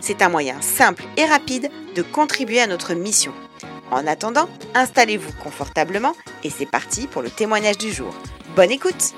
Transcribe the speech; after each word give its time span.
C'est 0.00 0.22
un 0.22 0.28
moyen 0.28 0.60
simple 0.60 1.04
et 1.16 1.24
rapide 1.24 1.70
de 1.94 2.02
contribuer 2.02 2.60
à 2.60 2.66
notre 2.66 2.94
mission. 2.94 3.32
En 3.90 4.06
attendant, 4.06 4.48
installez-vous 4.74 5.32
confortablement 5.42 6.14
et 6.42 6.50
c'est 6.50 6.66
parti 6.66 7.06
pour 7.06 7.22
le 7.22 7.30
témoignage 7.30 7.78
du 7.78 7.92
jour. 7.92 8.14
Bonne 8.56 8.70
écoute 8.70 9.14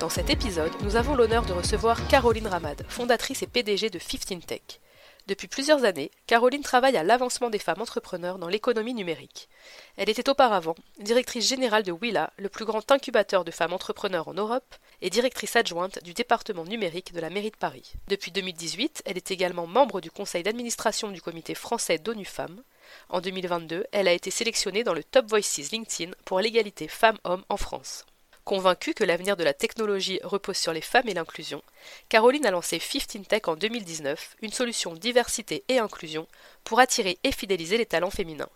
Dans 0.00 0.08
cet 0.08 0.30
épisode, 0.30 0.72
nous 0.82 0.96
avons 0.96 1.14
l'honneur 1.14 1.44
de 1.44 1.52
recevoir 1.52 2.08
Caroline 2.08 2.48
Ramad, 2.48 2.84
fondatrice 2.88 3.42
et 3.42 3.46
PDG 3.46 3.88
de 3.88 3.98
15 3.98 4.44
Tech. 4.46 4.80
Depuis 5.28 5.46
plusieurs 5.46 5.84
années, 5.84 6.10
Caroline 6.26 6.62
travaille 6.62 6.96
à 6.96 7.04
l'avancement 7.04 7.50
des 7.50 7.60
femmes 7.60 7.80
entrepreneurs 7.80 8.38
dans 8.38 8.48
l'économie 8.48 8.94
numérique. 8.94 9.48
Elle 9.96 10.08
était 10.08 10.30
auparavant 10.30 10.74
directrice 10.98 11.46
générale 11.46 11.82
de 11.82 11.92
Willa, 11.92 12.32
le 12.38 12.48
plus 12.48 12.64
grand 12.64 12.90
incubateur 12.90 13.44
de 13.44 13.50
femmes 13.50 13.74
entrepreneurs 13.74 14.28
en 14.28 14.34
Europe, 14.34 14.74
et 15.02 15.10
directrice 15.10 15.56
adjointe 15.56 16.02
du 16.02 16.14
département 16.14 16.64
numérique 16.64 17.12
de 17.12 17.20
la 17.20 17.28
mairie 17.28 17.50
de 17.50 17.56
Paris. 17.56 17.92
Depuis 18.08 18.30
2018, 18.30 19.02
elle 19.04 19.16
est 19.16 19.30
également 19.30 19.66
membre 19.66 20.00
du 20.00 20.10
conseil 20.10 20.42
d'administration 20.42 21.10
du 21.10 21.20
comité 21.20 21.54
français 21.54 21.98
d'ONU 21.98 22.24
Femmes. 22.24 22.62
En 23.10 23.20
2022, 23.20 23.84
elle 23.92 24.08
a 24.08 24.12
été 24.12 24.30
sélectionnée 24.30 24.84
dans 24.84 24.94
le 24.94 25.04
Top 25.04 25.26
Voices 25.28 25.70
LinkedIn 25.70 26.12
pour 26.24 26.40
l'égalité 26.40 26.88
femmes-hommes 26.88 27.44
en 27.48 27.56
France. 27.56 28.06
Convaincue 28.44 28.94
que 28.94 29.04
l'avenir 29.04 29.36
de 29.36 29.44
la 29.44 29.54
technologie 29.54 30.20
repose 30.24 30.56
sur 30.56 30.72
les 30.72 30.80
femmes 30.80 31.08
et 31.08 31.14
l'inclusion, 31.14 31.62
Caroline 32.08 32.46
a 32.46 32.50
lancé 32.50 32.80
15 32.80 33.28
Tech 33.28 33.42
en 33.46 33.54
2019, 33.54 34.36
une 34.42 34.52
solution 34.52 34.94
diversité 34.94 35.62
et 35.68 35.78
inclusion 35.78 36.26
pour 36.64 36.80
attirer 36.80 37.18
et 37.22 37.30
fidéliser 37.30 37.78
les 37.78 37.86
talents 37.86 38.10
féminins. 38.10 38.48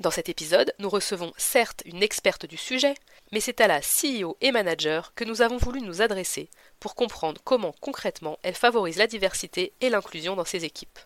Dans 0.00 0.10
cet 0.10 0.28
épisode, 0.28 0.74
nous 0.80 0.88
recevons 0.88 1.32
certes 1.36 1.82
une 1.84 2.02
experte 2.02 2.46
du 2.46 2.56
sujet, 2.56 2.94
mais 3.30 3.38
c'est 3.38 3.60
à 3.60 3.68
la 3.68 3.80
CEO 3.80 4.36
et 4.40 4.50
manager 4.50 5.14
que 5.14 5.24
nous 5.24 5.40
avons 5.40 5.56
voulu 5.56 5.80
nous 5.82 6.02
adresser 6.02 6.50
pour 6.80 6.96
comprendre 6.96 7.40
comment 7.44 7.74
concrètement 7.80 8.38
elle 8.42 8.56
favorise 8.56 8.96
la 8.96 9.06
diversité 9.06 9.72
et 9.80 9.90
l'inclusion 9.90 10.34
dans 10.34 10.44
ses 10.44 10.64
équipes. 10.64 10.98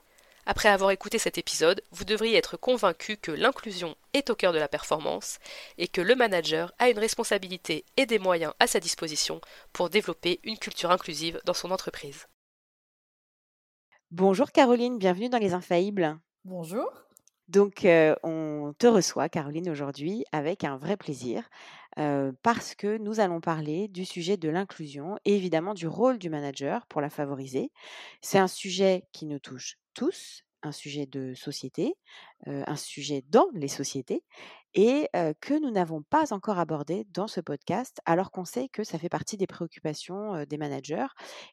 Après 0.47 0.71
avoir 0.71 0.91
écouté 0.91 1.19
cet 1.19 1.37
épisode, 1.37 1.83
vous 1.91 2.07
devriez 2.07 2.39
être 2.39 2.57
convaincu 2.57 3.19
que 3.19 3.31
l'inclusion 3.31 3.95
est 4.15 4.31
au 4.31 4.35
cœur 4.35 4.55
de 4.55 4.59
la 4.59 4.69
performance 4.69 5.39
et 5.77 5.89
que 5.89 6.01
le 6.01 6.15
manager 6.15 6.73
a 6.79 6.89
une 6.89 6.99
responsabilité 6.99 7.85
et 7.99 8.07
des 8.07 8.19
moyens 8.19 8.55
à 8.59 8.67
sa 8.67 8.81
disposition 8.81 9.43
pour 9.75 9.91
développer 9.91 10.41
une 10.45 10.57
culture 10.57 10.91
inclusive 10.91 11.39
dans 11.45 11.53
son 11.53 11.71
entreprise. 11.71 12.27
Bonjour 14.11 14.51
Caroline, 14.51 14.97
bienvenue 14.97 15.29
dans 15.29 15.37
Les 15.37 15.53
Infaillibles. 15.53 16.19
Bonjour. 16.47 17.08
Donc, 17.49 17.87
on 18.23 18.75
te 18.79 18.87
reçoit, 18.87 19.29
Caroline, 19.29 19.71
aujourd'hui 19.71 20.25
avec 20.33 20.65
un 20.65 20.77
vrai 20.77 20.97
plaisir 20.97 21.49
parce 22.43 22.75
que 22.75 22.99
nous 22.99 23.21
allons 23.21 23.41
parler 23.41 23.89
du 23.89 24.05
sujet 24.05 24.37
de 24.37 24.49
l'inclusion 24.49 25.17
et 25.25 25.35
évidemment 25.35 25.75
du 25.75 25.89
rôle 25.89 26.19
du 26.19 26.31
manager 26.31 26.87
pour 26.87 27.01
la 27.01 27.11
favoriser. 27.11 27.71
C'est 28.21 28.39
un 28.39 28.49
sujet 28.49 29.05
qui 29.13 29.27
nous 29.27 29.39
touche 29.41 29.77
tous, 29.95 30.45
un 30.63 30.73
sujet 30.73 31.07
de 31.07 31.35
société, 31.35 31.95
un 32.47 32.77
sujet 32.77 33.25
dans 33.29 33.49
les 33.55 33.69
sociétés 33.69 34.25
et 34.75 35.09
que 35.41 35.59
nous 35.61 35.71
n'avons 35.71 36.03
pas 36.03 36.33
encore 36.33 36.59
abordé 36.59 37.07
dans 37.11 37.27
ce 37.27 37.41
podcast, 37.41 38.01
alors 38.05 38.31
qu'on 38.31 38.45
sait 38.45 38.69
que 38.69 38.85
ça 38.85 38.99
fait 38.99 39.09
partie 39.09 39.37
des 39.39 39.47
préoccupations 39.47 40.45
des 40.45 40.59
managers. 40.59 41.07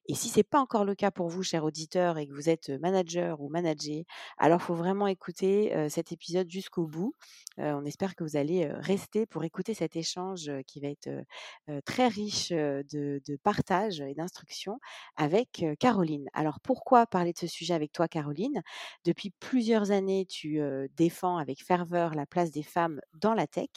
Et 0.07 0.15
si 0.15 0.27
ce 0.29 0.39
n'est 0.39 0.43
pas 0.43 0.59
encore 0.59 0.83
le 0.83 0.95
cas 0.95 1.11
pour 1.11 1.29
vous, 1.29 1.41
chers 1.41 1.63
auditeurs, 1.63 2.17
et 2.17 2.27
que 2.27 2.33
vous 2.33 2.49
êtes 2.49 2.69
manager 2.69 3.41
ou 3.41 3.49
manager, 3.49 4.03
alors 4.37 4.59
il 4.61 4.65
faut 4.65 4.75
vraiment 4.75 5.07
écouter 5.07 5.73
cet 5.89 6.11
épisode 6.11 6.51
jusqu'au 6.51 6.85
bout. 6.87 7.13
on 7.57 7.85
espère 7.85 8.15
que 8.15 8.23
vous 8.23 8.35
allez 8.35 8.67
rester 8.67 9.25
pour 9.25 9.43
écouter 9.45 9.73
cet 9.73 9.95
échange 9.95 10.51
qui 10.67 10.81
va 10.81 10.89
être 10.89 11.09
très 11.85 12.09
riche 12.09 12.49
de, 12.49 12.83
de 13.25 13.37
partage 13.37 14.01
et 14.01 14.13
d'instruction 14.13 14.79
avec 15.15 15.65
Caroline. 15.79 16.27
Alors 16.33 16.59
pourquoi 16.59 17.07
parler 17.07 17.31
de 17.31 17.39
ce 17.39 17.47
sujet 17.47 17.73
avec 17.73 17.93
toi, 17.93 18.07
Caroline? 18.09 18.61
Depuis 19.05 19.31
plusieurs 19.39 19.91
années, 19.91 20.25
tu 20.29 20.61
défends 20.95 21.37
avec 21.37 21.63
ferveur 21.63 22.13
la 22.15 22.25
place 22.25 22.51
des 22.51 22.63
femmes 22.63 23.01
dans 23.13 23.33
la 23.33 23.47
tech. 23.47 23.69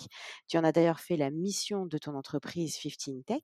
Tu 0.47 0.59
en 0.59 0.65
as 0.65 0.73
d'ailleurs 0.73 1.01
fait 1.01 1.17
la 1.17 1.31
mission 1.31 1.87
de 1.87 1.99
ton 1.99 2.15
entreprise 2.15 2.77
15 2.77 3.25
Tech. 3.27 3.43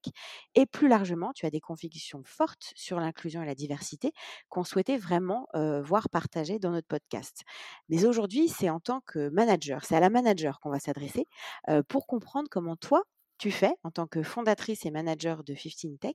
Et 0.55 0.67
plus 0.67 0.89
largement, 0.89 1.33
tu 1.33 1.47
as 1.47 1.51
des 1.51 1.61
convictions 1.61 2.23
fortes 2.25 2.73
sur 2.77 3.01
l'inclusion 3.01 3.43
et 3.43 3.47
la 3.47 3.55
diversité 3.55 4.13
qu'on 4.49 4.65
souhaitait 4.65 4.99
vraiment 4.99 5.49
voir 5.83 6.09
partagées 6.09 6.59
dans 6.59 6.71
notre 6.71 6.89
podcast. 6.89 7.43
Mais 7.89 8.05
aujourd'hui, 8.05 8.49
c'est 8.49 8.71
en 8.71 8.81
tant 8.81 9.01
que 9.07 9.29
manager, 9.31 9.85
c'est 9.85 9.97
à 9.97 10.01
la 10.01 10.11
manager 10.11 10.61
qu'on 10.61 10.71
va 10.71 10.79
s'adresser 10.79 11.27
pour 11.89 12.07
comprendre 12.07 12.49
comment 12.51 12.77
toi, 12.77 13.03
tu 13.37 13.51
fais 13.51 13.75
en 13.83 13.91
tant 13.91 14.07
que 14.07 14.23
fondatrice 14.23 14.87
et 14.87 14.91
manager 14.91 15.43
de 15.45 15.55
15 15.55 15.99
Tech 16.01 16.15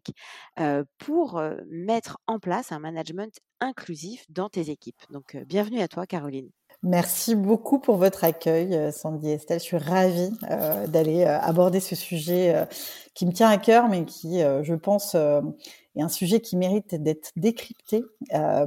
pour 0.97 1.41
mettre 1.67 2.17
en 2.27 2.39
place 2.39 2.71
un 2.71 2.79
management 2.79 3.37
inclusif 3.59 4.25
dans 4.29 4.49
tes 4.49 4.69
équipes. 4.69 5.01
Donc, 5.09 5.35
bienvenue 5.45 5.81
à 5.81 5.87
toi, 5.87 6.07
Caroline. 6.07 6.49
Merci 6.81 7.35
beaucoup 7.35 7.79
pour 7.79 7.97
votre 7.97 8.23
accueil, 8.23 8.73
euh, 8.73 8.91
Sandy 8.91 9.29
et 9.29 9.33
Estelle. 9.33 9.59
Je 9.59 9.65
suis 9.65 9.77
ravie 9.77 10.31
euh, 10.49 10.87
d'aller 10.87 11.25
euh, 11.25 11.37
aborder 11.39 11.81
ce 11.81 11.93
sujet 11.93 12.67
qui 13.13 13.25
me 13.25 13.33
tient 13.33 13.49
à 13.49 13.57
cœur, 13.57 13.89
mais 13.89 14.05
qui, 14.05 14.39
je 14.39 14.73
pense, 14.75 15.13
est 15.15 16.01
un 16.01 16.07
sujet 16.07 16.39
qui 16.39 16.55
mérite 16.55 16.95
d'être 16.95 17.31
décrypté 17.35 18.05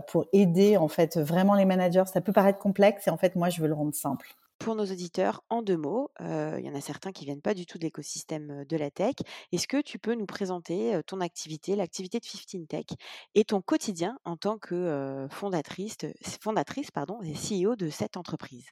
pour 0.08 0.26
aider 0.34 0.76
en 0.76 0.88
fait 0.88 1.16
vraiment 1.16 1.54
les 1.54 1.64
managers. 1.64 2.04
Ça 2.12 2.20
peut 2.20 2.32
paraître 2.32 2.58
complexe 2.58 3.06
et 3.06 3.10
en 3.10 3.16
fait, 3.16 3.34
moi, 3.34 3.48
je 3.48 3.62
veux 3.62 3.68
le 3.68 3.74
rendre 3.74 3.94
simple 3.94 4.36
pour 4.62 4.76
nos 4.76 4.84
auditeurs 4.84 5.42
en 5.48 5.60
deux 5.62 5.76
mots. 5.76 6.10
il 6.20 6.64
y 6.64 6.70
en 6.70 6.74
a 6.74 6.80
certains 6.80 7.10
qui 7.10 7.24
viennent 7.24 7.42
pas 7.42 7.54
du 7.54 7.66
tout 7.66 7.78
de 7.78 7.84
l'écosystème 7.84 8.64
de 8.64 8.76
la 8.76 8.90
tech. 8.90 9.14
Est-ce 9.50 9.66
que 9.66 9.80
tu 9.80 9.98
peux 9.98 10.14
nous 10.14 10.26
présenter 10.26 11.00
ton 11.06 11.20
activité, 11.20 11.74
l'activité 11.74 12.20
de 12.20 12.24
15 12.24 12.66
Tech 12.68 12.86
et 13.34 13.44
ton 13.44 13.60
quotidien 13.60 14.18
en 14.24 14.36
tant 14.36 14.58
que 14.58 15.26
fondatrice, 15.30 15.96
fondatrice 16.40 16.90
pardon, 16.90 17.20
et 17.22 17.32
CEO 17.34 17.74
de 17.74 17.90
cette 17.90 18.16
entreprise? 18.16 18.66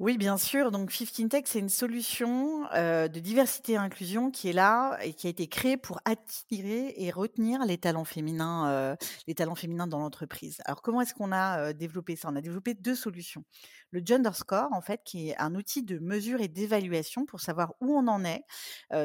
Oui, 0.00 0.16
bien 0.16 0.38
sûr. 0.38 0.70
Donc, 0.70 0.90
15 0.90 1.28
Tech, 1.28 1.42
c'est 1.44 1.58
une 1.58 1.68
solution 1.68 2.62
de 2.72 3.18
diversité 3.18 3.72
et 3.72 3.76
inclusion 3.76 4.30
qui 4.30 4.48
est 4.48 4.54
là 4.54 4.98
et 5.02 5.12
qui 5.12 5.26
a 5.26 5.30
été 5.30 5.46
créée 5.46 5.76
pour 5.76 6.00
attirer 6.06 6.94
et 6.96 7.10
retenir 7.10 7.64
les 7.66 7.76
talents 7.76 8.06
féminins, 8.06 8.96
les 9.26 9.34
talents 9.34 9.54
féminins 9.54 9.86
dans 9.86 9.98
l'entreprise. 9.98 10.62
Alors, 10.64 10.80
comment 10.80 11.02
est-ce 11.02 11.12
qu'on 11.12 11.32
a 11.32 11.74
développé 11.74 12.16
ça? 12.16 12.28
On 12.30 12.36
a 12.36 12.40
développé 12.40 12.72
deux 12.72 12.94
solutions 12.94 13.44
le 13.92 14.00
Gender 14.04 14.30
Score, 14.34 14.68
en 14.72 14.80
fait, 14.80 15.02
qui 15.04 15.30
est 15.30 15.36
un 15.38 15.56
outil 15.56 15.82
de 15.82 15.98
mesure 15.98 16.40
et 16.40 16.46
d'évaluation 16.46 17.26
pour 17.26 17.40
savoir 17.40 17.74
où 17.80 17.94
on 17.94 18.06
en 18.06 18.24
est 18.24 18.44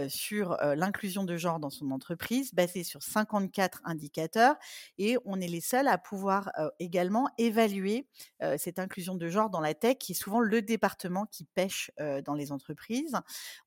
sur 0.07 0.57
l'inclusion 0.61 1.23
de 1.23 1.35
genre 1.35 1.59
dans 1.59 1.71
son 1.71 1.91
entreprise, 1.91 2.53
basé 2.53 2.83
sur 2.83 3.03
54 3.03 3.81
indicateurs. 3.83 4.55
Et 4.97 5.17
on 5.25 5.41
est 5.41 5.47
les 5.47 5.61
seuls 5.61 5.87
à 5.87 5.97
pouvoir 5.97 6.51
également 6.79 7.27
évaluer 7.37 8.07
cette 8.57 8.79
inclusion 8.79 9.15
de 9.15 9.27
genre 9.27 9.49
dans 9.49 9.59
la 9.59 9.73
tech, 9.73 9.97
qui 9.97 10.13
est 10.13 10.15
souvent 10.15 10.39
le 10.39 10.61
qui 11.31 11.45
pêche 11.45 11.91
dans 12.25 12.33
les 12.33 12.51
entreprises. 12.51 13.15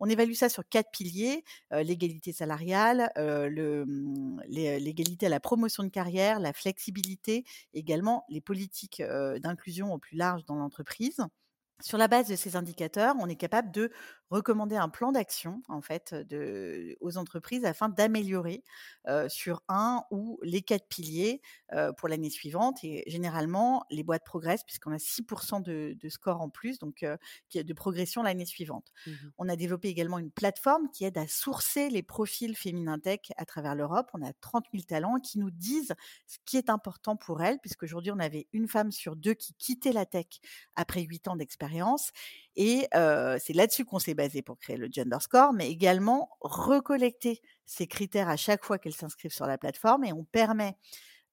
On 0.01 0.09
évalue 0.09 0.35
ça 0.35 0.49
sur 0.49 0.69
quatre 0.69 0.91
piliers 0.91 1.45
l'égalité 1.71 2.33
salariale, 2.33 3.11
mmh, 3.17 4.41
l'égalité 4.49 5.27
à 5.27 5.29
la 5.29 5.41
promotion 5.41 5.83
de 5.83 5.89
carrière, 5.89 6.41
la 6.41 6.53
flexibilité, 6.53 7.45
également 7.75 8.25
les 8.29 8.41
politiques 8.41 9.03
d'inclusion 9.03 9.93
au 9.93 9.99
plus 9.99 10.17
large 10.17 10.45
dans 10.45 10.57
l'entreprise. 10.57 11.21
Sur 11.81 11.97
la 11.97 12.09
base 12.09 12.29
de 12.29 12.35
ces 12.35 12.57
indicateurs, 12.57 13.15
on 13.21 13.29
est 13.29 13.37
capable 13.37 13.71
de 13.71 13.93
recommander 14.31 14.77
un 14.77 14.89
plan 14.89 15.13
d'action 15.13 15.63
en 15.69 15.81
fait 15.81 16.15
de, 16.15 16.97
aux 17.01 17.17
entreprises 17.17 17.65
afin 17.65 17.89
d'améliorer 17.89 18.63
euh, 19.07 19.29
sur 19.29 19.63
un 19.69 20.03
ou 20.11 20.39
les 20.43 20.63
quatre 20.63 20.87
piliers 20.89 21.41
euh, 21.73 21.93
pour 21.93 22.09
l'année 22.09 22.31
suivante. 22.31 22.85
Et 22.85 23.05
généralement, 23.07 23.85
les 23.91 24.03
boîtes 24.03 24.25
progressent 24.25 24.65
puisqu'on 24.65 24.93
a 24.93 24.99
6% 24.99 25.63
de, 25.63 25.97
de, 25.99 26.09
score 26.09 26.41
en 26.41 26.51
plus, 26.51 26.79
donc 26.79 27.03
euh, 27.03 27.17
de 27.55 27.73
progression 27.73 28.23
l'année 28.23 28.47
suivante. 28.47 28.93
Mmh 29.07 29.13
on 29.41 29.49
a 29.49 29.57
développé 29.57 29.89
également 29.89 30.19
une 30.19 30.31
plateforme 30.31 30.91
qui 30.91 31.05
aide 31.05 31.19
à 31.19 31.27
sourcer 31.29 31.91
les 31.91 32.03
profils 32.03 32.57
féminins 32.57 32.99
tech 32.99 33.21
à 33.37 33.45
travers 33.45 33.75
l'Europe. 33.75 34.11
On 34.15 34.23
a 34.23 34.33
30 34.33 34.65
000 34.73 34.85
talents 34.85 35.19
qui 35.21 35.39
nous 35.39 35.51
disent 35.51 35.95
ce 36.27 36.39
qui 36.45 36.57
est 36.57 36.71
important 36.71 37.17
pour 37.17 37.43
elles, 37.43 37.59
puisqu'aujourd'hui 37.61 38.11
on 38.11 38.19
avait 38.19 38.49
une 38.53 38.69
femme 38.69 38.91
sur 38.91 39.17
deux 39.17 39.35
qui 39.35 39.55
quittait 39.55 39.93
la 39.93 40.07
tech 40.07 40.27
après 40.77 41.03
8 41.03 41.29
ans 41.29 41.37
d'expérience. 41.37 42.11
Et 42.59 42.89
c'est 42.93 43.55
là-dessus 43.55 43.85
qu'on 43.87 44.01
s'est 44.01 44.15
basé 44.15 44.43
pour 44.43 44.59
créer 44.59 44.77
le 44.77 44.89
Gender 44.93 45.19
Score, 45.21 45.53
mais 45.55 45.71
également 45.71 46.31
recollecter 46.41 47.41
ces 47.67 47.87
critères 47.87 48.29
à 48.29 48.37
chaque 48.37 48.65
fois 48.65 48.79
qu'elles 48.79 48.95
s'inscrivent 48.95 49.33
sur 49.33 49.47
la 49.47 49.59
plateforme 49.59 50.05
et 50.05 50.13
on 50.13 50.25
permet 50.25 50.77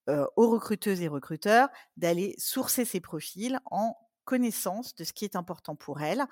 aux 0.08 0.50
recruteuses 0.52 1.02
et 1.02 1.08
recruteurs 1.08 1.70
d'aller 1.98 2.36
sourcer 2.38 2.86
ces 2.86 3.02
profils 3.02 3.60
en 3.72 3.96
connaissance 4.26 4.96
de 4.96 5.04
ce 5.04 5.14
qui 5.14 5.26
est 5.26 5.36
important 5.36 5.76
pour 5.76 6.02
elles 6.02 6.26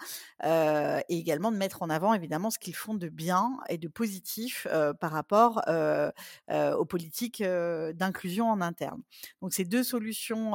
et 0.43 1.17
également 1.17 1.51
de 1.51 1.57
mettre 1.57 1.83
en 1.83 1.89
avant 1.89 2.13
évidemment 2.13 2.49
ce 2.49 2.59
qu'ils 2.59 2.75
font 2.75 2.95
de 2.95 3.09
bien 3.09 3.57
et 3.69 3.77
de 3.77 3.87
positif 3.87 4.67
par 4.99 5.11
rapport 5.11 5.61
aux 6.49 6.85
politiques 6.85 7.41
d'inclusion 7.41 8.49
en 8.49 8.61
interne. 8.61 9.01
Donc 9.41 9.53
ces 9.53 9.65
deux 9.65 9.83
solutions 9.83 10.53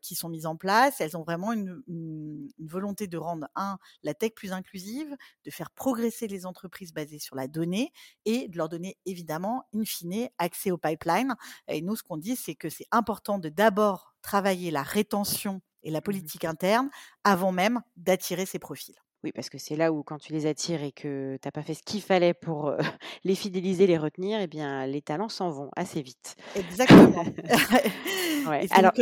qui 0.00 0.14
sont 0.14 0.28
mises 0.28 0.46
en 0.46 0.56
place, 0.56 1.00
elles 1.00 1.16
ont 1.16 1.24
vraiment 1.24 1.52
une, 1.52 1.82
une, 1.88 2.48
volonté 2.60 3.06
de 3.06 3.18
rendre 3.18 3.48
un 3.54 3.78
la 4.02 4.14
tech 4.14 4.32
plus 4.34 4.52
inclusive, 4.52 5.14
de 5.44 5.50
faire 5.50 5.70
progresser 5.70 6.28
les 6.28 6.46
entreprises 6.46 6.92
basées 6.92 7.18
sur 7.18 7.36
la 7.36 7.48
donnée 7.48 7.92
et 8.24 8.48
de 8.48 8.56
leur 8.56 8.68
donner 8.68 8.96
évidemment 9.06 9.64
in 9.74 9.84
fine 9.84 10.28
accès 10.38 10.70
au 10.70 10.78
pipeline. 10.78 11.34
Et 11.68 11.82
nous 11.82 11.96
ce 11.96 12.02
qu'on 12.02 12.16
dit 12.16 12.36
c'est 12.36 12.54
que 12.54 12.68
c'est 12.68 12.88
important 12.90 13.38
de 13.38 13.48
d'abord 13.48 14.14
travailler 14.22 14.70
la 14.70 14.82
rétention 14.82 15.60
et 15.86 15.92
la 15.92 16.02
mmh 16.06 16.26
politique 16.26 16.44
interne 16.44 16.90
avant 17.24 17.52
même 17.52 17.80
d'attirer 17.96 18.46
ces 18.46 18.58
profils. 18.60 18.96
Oui, 19.26 19.32
parce 19.34 19.50
que 19.50 19.58
c'est 19.58 19.74
là 19.74 19.92
où 19.92 20.04
quand 20.04 20.18
tu 20.18 20.32
les 20.32 20.46
attires 20.46 20.84
et 20.84 20.92
que 20.92 21.36
tu 21.42 21.48
n'as 21.48 21.50
pas 21.50 21.64
fait 21.64 21.74
ce 21.74 21.82
qu'il 21.82 22.00
fallait 22.00 22.32
pour 22.32 22.72
les 23.24 23.34
fidéliser, 23.34 23.88
les 23.88 23.98
retenir, 23.98 24.40
eh 24.40 24.46
bien, 24.46 24.86
les 24.86 25.02
talents 25.02 25.28
s'en 25.28 25.50
vont 25.50 25.68
assez 25.74 26.00
vite. 26.00 26.36
Exactement. 26.54 27.24
Alors, 28.70 28.92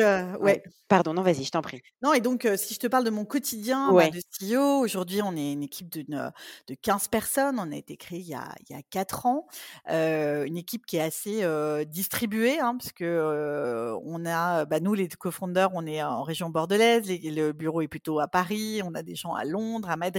ouais. 0.40 0.62
Pardon, 0.88 1.12
non, 1.12 1.22
vas-y, 1.22 1.44
je 1.44 1.50
t'en 1.50 1.60
prie. 1.60 1.82
Non, 2.02 2.14
et 2.14 2.20
donc, 2.20 2.48
si 2.56 2.72
je 2.72 2.78
te 2.78 2.86
parle 2.86 3.04
de 3.04 3.10
mon 3.10 3.26
quotidien 3.26 3.92
bah, 3.92 4.08
de 4.08 4.20
CEO, 4.20 4.80
aujourd'hui, 4.80 5.20
on 5.22 5.36
est 5.36 5.52
une 5.52 5.62
équipe 5.62 5.90
de, 5.90 6.02
de 6.08 6.74
15 6.74 7.08
personnes. 7.08 7.58
On 7.58 7.70
a 7.70 7.76
été 7.76 7.96
créé 7.96 8.20
il 8.20 8.26
y 8.26 8.34
a, 8.34 8.48
il 8.60 8.74
y 8.74 8.78
a 8.78 8.82
4 8.82 9.26
ans. 9.26 9.46
une 9.88 10.56
équipe 10.56 10.86
qui 10.86 10.96
est 10.96 11.02
assez 11.02 11.44
distribuée, 11.86 12.58
hein, 12.60 12.76
parce 12.78 12.92
que 12.92 13.94
on 14.04 14.24
a, 14.24 14.64
bah, 14.64 14.80
nous, 14.80 14.94
les 14.94 15.08
co-founders, 15.08 15.70
on 15.74 15.86
est 15.86 16.02
en 16.02 16.22
région 16.22 16.48
bordelaise. 16.48 17.08
le 17.08 17.52
bureau 17.52 17.82
est 17.82 17.88
plutôt 17.88 18.20
à 18.20 18.28
Paris. 18.28 18.80
On 18.84 18.94
a 18.94 19.02
des 19.02 19.16
gens 19.16 19.34
à 19.34 19.44
Londres, 19.44 19.90
à 19.90 19.96
Madrid. 19.96 20.13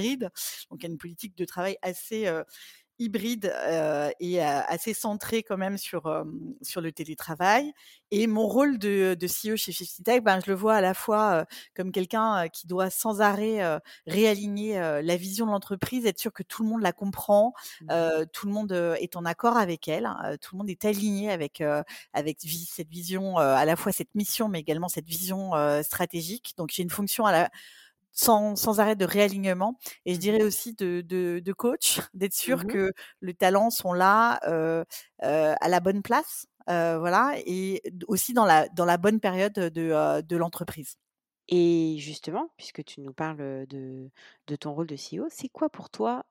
Donc, 0.70 0.80
il 0.80 0.84
y 0.84 0.86
a 0.86 0.90
une 0.90 0.98
politique 0.98 1.38
de 1.38 1.46
travail 1.46 1.78
assez 1.82 2.30
hybride 3.00 3.54
et 4.20 4.42
assez 4.42 4.94
centré 4.94 5.44
quand 5.44 5.58
même 5.58 5.78
sur, 5.78 6.26
sur 6.62 6.82
le 6.82 6.92
télétravail. 6.92 7.74
Et 8.12 8.28
mon 8.28 8.48
rôle 8.48 8.78
de, 8.80 9.18
de 9.20 9.28
CEO 9.28 9.58
chez 9.58 9.74
Tech, 10.04 10.22
ben, 10.24 10.40
je 10.40 10.50
le 10.50 10.56
vois 10.56 10.76
à 10.76 10.82
la 10.82 10.94
fois 10.94 11.46
comme 11.76 11.92
quelqu'un 11.92 12.48
qui 12.48 12.68
doit 12.68 12.90
sans 12.90 13.20
arrêt 13.20 13.80
réaligner 14.08 14.80
la 14.80 15.18
vision 15.18 15.46
de 15.46 15.52
l'entreprise, 15.52 16.06
être 16.06 16.20
sûr 16.20 16.32
que 16.32 16.44
tout 16.44 16.64
le 16.64 16.70
monde 16.70 16.82
la 16.82 16.94
comprend, 16.94 17.54
mmh. 17.82 17.88
tout 18.32 18.48
le 18.48 18.54
monde 18.54 18.72
est 18.72 19.16
en 19.16 19.26
accord 19.26 19.58
avec 19.58 19.88
elle, 19.88 20.06
hein, 20.06 20.38
tout 20.42 20.56
le 20.56 20.60
monde 20.60 20.70
est 20.70 20.86
aligné 20.86 21.32
avec, 21.32 21.62
avec 22.14 22.40
cette 22.40 22.90
vision, 22.90 23.38
à 23.38 23.66
la 23.66 23.76
fois 23.76 23.92
cette 23.92 24.16
mission, 24.16 24.48
mais 24.48 24.60
également 24.60 24.88
cette 24.88 25.08
vision 25.08 25.52
stratégique. 25.84 26.54
Donc 26.58 26.70
j'ai 26.72 26.84
une 26.84 26.90
fonction 26.90 27.26
à 27.26 27.32
la 27.34 27.50
sans, 28.16 28.56
sans, 28.56 28.80
arrêt 28.80 28.96
de 28.96 29.06
réalignement 29.06 29.78
et 30.06 30.14
je 30.14 30.18
mmh 30.18 30.20
dirais 30.20 30.44
aussi 30.44 30.74
de, 30.74 31.02
de, 31.02 31.40
de 31.44 31.54
coach, 31.54 32.00
d'être 32.16 32.34
sûr 32.34 32.60
mmh 32.60 32.68
que 32.68 32.92
les 33.22 33.36
talents 33.36 33.70
sont 33.70 33.94
là 33.94 34.40
euh, 34.48 34.84
euh, 35.24 35.54
à 35.62 35.68
la 35.70 35.80
bonne 35.80 36.02
place, 36.02 36.48
euh, 36.70 36.98
voilà, 36.98 37.34
et 37.46 37.84
aussi 38.08 38.34
dans 38.34 38.46
la, 38.46 38.68
dans 38.70 38.86
la 38.86 38.98
bonne 38.98 39.20
période 39.20 39.54
de, 39.54 40.22
de 40.22 40.38
l'entreprise. 40.38 40.96
Et 41.48 41.98
justement, 42.00 42.50
puisque 42.58 42.84
tu 42.84 43.02
nous 43.02 43.14
parles 43.14 43.38
de, 43.38 44.10
de 44.48 44.56
ton 44.56 44.74
rôle 44.74 44.88
de 44.88 44.96
CEO, 44.96 45.28
c'est 45.30 45.50
quoi 45.50 45.70
pour 45.70 45.92
toi 45.92 46.26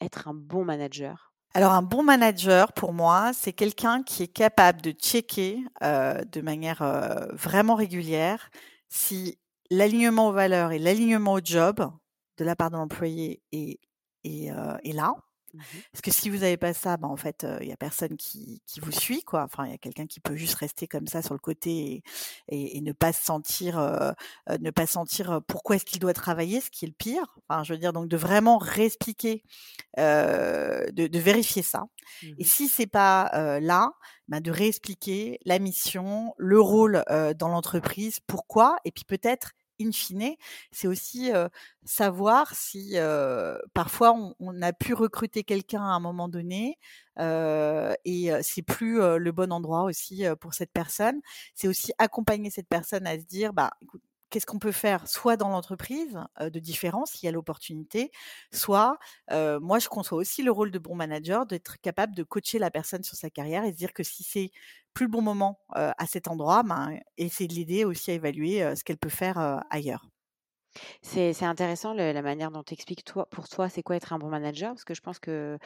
être 0.00 0.28
un 0.28 0.34
bon 0.34 0.64
manager? 0.64 1.32
Alors 1.54 1.72
un 1.72 1.82
bon 1.82 2.04
manager, 2.04 2.72
pour 2.72 2.92
moi, 2.92 3.32
c'est 3.32 3.52
quelqu'un 3.52 4.04
qui 4.04 4.22
est 4.22 4.32
capable 4.32 4.80
de 4.80 4.92
checker 4.92 5.58
de 5.82 6.40
manière 6.40 6.84
vraiment 7.32 7.74
régulière 7.74 8.50
si 8.88 9.38
l'alignement 9.70 10.28
aux 10.28 10.32
valeurs 10.32 10.72
et 10.72 10.78
l'alignement 10.78 11.34
au 11.34 11.40
job 11.42 11.80
de 12.38 12.44
la 12.44 12.56
part 12.56 12.70
de 12.70 12.76
l'employé 12.76 13.42
est, 13.52 13.78
est, 14.24 14.50
euh, 14.50 14.76
là. 14.84 15.14
Mmh 15.54 15.60
Parce 15.92 16.02
que 16.02 16.10
si 16.10 16.30
vous 16.30 16.38
n'avez 16.38 16.56
pas 16.56 16.74
ça, 16.74 16.96
ben 16.96 17.08
en 17.08 17.16
fait, 17.16 17.46
il 17.60 17.66
n'y 17.66 17.72
a 17.72 17.76
personne 17.76 18.16
qui, 18.16 18.62
qui, 18.66 18.80
vous 18.80 18.92
suit, 18.92 19.22
quoi. 19.22 19.42
Enfin, 19.44 19.66
il 19.66 19.70
y 19.70 19.74
a 19.74 19.78
quelqu'un 19.78 20.06
qui 20.06 20.20
peut 20.20 20.36
juste 20.36 20.54
rester 20.54 20.86
comme 20.86 21.06
ça 21.06 21.22
sur 21.22 21.34
le 21.34 21.40
côté 21.40 22.02
et, 22.48 22.76
et, 22.76 22.80
ne 22.80 22.92
pas 22.92 23.12
se 23.12 23.24
sentir, 23.24 23.78
euh, 23.78 24.12
ne 24.60 24.70
pas 24.70 24.86
sentir 24.86 25.40
pourquoi 25.46 25.76
est-ce 25.76 25.84
qu'il 25.84 26.00
doit 26.00 26.12
travailler, 26.12 26.60
ce 26.60 26.70
qui 26.70 26.84
est 26.84 26.88
le 26.88 26.94
pire. 26.94 27.38
Enfin, 27.48 27.64
je 27.64 27.72
veux 27.72 27.78
dire, 27.78 27.92
donc 27.92 28.08
de 28.08 28.16
vraiment 28.16 28.58
réexpliquer, 28.58 29.42
euh, 29.98 30.86
de, 30.92 31.06
de, 31.06 31.18
vérifier 31.18 31.62
ça. 31.62 31.84
Mmh 32.22 32.26
et 32.38 32.44
si 32.44 32.68
c'est 32.68 32.86
pas 32.86 33.60
là, 33.60 33.92
ben 34.28 34.40
de 34.40 34.50
réexpliquer 34.50 35.38
la 35.44 35.58
mission, 35.58 36.34
le 36.36 36.60
rôle 36.60 37.04
dans 37.36 37.48
l'entreprise, 37.48 38.20
pourquoi, 38.26 38.78
et 38.84 38.92
puis 38.92 39.04
peut-être 39.04 39.52
in 39.80 39.92
fine, 39.92 40.34
c'est 40.72 40.88
aussi 40.88 41.30
savoir 41.84 42.54
si 42.54 42.96
parfois 43.74 44.14
on, 44.40 44.62
a 44.62 44.72
pu 44.72 44.94
recruter 44.94 45.44
quelqu'un 45.44 45.82
à 45.82 45.94
un 45.94 46.00
moment 46.00 46.28
donné 46.28 46.78
et 47.18 48.30
c'est 48.42 48.62
plus 48.62 48.98
le 49.18 49.32
bon 49.32 49.52
endroit 49.52 49.84
aussi 49.84 50.24
pour 50.40 50.54
cette 50.54 50.72
personne. 50.72 51.20
C'est 51.54 51.68
aussi 51.68 51.92
accompagner 51.98 52.50
cette 52.50 52.68
personne 52.68 53.06
à 53.06 53.18
se 53.18 53.24
dire, 53.24 53.52
bah, 53.52 53.70
écoute, 53.82 54.02
qu'est-ce 54.30 54.46
qu'on 54.46 54.58
peut 54.58 54.72
faire 54.72 55.08
soit 55.08 55.36
dans 55.36 55.48
l'entreprise 55.48 56.18
de 56.40 56.58
différence 56.58 57.12
s'il 57.12 57.26
y 57.26 57.28
a 57.28 57.32
l'opportunité, 57.32 58.10
soit 58.52 58.98
moi 59.30 59.78
je 59.78 59.88
conçois 59.88 60.18
aussi 60.18 60.42
le 60.42 60.50
rôle 60.52 60.70
de 60.70 60.78
bon 60.78 60.94
manager 60.94 61.46
d'être 61.46 61.80
capable 61.80 62.14
de 62.14 62.22
coacher 62.22 62.58
la 62.58 62.70
personne 62.70 63.02
sur 63.02 63.16
sa 63.16 63.30
carrière 63.30 63.64
et 63.64 63.72
se 63.72 63.76
dire 63.76 63.92
que 63.92 64.02
si 64.02 64.22
c'est 64.24 64.50
plus 64.94 65.06
le 65.06 65.10
bon 65.10 65.22
moment 65.22 65.60
à 65.70 66.06
cet 66.06 66.28
endroit, 66.28 66.62
ben, 66.62 66.98
essayer 67.16 67.48
de 67.48 67.54
l'aider 67.54 67.84
aussi 67.84 68.10
à 68.10 68.14
évaluer 68.14 68.74
ce 68.76 68.84
qu'elle 68.84 68.98
peut 68.98 69.08
faire 69.08 69.62
ailleurs. 69.70 70.08
C'est 71.02 71.42
intéressant 71.42 71.94
la 71.94 72.22
manière 72.22 72.50
dont 72.50 72.62
tu 72.62 72.74
expliques 72.74 73.04
toi, 73.04 73.26
pour 73.30 73.48
toi, 73.48 73.68
c'est 73.68 73.82
quoi 73.82 73.96
être 73.96 74.12
un 74.12 74.18
bon 74.18 74.28
manager, 74.28 74.70
parce 74.70 74.84
que 74.84 74.94
je 74.94 75.00
pense 75.00 75.18
que 75.18 75.58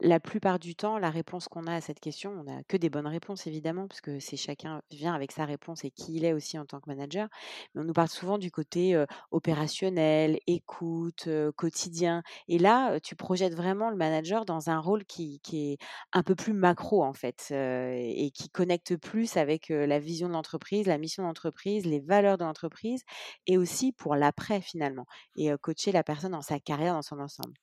la 0.00 0.20
plupart 0.20 0.58
du 0.58 0.74
temps, 0.74 0.98
la 0.98 1.10
réponse 1.10 1.48
qu'on 1.48 1.66
a 1.66 1.74
à 1.74 1.80
cette 1.80 2.00
question, 2.00 2.32
on 2.38 2.44
n'a 2.44 2.62
que 2.64 2.76
des 2.76 2.90
bonnes 2.90 3.06
réponses 3.06 3.46
évidemment, 3.46 3.86
parce 3.86 4.00
que 4.00 4.20
c'est 4.20 4.36
chacun 4.36 4.82
vient 4.90 5.14
avec 5.14 5.32
sa 5.32 5.44
réponse 5.44 5.84
et 5.84 5.90
qui 5.90 6.16
il 6.16 6.24
est 6.24 6.32
aussi 6.32 6.58
en 6.58 6.64
tant 6.64 6.80
que 6.80 6.88
manager. 6.88 7.28
Mais 7.74 7.82
on 7.82 7.84
nous 7.84 7.92
parle 7.92 8.08
souvent 8.08 8.38
du 8.38 8.50
côté 8.50 9.00
opérationnel, 9.30 10.38
écoute, 10.46 11.28
quotidien. 11.56 12.22
Et 12.48 12.58
là, 12.58 13.00
tu 13.00 13.16
projettes 13.16 13.54
vraiment 13.54 13.90
le 13.90 13.96
manager 13.96 14.44
dans 14.44 14.70
un 14.70 14.78
rôle 14.78 15.04
qui, 15.04 15.40
qui 15.40 15.72
est 15.72 15.78
un 16.12 16.22
peu 16.22 16.34
plus 16.34 16.52
macro 16.52 17.02
en 17.04 17.12
fait, 17.12 17.50
et 17.50 18.30
qui 18.34 18.50
connecte 18.50 18.96
plus 18.96 19.36
avec 19.36 19.68
la 19.68 19.98
vision 19.98 20.28
de 20.28 20.32
l'entreprise, 20.32 20.86
la 20.86 20.98
mission 20.98 21.22
de 21.22 21.28
l'entreprise, 21.28 21.86
les 21.86 22.00
valeurs 22.00 22.38
de 22.38 22.44
l'entreprise, 22.44 23.02
et 23.46 23.58
aussi 23.58 23.92
pour 23.92 24.16
l'après 24.16 24.51
finalement, 24.60 25.06
et 25.36 25.50
coacher 25.60 25.92
la 25.92 26.04
personne 26.04 26.32
dans 26.32 26.42
sa 26.42 26.58
carrière 26.60 26.94
dans 26.94 27.02
son 27.02 27.18
ensemble? 27.20 27.54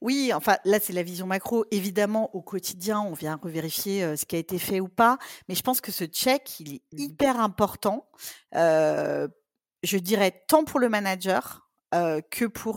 Oui, 0.00 0.32
enfin 0.34 0.56
là 0.64 0.78
c'est 0.80 0.92
la 0.92 1.02
vision 1.02 1.26
macro. 1.26 1.64
Évidemment, 1.70 2.34
au 2.34 2.42
quotidien, 2.42 3.00
on 3.00 3.12
vient 3.12 3.36
revérifier 3.42 4.16
ce 4.16 4.24
qui 4.24 4.36
a 4.36 4.38
été 4.38 4.58
fait 4.58 4.80
ou 4.80 4.88
pas, 4.88 5.18
mais 5.48 5.54
je 5.54 5.62
pense 5.62 5.80
que 5.80 5.92
ce 5.92 6.04
check, 6.04 6.60
il 6.60 6.74
est 6.74 6.82
mmh 6.92 7.16
hyper 7.20 7.38
important. 7.40 8.08
je 8.52 9.96
dirais 9.98 10.42
tant 10.48 10.64
pour 10.64 10.80
le 10.80 10.88
manager 10.88 11.68
que 11.92 12.46
pour 12.46 12.76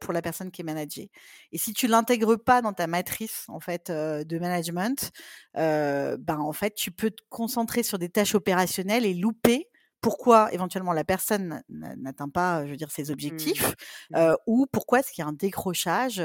pour 0.00 0.12
la 0.12 0.22
personne 0.22 0.50
qui 0.50 0.62
est 0.62 0.64
managée. 0.64 1.10
Et 1.52 1.58
si 1.58 1.72
tu 1.72 1.86
l'intègres 1.86 2.36
pas 2.36 2.62
dans 2.62 2.72
ta 2.72 2.86
matrice 2.86 3.44
en 3.48 3.60
fait 3.60 3.90
de 3.90 4.38
management, 4.38 5.10
ben 5.54 6.38
en 6.38 6.52
fait 6.52 6.74
tu 6.74 6.90
peux 6.90 7.10
te 7.10 7.22
concentrer 7.30 7.82
sur 7.82 7.98
des 7.98 8.08
tâches 8.10 8.34
opérationnelles 8.34 9.06
et 9.06 9.14
louper 9.14 9.68
pourquoi 10.06 10.52
éventuellement 10.52 10.92
la 10.92 11.02
personne 11.02 11.64
n'atteint 11.68 12.28
pas, 12.28 12.64
je 12.64 12.70
veux 12.70 12.76
dire, 12.76 12.92
ses 12.92 13.06
mmh. 13.06 13.10
objectifs, 13.10 13.74
mmh. 14.12 14.34
ou 14.46 14.66
pourquoi 14.70 15.00
est-ce 15.00 15.10
qu'il 15.10 15.22
y 15.22 15.24
a 15.24 15.28
un 15.28 15.32
décrochage, 15.32 16.22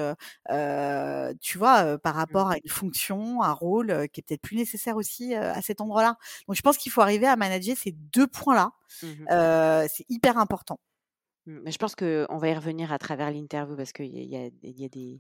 tu 1.41 1.57
vois, 1.57 1.97
par 1.97 2.13
mmh. 2.13 2.17
rapport 2.17 2.51
à 2.51 2.57
une 2.63 2.69
fonction, 2.69 3.41
un 3.41 3.53
rôle 3.53 4.07
qui 4.09 4.19
est 4.19 4.23
peut-être 4.23 4.43
plus 4.43 4.55
nécessaire 4.55 4.97
aussi 4.97 5.33
à 5.33 5.59
cet 5.63 5.81
endroit-là? 5.81 6.17
Donc 6.47 6.55
je 6.55 6.61
pense 6.61 6.77
qu'il 6.77 6.91
faut 6.91 7.01
arriver 7.01 7.25
à 7.25 7.35
manager 7.35 7.75
ces 7.75 7.91
deux 7.91 8.27
points-là. 8.27 8.69
c'est 9.87 10.05
hyper 10.09 10.37
important. 10.37 10.79
Mais 11.47 11.71
je 11.71 11.79
pense 11.79 11.95
qu'on 11.95 12.37
va 12.37 12.49
y 12.49 12.53
revenir 12.53 12.93
à 12.93 12.99
travers 12.99 13.31
l'interview 13.31 13.75
parce 13.75 13.93
qu'il 13.93 14.05
y 14.05 14.35
a, 14.35 14.47
il 14.61 14.79
y 14.79 14.85
a 14.85 14.89
des, 14.89 15.17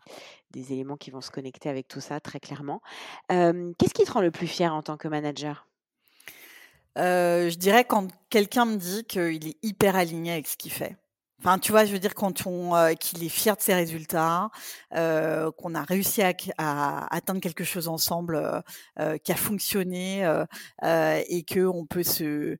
des 0.51 0.73
éléments 0.73 0.97
qui 0.97 1.09
vont 1.09 1.21
se 1.21 1.31
connecter 1.31 1.67
avec 1.67 1.87
tout 1.87 1.99
ça 1.99 2.19
très 2.19 2.39
clairement. 2.39 2.79
Qu'est-ce 3.27 3.95
qui 3.95 4.03
te 4.03 4.11
rend 4.11 4.21
le 4.21 4.29
plus 4.29 4.45
fier 4.45 4.71
en 4.71 4.83
tant 4.83 4.97
que 4.97 5.07
manager? 5.07 5.67
Je 6.97 7.55
dirais 7.55 7.85
quand 7.85 8.07
quelqu'un 8.29 8.65
me 8.65 8.77
dit 8.77 9.03
qu'il 9.05 9.47
est 9.47 9.57
hyper 9.63 9.95
aligné 9.95 10.33
avec 10.33 10.47
ce 10.47 10.57
qu'il 10.57 10.71
fait. 10.71 10.97
Enfin, 11.39 11.57
tu 11.57 11.71
vois, 11.71 11.85
je 11.85 11.91
veux 11.91 11.99
dire 11.99 12.13
quand 12.13 12.45
on 12.45 12.93
qu'il 12.95 13.23
est 13.23 13.29
fier 13.29 13.55
de 13.55 13.61
ses 13.61 13.73
résultats, 13.73 14.49
qu'on 14.91 15.75
a 15.75 15.83
réussi 15.83 16.21
à, 16.21 16.33
à, 16.57 17.15
atteindre 17.15 17.41
quelque 17.41 17.63
chose 17.63 17.87
ensemble 17.87 18.63
qui 19.23 19.31
a 19.31 19.35
fonctionné 19.35 20.23
et 20.83 21.43
que 21.43 21.65
on 21.65 21.85
peut 21.85 22.03
se 22.03 22.57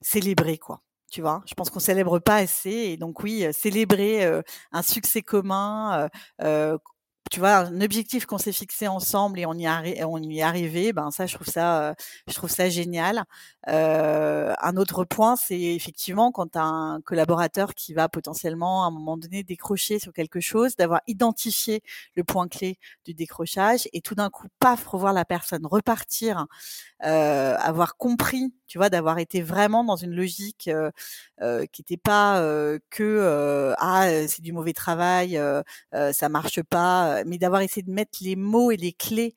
célébrer 0.00 0.58
quoi 0.58 0.82
tu 1.12 1.20
vois? 1.20 1.44
Je 1.46 1.54
pense 1.54 1.70
qu'on 1.70 1.78
célèbre 1.78 2.18
pas 2.18 2.38
assez 2.38 2.70
et 2.72 2.96
donc 2.96 3.22
oui, 3.22 3.46
célébrer 3.52 4.28
un 4.72 4.82
succès 4.82 5.22
commun, 5.22 6.08
tu 7.30 7.40
vois, 7.40 7.56
un 7.56 7.80
objectif 7.80 8.26
qu'on 8.26 8.38
s'est 8.38 8.52
fixé 8.52 8.86
ensemble 8.86 9.40
et 9.40 9.46
on 9.46 9.54
y, 9.54 9.66
on 10.04 10.18
y 10.18 10.38
est 10.38 10.42
arrivé, 10.42 10.92
ben 10.92 11.10
ça, 11.10 11.26
je 11.26 11.34
trouve 11.34 11.48
ça, 11.48 11.94
je 12.28 12.34
trouve 12.34 12.50
ça 12.50 12.68
génial. 12.68 13.24
Euh, 13.68 14.54
un 14.60 14.76
autre 14.76 15.04
point, 15.04 15.36
c'est 15.36 15.60
effectivement 15.60 16.30
quand 16.32 16.52
tu 16.52 16.58
un 16.58 17.00
collaborateur 17.04 17.74
qui 17.74 17.94
va 17.94 18.08
potentiellement 18.08 18.84
à 18.84 18.88
un 18.88 18.90
moment 18.90 19.16
donné 19.16 19.42
décrocher 19.42 19.98
sur 19.98 20.12
quelque 20.12 20.40
chose, 20.40 20.76
d'avoir 20.76 21.00
identifié 21.06 21.82
le 22.14 22.24
point 22.24 22.46
clé 22.46 22.78
du 23.04 23.14
décrochage 23.14 23.88
et 23.92 24.00
tout 24.00 24.14
d'un 24.14 24.30
coup, 24.30 24.46
paf, 24.60 24.86
revoir 24.86 25.12
la 25.12 25.24
personne 25.24 25.66
repartir, 25.66 26.46
euh, 27.04 27.56
avoir 27.58 27.96
compris, 27.96 28.52
tu 28.74 28.78
vois, 28.78 28.90
d'avoir 28.90 29.20
été 29.20 29.40
vraiment 29.40 29.84
dans 29.84 29.94
une 29.94 30.16
logique 30.16 30.66
euh, 30.66 30.90
euh 31.40 31.64
qui 31.70 31.82
n'était 31.82 31.96
pas 31.96 32.40
euh, 32.40 32.80
que 32.90 33.72
ah 33.78 34.08
c'est 34.26 34.42
du 34.42 34.52
mauvais 34.52 34.72
travail, 34.72 35.40
ça 35.92 36.28
marche 36.28 36.60
pas, 36.62 37.22
mais 37.24 37.38
d'avoir 37.38 37.60
essayé 37.60 37.82
de 37.82 37.92
mettre 37.92 38.18
les 38.20 38.34
mots 38.34 38.72
et 38.72 38.76
les 38.76 38.92
clés 38.92 39.36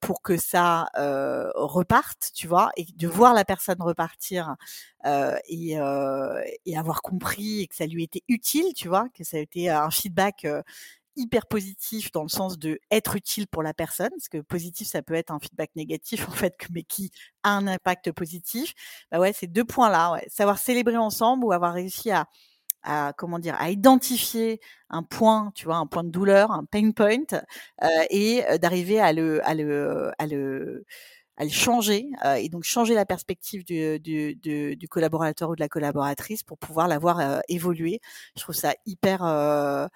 pour 0.00 0.22
que 0.22 0.36
ça 0.36 0.88
reparte, 1.54 2.32
tu 2.34 2.48
vois 2.48 2.70
et 2.76 2.84
de 2.96 3.06
voir 3.06 3.32
la 3.32 3.44
personne 3.44 3.80
repartir 3.80 4.56
et, 5.48 5.76
et, 6.66 6.76
avoir 6.76 7.00
compris 7.02 7.60
et 7.60 7.68
que 7.68 7.76
ça 7.76 7.86
lui 7.86 8.02
était 8.02 8.24
utile, 8.26 8.74
tu 8.74 8.88
vois, 8.88 9.08
que 9.14 9.22
ça 9.22 9.36
a 9.36 9.40
été 9.40 9.70
un 9.70 9.90
feedback 9.90 10.44
hyper 11.18 11.46
positif 11.46 12.12
dans 12.12 12.22
le 12.22 12.28
sens 12.28 12.58
de 12.58 12.78
être 12.90 13.16
utile 13.16 13.46
pour 13.48 13.62
la 13.62 13.74
personne, 13.74 14.10
parce 14.10 14.28
que 14.28 14.38
positif 14.38 14.88
ça 14.88 15.02
peut 15.02 15.14
être 15.14 15.30
un 15.30 15.38
feedback 15.40 15.70
négatif 15.76 16.26
en 16.28 16.32
fait, 16.32 16.54
mais 16.72 16.82
qui 16.84 17.10
a 17.42 17.50
un 17.50 17.66
impact 17.66 18.12
positif. 18.12 18.74
Bah 19.10 19.18
ouais, 19.20 19.32
ces 19.32 19.46
deux 19.46 19.64
points-là, 19.64 20.12
ouais. 20.12 20.26
savoir 20.28 20.58
célébrer 20.58 20.96
ensemble 20.96 21.44
ou 21.44 21.52
avoir 21.52 21.74
réussi 21.74 22.10
à 22.10 22.26
à 22.84 23.12
comment 23.16 23.40
dire 23.40 23.56
à 23.58 23.70
identifier 23.70 24.60
un 24.88 25.02
point 25.02 25.50
tu 25.56 25.64
vois 25.64 25.76
un 25.76 25.86
point 25.86 26.04
de 26.04 26.10
douleur 26.10 26.52
un 26.52 26.64
pain 26.64 26.92
point 26.92 27.26
et 28.08 28.44
d'arriver 28.62 29.00
à 29.00 29.12
le 29.12 29.44
à 29.44 29.54
le 29.54 30.12
à 30.18 30.26
le 30.26 30.84
à 31.38 31.44
le 31.44 31.50
changer 31.50 32.10
euh, 32.24 32.34
et 32.34 32.48
donc 32.48 32.64
changer 32.64 32.94
la 32.94 33.06
perspective 33.06 33.64
du, 33.64 34.00
du, 34.00 34.34
du, 34.34 34.76
du, 34.76 34.88
collaborateur 34.88 35.50
ou 35.50 35.54
de 35.54 35.60
la 35.60 35.68
collaboratrice 35.68 36.42
pour 36.42 36.58
pouvoir 36.58 36.88
la 36.88 36.98
voir 36.98 37.20
euh, 37.20 37.38
évoluer. 37.48 38.00
Je 38.36 38.42
trouve 38.42 38.56
ça 38.56 38.74
hyper 38.86 39.24
euh, 39.24 39.86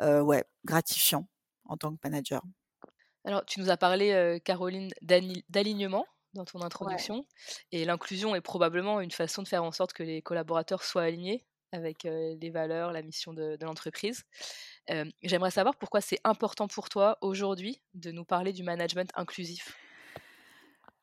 ouais, 0.00 0.44
gratifiant 0.64 1.28
en 1.64 1.76
tant 1.76 1.92
que 1.92 1.98
manager. 2.04 2.42
Alors, 3.24 3.44
tu 3.44 3.60
nous 3.60 3.70
as 3.70 3.76
parlé, 3.76 4.40
Caroline, 4.44 4.90
d'alignement 5.02 6.06
dans 6.34 6.44
ton 6.44 6.62
introduction. 6.62 7.26
Et 7.72 7.84
l'inclusion 7.84 8.34
est 8.34 8.40
probablement 8.40 9.00
une 9.00 9.10
façon 9.10 9.42
de 9.42 9.48
faire 9.48 9.64
en 9.64 9.72
sorte 9.72 9.92
que 9.92 10.02
les 10.02 10.22
collaborateurs 10.22 10.82
soient 10.82 11.02
alignés 11.02 11.44
avec 11.72 12.04
les 12.04 12.50
valeurs, 12.50 12.92
la 12.92 13.02
mission 13.02 13.34
de, 13.34 13.56
de 13.56 13.64
l'entreprise. 13.66 14.24
J'aimerais 15.22 15.50
savoir 15.50 15.76
pourquoi 15.76 16.00
c'est 16.00 16.20
important 16.24 16.68
pour 16.68 16.88
toi 16.88 17.18
aujourd'hui 17.20 17.82
de 17.94 18.10
nous 18.10 18.24
parler 18.24 18.52
du 18.52 18.62
management 18.62 19.10
inclusif? 19.14 19.76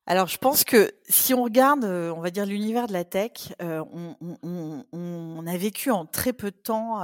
Alors, 0.07 0.27
je 0.27 0.37
pense 0.37 0.63
que 0.63 0.91
si 1.09 1.33
on 1.33 1.43
regarde, 1.43 1.83
on 1.83 2.21
va 2.21 2.29
dire 2.29 2.45
l'univers 2.45 2.87
de 2.87 2.93
la 2.93 3.03
tech, 3.03 3.53
on, 3.59 5.45
a 5.47 5.57
vécu 5.57 5.91
en 5.91 6.05
très 6.05 6.33
peu 6.33 6.51
de 6.51 6.57
temps. 6.57 7.01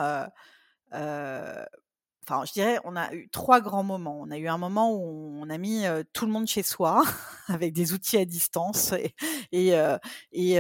Enfin, 0.91 2.45
je 2.45 2.51
dirais, 2.53 2.79
on 2.83 2.95
a 2.95 3.13
eu 3.13 3.29
trois 3.29 3.62
grands 3.62 3.83
moments. 3.83 4.19
On 4.21 4.31
a 4.31 4.38
eu 4.38 4.48
un 4.48 4.57
moment 4.57 4.93
où 4.93 5.39
on 5.41 5.50
a 5.50 5.57
mis 5.57 5.83
tout 6.13 6.25
le 6.25 6.31
monde 6.31 6.48
chez 6.48 6.63
soi 6.63 7.03
avec 7.48 7.74
des 7.74 7.93
outils 7.93 8.17
à 8.17 8.25
distance 8.25 8.93
et, 9.51 9.74
et, 10.31 10.60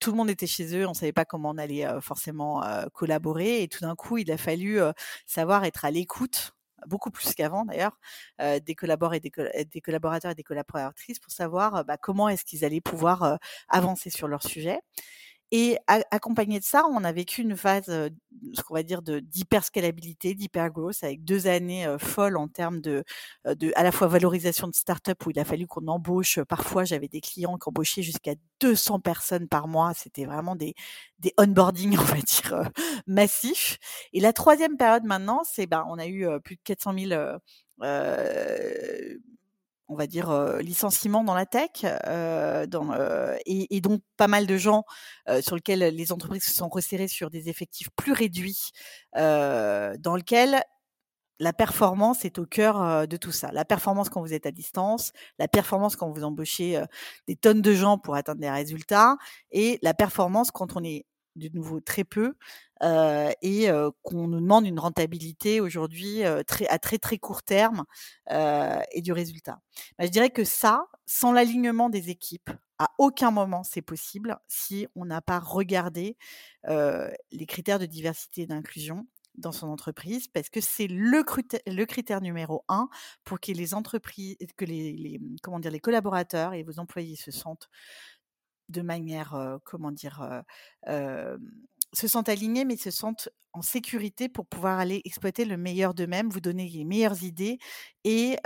tout 0.00 0.10
le 0.10 0.16
monde 0.16 0.30
était 0.30 0.48
chez 0.48 0.76
eux, 0.76 0.88
on 0.88 0.94
savait 0.94 1.12
pas 1.12 1.24
comment 1.24 1.50
on 1.50 1.58
allait 1.58 1.86
forcément 2.00 2.60
collaborer 2.92 3.62
et 3.62 3.68
tout 3.68 3.80
d'un 3.82 3.94
coup, 3.94 4.18
il 4.18 4.32
a 4.32 4.36
fallu 4.36 4.80
savoir 5.26 5.64
être 5.64 5.84
à 5.84 5.92
l'écoute 5.92 6.54
beaucoup 6.86 7.10
plus 7.10 7.34
qu'avant 7.34 7.64
d'ailleurs, 7.64 7.98
des, 8.40 8.74
collaborateurs 8.74 9.50
et 9.54 9.64
des, 9.64 9.80
collaborateurs 9.80 10.32
et 10.32 10.34
des 10.34 10.42
collaboratrices 10.42 11.20
pour 11.20 11.32
savoir 11.32 11.84
bah, 11.84 11.96
comment 11.96 12.28
est-ce 12.28 12.44
qu'ils 12.44 12.64
allaient 12.64 12.80
pouvoir 12.80 13.38
avancer 13.68 14.10
sur 14.10 14.28
leur 14.28 14.42
sujet. 14.42 14.80
Et 15.54 15.76
accompagné 16.10 16.58
de 16.60 16.64
ça, 16.64 16.86
on 16.90 17.04
a 17.04 17.12
vécu 17.12 17.42
une 17.42 17.56
phase, 17.58 17.84
ce 17.86 18.62
qu'on 18.62 18.72
va 18.74 18.82
dire, 18.82 19.02
de 19.02 19.20
d'hyperscalabilité, 19.20 20.34
d'hypergrowth, 20.34 21.04
avec 21.04 21.24
deux 21.24 21.46
années 21.46 21.94
folles 21.98 22.38
en 22.38 22.48
termes 22.48 22.80
de, 22.80 23.04
de, 23.44 23.70
à 23.76 23.82
la 23.82 23.92
fois 23.92 24.06
valorisation 24.08 24.66
de 24.66 24.74
start-up 24.74 25.26
où 25.26 25.30
il 25.30 25.38
a 25.38 25.44
fallu 25.44 25.66
qu'on 25.66 25.86
embauche. 25.88 26.40
Parfois, 26.48 26.84
j'avais 26.84 27.08
des 27.08 27.20
clients 27.20 27.58
qui 27.58 27.68
embauchaient 27.68 28.02
jusqu'à 28.02 28.34
200 28.60 29.00
personnes 29.00 29.46
par 29.46 29.68
mois. 29.68 29.92
C'était 29.94 30.24
vraiment 30.24 30.56
des, 30.56 30.74
des 31.18 31.34
onboarding, 31.38 31.96
on 32.00 32.02
va 32.02 32.16
dire, 32.22 32.70
massifs. 33.06 33.78
Et 34.14 34.20
la 34.20 34.32
troisième 34.32 34.78
période 34.78 35.04
maintenant, 35.04 35.42
c'est, 35.44 35.66
ben, 35.66 35.84
on 35.88 35.98
a 35.98 36.06
eu 36.06 36.26
plus 36.42 36.56
de 36.56 36.62
400 36.64 36.94
000 36.98 37.38
euh, 37.82 39.18
on 39.88 39.94
va 39.96 40.06
dire, 40.06 40.56
licenciements 40.60 41.24
dans 41.24 41.34
la 41.34 41.46
tech, 41.46 41.82
dans, 41.82 42.92
et, 43.46 43.80
donc 43.80 44.02
pas 44.16 44.28
mal 44.28 44.46
de 44.46 44.56
gens 44.56 44.84
sur 45.40 45.56
lesquels 45.56 45.94
les 45.94 46.12
entreprises 46.12 46.44
se 46.44 46.54
sont 46.54 46.68
resserrées 46.68 47.08
sur 47.08 47.30
des 47.30 47.48
effectifs 47.48 47.88
plus 47.96 48.12
réduits, 48.12 48.70
dans 49.14 50.16
lequel 50.16 50.62
la 51.38 51.52
performance 51.52 52.24
est 52.24 52.38
au 52.38 52.46
cœur 52.46 53.08
de 53.08 53.16
tout 53.16 53.32
ça. 53.32 53.50
La 53.52 53.64
performance 53.64 54.08
quand 54.08 54.20
vous 54.20 54.32
êtes 54.32 54.46
à 54.46 54.52
distance, 54.52 55.12
la 55.38 55.48
performance 55.48 55.96
quand 55.96 56.10
vous 56.10 56.24
embauchez 56.24 56.80
des 57.26 57.36
tonnes 57.36 57.62
de 57.62 57.74
gens 57.74 57.98
pour 57.98 58.14
atteindre 58.14 58.40
des 58.40 58.50
résultats, 58.50 59.16
et 59.50 59.78
la 59.82 59.92
performance 59.92 60.50
quand 60.50 60.76
on 60.76 60.84
est 60.84 61.04
de 61.36 61.48
nouveau 61.52 61.80
très 61.80 62.04
peu 62.04 62.34
et 62.82 63.68
qu'on 64.02 64.26
nous 64.28 64.40
demande 64.40 64.66
une 64.66 64.78
rentabilité 64.78 65.60
aujourd'hui 65.60 66.22
très, 66.46 66.66
à 66.68 66.78
très 66.78 66.98
très 66.98 67.18
court 67.18 67.42
terme 67.42 67.84
et 68.30 69.02
du 69.02 69.12
résultat. 69.12 69.60
Bah, 69.98 70.06
je 70.06 70.10
dirais 70.10 70.30
que 70.30 70.44
ça, 70.44 70.86
sans 71.06 71.32
l'alignement 71.32 71.90
des 71.90 72.10
équipes, 72.10 72.50
à 72.78 72.90
aucun 72.98 73.30
moment 73.30 73.62
c'est 73.62 73.82
possible 73.82 74.38
si 74.48 74.88
on 74.96 75.04
n'a 75.04 75.20
pas 75.20 75.38
regardé 75.38 76.16
les 76.66 77.46
critères 77.46 77.78
de 77.78 77.86
diversité 77.86 78.42
et 78.42 78.46
d'inclusion 78.46 79.06
dans 79.36 79.52
son 79.52 79.68
entreprise 79.68 80.28
parce 80.28 80.50
que 80.50 80.60
c'est 80.60 80.86
le 80.88 81.22
critère, 81.22 81.60
le 81.66 81.84
critère 81.86 82.20
numéro 82.20 82.64
un 82.68 82.88
pour 83.24 83.40
que 83.40 83.52
les 83.52 83.72
entreprises, 83.74 84.36
que 84.56 84.64
les, 84.66 85.20
comment 85.42 85.58
dire, 85.58 85.70
les 85.70 85.80
collaborateurs 85.80 86.52
et 86.52 86.62
vos 86.62 86.78
employés 86.78 87.16
se 87.16 87.30
sentent 87.30 87.68
de 88.68 88.82
manière, 88.82 89.58
comment 89.64 89.92
dire, 89.92 90.42
se 90.86 92.08
sentent 92.08 92.28
alignés, 92.28 92.64
mais 92.64 92.76
se 92.76 92.90
sentent 92.90 93.28
en 93.52 93.62
sécurité 93.62 94.28
pour 94.28 94.46
pouvoir 94.46 94.78
aller 94.78 95.02
exploiter 95.04 95.44
le 95.44 95.56
meilleur 95.56 95.94
d'eux-mêmes, 95.94 96.30
vous 96.30 96.40
donner 96.40 96.68
les 96.68 96.84
meilleures 96.84 97.22
idées. 97.22 97.58
Et, 98.04 98.36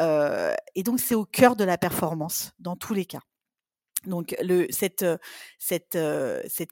donc, 0.84 1.00
c'est 1.00 1.14
au 1.14 1.24
cœur 1.24 1.56
de 1.56 1.64
la 1.64 1.78
performance 1.78 2.52
dans 2.58 2.76
tous 2.76 2.94
les 2.94 3.06
cas. 3.06 3.20
Donc, 4.04 4.36
le, 4.40 4.66
cette 4.70 5.04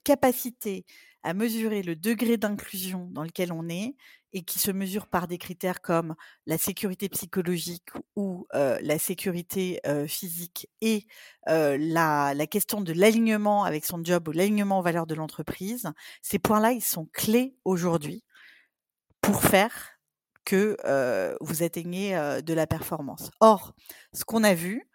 capacité 0.03 0.85
à 1.25 1.33
mesurer 1.33 1.81
le 1.81 1.95
degré 1.95 2.37
d'inclusion 2.37 3.09
dans 3.11 3.23
lequel 3.23 3.51
on 3.51 3.67
est 3.67 3.95
et 4.31 4.43
qui 4.43 4.59
se 4.59 4.69
mesure 4.69 5.07
par 5.07 5.27
des 5.27 5.39
critères 5.39 5.81
comme 5.81 6.13
la 6.45 6.59
sécurité 6.59 7.09
psychologique 7.09 7.89
ou 8.15 8.45
la 8.53 8.99
sécurité 8.99 9.81
physique 10.07 10.69
et 10.81 11.07
la, 11.47 12.33
la, 12.35 12.47
question 12.47 12.79
de 12.79 12.93
l'alignement 12.93 13.63
avec 13.63 13.85
son 13.85 14.03
job 14.03 14.27
ou 14.27 14.33
l'alignement 14.33 14.79
aux 14.79 14.83
valeurs 14.83 15.07
de 15.07 15.15
l'entreprise, 15.15 15.89
ces 16.21 16.37
points-là, 16.37 16.73
ils 16.73 16.83
sont 16.83 17.07
clés 17.11 17.55
aujourd'hui 17.65 18.23
pour 19.21 19.41
faire 19.41 19.97
que 20.43 20.77
vous 21.41 21.63
atteignez 21.63 22.11
de 22.45 22.53
la 22.53 22.67
performance. 22.67 23.31
Or, 23.39 23.73
ce 24.13 24.25
qu'on 24.25 24.43
a 24.43 24.53
vu, 24.53 24.87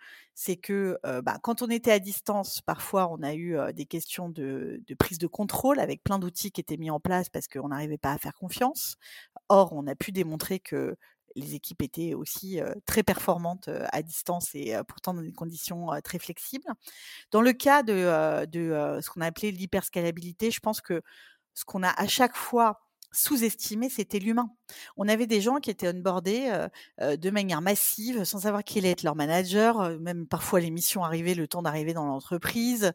c'est 0.43 0.57
que 0.57 0.99
bah, 1.21 1.37
quand 1.43 1.61
on 1.61 1.69
était 1.69 1.93
à 1.93 1.99
distance, 1.99 2.63
parfois 2.63 3.13
on 3.13 3.23
a 3.23 3.35
eu 3.35 3.59
des 3.75 3.85
questions 3.85 4.31
de, 4.31 4.83
prise 4.99 5.19
de 5.19 5.27
contrôle 5.27 5.79
avec 5.79 6.03
plein 6.03 6.19
d'outils 6.19 6.51
qui 6.51 6.63
étaient 6.63 6.79
mis 6.79 6.91
en 6.91 6.99
place 6.99 7.29
parce 7.29 7.47
qu'on 7.47 7.69
n'arrivait 7.69 7.99
pas 7.99 8.13
à 8.13 8.17
faire 8.17 8.33
confiance. 8.33 8.97
Or, 9.51 9.75
on 9.75 9.87
a 9.87 9.95
pu 9.95 10.13
démontrer 10.13 10.59
que 10.59 10.97
les 11.37 11.55
équipes 11.55 11.83
étaient 11.83 12.15
aussi 12.15 12.59
très 12.87 13.03
performantes 13.03 13.69
à 13.93 14.01
distance 14.01 14.55
et 14.55 14.75
pourtant 14.89 15.13
dans 15.13 15.21
des 15.21 15.35
conditions 15.35 15.89
très 16.03 16.19
flexibles. 16.19 16.73
Dans 17.33 17.43
le 17.43 17.53
cas 17.53 17.83
de, 17.83 18.47
de 18.47 18.99
ce 19.03 19.11
qu'on 19.11 19.21
a 19.21 19.27
appelé 19.27 19.53
l'hyperscalabilité, 19.53 20.51
je 20.51 20.61
pense 20.61 20.81
que 20.81 21.03
ce 21.53 21.67
qu'on 21.67 21.83
a 21.83 21.91
à 21.91 22.07
chaque 22.07 22.35
fois 22.35 22.81
sous-estimé, 23.13 23.89
c'était 23.89 24.19
l'humain. 24.19 24.51
On 24.97 25.09
avait 25.09 25.27
des 25.27 25.41
gens 25.41 25.57
qui 25.57 25.71
étaient 25.71 25.89
onboardés 25.89 26.67
de 27.01 27.31
manière 27.31 27.61
massive, 27.61 28.25
sans 28.25 28.41
savoir 28.41 28.65
qui 28.65 28.79
allait 28.79 28.91
être 28.91 29.03
leur 29.03 29.17
manager, 29.17 29.99
même 29.99 30.27
parfois 30.27 30.61
les 30.61 30.71
missions 30.71 31.03
arrivaient, 31.05 31.35
le 31.35 31.49
temps 31.49 31.63
d'arriver 31.63 31.93
dans 31.93 32.07
l'entreprise. 32.07 32.93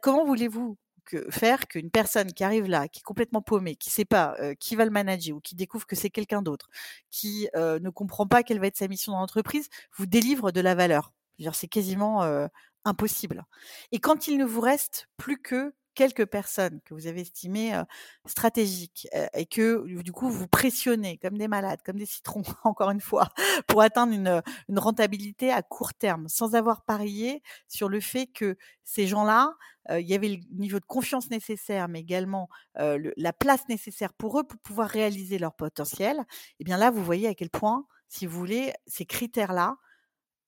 Comment 0.00 0.24
voulez-vous 0.24 0.76
que, 1.04 1.28
faire 1.30 1.66
qu'une 1.66 1.90
personne 1.90 2.32
qui 2.32 2.44
arrive 2.44 2.66
là, 2.66 2.88
qui 2.88 3.00
est 3.00 3.02
complètement 3.02 3.42
paumée, 3.42 3.76
qui 3.76 3.88
ne 3.88 3.92
sait 3.92 4.04
pas 4.04 4.36
qui 4.60 4.76
va 4.76 4.84
le 4.84 4.90
manager 4.90 5.36
ou 5.36 5.40
qui 5.40 5.54
découvre 5.54 5.86
que 5.86 5.96
c'est 5.96 6.10
quelqu'un 6.10 6.42
d'autre, 6.42 6.68
qui 7.10 7.48
ne 7.54 7.90
comprend 7.90 8.26
pas 8.26 8.42
quelle 8.42 8.60
va 8.60 8.66
être 8.66 8.76
sa 8.76 8.88
mission 8.88 9.12
dans 9.12 9.20
l'entreprise, 9.20 9.68
vous 9.96 10.06
délivre 10.06 10.52
de 10.52 10.60
la 10.60 10.74
valeur? 10.74 11.12
C'est 11.52 11.68
quasiment 11.68 12.48
impossible. 12.84 13.44
Et 13.92 14.00
quand 14.00 14.26
il 14.26 14.38
ne 14.38 14.44
vous 14.44 14.60
reste 14.60 15.08
plus 15.16 15.40
que 15.40 15.72
quelques 15.94 16.26
personnes 16.26 16.80
que 16.84 16.94
vous 16.94 17.06
avez 17.06 17.20
estimées 17.20 17.80
stratégiques 18.26 19.08
et 19.34 19.46
que 19.46 19.86
du 20.02 20.12
coup 20.12 20.30
vous 20.30 20.48
pressionnez 20.48 21.18
comme 21.18 21.38
des 21.38 21.48
malades, 21.48 21.80
comme 21.84 21.98
des 21.98 22.06
citrons, 22.06 22.42
encore 22.64 22.90
une 22.90 23.00
fois, 23.00 23.28
pour 23.66 23.82
atteindre 23.82 24.12
une, 24.12 24.42
rentabilité 24.78 25.52
à 25.52 25.62
court 25.62 25.94
terme, 25.94 26.28
sans 26.28 26.54
avoir 26.54 26.82
parié 26.84 27.42
sur 27.68 27.88
le 27.88 28.00
fait 28.00 28.26
que 28.26 28.56
ces 28.84 29.06
gens-là, 29.06 29.54
il 29.90 30.06
y 30.06 30.14
avait 30.14 30.28
le 30.28 30.38
niveau 30.52 30.78
de 30.80 30.84
confiance 30.84 31.30
nécessaire, 31.30 31.88
mais 31.88 32.00
également 32.00 32.48
la 32.76 33.32
place 33.32 33.68
nécessaire 33.68 34.12
pour 34.12 34.38
eux 34.38 34.44
pour 34.44 34.58
pouvoir 34.60 34.88
réaliser 34.88 35.38
leur 35.38 35.54
potentiel. 35.54 36.18
Et 36.18 36.24
eh 36.60 36.64
bien 36.64 36.76
là, 36.76 36.90
vous 36.90 37.04
voyez 37.04 37.28
à 37.28 37.34
quel 37.34 37.50
point, 37.50 37.86
si 38.08 38.26
vous 38.26 38.38
voulez, 38.38 38.72
ces 38.86 39.06
critères-là 39.06 39.76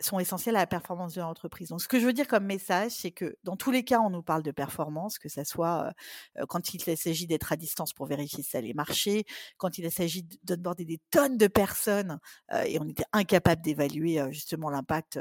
sont 0.01 0.19
essentiels 0.19 0.57
à 0.57 0.61
la 0.61 0.67
performance 0.67 1.15
de 1.15 1.21
l'entreprise. 1.21 1.69
Donc, 1.69 1.81
ce 1.81 1.89
que 1.89 2.01
je 2.01 2.07
veux 2.07 2.13
dire 2.13 2.27
comme 2.27 2.45
message, 2.45 2.93
c'est 2.93 3.13
que 3.13 3.37
dans 3.45 3.57
tous 3.57 3.71
les 3.71 3.85
cas, 3.85 4.01
on 4.01 4.11
nous 4.11 4.23
parle 4.23 4.43
de 4.43 4.51
performance, 4.51 5.19
que 5.19 5.29
ce 5.29 5.45
soit 5.45 5.93
quand 6.49 6.75
il 6.75 6.81
s'agit 6.97 7.27
d'être 7.27 7.53
à 7.53 7.57
distance 7.57 7.93
pour 7.93 8.07
vérifier 8.07 8.43
si 8.43 8.51
ça 8.51 8.59
allait 8.59 8.75
marcher, 8.75 9.25
quand 9.57 9.79
il 9.79 9.91
s'agit 9.93 10.27
d'onboarder 10.43 10.85
des 10.85 11.01
tonnes 11.11 11.39
de 11.39 11.47
personnes 11.47 12.19
et 12.67 12.79
on 12.81 12.89
était 12.89 13.05
incapable 13.13 13.63
d'évaluer 13.63 14.21
justement 14.31 14.69
l'impact 14.69 15.19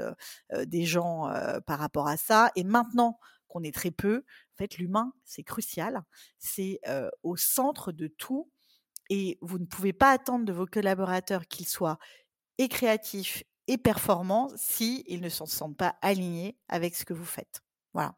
des 0.52 0.86
gens 0.86 1.32
par 1.68 1.80
rapport 1.80 2.08
à 2.08 2.18
ça. 2.18 2.52
Et 2.56 2.64
maintenant 2.64 3.20
qu'on 3.48 3.64
est 3.64 3.74
très 3.74 3.92
peu, 3.92 4.18
en 4.18 4.58
fait, 4.58 4.78
l'humain, 4.78 5.14
c'est 5.24 5.44
crucial. 5.44 6.04
C'est 6.40 6.82
au 7.22 7.38
centre 7.38 7.92
de 7.92 8.08
tout. 8.08 8.50
Et 9.10 9.38
vous 9.42 9.60
ne 9.60 9.66
pouvez 9.66 9.94
pas 9.94 10.12
attendre 10.12 10.46
de 10.46 10.54
vos 10.54 10.66
collaborateurs 10.66 11.46
qu'ils 11.48 11.68
soient 11.68 12.00
et 12.58 12.70
créatifs 12.70 13.44
et 13.68 13.78
performants 13.78 14.50
si 14.56 15.04
ils 15.08 15.22
ne 15.22 15.30
se 15.30 15.46
sentent 15.46 15.78
pas 15.78 15.96
alignés 16.02 16.58
avec 16.68 16.96
ce 16.96 17.06
que 17.06 17.14
vous 17.14 17.26
faites. 17.26 17.64
Voilà. 17.94 18.16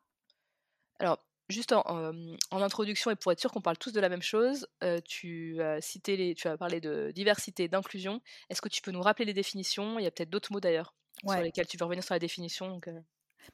Alors, 1.00 1.20
juste 1.50 1.74
en, 1.74 2.14
introduction 2.52 3.12
et 3.12 3.16
pour 3.16 3.32
être 3.32 3.40
sûr 3.40 3.52
qu'on 3.52 3.62
parle 3.62 3.78
tous 3.78 3.92
de 3.92 4.00
la 4.00 4.10
même 4.10 4.22
chose, 4.22 4.68
tu 5.06 5.62
as 5.62 5.82
cité 5.82 6.18
les, 6.18 6.36
tu 6.36 6.48
as 6.48 6.58
parlé 6.58 6.80
de 6.80 7.12
diversité, 7.14 7.68
d'inclusion. 7.68 8.22
Est-ce 8.50 8.62
que 8.62 8.70
tu 8.70 8.82
peux 8.82 8.92
nous 8.92 9.02
rappeler 9.02 9.26
les 9.26 9.34
définitions? 9.34 10.00
Il 10.00 10.04
y 10.04 10.08
a 10.08 10.12
peut-être 10.12 10.30
d'autres 10.30 10.52
mots 10.52 10.60
d'ailleurs 10.60 10.94
sur 11.24 11.40
lesquels 11.40 11.68
tu 11.68 11.78
veux 11.78 11.86
revenir 11.86 12.04
sur 12.04 12.14
la 12.14 12.20
définition. 12.20 12.80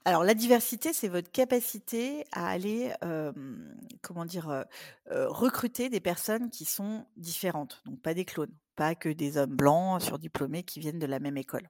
Alors 0.05 0.23
la 0.23 0.33
diversité, 0.33 0.93
c'est 0.93 1.09
votre 1.09 1.31
capacité 1.31 2.23
à 2.31 2.47
aller, 2.47 2.93
comment 4.01 4.25
dire, 4.25 4.65
recruter 5.09 5.89
des 5.89 5.99
personnes 5.99 6.49
qui 6.49 6.65
sont 6.65 7.05
différentes, 7.17 7.81
donc 7.85 8.01
pas 8.01 8.13
des 8.13 8.25
clones, 8.25 8.55
pas 8.81 8.95
que 8.95 9.09
des 9.09 9.37
hommes 9.37 9.55
blancs 9.55 10.01
surdiplômés 10.01 10.63
qui 10.63 10.79
viennent 10.79 10.97
de 10.97 11.05
la 11.05 11.19
même 11.19 11.37
école. 11.37 11.69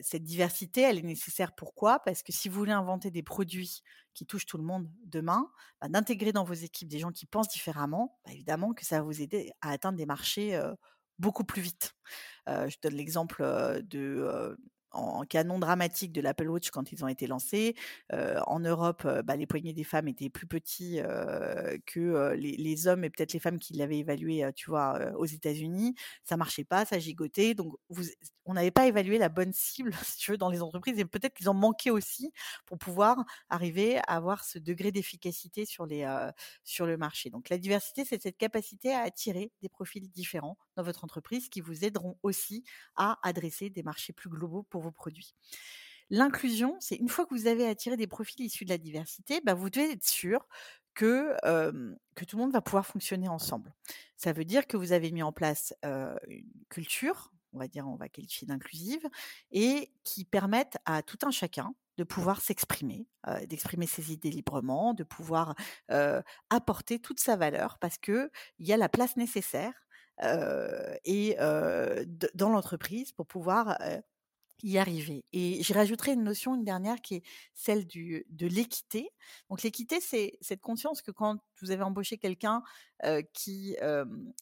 cette 0.00 0.22
diversité, 0.22 0.82
elle 0.82 0.98
est 0.98 1.02
nécessaire. 1.02 1.56
Pourquoi? 1.56 1.98
Parce 2.04 2.22
que 2.22 2.30
si 2.30 2.48
vous 2.48 2.56
voulez 2.56 2.70
inventer 2.70 3.10
des 3.10 3.24
produits 3.24 3.82
qui 4.14 4.26
touchent 4.26 4.46
tout 4.46 4.58
le 4.58 4.62
monde 4.62 4.88
demain, 5.04 5.50
bah, 5.80 5.88
d'intégrer 5.88 6.32
dans 6.32 6.44
vos 6.44 6.54
équipes 6.54 6.86
des 6.86 7.00
gens 7.00 7.10
qui 7.10 7.26
pensent 7.26 7.48
différemment, 7.48 8.16
bah, 8.24 8.32
évidemment 8.32 8.74
que 8.74 8.86
ça 8.86 8.98
va 8.98 9.02
vous 9.02 9.20
aider 9.20 9.50
à 9.60 9.70
atteindre 9.70 9.98
des 9.98 10.06
marchés 10.06 10.56
beaucoup 11.18 11.42
plus 11.42 11.62
vite. 11.62 11.96
je 12.46 12.76
donne 12.80 12.94
l'exemple 12.94 13.42
de 13.82 14.56
en, 14.92 15.24
canon 15.24 15.58
dramatique 15.58 16.12
de 16.12 16.20
l'Apple 16.20 16.48
Watch 16.48 16.70
quand 16.70 16.92
ils 16.92 17.04
ont 17.04 17.08
été 17.08 17.26
lancés. 17.26 17.74
en 18.12 18.60
Europe, 18.60 19.06
bah, 19.24 19.36
les 19.36 19.46
poignets 19.46 19.72
des 19.72 19.84
femmes 19.84 20.08
étaient 20.08 20.30
plus 20.30 20.46
petits 20.46 21.00
que 21.86 22.34
les, 22.34 22.86
hommes 22.86 23.04
et 23.04 23.10
peut-être 23.10 23.32
les 23.32 23.40
femmes 23.40 23.58
qui 23.58 23.74
l'avaient 23.74 23.98
évalué, 23.98 24.48
tu 24.54 24.70
vois, 24.70 25.12
aux 25.16 25.26
États-Unis. 25.26 25.94
Ça 26.24 26.36
marchait 26.36 26.64
pas, 26.64 26.84
ça 26.84 26.98
gigotait. 26.98 27.54
Donc, 27.54 27.74
on 28.44 28.54
n'avait 28.54 28.70
pas 28.70 28.86
évalué 28.86 29.18
la 29.18 29.28
bonne 29.28 29.52
cible, 29.52 29.90
tu 30.18 30.30
veux, 30.30 30.38
dans 30.38 30.50
les 30.50 30.62
entreprises. 30.62 30.98
Et 30.98 31.04
peut-être 31.04 31.34
qu'ils 31.34 31.48
en 31.48 31.54
manquaient 31.54 31.90
aussi 31.90 32.32
pour 32.66 32.78
pouvoir 32.78 33.24
arriver 33.48 33.98
à 33.98 34.16
avoir 34.16 34.44
ce 34.44 34.58
degré 34.58 34.92
d'efficacité 34.92 35.66
sur, 35.66 35.86
sur 36.64 36.86
le 36.86 36.96
marché. 36.96 37.30
Donc, 37.30 37.48
la 37.48 37.58
diversité, 37.58 38.04
c'est 38.04 38.22
cette 38.22 38.38
capacité 38.38 38.92
à 38.94 39.00
attirer 39.00 39.52
des 39.62 39.68
profils 39.68 40.08
différents 40.10 40.56
dans 40.76 40.82
votre 40.82 41.04
entreprise 41.04 41.48
qui 41.48 41.60
vous 41.60 41.84
aideront 41.84 42.18
aussi 42.22 42.64
à 42.94 43.18
adresser 43.22 43.70
des 43.70 43.82
marchés 43.82 44.12
plus 44.12 44.28
globaux 44.30 44.62
pour 44.64 44.82
vos 44.82 44.92
produits. 44.92 45.34
L'inclusion, 46.08 46.76
c'est 46.78 46.96
une 46.96 47.08
fois 47.08 47.26
que 47.26 47.34
vous 47.34 47.48
avez 47.48 47.66
attiré 47.66 47.96
des 47.96 48.06
profils 48.06 48.44
issus 48.46 48.64
de 48.64 48.70
la 48.70 48.78
diversité, 48.78 49.40
bah, 49.40 49.54
vous 49.54 49.70
devez 49.70 49.90
être 49.90 50.06
sûr 50.06 50.46
que, 50.94 51.36
que 52.14 52.24
tout 52.24 52.36
le 52.36 52.42
monde 52.42 52.52
va 52.52 52.60
pouvoir 52.60 52.86
fonctionner 52.86 53.28
ensemble. 53.28 53.74
Ça 54.16 54.32
veut 54.32 54.44
dire 54.44 54.66
que 54.66 54.76
vous 54.76 54.92
avez 54.92 55.10
mis 55.10 55.22
en 55.22 55.32
place 55.32 55.74
une 55.82 56.64
culture, 56.68 57.32
on 57.52 57.58
va 57.58 57.68
dire, 57.68 57.88
on 57.88 57.96
va 57.96 58.08
qualifier 58.08 58.46
d'inclusive, 58.46 59.06
et 59.50 59.90
qui 60.04 60.24
permettent 60.24 60.78
à 60.84 61.02
tout 61.02 61.18
un 61.22 61.30
chacun 61.30 61.74
de 61.98 62.04
pouvoir 62.04 62.40
s'exprimer, 62.40 63.08
d'exprimer 63.48 63.86
ses 63.86 64.12
idées 64.12 64.30
librement, 64.30 64.94
de 64.94 65.02
pouvoir 65.02 65.54
apporter 66.50 67.00
toute 67.00 67.18
sa 67.20 67.36
valeur, 67.36 67.78
parce 67.78 67.98
qu'il 67.98 68.30
y 68.60 68.72
a 68.72 68.76
la 68.76 68.88
place 68.88 69.16
nécessaire 69.16 69.72
et 70.22 71.36
dans 72.34 72.48
l'entreprise 72.50 73.12
pour 73.12 73.26
pouvoir 73.26 73.78
y 74.62 74.78
arriver. 74.78 75.24
Et 75.32 75.62
j'y 75.62 75.72
rajouterai 75.72 76.12
une 76.12 76.24
notion, 76.24 76.54
une 76.54 76.64
dernière, 76.64 77.00
qui 77.00 77.16
est 77.16 77.22
celle 77.54 77.86
du, 77.86 78.24
de 78.30 78.46
l'équité. 78.46 79.10
Donc 79.50 79.62
l'équité, 79.62 80.00
c'est 80.00 80.38
cette 80.40 80.60
conscience 80.60 81.02
que 81.02 81.10
quand 81.10 81.38
vous 81.60 81.70
avez 81.70 81.82
embauché 81.82 82.18
quelqu'un 82.18 82.62
qui 83.32 83.76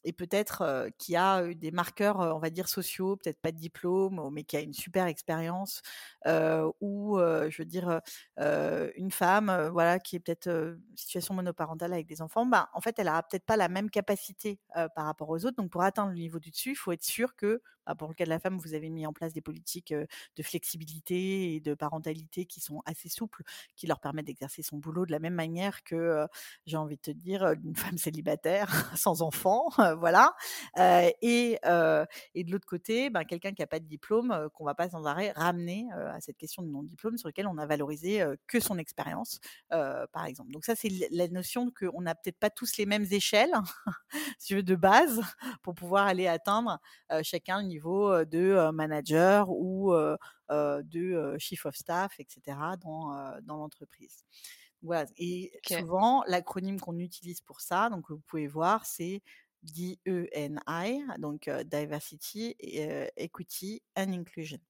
est 0.04 0.12
peut-être 0.12 0.88
qui 0.98 1.16
a 1.16 1.42
des 1.54 1.70
marqueurs, 1.72 2.18
on 2.18 2.38
va 2.38 2.50
dire 2.50 2.68
sociaux, 2.68 3.16
peut-être 3.16 3.40
pas 3.40 3.52
de 3.52 3.58
diplôme, 3.58 4.30
mais 4.32 4.44
qui 4.44 4.56
a 4.56 4.60
une 4.60 4.72
super 4.74 5.06
expérience, 5.06 5.82
ou 6.80 7.18
je 7.18 7.56
veux 7.58 7.64
dire 7.66 8.00
une 8.38 9.10
femme, 9.10 9.68
voilà, 9.72 9.98
qui 9.98 10.16
est 10.16 10.20
peut-être 10.20 10.76
situation 10.94 11.34
monoparentale 11.34 11.92
avec 11.92 12.06
des 12.06 12.22
enfants, 12.22 12.46
bah, 12.46 12.68
en 12.74 12.80
fait, 12.80 12.98
elle 12.98 13.08
a 13.08 13.22
peut-être 13.22 13.44
pas 13.44 13.56
la 13.56 13.68
même 13.68 13.90
capacité 13.90 14.60
par 14.94 15.06
rapport 15.06 15.28
aux 15.30 15.44
autres. 15.44 15.56
Donc 15.56 15.70
pour 15.70 15.82
atteindre 15.82 16.10
le 16.12 16.18
niveau 16.18 16.38
du 16.38 16.50
dessus, 16.50 16.70
il 16.72 16.76
faut 16.76 16.92
être 16.92 17.04
sûr 17.04 17.34
que, 17.36 17.60
bah, 17.86 17.94
pour 17.94 18.08
le 18.08 18.14
cas 18.14 18.24
de 18.24 18.30
la 18.30 18.38
femme, 18.38 18.56
vous 18.58 18.74
avez 18.74 18.88
mis 18.90 19.06
en 19.06 19.12
place 19.12 19.32
des 19.32 19.40
politiques 19.42 19.92
de 19.94 20.42
flexibilité 20.42 21.54
et 21.54 21.60
de 21.60 21.74
parentalité 21.74 22.46
qui 22.46 22.60
sont 22.60 22.82
assez 22.86 23.08
souples, 23.08 23.42
qui 23.76 23.86
leur 23.86 24.00
permettent 24.00 24.26
d'exercer 24.26 24.62
son 24.62 24.78
boulot 24.78 25.06
de 25.06 25.12
la 25.12 25.18
même 25.18 25.34
manière 25.34 25.82
que, 25.84 26.26
j'ai 26.66 26.76
envie 26.76 26.96
de 26.96 27.00
te 27.04 27.10
dire, 27.10 27.44
une 27.62 27.76
femme 27.76 27.98
célibataire 27.98 28.68
sans 28.96 29.22
enfant, 29.22 29.68
voilà. 29.98 30.34
et, 31.22 31.58
de 31.64 32.50
l'autre 32.50 32.66
côté, 32.66 33.10
ben, 33.10 33.24
quelqu'un 33.24 33.52
qui 33.52 33.62
n'a 33.62 33.66
pas 33.66 33.80
de 33.80 33.86
diplôme, 33.86 34.48
qu'on 34.54 34.64
va 34.64 34.74
pas 34.74 34.88
sans 34.88 35.04
arrêt 35.04 35.32
ramener 35.32 35.86
à 35.92 36.20
cette 36.20 36.36
question 36.38 36.62
de 36.62 36.68
non-diplôme 36.68 37.18
sur 37.18 37.28
lequel 37.28 37.46
on 37.46 37.58
a 37.58 37.66
valorisé 37.66 38.24
que 38.46 38.58
son 38.60 38.78
expérience, 38.78 39.40
par 39.68 40.24
exemple. 40.26 40.50
Donc 40.52 40.64
ça, 40.64 40.74
c'est 40.74 40.90
la 41.10 41.28
notion 41.28 41.70
qu'on 41.70 42.00
n'a 42.00 42.14
peut-être 42.14 42.38
pas 42.38 42.50
tous 42.50 42.76
les 42.78 42.86
mêmes 42.86 43.06
échelles, 43.10 43.52
si 44.38 44.54
veux, 44.54 44.62
de 44.62 44.74
base, 44.74 45.20
pour 45.62 45.74
pouvoir 45.74 46.06
aller 46.06 46.26
atteindre 46.26 46.80
chacun 47.22 47.60
le 47.60 47.68
niveau 47.68 48.24
de 48.24 48.70
manager 48.70 49.50
ou 49.50 49.94
de 50.50 51.36
chief 51.38 51.66
of 51.66 51.76
staff, 51.76 52.18
etc., 52.18 52.56
dans 52.80 53.56
l'entreprise. 53.56 54.24
Voilà. 54.84 55.06
Et 55.16 55.50
souvent, 55.66 56.22
l'acronyme 56.28 56.78
qu'on 56.78 56.98
utilise 56.98 57.40
pour 57.40 57.60
ça, 57.60 57.88
donc 57.90 58.08
vous 58.10 58.20
pouvez 58.20 58.46
voir, 58.46 58.86
c'est 58.86 59.22
DENI, 59.62 61.02
donc 61.18 61.48
Diversity, 61.48 62.54
Equity 63.16 63.82
and 63.96 64.12
Inclusion. 64.12 64.60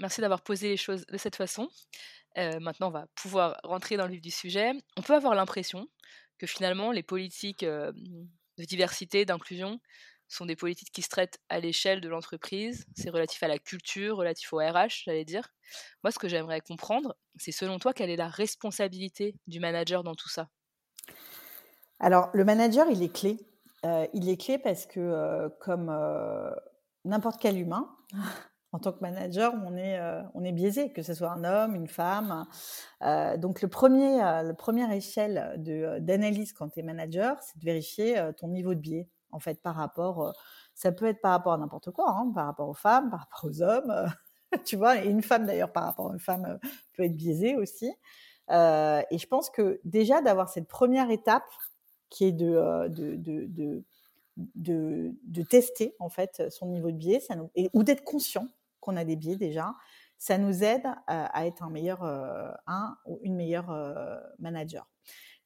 Merci 0.00 0.20
d'avoir 0.22 0.42
posé 0.42 0.70
les 0.70 0.76
choses 0.76 1.06
de 1.06 1.18
cette 1.18 1.36
façon. 1.36 1.68
maintenant, 2.36 2.88
on 2.88 2.90
va 2.90 3.06
pouvoir 3.14 3.60
rentrer 3.62 3.96
dans 3.96 4.06
le 4.06 4.12
vif 4.14 4.22
du 4.22 4.30
sujet. 4.30 4.72
On 4.96 5.02
peut 5.02 5.14
avoir 5.14 5.34
l'impression 5.34 5.88
que 6.38 6.46
finalement, 6.46 6.90
les 6.90 7.02
politiques 7.02 7.64
de 7.64 8.64
diversité, 8.64 9.24
d'inclusion, 9.24 9.78
sont 10.34 10.46
des 10.46 10.56
politiques 10.56 10.92
qui 10.92 11.02
se 11.02 11.08
traitent 11.08 11.38
à 11.48 11.60
l'échelle 11.60 12.00
de 12.00 12.08
l'entreprise. 12.08 12.84
C'est 12.94 13.10
relatif 13.10 13.42
à 13.42 13.48
la 13.48 13.58
culture, 13.58 14.16
relatif 14.16 14.52
au 14.52 14.58
RH, 14.58 15.04
j'allais 15.04 15.24
dire. 15.24 15.48
Moi, 16.02 16.10
ce 16.10 16.18
que 16.18 16.28
j'aimerais 16.28 16.60
comprendre, 16.60 17.16
c'est 17.36 17.52
selon 17.52 17.78
toi, 17.78 17.92
quelle 17.92 18.10
est 18.10 18.16
la 18.16 18.28
responsabilité 18.28 19.34
du 19.46 19.60
manager 19.60 20.02
dans 20.02 20.14
tout 20.14 20.28
ça? 20.28 20.48
Alors, 22.00 22.30
le 22.34 22.44
manager, 22.44 22.86
il 22.90 23.02
est 23.02 23.12
clé. 23.12 23.38
Euh, 23.84 24.06
il 24.14 24.28
est 24.28 24.36
clé 24.36 24.58
parce 24.58 24.86
que, 24.86 25.00
euh, 25.00 25.48
comme, 25.60 25.88
euh, 25.90 26.50
n'importe 27.04 27.40
quel 27.40 27.58
humain, 27.58 27.88
en 28.72 28.78
tant 28.78 28.92
que 28.92 29.00
manager, 29.00 29.54
on 29.64 29.76
est, 29.76 30.00
on 30.34 30.42
est 30.42 30.50
biaisé, 30.50 30.92
que 30.92 31.02
ce 31.02 31.14
soit 31.14 31.30
un 31.30 31.44
homme, 31.44 31.76
une 31.76 31.86
femme. 31.86 32.44
Donc, 33.38 33.62
le 33.62 33.68
premier, 33.68 34.18
la 34.18 34.52
première 34.52 34.90
échelle 34.90 35.54
d'analyse 36.00 36.52
quand 36.52 36.70
tu 36.70 36.80
es 36.80 36.82
manager, 36.82 37.36
c'est 37.40 37.56
de 37.56 37.64
vérifier 37.64 38.30
ton 38.36 38.48
niveau 38.48 38.74
de 38.74 38.80
biais, 38.80 39.08
en 39.34 39.40
fait, 39.40 39.60
par 39.62 39.74
rapport. 39.76 40.34
ça 40.74 40.92
peut 40.92 41.06
être 41.06 41.20
par 41.20 41.32
rapport 41.32 41.52
à 41.52 41.58
n'importe 41.58 41.90
quoi, 41.90 42.10
hein, 42.10 42.32
par 42.34 42.46
rapport 42.46 42.68
aux 42.68 42.74
femmes, 42.74 43.10
par 43.10 43.20
rapport 43.20 43.44
aux 43.44 43.62
hommes. 43.62 44.06
tu 44.64 44.76
vois, 44.76 45.02
et 45.02 45.08
une 45.08 45.22
femme 45.22 45.46
d'ailleurs, 45.46 45.72
par 45.72 45.84
rapport 45.84 46.10
à 46.10 46.12
une 46.12 46.20
femme, 46.20 46.58
peut 46.94 47.04
être 47.04 47.16
biaisée 47.16 47.56
aussi. 47.56 47.86
et 48.50 49.18
je 49.18 49.26
pense 49.26 49.50
que 49.50 49.80
déjà 49.84 50.22
d'avoir 50.22 50.48
cette 50.48 50.68
première 50.68 51.10
étape 51.10 51.44
qui 52.10 52.24
est 52.26 52.32
de, 52.32 52.88
de, 52.88 53.16
de, 54.36 55.12
de, 55.24 55.42
tester 55.42 55.94
en 55.98 56.08
fait 56.08 56.42
son 56.50 56.66
niveau 56.66 56.90
de 56.90 56.96
biais 56.96 57.20
et, 57.54 57.70
ou 57.72 57.82
d'être 57.82 58.04
conscient 58.04 58.48
qu'on 58.80 58.96
a 58.96 59.04
des 59.04 59.16
biais 59.16 59.36
déjà, 59.36 59.74
ça 60.18 60.38
nous 60.38 60.64
aide 60.64 60.86
à, 61.06 61.46
être 61.46 61.62
un 61.62 61.70
meilleur 61.70 62.02
euh, 62.04 62.50
un 62.66 62.96
ou 63.06 63.20
une 63.22 63.34
meilleure 63.34 63.70
euh, 63.70 64.18
manager. 64.38 64.88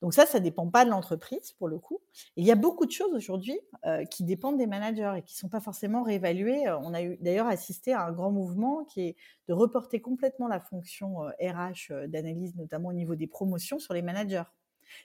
Donc 0.00 0.14
ça, 0.14 0.26
ça 0.26 0.38
dépend 0.38 0.68
pas 0.68 0.84
de 0.84 0.90
l'entreprise 0.90 1.52
pour 1.52 1.68
le 1.68 1.78
coup. 1.78 2.00
il 2.37 2.44
y 2.44 2.52
a 2.52 2.54
beaucoup 2.54 2.87
de 2.87 2.90
choses 2.90 3.12
aujourd'hui 3.14 3.58
euh, 3.84 4.04
qui 4.04 4.22
dépendent 4.22 4.56
des 4.56 4.66
managers 4.66 5.14
et 5.18 5.22
qui 5.22 5.37
sont 5.37 5.48
pas 5.48 5.61
forcément 5.61 6.02
réévaluées. 6.02 6.70
On 6.82 6.94
a 6.94 7.02
eu 7.02 7.16
d'ailleurs 7.20 7.48
assisté 7.48 7.92
à 7.92 8.04
un 8.04 8.12
grand 8.12 8.30
mouvement 8.30 8.84
qui 8.84 9.00
est 9.00 9.16
de 9.48 9.52
reporter 9.54 10.00
complètement 10.00 10.46
la 10.46 10.61
fonction 10.61 11.22
RH 11.40 12.06
d'analyse, 12.08 12.54
notamment 12.56 12.90
au 12.90 12.92
niveau 12.92 13.16
des 13.16 13.26
promotions, 13.26 13.78
sur 13.78 13.94
les 13.94 14.02
managers. 14.02 14.44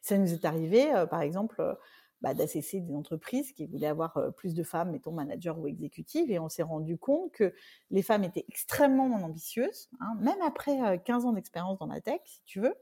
Ça 0.01 0.17
nous 0.17 0.31
est 0.33 0.45
arrivé, 0.45 0.85
par 1.09 1.21
exemple, 1.21 1.77
bah, 2.21 2.33
des 2.33 2.47
entreprises 2.93 3.51
qui 3.51 3.65
voulaient 3.65 3.87
avoir 3.87 4.17
plus 4.37 4.53
de 4.53 4.63
femmes, 4.63 4.91
mettons 4.91 5.11
managers 5.11 5.53
ou 5.57 5.67
exécutives, 5.67 6.31
et 6.31 6.39
on 6.39 6.49
s'est 6.49 6.63
rendu 6.63 6.97
compte 6.97 7.31
que 7.31 7.53
les 7.91 8.01
femmes 8.01 8.23
étaient 8.23 8.45
extrêmement 8.47 9.05
ambitieuses, 9.13 9.89
hein, 9.99 10.15
même 10.21 10.41
après 10.41 11.01
15 11.03 11.25
ans 11.25 11.33
d'expérience 11.33 11.79
dans 11.79 11.87
la 11.87 11.99
tech, 11.99 12.21
si 12.23 12.41
tu 12.45 12.61
veux, 12.61 12.75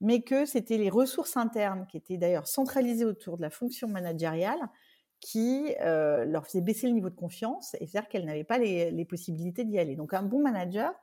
mais 0.00 0.22
que 0.22 0.46
c'était 0.46 0.78
les 0.78 0.90
ressources 0.90 1.36
internes 1.36 1.86
qui 1.88 1.96
étaient 1.96 2.16
d'ailleurs 2.16 2.46
centralisées 2.46 3.04
autour 3.04 3.36
de 3.36 3.42
la 3.42 3.50
fonction 3.50 3.88
managériale 3.88 4.60
qui 5.20 5.74
leur 5.78 6.46
faisaient 6.46 6.62
baisser 6.62 6.86
le 6.86 6.94
niveau 6.94 7.10
de 7.10 7.14
confiance, 7.14 7.74
et 7.74 7.86
c'est-à-dire 7.86 8.08
qu'elles 8.08 8.24
n'avaient 8.24 8.42
pas 8.42 8.56
les, 8.56 9.04
possibilités 9.04 9.64
d'y 9.64 9.78
aller. 9.78 9.94
Donc 9.94 10.14
un 10.14 10.22
bon 10.22 10.40
manager, 10.40 10.94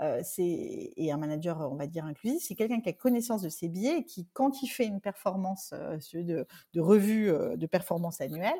euh, 0.00 0.22
et 0.38 1.10
un 1.10 1.16
manager, 1.16 1.58
on 1.72 1.74
va 1.74 1.88
dire 1.88 2.04
inclusif, 2.04 2.42
c'est 2.42 2.54
quelqu'un 2.54 2.80
qui 2.80 2.88
a 2.88 2.92
connaissance 2.92 3.42
de 3.42 3.48
ses 3.48 3.68
biais 3.68 3.98
et 3.98 4.04
qui, 4.04 4.28
quand 4.32 4.62
il 4.62 4.68
fait 4.68 4.86
une 4.86 5.00
performance 5.00 5.74
euh, 5.74 5.98
de, 6.14 6.46
de, 6.72 6.80
revue 6.80 7.30
euh, 7.30 7.56
de 7.56 7.66
performance 7.66 8.20
annuelle, 8.20 8.58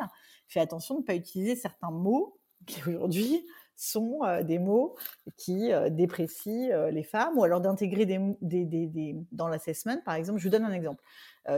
fait 0.48 0.59
attention 0.59 0.96
de 0.96 1.01
ne 1.01 1.05
pas 1.05 1.14
utiliser 1.14 1.55
certains 1.55 1.92
mots 1.92 2.40
qui 2.66 2.83
aujourd'hui 2.88 3.46
sont 3.79 4.21
des 4.43 4.59
mots 4.59 4.97
qui 5.37 5.71
déprécient 5.91 6.88
les 6.91 7.03
femmes, 7.03 7.38
ou 7.38 7.45
alors 7.45 7.61
d'intégrer 7.61 8.07
des, 8.07 9.17
dans 9.33 9.49
l'assessment, 9.49 10.03
par 10.05 10.14
exemple. 10.14 10.38
Je 10.41 10.45
vous 10.45 10.51
donne 10.51 10.64
un 10.64 10.73
exemple. 10.73 11.03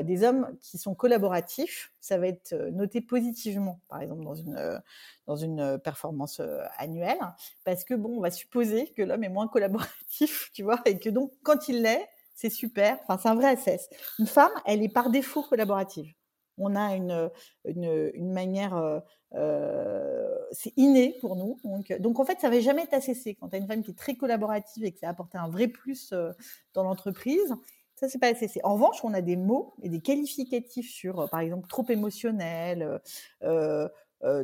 des 0.03 0.23
hommes 0.23 0.55
qui 0.61 0.79
sont 0.79 0.95
collaboratifs, 0.95 1.93
ça 2.01 2.19
va 2.19 2.29
être 2.29 2.55
noté 2.73 3.01
positivement, 3.01 3.81
par 3.89 4.01
exemple, 4.01 4.23
dans 4.23 4.35
une, 4.35 4.83
dans 5.27 5.37
une 5.37 5.79
performance 5.79 6.41
annuelle, 6.77 7.19
parce 7.65 7.85
que, 7.85 7.95
bon, 7.95 8.19
on 8.19 8.21
va 8.21 8.31
supposer 8.31 8.93
que 8.93 9.03
l'homme 9.03 9.25
est 9.25 9.31
moins 9.31 9.49
collaboratif, 9.49 10.51
tu 10.55 10.63
vois, 10.63 10.81
et 10.85 10.99
que 10.99 11.09
donc, 11.09 11.33
quand 11.43 11.69
il 11.69 11.83
l'est, 11.83 12.07
c'est 12.35 12.51
super. 12.51 12.99
Enfin, 13.03 13.19
c'est 13.19 13.29
un 13.29 13.35
vrai 13.35 13.49
assess. 13.49 13.89
Une 14.19 14.27
femme, 14.27 14.53
elle 14.65 14.83
est 14.83 14.93
par 14.93 15.11
défaut 15.11 15.43
collaborative 15.43 16.13
on 16.61 16.77
a 16.77 16.95
une, 16.95 17.31
une, 17.65 18.33
manière, 18.33 19.03
euh, 19.35 19.39
euh, 19.39 20.37
c'est 20.53 20.73
inné 20.77 21.17
pour 21.21 21.37
nous. 21.37 21.59
Donc, 22.01 22.19
en 22.19 22.25
fait, 22.25 22.41
ça 22.41 22.49
ne 22.49 22.55
va 22.55 22.61
jamais 22.61 22.83
être 22.83 23.03
cessé. 23.03 23.35
Quand 23.35 23.49
tu 23.49 23.57
as 23.57 23.59
une 23.59 23.67
femme 23.67 23.83
qui 23.83 23.93
est 23.93 23.99
très 23.99 24.15
collaborative 24.15 24.85
et 24.85 24.93
que 24.93 24.99
ça 24.99 25.07
a 25.07 25.11
apporté 25.11 25.39
un 25.39 25.49
vrai 25.49 25.69
plus 25.69 26.13
euh, 26.13 26.33
dans 26.75 26.83
l'entreprise, 26.83 27.55
ça, 27.95 28.09
c'est 28.09 28.19
pas 28.19 28.35
cessé. 28.35 28.61
En 28.65 28.75
revanche, 28.75 29.05
on 29.05 29.15
a 29.15 29.21
des 29.21 29.37
mots 29.37 29.75
et 29.83 29.89
des 29.89 30.01
qualificatifs 30.01 30.91
sur, 30.91 31.29
par 31.31 31.41
exemple, 31.41 31.69
trop 31.69 31.85
émotionnel, 31.89 33.01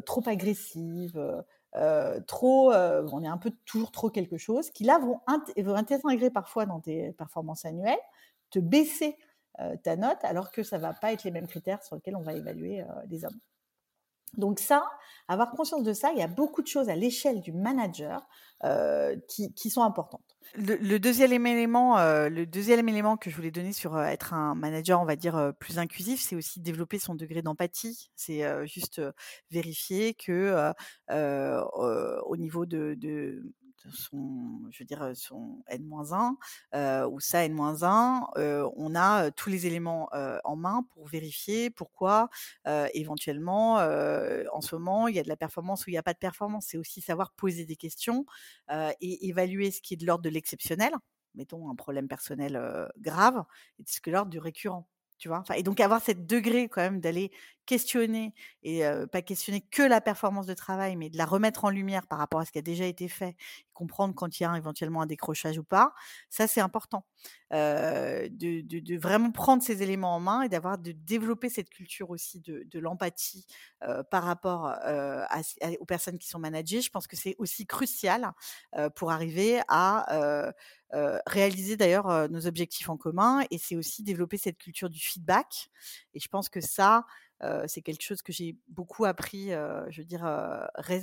trop 0.04 0.22
agressive, 0.26 1.44
trop, 2.26 2.72
on 2.72 3.22
est 3.24 3.28
un 3.28 3.38
peu 3.38 3.50
toujours 3.64 3.92
trop 3.92 4.10
quelque 4.10 4.36
chose, 4.36 4.70
qui 4.70 4.84
là 4.84 4.98
vont, 4.98 5.20
vont 5.56 5.74
intégrer 5.74 6.28
parfois 6.30 6.66
dans 6.66 6.80
tes 6.80 7.12
performances 7.12 7.64
annuelles, 7.64 7.96
te 8.50 8.58
baisser 8.58 9.16
euh, 9.60 9.74
ta 9.82 9.96
note, 9.96 10.18
alors 10.22 10.50
que 10.50 10.62
ça 10.62 10.76
va 10.76 10.92
pas 10.92 11.12
être 11.12 11.24
les 11.24 11.30
mêmes 11.30 11.46
critères 11.46 11.82
sur 11.82 11.96
lesquels 11.96 12.16
on 12.16 12.22
va 12.22 12.34
évaluer 12.34 12.82
euh, 12.82 12.86
les 13.08 13.24
hommes. 13.24 13.38
Donc 14.36 14.60
ça, 14.60 14.84
avoir 15.28 15.50
conscience 15.52 15.82
de 15.82 15.92
ça, 15.92 16.12
il 16.12 16.18
y 16.18 16.22
a 16.22 16.28
beaucoup 16.28 16.62
de 16.62 16.66
choses 16.66 16.88
à 16.88 16.96
l'échelle 16.96 17.40
du 17.40 17.52
manager 17.52 18.26
euh, 18.64 19.16
qui, 19.28 19.70
sont 19.70 19.82
importantes. 19.82 20.36
Le, 20.54 20.98
deuxième 20.98 21.46
élément, 21.46 21.96
le 21.98 22.44
deuxième 22.44 22.88
élément 22.88 23.16
que 23.16 23.30
je 23.30 23.36
voulais 23.36 23.50
donner 23.50 23.72
sur 23.72 24.00
être 24.00 24.32
un 24.32 24.54
manager, 24.54 25.00
on 25.00 25.04
va 25.04 25.16
dire 25.16 25.52
plus 25.58 25.78
inclusif, 25.78 26.20
c'est 26.22 26.36
aussi 26.36 26.60
développer 26.60 26.98
son 26.98 27.14
degré 27.14 27.42
d'empathie. 27.42 28.10
C'est 28.14 28.44
juste 28.66 29.00
vérifier 29.50 30.14
que 30.14 30.72
au 31.10 32.36
niveau 32.36 32.66
de, 32.66 33.42
son, 33.92 34.60
je 34.70 34.78
veux 34.80 34.84
dire, 34.84 35.10
son 35.14 35.62
N-1 35.68 36.36
ou 37.08 37.20
ça 37.20 37.44
N-1, 37.44 38.26
on 38.76 38.94
a 38.94 39.30
tous 39.30 39.50
les 39.50 39.66
éléments 39.66 40.08
en 40.44 40.56
main 40.56 40.84
pour 40.90 41.06
vérifier 41.06 41.70
pourquoi 41.70 42.28
éventuellement 42.94 43.74
en 43.76 44.60
ce 44.60 44.76
moment 44.76 45.08
il 45.08 45.16
y 45.16 45.18
a 45.18 45.22
de 45.22 45.28
la 45.28 45.36
performance 45.36 45.86
ou 45.86 45.90
il 45.90 45.94
n'y 45.94 45.98
a 45.98 46.02
pas 46.02 46.14
de 46.14 46.18
performance. 46.18 46.66
C'est 46.68 46.78
aussi 46.78 47.00
savoir 47.00 47.32
poser 47.32 47.64
des 47.66 47.76
questions 47.76 48.26
et 48.70 49.28
évaluer 49.28 49.70
ce 49.70 49.80
qui 49.80 49.94
est 49.94 49.96
de 49.98 50.06
l'ordre 50.06 50.22
de 50.24 50.30
l'exceptionnel, 50.30 50.92
mettons 51.34 51.70
un 51.70 51.74
problème 51.74 52.08
personnel 52.08 52.60
grave, 52.98 53.44
et 53.78 53.84
ce 53.86 54.00
que 54.00 54.10
l'ordre 54.10 54.30
du 54.30 54.38
récurrent 54.38 54.88
tu 55.18 55.28
vois? 55.28 55.42
Et 55.56 55.62
donc 55.62 55.80
avoir 55.80 56.00
cette 56.02 56.26
degré 56.26 56.68
quand 56.68 56.82
même 56.82 57.00
d'aller 57.00 57.30
questionner 57.66 58.32
et 58.62 58.82
pas 59.10 59.22
questionner 59.22 59.60
que 59.60 59.82
la 59.82 60.00
performance 60.00 60.46
de 60.46 60.54
travail 60.54 60.94
mais 60.94 61.10
de 61.10 61.18
la 61.18 61.24
remettre 61.24 61.64
en 61.64 61.70
lumière 61.70 62.06
par 62.06 62.18
rapport 62.20 62.38
à 62.38 62.44
ce 62.44 62.52
qui 62.52 62.58
a 62.58 62.62
déjà 62.62 62.84
été 62.86 63.08
fait 63.08 63.34
comprendre 63.72 64.14
quand 64.14 64.38
il 64.38 64.44
y 64.44 64.46
a 64.46 64.56
éventuellement 64.56 65.02
un 65.02 65.06
décrochage 65.06 65.58
ou 65.58 65.64
pas 65.64 65.92
ça 66.30 66.46
c'est 66.46 66.60
important. 66.60 67.04
De, 67.50 68.96
vraiment 68.98 69.30
prendre 69.30 69.62
ces 69.62 69.82
éléments 69.82 70.14
en 70.16 70.20
main 70.20 70.42
et 70.42 70.48
d'avoir 70.48 70.78
de 70.78 70.92
développer 70.92 71.48
cette 71.48 71.70
culture 71.70 72.10
aussi 72.10 72.40
de 72.40 72.78
l'empathie 72.78 73.46
par 74.10 74.22
rapport 74.24 74.72
aux 75.80 75.84
personnes 75.86 76.18
qui 76.18 76.28
sont 76.28 76.38
managées. 76.38 76.80
Je 76.80 76.90
pense 76.90 77.06
que 77.06 77.16
c'est 77.16 77.34
aussi 77.38 77.66
crucial 77.66 78.32
pour 78.94 79.10
arriver 79.10 79.60
à 79.68 80.52
réaliser 81.26 81.76
d'ailleurs 81.76 82.28
nos 82.28 82.46
objectifs 82.46 82.88
en 82.88 82.96
commun 82.96 83.44
et 83.50 83.58
c'est 83.58 83.76
aussi 83.76 84.02
développer 84.02 84.38
cette 84.38 84.58
culture 84.58 84.90
du 84.90 85.00
feedback. 85.00 85.68
Et 86.14 86.20
je 86.20 86.28
pense 86.28 86.48
que 86.48 86.60
ça, 86.60 87.06
c'est 87.66 87.82
quelque 87.82 88.02
chose 88.02 88.22
que 88.22 88.32
j'ai 88.32 88.56
beaucoup 88.68 89.04
appris, 89.04 89.48
je 89.50 90.00
veux 90.00 90.04
dire, 90.04 90.24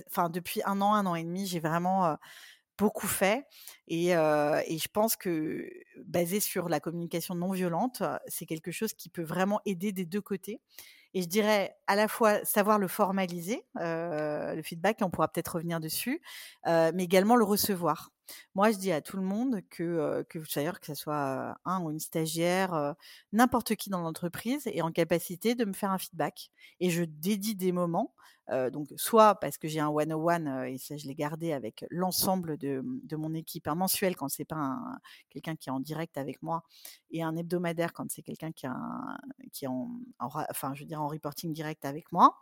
enfin 0.08 0.30
depuis 0.30 0.62
un 0.66 0.82
an, 0.82 0.94
un 0.94 1.06
an 1.06 1.16
et 1.16 1.24
demi, 1.24 1.46
j'ai 1.48 1.60
vraiment 1.60 2.18
beaucoup 2.78 3.08
fait 3.08 3.46
et, 3.88 4.10
et, 4.10 4.78
je 4.78 4.88
pense 4.92 5.16
que 5.16 5.70
basé 6.06 6.40
sur 6.40 6.70
la 6.70 6.80
communication 6.80 7.36
non 7.36 7.52
violente, 7.52 8.02
c'est 8.28 8.46
quelque 8.46 8.72
chose 8.72 8.94
qui 8.94 9.10
peut 9.10 9.24
vraiment 9.24 9.62
aider 9.66 9.92
des 9.92 10.06
deux 10.06 10.22
côtés. 10.22 10.60
Et 11.14 11.22
je 11.22 11.28
dirais 11.28 11.76
à 11.88 11.96
la 11.96 12.08
fois 12.08 12.44
savoir 12.44 12.80
le 12.80 12.88
formaliser, 12.88 13.64
le 13.76 14.62
feedback, 14.64 15.02
et 15.02 15.04
on 15.04 15.12
pourra 15.12 15.28
peut-être 15.28 15.56
revenir 15.56 15.80
dessus, 15.80 16.22
mais 16.66 17.04
également 17.04 17.36
le 17.36 17.46
recevoir. 17.46 18.13
Moi, 18.56 18.72
je 18.72 18.78
dis 18.78 18.92
à 18.92 19.02
tout 19.02 19.18
le 19.18 19.24
monde 19.24 19.62
que, 19.70 20.24
que 20.30 20.40
d'ailleurs, 20.56 20.80
que 20.80 20.88
ce 20.88 20.96
soit 20.96 21.58
un 21.66 21.82
ou 21.84 21.92
une 21.92 22.00
stagiaire, 22.00 22.96
n'importe 23.32 23.76
qui 23.76 23.90
dans 23.90 24.02
l'entreprise 24.02 24.68
est 24.68 24.82
en 24.82 24.92
capacité 24.92 25.56
de 25.56 25.66
me 25.66 25.74
faire 25.74 25.92
un 25.92 25.98
feedback. 25.98 26.50
Et 26.80 26.90
je 26.90 27.04
dédie 27.04 27.56
des 27.56 27.72
moments, 27.72 28.14
donc 28.72 28.90
soit 28.96 29.36
parce 29.36 29.58
que 29.58 29.68
j'ai 29.68 29.80
un 29.80 29.90
one-on-one, 29.90 30.66
et 30.68 30.78
ça, 30.78 30.98
je 30.98 31.08
l'ai 31.08 31.16
gardé 31.16 31.54
avec 31.54 31.86
l'ensemble 31.90 32.58
de, 32.58 32.84
mon 33.16 33.34
équipe, 33.34 33.68
un 33.68 33.76
mensuel 33.76 34.16
quand 34.16 34.30
c'est 34.30 34.46
pas 34.46 34.78
quelqu'un 35.30 35.56
qui 35.56 35.70
est 35.70 35.72
en 35.72 35.80
direct 35.80 36.18
avec 36.18 36.42
moi, 36.42 36.64
et 37.12 37.24
un 37.24 37.36
hebdomadaire 37.36 37.94
quand 37.94 38.12
c'est 38.12 38.24
quelqu'un 38.24 38.52
qui, 38.52 38.68
qui 39.52 39.66
est 39.66 39.70
en, 39.70 39.90
enfin, 40.20 40.74
je 40.74 40.82
veux 40.82 40.88
dire, 40.88 41.02
en 41.02 41.08
reporting 41.08 41.54
direct 41.54 41.86
avec 41.86 42.12
moi 42.12 42.38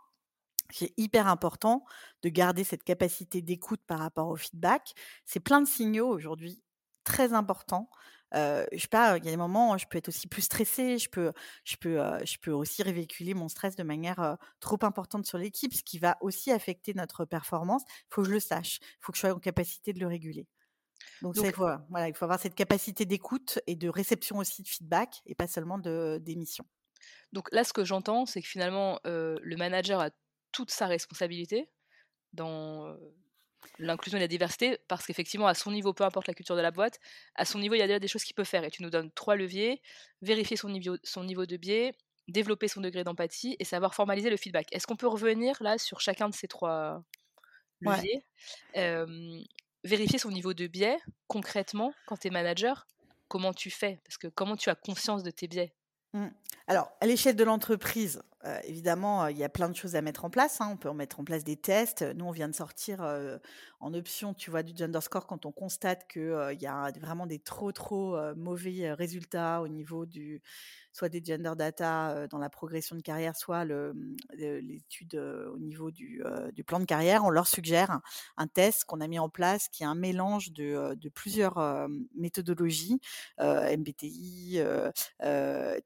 c'est 0.70 0.92
hyper 0.96 1.26
important 1.26 1.84
de 2.22 2.28
garder 2.28 2.64
cette 2.64 2.84
capacité 2.84 3.42
d'écoute 3.42 3.80
par 3.86 3.98
rapport 3.98 4.28
au 4.28 4.36
feedback. 4.36 4.92
C'est 5.24 5.40
plein 5.40 5.60
de 5.60 5.68
signaux 5.68 6.08
aujourd'hui 6.08 6.62
très 7.04 7.32
importants. 7.32 7.90
Euh, 8.34 8.64
je 8.72 8.78
sais 8.78 8.88
pas, 8.88 9.18
il 9.18 9.24
y 9.24 9.28
a 9.28 9.30
des 9.30 9.36
moments 9.36 9.72
où 9.72 9.78
je 9.78 9.84
peux 9.86 9.98
être 9.98 10.08
aussi 10.08 10.26
plus 10.26 10.42
stressée, 10.42 10.96
je 10.96 11.10
peux, 11.10 11.32
je 11.64 11.76
peux, 11.76 11.98
je 12.24 12.38
peux 12.38 12.52
aussi 12.52 12.82
révéhiculer 12.82 13.34
mon 13.34 13.48
stress 13.48 13.76
de 13.76 13.82
manière 13.82 14.38
trop 14.60 14.78
importante 14.82 15.26
sur 15.26 15.36
l'équipe, 15.36 15.74
ce 15.74 15.82
qui 15.82 15.98
va 15.98 16.16
aussi 16.22 16.50
affecter 16.50 16.94
notre 16.94 17.24
performance. 17.26 17.82
Il 17.88 18.14
faut 18.14 18.22
que 18.22 18.28
je 18.28 18.32
le 18.32 18.40
sache, 18.40 18.78
il 18.80 18.96
faut 19.00 19.12
que 19.12 19.18
je 19.18 19.20
sois 19.20 19.34
en 19.34 19.38
capacité 19.38 19.92
de 19.92 20.00
le 20.00 20.06
réguler. 20.06 20.46
Donc, 21.20 21.34
Donc 21.34 21.56
voilà, 21.90 22.08
il 22.08 22.14
faut 22.14 22.24
avoir 22.24 22.40
cette 22.40 22.54
capacité 22.54 23.04
d'écoute 23.04 23.58
et 23.66 23.76
de 23.76 23.88
réception 23.88 24.38
aussi 24.38 24.62
de 24.62 24.68
feedback 24.68 25.20
et 25.26 25.34
pas 25.34 25.48
seulement 25.48 25.78
d'émission. 25.78 26.64
Donc 27.32 27.48
là, 27.52 27.64
ce 27.64 27.72
que 27.72 27.84
j'entends, 27.84 28.24
c'est 28.24 28.40
que 28.40 28.48
finalement, 28.48 28.98
le 29.04 29.56
manager 29.56 30.00
a 30.00 30.10
toute 30.52 30.70
sa 30.70 30.86
responsabilité 30.86 31.68
dans 32.32 32.96
l'inclusion 33.78 34.18
et 34.18 34.20
la 34.20 34.28
diversité 34.28 34.78
parce 34.88 35.06
qu'effectivement, 35.06 35.46
à 35.46 35.54
son 35.54 35.70
niveau, 35.70 35.92
peu 35.92 36.04
importe 36.04 36.26
la 36.28 36.34
culture 36.34 36.56
de 36.56 36.60
la 36.60 36.70
boîte, 36.70 37.00
à 37.34 37.44
son 37.44 37.58
niveau, 37.58 37.74
il 37.74 37.78
y 37.78 37.82
a 37.82 37.86
déjà 37.86 37.98
des 37.98 38.08
choses 38.08 38.24
qu'il 38.24 38.34
peut 38.34 38.44
faire. 38.44 38.64
Et 38.64 38.70
tu 38.70 38.82
nous 38.82 38.90
donnes 38.90 39.10
trois 39.12 39.36
leviers 39.36 39.80
vérifier 40.20 40.56
son 40.56 40.68
niveau, 40.68 40.96
son 41.02 41.24
niveau 41.24 41.46
de 41.46 41.56
biais, 41.56 41.94
développer 42.28 42.68
son 42.68 42.80
degré 42.80 43.04
d'empathie 43.04 43.56
et 43.58 43.64
savoir 43.64 43.94
formaliser 43.94 44.30
le 44.30 44.36
feedback. 44.36 44.68
Est-ce 44.72 44.86
qu'on 44.86 44.96
peut 44.96 45.08
revenir 45.08 45.62
là 45.62 45.78
sur 45.78 46.00
chacun 46.00 46.28
de 46.28 46.34
ces 46.34 46.48
trois 46.48 47.02
leviers 47.80 48.24
Vérifier 49.84 50.18
son 50.18 50.30
niveau 50.30 50.54
de 50.54 50.68
biais, 50.68 50.98
concrètement, 51.26 51.92
quand 52.06 52.16
tu 52.16 52.28
es 52.28 52.30
manager, 52.30 52.86
comment 53.26 53.52
tu 53.52 53.68
fais? 53.68 54.00
Parce 54.04 54.16
que 54.16 54.28
comment 54.28 54.56
tu 54.56 54.70
as 54.70 54.76
conscience 54.76 55.24
de 55.24 55.30
tes 55.32 55.48
biais? 55.48 55.74
Mmh. 56.12 56.28
Alors, 56.68 56.92
à 57.00 57.06
l'échelle 57.06 57.36
de 57.36 57.44
l'entreprise, 57.44 58.22
euh, 58.44 58.58
évidemment, 58.64 59.28
il 59.28 59.38
y 59.38 59.44
a 59.44 59.48
plein 59.48 59.68
de 59.68 59.76
choses 59.76 59.94
à 59.94 60.02
mettre 60.02 60.24
en 60.24 60.30
place. 60.30 60.60
Hein. 60.60 60.68
On 60.72 60.76
peut 60.76 60.92
mettre 60.92 61.20
en 61.20 61.24
place 61.24 61.44
des 61.44 61.56
tests. 61.56 62.02
Nous, 62.02 62.24
on 62.24 62.32
vient 62.32 62.48
de 62.48 62.54
sortir 62.54 63.02
euh, 63.02 63.38
en 63.78 63.94
option, 63.94 64.34
tu 64.34 64.50
vois, 64.50 64.64
du 64.64 64.76
gender 64.76 65.00
score 65.00 65.26
quand 65.26 65.46
on 65.46 65.52
constate 65.52 66.08
qu'il 66.10 66.22
euh, 66.22 66.52
y 66.54 66.66
a 66.66 66.90
vraiment 67.00 67.26
des 67.26 67.38
trop, 67.38 67.70
trop 67.70 68.16
mauvais 68.34 68.92
résultats 68.92 69.62
au 69.62 69.68
niveau 69.68 70.06
du, 70.06 70.42
soit 70.92 71.08
des 71.08 71.22
gender 71.24 71.52
data 71.56 72.26
dans 72.28 72.38
la 72.38 72.50
progression 72.50 72.96
de 72.96 73.02
carrière, 73.02 73.36
soit 73.36 73.64
l'étude 74.34 75.14
au 75.14 75.58
niveau 75.58 75.90
du, 75.90 76.22
plan 76.66 76.80
de 76.80 76.84
carrière. 76.84 77.24
On 77.24 77.30
leur 77.30 77.46
suggère 77.46 78.00
un, 78.36 78.46
test 78.48 78.84
qu'on 78.84 79.00
a 79.00 79.06
mis 79.06 79.18
en 79.18 79.28
place 79.28 79.68
qui 79.68 79.84
est 79.84 79.86
un 79.86 79.94
mélange 79.94 80.52
de 80.52 81.08
plusieurs 81.14 81.88
méthodologies, 82.14 83.00
MBTI, 83.38 84.60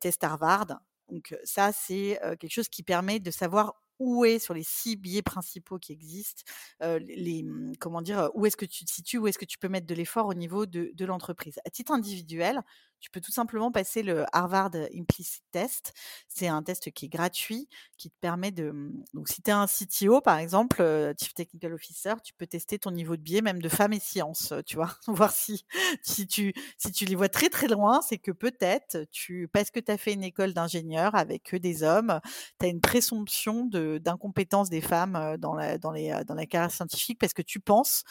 test 0.00 0.24
Harvard. 0.24 0.75
Donc 1.10 1.36
ça, 1.44 1.72
c'est 1.72 2.18
quelque 2.40 2.52
chose 2.52 2.68
qui 2.68 2.82
permet 2.82 3.20
de 3.20 3.30
savoir 3.30 3.74
où 3.98 4.24
est 4.26 4.38
sur 4.38 4.52
les 4.52 4.62
six 4.62 4.96
biais 4.96 5.22
principaux 5.22 5.78
qui 5.78 5.92
existent, 5.92 6.42
les, 6.80 7.42
mmh, 7.42 7.72
comment 7.80 8.02
dire, 8.02 8.30
où 8.34 8.44
est-ce 8.46 8.56
que 8.56 8.66
tu 8.66 8.84
te 8.84 8.90
situes, 8.90 9.18
où 9.18 9.26
est-ce 9.26 9.38
que 9.38 9.44
tu 9.46 9.58
peux 9.58 9.68
mettre 9.68 9.86
de 9.86 9.94
l'effort 9.94 10.26
au 10.26 10.34
niveau 10.34 10.66
de 10.66 11.04
l'entreprise. 11.04 11.58
À 11.64 11.70
titre 11.70 11.92
individuel, 11.92 12.60
tu 13.00 13.11
peux 13.11 13.20
tout 13.20 13.32
simplement 13.32 13.70
passer 13.70 14.02
le 14.02 14.24
Harvard 14.32 14.70
Implicit 14.94 15.42
Test. 15.52 15.92
C'est 16.28 16.48
un 16.48 16.62
test 16.62 16.90
qui 16.90 17.06
est 17.06 17.09
gratuit, 17.09 17.68
qui 17.98 18.11
te 18.11 18.16
permet 18.20 18.50
de. 18.50 18.70
Mmh, 18.70 19.04
donc, 19.14 19.28
si 19.28 19.42
tu 19.42 19.50
es 19.50 19.52
un 19.52 19.66
CTO, 19.66 20.20
par 20.20 20.38
exemple, 20.38 20.82
Chief 21.20 21.35
Technical 21.35 21.72
Officer, 21.74 22.14
tu 22.24 22.35
peux 22.35 22.46
tester 22.46 22.78
ton 22.78 22.90
niveau 22.90 23.16
de 23.16 23.22
biais, 23.22 23.42
même 23.42 23.61
de 23.61 23.68
femmes 23.68 23.92
et 23.92 24.00
sciences, 24.00 24.52
tu 24.66 24.76
vois, 24.76 24.96
voir 25.06 25.32
si, 25.32 25.64
si, 26.02 26.26
tu, 26.26 26.52
si 26.78 26.92
tu 26.92 27.04
les 27.04 27.14
vois 27.14 27.28
très 27.28 27.48
très 27.48 27.68
loin, 27.68 28.00
c'est 28.02 28.18
que 28.18 28.32
peut-être, 28.32 29.04
tu, 29.11 29.48
parce 29.52 29.70
que 29.70 29.80
tu 29.80 29.92
as 29.92 29.98
fait 29.98 30.12
une 30.12 30.24
école 30.24 30.52
d'ingénieur 30.52 31.14
avec 31.14 31.54
des 31.54 31.82
hommes, 31.82 32.20
tu 32.59 32.66
as 32.66 32.68
une 32.68 32.80
présomption 32.80 33.66
d'incompétence 33.66 34.70
des 34.70 34.80
femmes 34.80 35.37
dans 35.38 35.54
la, 35.54 35.78
dans, 35.78 35.92
les, 35.92 36.14
dans 36.26 36.35
la 36.35 36.46
carrière 36.46 36.72
scientifique 36.72 37.18
parce 37.18 37.32
que 37.32 37.42
tu 37.42 37.61
penses 37.61 38.04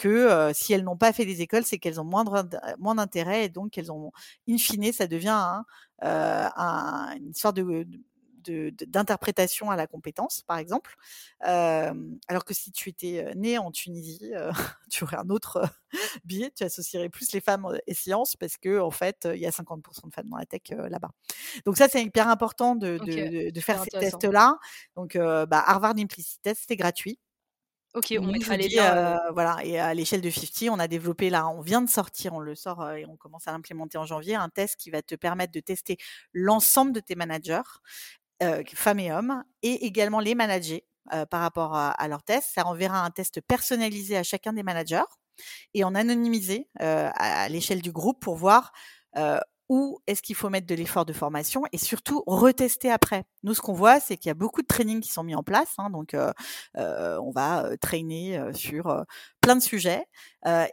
que 0.00 0.50
si 0.54 0.72
elles 0.72 0.84
n'ont 0.84 0.96
pas 0.96 1.12
fait 1.12 1.26
des 1.26 1.42
écoles, 1.42 1.64
c'est 1.64 1.78
qu'elles 1.78 2.00
ont 2.00 2.04
moins 2.04 2.24
d'intérêt 2.94 3.44
et 3.44 3.48
donc 3.48 3.76
elles 3.76 3.92
ont, 3.92 4.12
in 4.48 4.56
fine, 4.56 4.92
ça 4.92 5.06
devient 5.06 5.62
une 6.02 7.32
de, 8.42 8.72
d'interprétation 8.86 9.70
à 9.70 9.76
la 9.76 9.86
compétence, 9.86 10.42
par 10.46 10.58
exemple. 10.58 10.96
alors 11.40 12.44
que 12.46 12.54
si 12.54 12.72
tu 12.72 12.88
étais 12.88 13.30
né 13.36 13.58
en 13.58 13.70
Tunisie, 13.70 14.32
tu 14.90 15.04
aurais 15.04 15.18
un 15.18 15.28
autre 15.28 15.62
biais, 16.24 16.50
tu 16.56 16.64
associerais 16.64 17.08
plus 17.08 17.32
les 17.32 17.40
femmes 17.40 17.66
et 17.86 17.94
sciences 17.94 18.36
parce 18.36 18.56
que 18.56 18.80
en 18.80 18.90
fait, 18.90 19.28
il 19.32 19.40
y 19.40 19.46
a 19.46 19.50
50% 19.50 20.08
de 20.08 20.14
femmes 20.14 20.28
dans 20.28 20.38
la 20.38 20.46
tech 20.46 20.62
là-bas. 20.70 21.10
Donc 21.64 21.76
ça, 21.76 21.88
c'est 21.88 22.02
hyper 22.02 22.28
important 22.28 22.74
de, 22.76 22.98
faire 23.60 23.84
ces 23.84 23.90
tests-là. 23.90 24.58
Donc, 24.96 25.16
bah, 25.16 25.62
Harvard 25.66 25.94
Implicit 25.98 26.40
Test, 26.42 26.64
c'est 26.66 26.76
gratuit. 26.76 27.18
Ok, 27.94 28.14
on 28.18 28.26
mettra 28.26 28.56
les 28.56 28.68
liens. 28.68 29.18
voilà, 29.32 29.58
et 29.64 29.78
à 29.78 29.92
l'échelle 29.94 30.20
de 30.20 30.30
50, 30.30 30.68
on 30.70 30.78
a 30.78 30.86
développé 30.86 31.28
là, 31.28 31.48
on 31.48 31.60
vient 31.60 31.82
de 31.82 31.90
sortir, 31.90 32.34
on 32.34 32.40
le 32.40 32.54
sort 32.54 32.88
et 32.92 33.04
on 33.06 33.16
commence 33.16 33.48
à 33.48 33.52
l'implémenter 33.52 33.98
en 33.98 34.06
janvier, 34.06 34.36
un 34.36 34.48
test 34.48 34.76
qui 34.76 34.90
va 34.90 35.02
te 35.02 35.14
permettre 35.16 35.52
de 35.52 35.60
tester 35.60 35.96
l'ensemble 36.32 36.92
de 36.92 37.00
tes 37.00 37.16
managers, 37.16 37.62
femmes 38.74 39.00
et 39.00 39.12
hommes, 39.12 39.42
et 39.62 39.86
également 39.86 40.20
les 40.20 40.36
managers 40.36 40.84
par 41.30 41.40
rapport 41.40 41.74
à, 41.74 41.90
à 41.90 42.06
leur 42.06 42.22
test. 42.22 42.50
Ça 42.54 42.64
enverra 42.64 43.04
un 43.04 43.10
test 43.10 43.40
personnalisé 43.40 44.16
à 44.16 44.22
chacun 44.22 44.52
des 44.52 44.62
managers 44.62 45.02
et 45.74 45.84
en 45.84 45.94
anonymisé 45.94 46.68
à, 46.78 47.48
l'échelle 47.48 47.82
du 47.82 47.92
groupe 47.92 48.20
pour 48.20 48.36
voir 48.36 48.72
où 49.70 50.00
est-ce 50.08 50.20
qu'il 50.20 50.34
faut 50.34 50.50
mettre 50.50 50.66
de 50.66 50.74
l'effort 50.74 51.06
de 51.06 51.12
formation 51.12 51.62
et 51.70 51.78
surtout 51.78 52.24
retester 52.26 52.90
après. 52.90 53.22
Nous, 53.44 53.54
ce 53.54 53.60
qu'on 53.60 53.72
voit, 53.72 54.00
c'est 54.00 54.16
qu'il 54.16 54.28
y 54.28 54.30
a 54.32 54.34
beaucoup 54.34 54.62
de 54.62 54.66
trainings 54.66 55.00
qui 55.00 55.12
sont 55.12 55.22
mis 55.22 55.36
en 55.36 55.44
place. 55.44 55.72
Hein, 55.78 55.90
donc, 55.90 56.12
euh, 56.12 56.32
euh, 56.76 57.20
on 57.22 57.30
va 57.30 57.64
euh, 57.64 57.76
traîner 57.76 58.42
sur 58.52 59.04
plein 59.40 59.54
de 59.54 59.62
sujets. 59.62 60.04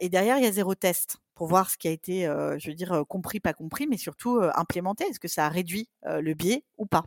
et 0.00 0.08
derrière, 0.08 0.38
il 0.38 0.44
y 0.44 0.48
a 0.48 0.52
zéro 0.52 0.74
test 0.74 1.18
pour 1.36 1.46
voir 1.46 1.70
ce 1.70 1.78
qui 1.78 1.86
a 1.86 1.92
été, 1.92 2.24
je 2.24 2.68
veux 2.68 2.74
dire, 2.74 3.04
compris, 3.08 3.38
pas 3.38 3.52
compris, 3.52 3.86
mais 3.86 3.96
surtout 3.96 4.40
implémenté. 4.56 5.04
Est-ce 5.04 5.20
que 5.20 5.28
ça 5.28 5.46
a 5.46 5.48
réduit 5.48 5.88
le 6.04 6.34
biais 6.34 6.64
ou 6.76 6.86
pas? 6.86 7.04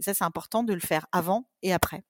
Et 0.00 0.02
ça, 0.02 0.14
c'est 0.14 0.24
important 0.24 0.62
de 0.64 0.72
le 0.72 0.80
faire 0.80 1.06
avant 1.12 1.46
et 1.60 1.74
après. 1.74 2.02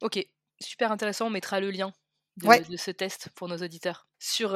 Ok, 0.00 0.18
super 0.60 0.90
intéressant. 0.90 1.28
On 1.28 1.30
mettra 1.30 1.60
le 1.60 1.70
lien 1.70 1.92
de, 2.36 2.76
ce 2.76 2.90
test 2.90 3.28
pour 3.34 3.48
nos 3.48 3.58
auditeurs. 3.58 4.06
Sur 4.18 4.52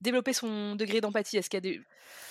développer 0.00 0.32
son 0.32 0.76
degré 0.76 1.00
d'empathie, 1.00 1.36
est-ce 1.36 1.50
qu'il 1.50 1.56
y 1.56 1.68
a 1.68 1.72
des... 1.72 1.80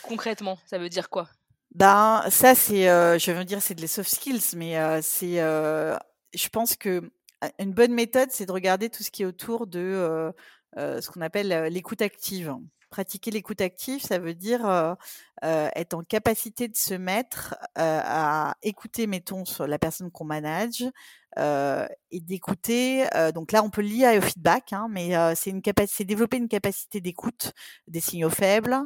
Concrètement, 0.04 0.60
ça 0.66 0.78
veut 0.78 0.90
dire 0.90 1.10
quoi? 1.10 1.28
Ben, 1.74 2.24
ça, 2.30 2.56
c'est, 2.56 2.84
je 2.84 3.32
veux 3.32 3.44
dire, 3.44 3.62
c'est 3.62 3.76
des 3.76 3.88
soft 3.88 4.10
skills, 4.10 4.56
mais 4.56 5.02
c'est, 5.02 5.38
je 5.38 6.50
pense 6.50 6.76
que 6.76 7.12
une 7.60 7.74
bonne 7.74 7.94
méthode, 7.94 8.30
c'est 8.32 8.46
de 8.46 8.52
regarder 8.52 8.90
tout 8.90 9.04
ce 9.04 9.12
qui 9.12 9.24
est 9.24 9.26
autour 9.26 9.68
de 9.68 10.32
ce 10.78 11.10
qu'on 11.10 11.22
appelle 11.22 11.68
l'écoute 11.72 12.02
active. 12.02 12.56
Pratiquer 12.96 13.30
l'écoute 13.30 13.60
active, 13.60 14.02
ça 14.02 14.20
veut 14.20 14.34
dire 14.34 14.96
être 15.44 15.96
en 15.96 16.02
capacité 16.02 16.70
de 16.70 16.78
se 16.78 16.94
mettre 16.94 17.56
à 17.76 18.56
écouter, 18.64 19.06
mettons, 19.06 19.44
la 19.60 19.78
personne 19.78 20.10
qu'on 20.12 20.24
manage 20.24 20.86
et 21.38 22.20
d'écouter. 22.22 23.06
donc 23.34 23.52
là, 23.52 23.64
on 23.64 23.70
peut 23.70 23.82
lier 23.82 24.18
au 24.18 24.22
feedback, 24.22 24.72
hein, 24.72 24.88
mais 24.90 25.12
c'est 25.36 25.52
développer 26.06 26.38
une 26.38 26.48
capacité 26.48 27.02
d'écoute 27.02 27.52
des 27.90 28.00
signaux 28.00 28.30
faibles 28.30 28.78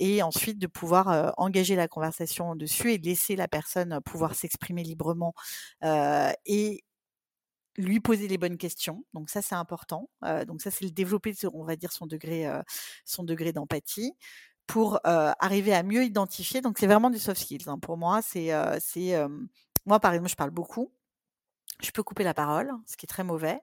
et 0.00 0.22
ensuite 0.22 0.58
de 0.58 0.66
pouvoir 0.66 1.32
engager 1.38 1.76
la 1.76 1.88
conversation 1.88 2.56
dessus 2.56 2.92
et 2.92 2.98
laisser 2.98 3.36
la 3.36 3.48
personne 3.48 4.00
pouvoir 4.04 4.34
s'exprimer 4.34 4.82
librement 4.82 5.32
lui 7.76 8.00
poser 8.00 8.28
les 8.28 8.38
bonnes 8.38 8.56
questions. 8.56 9.04
Donc 9.14 9.30
ça, 9.30 9.42
c'est 9.42 9.54
important. 9.54 10.10
donc 10.46 10.62
ça, 10.62 10.70
c'est 10.70 10.84
le 10.84 10.90
développer, 10.90 11.34
on 11.52 11.64
va 11.64 11.76
dire, 11.76 11.92
son 11.92 12.06
degré, 12.06 12.46
son 13.04 13.24
degré 13.24 13.52
d'empathie 13.52 14.12
pour 14.66 15.00
arriver 15.04 15.74
à 15.74 15.82
mieux 15.82 16.04
identifier. 16.04 16.60
Donc 16.60 16.78
c'est 16.78 16.86
vraiment 16.86 17.10
du 17.10 17.18
soft 17.18 17.40
skills. 17.40 17.68
Hein. 17.68 17.78
Pour 17.78 17.96
moi, 17.96 18.22
c'est, 18.22 18.50
c'est 18.80 19.14
moi 19.84 20.00
par 20.00 20.12
exemple, 20.12 20.30
je 20.30 20.36
parle 20.36 20.50
beaucoup. 20.50 20.92
Je 21.82 21.90
peux 21.90 22.02
couper 22.02 22.24
la 22.24 22.34
parole, 22.34 22.72
ce 22.86 22.96
qui 22.96 23.06
est 23.06 23.08
très 23.08 23.24
mauvais. 23.24 23.60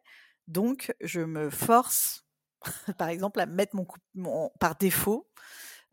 Donc 0.47 0.93
je 1.01 1.21
me 1.21 1.49
force, 1.49 2.25
par 2.97 3.09
exemple, 3.09 3.39
à 3.39 3.45
mettre 3.45 3.75
mon, 3.75 3.87
mon 4.15 4.51
par 4.59 4.75
défaut 4.75 5.27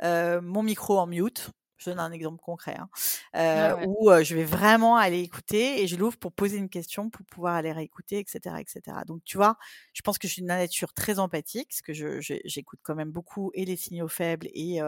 mon 0.03 0.63
micro 0.63 0.99
en 0.99 1.07
mute 1.07 1.51
je 1.81 1.91
donne 1.91 1.99
un 1.99 2.13
exemple 2.13 2.41
concret, 2.43 2.77
hein, 2.79 2.89
euh, 3.37 3.75
où 3.87 4.11
je 4.23 4.35
vais 4.35 4.45
vraiment 4.45 4.97
aller 4.97 5.21
écouter 5.21 5.83
et 5.83 5.87
je 5.87 5.97
l'ouvre 5.97 6.19
pour 6.19 6.33
poser 6.33 6.59
une 6.59 6.69
question, 6.69 7.11
pour 7.11 7.25
pouvoir 7.27 7.55
aller 7.55 7.73
réécouter, 7.73 8.19
etc., 8.19 8.57
etc. 8.61 8.99
Donc, 9.07 9.25
tu 9.25 9.37
vois, 9.37 9.57
je 9.93 10.03
pense 10.03 10.19
que 10.19 10.29
je 10.29 10.33
suis 10.35 10.43
d'une 10.43 10.49
nature 10.49 10.93
très 10.93 11.19
empathique, 11.19 11.69
parce 11.71 11.83
que 11.83 12.21
j'écoute 12.45 12.81
quand 12.83 12.95
même 12.95 13.11
beaucoup 13.13 13.51
et 13.55 13.65
les 13.65 13.77
signaux 13.77 14.09
faibles 14.09 14.49
et, 14.53 14.81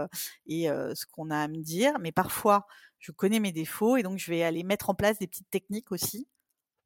et 0.47 0.67
ce 0.67 1.07
qu'on 1.07 1.31
a 1.31 1.39
à 1.39 1.49
me 1.49 1.63
dire, 1.63 1.99
mais 2.01 2.13
parfois, 2.13 2.67
je 2.99 3.13
connais 3.13 3.41
mes 3.41 3.53
défauts 3.53 3.97
et 3.97 4.03
donc 4.03 4.19
je 4.19 4.31
vais 4.31 4.43
aller 4.43 4.63
mettre 4.63 4.91
en 4.91 4.95
place 4.95 5.19
des 5.19 5.27
petites 5.27 5.51
techniques 5.51 5.93
aussi 5.93 6.29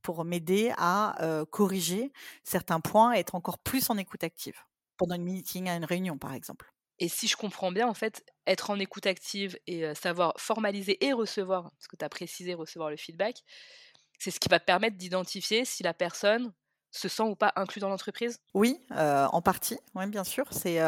pour 0.02 0.24
m'aider 0.24 0.72
à 0.78 1.44
corriger 1.50 2.12
certains 2.44 2.80
points 2.80 3.14
et 3.14 3.18
être 3.20 3.34
encore 3.34 3.58
plus 3.58 3.90
en 3.90 3.98
écoute 3.98 4.24
active 4.24 4.58
pendant 4.96 5.14
une 5.16 5.24
meeting, 5.24 5.68
à 5.68 5.76
une 5.76 5.84
réunion, 5.84 6.18
par 6.18 6.32
exemple. 6.34 6.72
Et 6.98 7.08
si 7.08 7.28
je 7.28 7.36
comprends 7.36 7.72
bien, 7.72 7.86
en 7.88 7.94
fait, 7.94 8.24
être 8.46 8.70
en 8.70 8.78
écoute 8.78 9.06
active 9.06 9.58
et 9.66 9.94
savoir 9.94 10.32
formaliser 10.38 11.04
et 11.04 11.12
recevoir, 11.12 11.70
parce 11.72 11.88
que 11.88 11.96
tu 11.96 12.04
as 12.04 12.08
précisé 12.08 12.54
recevoir 12.54 12.90
le 12.90 12.96
feedback, 12.96 13.42
c'est 14.18 14.30
ce 14.30 14.40
qui 14.40 14.48
va 14.48 14.58
te 14.58 14.64
permettre 14.64 14.96
d'identifier 14.96 15.64
si 15.64 15.82
la 15.82 15.92
personne 15.94 16.52
se 16.90 17.08
sent 17.08 17.24
ou 17.24 17.36
pas 17.36 17.52
inclus 17.56 17.80
dans 17.80 17.90
l'entreprise? 17.90 18.40
Oui, 18.54 18.80
en 18.90 19.42
partie, 19.42 19.78
oui, 19.94 20.06
bien 20.06 20.24
sûr. 20.24 20.46
C'est 20.50 20.80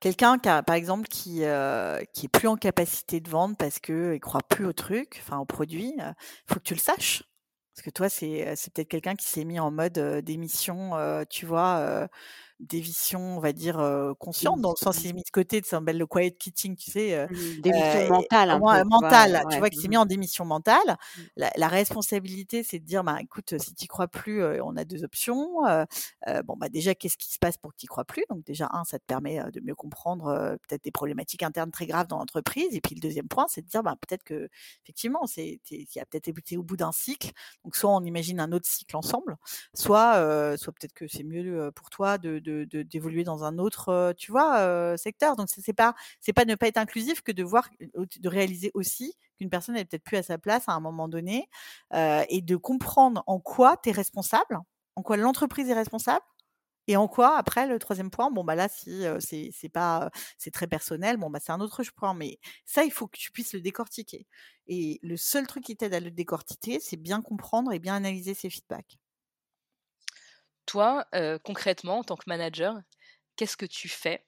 quelqu'un 0.00 0.38
qui 0.38 0.48
par 0.66 0.74
exemple, 0.74 1.06
qui, 1.08 1.42
qui 2.14 2.26
est 2.26 2.32
plus 2.32 2.48
en 2.48 2.56
capacité 2.56 3.20
de 3.20 3.28
vendre 3.28 3.56
parce 3.56 3.78
qu'il 3.80 3.94
ne 3.94 4.18
croit 4.18 4.40
plus 4.48 4.64
au 4.64 4.72
truc, 4.72 5.20
enfin 5.22 5.38
au 5.38 5.44
produit. 5.44 5.92
Il 5.98 6.14
faut 6.46 6.54
que 6.54 6.64
tu 6.64 6.74
le 6.74 6.80
saches. 6.80 7.24
Parce 7.74 7.84
que 7.84 7.90
toi, 7.90 8.08
c'est 8.08 8.56
peut-être 8.74 8.88
quelqu'un 8.88 9.14
qui 9.14 9.26
s'est 9.26 9.44
mis 9.44 9.60
en 9.60 9.70
mode 9.70 9.98
démission, 10.24 10.92
tu 11.28 11.44
vois 11.44 12.08
d'éviction, 12.60 13.36
on 13.36 13.40
va 13.40 13.52
dire, 13.52 13.80
consciente, 14.18 14.60
dans 14.60 14.70
le 14.70 14.76
sens, 14.76 15.02
il 15.04 15.10
est 15.10 15.12
mis 15.12 15.22
de 15.22 15.30
côté, 15.30 15.60
ça 15.62 15.78
s'appelle 15.78 15.98
le 15.98 16.06
quiet 16.06 16.32
quitting, 16.32 16.76
tu 16.76 16.90
sais. 16.90 17.26
Mmh, 17.26 17.60
démission 17.60 18.08
mentale, 18.08 18.50
un 18.50 18.58
peu, 18.60 18.88
mentale, 18.88 19.42
tu 19.50 19.58
vois, 19.58 19.70
qui 19.70 19.78
s'est 19.78 19.88
mis 19.88 19.96
en 19.96 20.06
démission 20.06 20.44
mentale. 20.44 20.98
Mmh. 21.36 21.42
La, 21.56 21.68
responsabilité, 21.68 22.62
c'est 22.62 22.78
de 22.78 22.84
dire, 22.84 23.04
bah, 23.04 23.18
écoute, 23.20 23.54
si 23.58 23.74
tu 23.74 23.86
crois 23.86 24.08
plus, 24.08 24.42
on 24.60 24.76
a 24.76 24.84
deux 24.84 25.04
options. 25.04 25.62
bon, 26.44 26.56
bah, 26.56 26.68
déjà, 26.68 26.94
qu'est-ce 26.94 27.16
qui 27.16 27.32
se 27.32 27.38
passe 27.38 27.56
pour 27.56 27.72
que 27.72 27.76
tu 27.78 27.86
crois 27.86 28.04
plus? 28.04 28.24
Donc, 28.30 28.44
déjà, 28.44 28.68
un, 28.72 28.84
ça 28.84 28.98
te 28.98 29.04
permet 29.04 29.40
de 29.52 29.60
mieux 29.60 29.74
comprendre 29.74 30.58
peut-être 30.66 30.84
des 30.84 30.90
problématiques 30.90 31.42
internes 31.42 31.70
très 31.70 31.86
graves 31.86 32.08
dans 32.08 32.18
l'entreprise. 32.18 32.74
Et 32.74 32.80
puis, 32.80 32.94
le 32.94 33.00
deuxième 33.00 33.28
point, 33.28 33.46
c'est 33.48 33.62
de 33.62 33.68
dire, 33.68 33.82
bah, 33.82 33.96
peut-être 34.00 34.24
que, 34.24 34.48
effectivement, 34.84 35.26
c'est, 35.26 35.60
y 35.70 36.00
a 36.00 36.06
peut-être 36.06 36.28
été 36.28 36.56
au 36.56 36.62
bout 36.62 36.76
d'un 36.76 36.92
cycle. 36.92 37.30
Donc, 37.64 37.76
soit 37.76 37.94
on 37.94 38.02
imagine 38.04 38.40
un 38.40 38.52
autre 38.52 38.66
cycle 38.66 38.96
ensemble, 38.96 39.36
soit, 39.74 40.56
soit 40.56 40.72
peut-être 40.72 40.94
que 40.94 41.06
c'est 41.06 41.24
mieux 41.24 41.70
pour 41.74 41.90
toi 41.90 42.18
de, 42.18 42.38
d'évoluer 42.64 43.24
dans 43.24 43.44
un 43.44 43.58
autre, 43.58 44.14
tu 44.18 44.30
vois, 44.32 44.96
secteur. 44.96 45.36
Donc, 45.36 45.48
c'est 45.50 45.72
pas, 45.72 45.94
c'est 46.20 46.32
pas 46.32 46.44
ne 46.44 46.54
pas 46.54 46.68
être 46.68 46.78
inclusif 46.78 47.22
que 47.22 47.32
de 47.32 47.42
voir, 47.42 47.68
de 47.80 48.28
réaliser 48.28 48.70
aussi 48.74 49.14
qu'une 49.38 49.50
personne 49.50 49.74
n'est 49.76 49.84
peut-être 49.84 50.04
plus 50.04 50.16
à 50.16 50.22
sa 50.22 50.38
place 50.38 50.64
à 50.68 50.72
un 50.72 50.80
moment 50.80 51.08
donné 51.08 51.48
et 51.94 52.42
de 52.42 52.56
comprendre 52.56 53.22
en 53.26 53.40
quoi 53.40 53.76
tu 53.82 53.90
es 53.90 53.92
responsable, 53.92 54.58
en 54.96 55.02
quoi 55.02 55.16
l'entreprise 55.16 55.68
est 55.70 55.74
responsable 55.74 56.24
et 56.90 56.96
en 56.96 57.06
quoi, 57.06 57.36
après, 57.36 57.66
le 57.66 57.78
troisième 57.78 58.10
point, 58.10 58.30
bon, 58.30 58.44
bah 58.44 58.54
là, 58.54 58.68
si 58.68 59.02
c'est 59.52 59.68
pas, 59.68 60.10
c'est 60.38 60.50
très 60.50 60.66
personnel, 60.66 61.18
bon, 61.18 61.28
bah 61.30 61.38
c'est 61.42 61.52
un 61.52 61.60
autre 61.60 61.82
point. 61.94 62.14
Mais 62.14 62.38
ça, 62.64 62.82
il 62.84 62.90
faut 62.90 63.06
que 63.06 63.18
tu 63.18 63.30
puisses 63.30 63.52
le 63.52 63.60
décortiquer. 63.60 64.26
Et 64.68 64.98
le 65.02 65.16
seul 65.18 65.46
truc 65.46 65.64
qui 65.64 65.76
t'aide 65.76 65.92
à 65.94 66.00
le 66.00 66.10
décortiquer, 66.10 66.80
c'est 66.80 66.96
bien 66.96 67.20
comprendre 67.20 67.72
et 67.72 67.78
bien 67.78 67.94
analyser 67.94 68.32
ses 68.34 68.48
feedbacks. 68.48 68.98
Toi, 70.68 71.06
concrètement, 71.44 71.98
en 72.00 72.04
tant 72.04 72.16
que 72.16 72.24
manager, 72.28 72.78
qu'est-ce 73.36 73.56
que 73.56 73.66
tu 73.66 73.88
fais, 73.88 74.26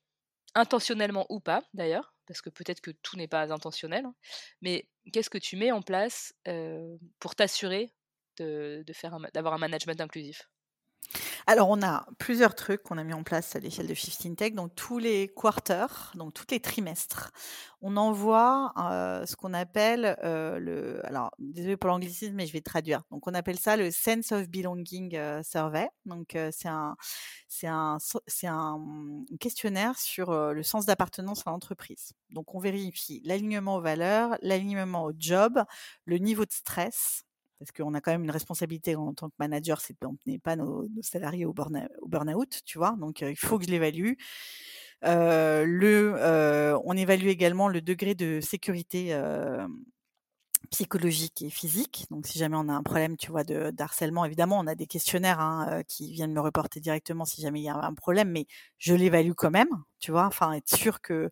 intentionnellement 0.55 1.27
ou 1.31 1.41
pas, 1.41 1.63
d'ailleurs, 1.75 2.15
parce 2.27 2.43
que 2.43 2.51
peut-être 2.51 2.81
que 2.81 2.93
tout 2.93 3.17
n'est 3.17 3.29
pas 3.29 3.53
intentionnel, 3.53 4.07
hein, 4.07 4.15
mais 4.63 4.89
qu'est-ce 5.13 5.31
que 5.31 5.39
tu 5.39 5.57
mets 5.57 5.73
en 5.73 5.83
place 5.83 6.35
pour 7.21 7.35
t'assurer 7.37 7.95
d'avoir 8.39 9.55
un 9.55 9.59
management 9.59 10.01
inclusif? 10.01 10.49
Alors, 11.47 11.69
on 11.69 11.83
a 11.83 12.07
plusieurs 12.19 12.55
trucs 12.55 12.83
qu'on 12.83 12.99
a 12.99 13.05
mis 13.05 13.13
en 13.13 13.23
place 13.23 13.57
à 13.57 13.59
l'échelle 13.59 13.87
de 13.87 13.95
15 13.95 14.37
Tech. 14.37 14.55
Donc, 14.55 14.75
tous 14.75 14.99
les 14.99 15.29
quarters, 15.29 16.13
donc 16.15 16.35
tous 16.35 16.45
les 16.51 16.61
trimestres, 16.61 17.33
on 17.83 17.97
envoie 17.97 18.73
euh, 18.79 19.27
ce 19.27 19.37
qu'on 19.37 19.55
appelle 19.55 20.17
euh, 20.23 20.59
le. 20.59 21.05
Alors, 21.07 21.33
désolé 21.39 21.77
pour 21.77 21.89
l'anglicisme, 21.89 22.35
mais 22.35 22.47
je 22.47 22.53
vais 22.53 22.61
traduire. 22.61 23.03
Donc, 23.11 23.27
on 23.27 23.35
appelle 23.35 23.59
ça 23.59 23.77
le 23.77 23.91
Sense 23.91 24.33
of 24.33 24.49
Belonging 24.49 25.17
euh, 25.17 25.43
Survey. 25.43 25.89
Donc, 26.05 26.37
c'est 26.53 26.69
un, 26.69 26.97
c'est 27.49 27.67
un, 27.67 27.99
c'est 28.27 28.47
un 28.47 28.81
questionnaire 29.41 29.99
sur 29.99 30.33
le 30.53 30.63
sens 30.63 30.87
d'appartenance 30.87 31.47
à 31.47 31.51
l'entreprise. 31.51 32.13
Donc, 32.31 32.55
on 32.55 32.59
vérifie 32.59 33.23
l'alignement 33.25 33.77
aux 33.77 33.81
valeurs, 33.81 34.37
l'alignement 34.43 35.05
au 35.05 35.13
job, 35.17 35.63
le 36.05 36.19
niveau 36.19 36.45
de 36.45 36.53
stress, 36.53 37.25
parce 37.61 37.73
qu'on 37.73 37.93
a 37.95 38.01
quand 38.01 38.11
même 38.11 38.25
une 38.25 38.31
responsabilité 38.31 38.97
en 38.97 39.13
tant 39.13 39.29
que 39.29 39.35
manager, 39.39 39.81
c'est 39.81 39.93
de 39.93 39.99
n'emmener 40.03 40.39
pas 40.39 40.57
nos, 40.57 40.89
salariés 41.03 41.45
au, 41.45 41.53
burn-out, 41.53 42.63
tu 42.65 42.79
vois. 42.79 42.97
Donc, 42.99 43.21
il 43.21 43.37
faut 43.37 43.59
que 43.59 43.67
je 43.67 43.71
l'évalue. 43.71 44.15
le, 45.03 46.81
on 46.85 46.97
évalue 46.97 47.29
également 47.29 47.69
le 47.69 47.83
degré 47.83 48.15
de 48.15 48.41
sécurité 48.41 49.15
psychologique 50.71 51.43
et 51.43 51.51
physique. 51.51 52.07
Donc, 52.11 52.27
si 52.27 52.39
jamais 52.39 52.57
on 52.57 52.69
a 52.69 52.73
un 52.73 52.83
problème, 52.83 53.17
tu 53.17 53.31
vois, 53.31 53.45
de, 53.45 53.73
harcèlement, 53.79 54.25
évidemment, 54.25 54.59
on 54.59 54.67
a 54.67 54.75
des 54.75 54.87
questionnaires 54.87 55.41
hein, 55.41 55.83
qui 55.87 56.13
viennent 56.13 56.33
me 56.33 56.41
reporter 56.41 56.81
directement 56.81 57.27
si 57.27 57.43
jamais 57.43 57.61
il 57.61 57.65
y 57.65 57.69
a 57.69 57.77
un 57.77 57.95
problème, 57.95 58.31
mais 58.31 58.47
je 58.79 58.95
l'évalue 58.95 59.33
quand 59.37 59.51
même, 59.51 59.69
tu 60.01 60.11
vois, 60.11 60.27
enfin, 60.27 60.53
être 60.53 60.75
sûr 60.75 61.01
que, 61.01 61.31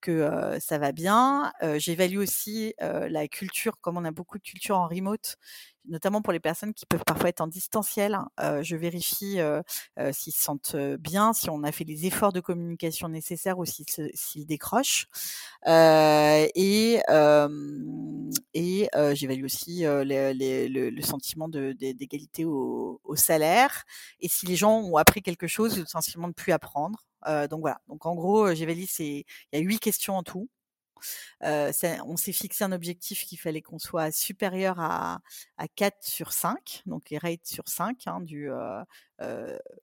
que 0.00 0.58
ça 0.60 0.78
va 0.78 0.92
bien. 0.92 1.52
J'évalue 1.76 2.18
aussi 2.18 2.74
la 2.80 3.28
culture, 3.28 3.80
comme 3.80 3.96
on 3.96 4.04
a 4.04 4.10
beaucoup 4.10 4.38
de 4.38 4.42
culture 4.42 4.78
en 4.78 4.88
remote, 4.88 5.38
notamment 5.88 6.22
pour 6.22 6.32
les 6.32 6.40
personnes 6.40 6.74
qui 6.74 6.86
peuvent 6.86 7.04
parfois 7.06 7.28
être 7.28 7.40
en 7.40 7.46
distanciel. 7.46 8.18
Euh, 8.40 8.62
je 8.62 8.76
vérifie 8.76 9.40
euh, 9.40 9.62
euh, 9.98 10.12
s'ils 10.12 10.32
se 10.32 10.42
sentent 10.42 10.76
bien, 10.76 11.32
si 11.32 11.50
on 11.50 11.62
a 11.62 11.72
fait 11.72 11.84
les 11.84 12.06
efforts 12.06 12.32
de 12.32 12.40
communication 12.40 13.08
nécessaires 13.08 13.58
ou 13.58 13.64
s'ils 13.64 14.46
décrochent. 14.46 15.06
et 15.66 17.00
et 18.54 18.88
j'évalue 19.14 19.44
aussi 19.44 19.82
le, 19.84 21.02
sentiment 21.02 21.48
d'égalité 21.48 22.44
au, 22.44 23.00
au, 23.04 23.16
salaire 23.16 23.84
et 24.20 24.28
si 24.28 24.46
les 24.46 24.56
gens 24.56 24.80
ont 24.80 24.96
appris 24.96 25.22
quelque 25.22 25.46
chose, 25.46 25.78
le 25.78 25.86
sentiment 25.86 26.28
de 26.28 26.34
plus 26.34 26.52
apprendre. 26.52 27.09
Donc 27.26 27.60
voilà. 27.60 27.80
Donc 27.88 28.06
en 28.06 28.14
gros, 28.14 28.54
j'évalue, 28.54 28.84
il 28.98 29.24
y 29.52 29.56
a 29.56 29.60
huit 29.60 29.78
questions 29.80 30.16
en 30.16 30.22
tout 30.22 30.48
on 31.42 32.16
s'est 32.16 32.32
fixé 32.32 32.64
un 32.64 32.72
objectif 32.72 33.24
qu'il 33.24 33.38
fallait 33.38 33.62
qu'on 33.62 33.78
soit 33.78 34.10
supérieur 34.12 34.78
à, 34.80 35.20
à 35.58 35.68
4 35.68 35.96
sur 36.02 36.32
5, 36.32 36.82
donc 36.86 37.10
les 37.10 37.18
rates 37.18 37.46
sur 37.46 37.68
5, 37.68 38.06
hein, 38.06 38.20
du 38.20 38.48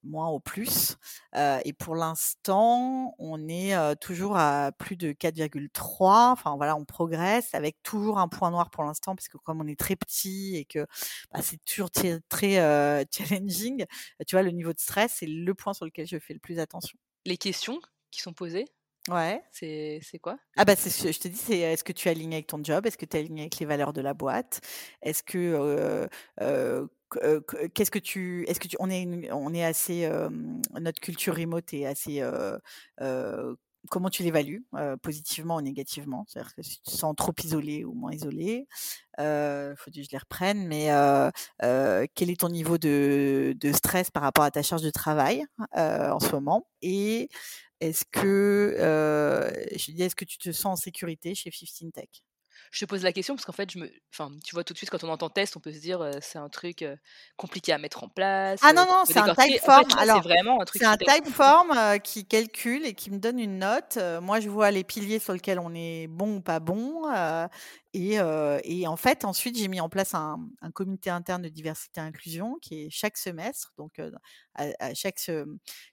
moins 0.04 0.28
au 0.30 0.39
plus. 0.39 0.97
et 1.36 1.73
pour 1.73 1.95
l'instant, 1.95 3.15
on 3.19 3.47
est 3.47 3.76
toujours 4.00 4.38
à 4.38 4.71
plus 4.78 4.95
de 4.95 5.12
4,3. 5.12 6.32
Enfin 6.32 6.56
voilà, 6.58 6.76
on 6.76 6.86
progresse 6.86 7.54
avec 7.54 7.78
toujours 7.84 8.19
un 8.19 8.28
point 8.28 8.52
noir 8.52 8.69
pour 8.69 8.84
l'instant, 8.84 9.15
parce 9.15 9.28
que 9.28 9.38
comme 9.38 9.62
on 9.62 9.67
est 9.67 9.80
très 9.80 9.95
petit 9.95 10.56
et 10.56 10.65
que 10.65 10.86
bah, 11.32 11.41
c'est 11.41 11.63
toujours 11.65 11.91
très, 11.91 12.19
très 12.30 13.06
challenging, 13.12 13.86
tu 14.28 14.36
vois, 14.36 14.43
le 14.43 14.52
niveau 14.52 14.73
de 14.73 14.80
stress, 14.80 15.15
c'est 15.19 15.28
le 15.28 15.54
point 15.54 15.73
sur 15.73 15.86
lequel 15.86 16.08
je 16.08 16.19
fais 16.19 16.34
le 16.34 16.39
plus 16.39 16.60
attention. 16.60 16.97
Les 17.27 17.35
questions 17.37 17.81
qui 18.09 18.21
sont 18.21 18.31
posées 18.31 18.65
Ouais. 19.09 19.41
C'est 19.51 20.01
quoi? 20.21 20.37
Ah 20.57 20.65
bah 20.65 20.75
c'est 20.75 21.13
je 21.13 21.19
te 21.19 21.27
dis, 21.27 21.37
c'est 21.37 21.59
est-ce 21.59 21.83
que 21.83 21.93
tu 21.93 22.07
es 22.07 22.11
aligné 22.11 22.37
avec 22.37 22.47
ton 22.47 22.61
job? 22.63 22.85
Est-ce 22.85 22.97
que 22.97 23.05
tu 23.05 23.15
es 23.17 23.19
aligné 23.19 23.41
avec 23.43 23.59
les 23.59 23.65
valeurs 23.65 23.93
de 23.93 24.01
la 24.01 24.13
boîte? 24.13 24.61
Est-ce 25.01 25.23
que 25.23 26.07
qu'est-ce 27.73 27.91
que 27.91 27.99
tu 27.99 28.45
est-ce 28.47 28.59
que 28.59 28.67
tu 28.67 28.75
on 28.79 28.89
est 28.89 29.31
on 29.31 29.53
est 29.53 29.63
assez 29.63 30.09
notre 30.79 30.99
culture 31.01 31.35
remote 31.35 31.73
est 31.73 31.85
assez 31.85 32.21
comment 33.89 34.10
tu 34.10 34.23
l'évalues 34.23 34.65
positivement 35.02 35.58
ou 35.58 35.62
négativement? 35.62 36.26
C'est-à-dire 36.28 36.56
que 36.56 36.62
si 36.62 36.78
tu 36.78 36.84
te 36.84 36.91
sens 36.91 37.15
trop 37.15 37.34
isolé 37.43 37.86
ou 37.86 37.93
moins 37.93 38.12
isolé, 38.12 38.67
il 39.19 39.76
faut 39.78 39.91
que 39.91 40.02
je 40.02 40.10
les 40.12 40.17
reprenne, 40.17 40.67
mais 40.67 40.88
quel 42.15 42.30
est 42.30 42.39
ton 42.39 42.50
niveau 42.50 42.78
de, 42.78 43.56
stress 43.73 44.12
par 44.12 44.23
rapport 44.23 44.43
à 44.43 44.52
ta 44.52 44.63
charge 44.63 44.84
de 44.84 44.91
travail 44.91 45.43
en 45.76 46.19
ce 46.19 46.32
moment? 46.32 46.67
Et 46.82 47.30
est-ce 47.80 48.06
que 48.06 48.73
tu 50.26 50.38
te 50.38 50.52
sens 50.52 50.80
en 50.80 50.82
sécurité 50.82 51.36
chez 51.36 51.52
15 51.52 51.91
Tech? 51.93 52.10
Je 52.71 52.80
te 52.80 52.89
pose 52.89 53.03
la 53.03 53.12
question 53.12 53.36
parce 53.36 53.45
qu'en 53.45 53.53
fait, 53.53 53.71
je 53.71 53.80
me, 53.80 53.91
enfin, 54.13 54.32
tu 54.43 54.53
vois 54.53 54.63
tout 54.63 54.73
de 54.73 54.77
suite 54.77 54.89
quand 54.89 55.03
on 55.03 55.10
entend 55.10 55.30
test, 55.30 55.58
on 55.58 55.60
peut 55.60 55.71
se 55.71 55.80
dire 55.80 56.10
c'est 56.21 56.38
un 56.38 56.49
truc 56.49 56.86
compliqué 57.36 57.73
à 57.73 57.77
mettre 57.77 58.03
en 58.03 58.10
place. 58.10 58.60
Ah 58.63 58.73
non 58.73 58.86
non, 58.86 59.03
c'est 59.06 59.17
un 59.17 59.34
typeform. 59.34 59.86
En 59.86 59.89
fait, 59.89 59.97
Alors, 59.97 60.21
c'est 60.21 60.30
vraiment 60.30 60.62
un 60.62 60.65
truc. 60.65 60.82
C'est 60.82 60.88
un 60.88 60.97
typeform 60.97 61.99
qui 62.03 62.25
calcule 62.25 62.86
et 62.86 62.93
qui 62.93 63.12
me 63.12 63.19
donne 63.19 63.39
une 63.39 63.60
note. 63.60 63.97
moi, 64.21 64.39
je 64.39 64.49
vois 64.49 64.71
les 64.71 64.84
piliers 64.84 65.19
sur 65.19 65.34
lesquels 65.34 65.60
on 65.60 65.73
est 65.73 66.08
bon 66.08 66.38
ou 66.38 66.41
pas 66.41 66.60
bon. 66.60 67.03
Et, 67.97 68.19
et, 68.63 68.88
en 68.88 68.95
fait, 68.95 69.25
ensuite, 69.25 69.57
j'ai 69.57 69.67
mis 69.67 69.81
en 69.81 69.89
place 69.89 70.13
un, 70.13 70.39
comité 70.73 71.10
interne 71.10 71.41
de 71.41 71.49
diversité 71.49 71.99
et 71.99 72.03
inclusion 72.03 72.60
qui 72.62 72.83
est 72.83 72.89
chaque 72.91 73.17
semestre. 73.17 73.73
Donc, 73.77 73.99
à, 74.53 74.93
chaque, 74.93 75.19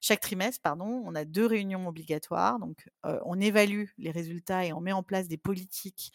chaque 0.00 0.20
trimestre, 0.20 0.60
pardon, 0.62 1.02
on 1.06 1.14
a 1.14 1.24
deux 1.24 1.46
réunions 1.46 1.88
obligatoires. 1.88 2.58
Donc, 2.58 2.88
on 3.02 3.40
évalue 3.40 3.86
les 3.96 4.10
résultats 4.10 4.66
et 4.66 4.72
on 4.74 4.80
met 4.80 4.92
en 4.92 5.02
place 5.02 5.28
des 5.28 5.38
politiques 5.38 6.12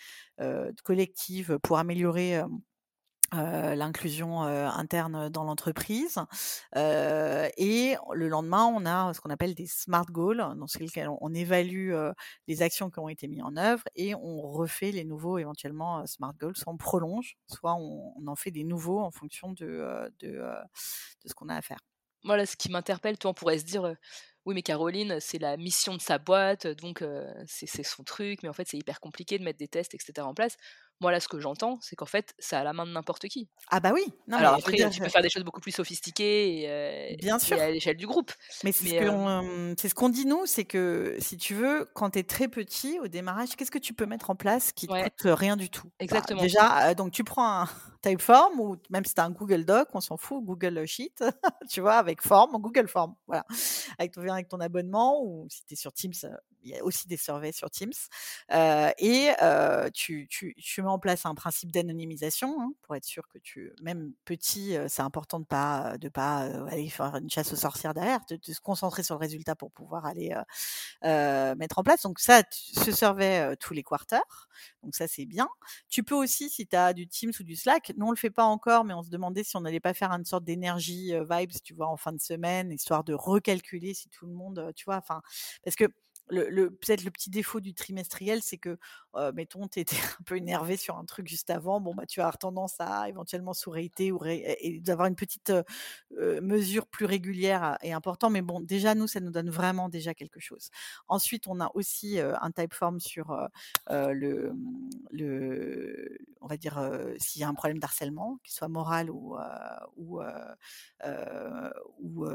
collectives 0.84 1.58
pour 1.64 1.80
améliorer 1.80 2.42
l'inclusion 3.32 4.42
interne 4.42 5.30
dans 5.30 5.44
l'entreprise. 5.44 6.20
et 6.76 7.96
le 8.14 8.28
lendemain, 8.28 8.66
on 8.66 8.86
a 8.86 9.14
ce 9.14 9.22
qu'on 9.22 9.30
appelle 9.30 9.56
des 9.56 9.68
smart 9.68 10.06
goals, 10.06 10.38
dans 10.38 10.66
lesquels 10.80 11.10
on, 11.22 11.34
évalue 11.34 11.94
les 12.48 12.62
actions 12.62 12.90
qui 12.90 13.00
ont 13.00 13.10
été 13.10 13.28
mises 13.28 13.44
en 13.44 13.56
œuvre 13.56 13.84
et 13.96 14.16
on 14.16 14.42
refait 14.42 14.92
les 14.92 15.06
nouveaux 15.06 15.38
éventuellement 15.38 16.06
smart 16.06 16.34
goals, 16.40 16.58
soit 16.58 16.74
on 16.74 16.78
prolonge, 16.78 17.38
soit 17.48 17.76
on, 17.76 18.14
en 18.26 18.36
fait 18.36 18.52
des 18.52 18.64
nouveaux 18.64 19.00
en 19.00 19.12
fonction 19.12 19.54
de, 19.54 20.12
de, 20.20 20.28
de 20.28 21.28
ce 21.28 21.34
qu'on 21.34 21.50
a 21.50 21.56
à 21.56 21.62
faire. 21.62 21.80
Voilà, 22.24 22.46
ce 22.46 22.58
qui 22.58 22.70
m'interpelle, 22.70 23.18
toi, 23.18 23.32
on 23.32 23.34
pourrait 23.34 23.60
se 23.60 23.64
dire, 23.64 23.96
oui, 24.46 24.56
mais 24.56 24.62
Caroline, 24.62 25.20
c'est 25.20 25.38
la 25.38 25.58
mission 25.58 25.96
de 25.96 26.02
sa 26.02 26.18
boîte, 26.18 26.68
donc 26.68 27.04
c'est 27.46 27.84
son 27.84 28.04
truc, 28.04 28.44
mais 28.44 28.50
en 28.50 28.54
fait, 28.54 28.68
c'est 28.68 28.78
hyper 28.78 29.00
compliqué 29.00 29.38
de 29.38 29.44
mettre 29.44 29.60
des 29.60 29.68
tests, 29.68 29.94
etc. 29.94 30.28
en 30.28 30.34
place. 30.34 30.58
Moi, 31.02 31.12
là, 31.14 31.20
ce 31.22 31.30
que 31.30 31.40
j'entends, 31.40 31.78
c'est 31.82 31.96
qu'en 31.96 32.06
fait, 32.06 32.34
c'est 32.40 32.58
à 32.58 32.64
la 32.64 32.74
main 32.74 32.86
de 32.86 32.92
n'importe 32.92 33.28
qui. 33.30 33.48
Ah 33.70 33.80
bah 33.80 33.92
oui. 33.94 34.04
Non, 34.28 34.38
Alors 34.38 34.56
après, 34.56 34.76
tu 34.90 35.00
peux 35.00 35.08
faire 35.10 35.22
des 35.22 35.30
choses 35.30 35.44
beaucoup 35.44 35.62
plus 35.62 35.72
sophistiquées 35.72 37.12
et, 37.12 37.16
Bien 37.18 37.40
sûr. 37.40 37.60
à 37.60 37.70
l'échelle 37.70 37.96
du 37.96 38.06
groupe. 38.06 38.32
Mais 38.64 38.74
c'est 38.74 38.90
ce 38.90 39.94
qu'on 39.96 40.10
dit, 40.10 40.26
nous, 40.26 40.46
c'est 40.46 40.66
que 40.66 41.16
si 41.20 41.38
tu 41.38 41.54
veux, 41.54 41.90
quand 41.94 42.12
tu 42.12 42.20
es 42.20 42.24
très 42.24 42.50
petit, 42.50 43.00
au 43.00 43.08
démarrage, 43.08 43.56
qu'est-ce 43.56 43.72
que 43.72 43.80
tu 43.80 43.94
peux 43.94 44.06
mettre 44.06 44.30
en 44.30 44.36
place 44.36 44.74
qui 44.74 44.88
ne 44.88 45.04
coûte 45.04 45.22
rien 45.24 45.56
du 45.56 45.70
tout? 45.70 45.88
Bah, 45.88 45.94
Exactement. 46.00 46.42
déjà, 46.42 46.94
donc 46.96 47.12
tu 47.12 47.24
prends 47.24 47.62
un, 47.62 47.70
Typeform 48.02 48.60
ou 48.60 48.78
même 48.90 49.04
si 49.04 49.14
tu 49.14 49.22
un 49.22 49.32
Google 49.32 49.66
Doc, 49.66 49.90
on 49.94 50.02
s'en 50.02 50.18
fout, 50.18 50.44
Google 50.44 50.86
Sheet, 50.86 51.22
tu 51.70 51.82
vois, 51.82 51.96
avec 51.96 52.22
Form, 52.22 52.52
Google 52.62 52.88
Form, 52.88 53.16
voilà, 53.28 53.46
avec 53.98 54.14
ton, 54.14 54.28
avec 54.28 54.48
ton 54.48 54.60
abonnement 54.60 55.22
ou 55.24 55.48
si 55.50 55.66
tu 55.66 55.74
es 55.74 55.78
sur 55.78 55.94
Teams, 55.94 56.14
il 56.64 56.72
y 56.72 56.78
a 56.78 56.84
aussi 56.84 57.08
des 57.08 57.18
surveys 57.18 57.52
sur 57.52 57.70
Teams. 57.70 57.92
et 58.50 59.32
tu, 59.94 60.28
tu, 60.28 60.82
mets 60.82 60.88
en 60.88 61.00
place 61.00 61.26
un 61.26 61.36
principe 61.36 61.72
d'anonymisation 61.72 62.62
hein, 62.62 62.72
pour 62.84 62.96
être 62.96 63.06
sûr 63.06 63.28
que 63.28 63.38
tu, 63.38 63.74
même 63.82 64.14
petit, 64.26 64.76
c'est 64.88 65.02
important 65.02 65.40
de 65.40 65.46
pas 65.46 65.98
de 65.98 66.10
pas 66.10 66.40
aller 66.70 66.90
faire 66.90 67.16
une 67.16 67.30
chasse 67.30 67.52
aux 67.54 67.58
sorcières 67.58 67.94
derrière, 67.94 68.20
de, 68.30 68.40
se 68.42 68.62
concentrer 68.62 69.04
sur 69.04 69.16
le 69.16 69.20
résultat 69.20 69.56
pour 69.56 69.72
pouvoir 69.72 70.06
aller 70.06 70.34
mettre 71.04 71.80
en 71.80 71.84
place. 71.84 72.04
Donc 72.04 72.20
ça, 72.20 72.44
ce 72.52 72.92
survey 72.92 73.56
tous 73.60 73.74
les 73.74 73.84
quarters. 73.84 74.48
Donc 74.84 74.96
ça, 74.96 75.08
c'est 75.08 75.26
bien. 75.26 75.50
Tu 75.90 76.04
peux 76.04 76.16
aussi, 76.16 76.50
si 76.50 76.68
tu 76.68 76.76
as 76.76 76.94
du 76.94 77.08
Teams 77.08 77.32
ou 77.40 77.44
du 77.44 77.56
Slack, 77.56 77.89
nous 77.98 78.08
on 78.08 78.12
le 78.12 78.18
fait 78.18 78.30
pas 78.30 78.46
encore, 78.46 78.84
mais 78.86 78.94
on 78.94 79.04
se 79.04 79.10
demandait 79.10 79.44
si 79.44 79.56
on 79.58 79.62
n'allait 79.62 79.80
pas 79.80 79.94
faire 79.94 80.12
une 80.12 80.26
sorte 80.26 80.44
d'énergie 80.44 81.14
vibes, 81.30 81.52
tu 81.64 81.74
vois, 81.74 81.88
en 81.88 81.98
fin 81.98 82.12
de 82.14 82.20
semaine, 82.22 82.72
histoire 82.72 83.04
de 83.04 83.14
recalculer 83.14 83.94
si 83.94 84.10
tout 84.10 84.26
le 84.26 84.34
monde, 84.34 84.72
tu 84.76 84.86
vois, 84.86 84.98
enfin, 84.98 85.22
parce 85.64 85.76
que 85.76 85.86
le, 86.30 86.70
peut-être 86.70 87.04
le 87.04 87.12
petit 87.12 87.30
défaut 87.30 87.60
du 87.60 87.74
trimestriel, 87.74 88.42
c'est 88.42 88.58
que, 88.58 88.78
mettons, 89.34 89.68
tu 89.68 89.80
étais 89.80 89.96
un 90.20 90.24
peu 90.24 90.38
énervé 90.38 90.78
sur 90.78 90.98
un 90.98 91.06
truc 91.06 91.28
juste 91.28 91.50
avant, 91.50 91.82
bon, 91.82 91.94
bah, 91.96 92.06
tu 92.06 92.20
avoir 92.22 92.38
tendance 92.38 92.76
à 92.80 93.10
éventuellement 93.10 93.54
sous-réiter 93.54 94.12
ou 94.12 94.20
et 94.26 94.80
d'avoir 94.82 95.08
une 95.08 95.16
petite 95.16 95.52
mesure 96.42 96.88
plus 96.88 97.06
régulière 97.06 97.78
et 97.82 97.94
importante. 97.94 98.32
Mais 98.34 98.42
bon, 98.42 98.60
déjà, 98.60 98.96
nous, 98.96 99.08
ça 99.08 99.20
nous 99.20 99.32
donne 99.32 99.50
vraiment 99.50 99.90
déjà 99.90 100.14
quelque 100.14 100.40
chose. 100.40 100.70
Ensuite, 101.08 101.48
on 101.48 101.60
a 101.60 101.72
aussi 101.74 102.20
un 102.20 102.52
typeform 102.52 103.00
sur 103.00 103.36
le, 103.90 104.54
le, 105.12 106.18
on 106.42 106.48
va 106.48 106.58
dire, 106.58 106.80
s'il 107.18 107.42
y 107.42 107.44
a 107.44 107.48
un 107.50 107.54
problème 107.54 107.80
d'harcèlement, 107.80 108.40
qu'il 108.44 108.54
soit 108.54 108.68
moral 108.68 109.10
ou, 109.10 109.38
ou, 109.98 110.22
ou 112.00 112.26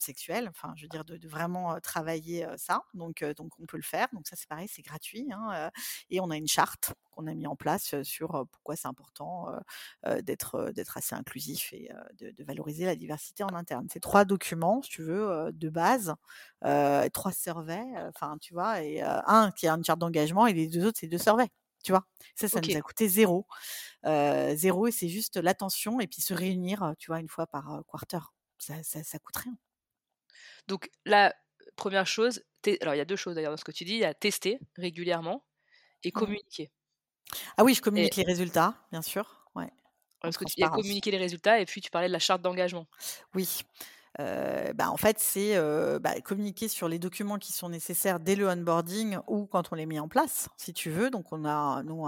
sexuel, 0.00 0.48
enfin, 0.48 0.72
je 0.76 0.82
veux 0.82 0.88
dire, 0.88 1.04
de, 1.04 1.16
de 1.16 1.28
vraiment 1.28 1.78
travailler 1.80 2.46
ça. 2.56 2.82
Donc, 2.94 3.21
donc, 3.36 3.52
on 3.58 3.66
peut 3.66 3.76
le 3.76 3.82
faire. 3.82 4.08
Donc 4.12 4.26
ça, 4.26 4.36
c'est 4.36 4.48
pareil, 4.48 4.68
c'est 4.68 4.82
gratuit. 4.82 5.28
Hein, 5.32 5.70
et 6.10 6.20
on 6.20 6.30
a 6.30 6.36
une 6.36 6.48
charte 6.48 6.94
qu'on 7.10 7.26
a 7.26 7.34
mis 7.34 7.46
en 7.46 7.56
place 7.56 8.00
sur 8.02 8.46
pourquoi 8.50 8.76
c'est 8.76 8.88
important 8.88 9.48
d'être 10.22 10.70
d'être 10.70 10.96
assez 10.96 11.14
inclusif 11.14 11.72
et 11.72 11.90
de, 12.18 12.44
valoriser 12.44 12.86
la 12.86 12.96
diversité 12.96 13.44
en 13.44 13.54
interne. 13.54 13.86
C'est 13.92 14.00
trois 14.00 14.24
documents, 14.24 14.82
si 14.82 14.90
tu 14.90 15.02
veux, 15.02 15.50
de 15.52 15.68
base, 15.68 16.14
trois 17.12 17.32
surveys, 17.32 17.86
enfin, 18.08 18.36
tu 18.40 18.54
vois, 18.54 18.82
et 18.82 19.02
un 19.02 19.50
qui 19.52 19.68
a 19.68 19.74
une 19.74 19.84
charte 19.84 20.00
d'engagement 20.00 20.46
et 20.46 20.52
les 20.52 20.66
deux 20.68 20.86
autres, 20.86 20.98
c'est 21.00 21.08
deux 21.08 21.18
surveys. 21.18 21.50
Tu 21.84 21.92
vois, 21.92 22.06
ça, 22.36 22.48
ça 22.48 22.60
nous 22.60 22.76
a 22.76 22.80
coûté 22.80 23.08
zéro. 23.08 23.46
zéro, 24.04 24.86
et 24.86 24.92
c'est 24.92 25.08
juste 25.08 25.36
l'attention 25.36 26.00
et 26.00 26.06
puis 26.06 26.22
se 26.22 26.34
réunir, 26.34 26.94
tu 26.98 27.08
vois, 27.08 27.20
une 27.20 27.28
fois 27.28 27.46
par 27.46 27.82
quarter. 27.88 28.20
Ça, 28.58 28.74
ça, 28.82 29.02
ça 29.02 29.18
coûte 29.18 29.36
rien. 29.38 29.56
Donc 30.68 30.90
la 31.04 31.34
première 31.76 32.06
chose, 32.06 32.42
alors 32.80 32.94
il 32.94 32.98
y 32.98 33.00
a 33.00 33.04
deux 33.04 33.16
choses 33.16 33.34
d'ailleurs 33.34 33.52
dans 33.52 33.56
ce 33.56 33.64
que 33.64 33.72
tu 33.72 33.84
dis, 33.84 33.94
il 33.94 34.00
y 34.00 34.04
a 34.04 34.14
tester 34.14 34.58
régulièrement 34.76 35.44
et 36.04 36.08
mmh. 36.08 36.12
communiquer. 36.12 36.70
Ah 37.56 37.64
oui, 37.64 37.74
je 37.74 37.80
communique 37.80 38.16
les 38.16 38.24
résultats, 38.24 38.74
bien 38.90 39.02
sûr. 39.02 39.46
Ouais. 39.54 39.70
Parce 40.20 40.36
que 40.36 40.44
tu 40.44 40.60
les 41.10 41.18
résultats 41.18 41.60
et 41.60 41.64
puis 41.64 41.80
tu 41.80 41.90
parlais 41.90 42.08
de 42.08 42.12
la 42.12 42.18
charte 42.18 42.42
d'engagement. 42.42 42.86
Oui 43.34 43.62
bah, 44.18 44.90
en 44.90 44.96
fait, 44.96 45.18
c'est 45.18 45.56
bah, 46.00 46.20
communiquer 46.20 46.68
sur 46.68 46.88
les 46.88 46.98
documents 46.98 47.38
qui 47.38 47.52
sont 47.52 47.68
nécessaires 47.68 48.20
dès 48.20 48.36
le 48.36 48.48
onboarding 48.48 49.18
ou 49.26 49.46
quand 49.46 49.72
on 49.72 49.74
les 49.74 49.86
met 49.86 49.98
en 49.98 50.08
place, 50.08 50.48
si 50.56 50.72
tu 50.72 50.90
veux. 50.90 51.10
Donc, 51.10 51.32
on 51.32 51.44
a, 51.44 51.82
nous, 51.82 52.04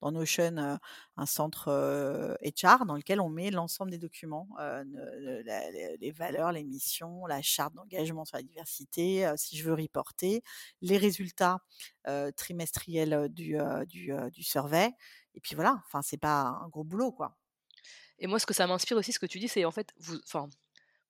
dans 0.00 0.12
Notion, 0.12 0.78
un 1.16 1.26
centre 1.26 2.36
HR 2.42 2.86
dans 2.86 2.96
lequel 2.96 3.20
on 3.20 3.28
met 3.28 3.50
l'ensemble 3.50 3.90
des 3.90 3.98
documents, 3.98 4.48
les, 6.00 6.10
valeurs, 6.12 6.52
les 6.52 6.64
missions, 6.64 7.26
la 7.26 7.42
charte 7.42 7.74
d'engagement 7.74 8.24
sur 8.24 8.36
la 8.36 8.42
diversité, 8.42 9.30
si 9.36 9.56
je 9.56 9.64
veux 9.64 9.74
reporter, 9.74 10.42
les 10.80 10.98
résultats 10.98 11.58
trimestriels 12.36 13.28
du, 13.30 13.56
du, 13.86 14.12
du 14.32 14.42
survey. 14.42 14.92
Et 15.34 15.40
puis 15.40 15.54
voilà, 15.54 15.82
enfin, 15.86 16.02
c'est 16.02 16.18
pas 16.18 16.42
un 16.62 16.68
gros 16.68 16.84
boulot, 16.84 17.12
quoi. 17.12 17.36
Et 18.18 18.26
moi, 18.26 18.38
ce 18.38 18.46
que 18.46 18.54
ça 18.54 18.66
m'inspire 18.66 18.96
aussi, 18.96 19.12
ce 19.12 19.18
que 19.18 19.26
tu 19.26 19.38
dis, 19.38 19.48
c'est 19.48 19.64
en 19.64 19.70
fait, 19.72 19.92
enfin, 20.24 20.48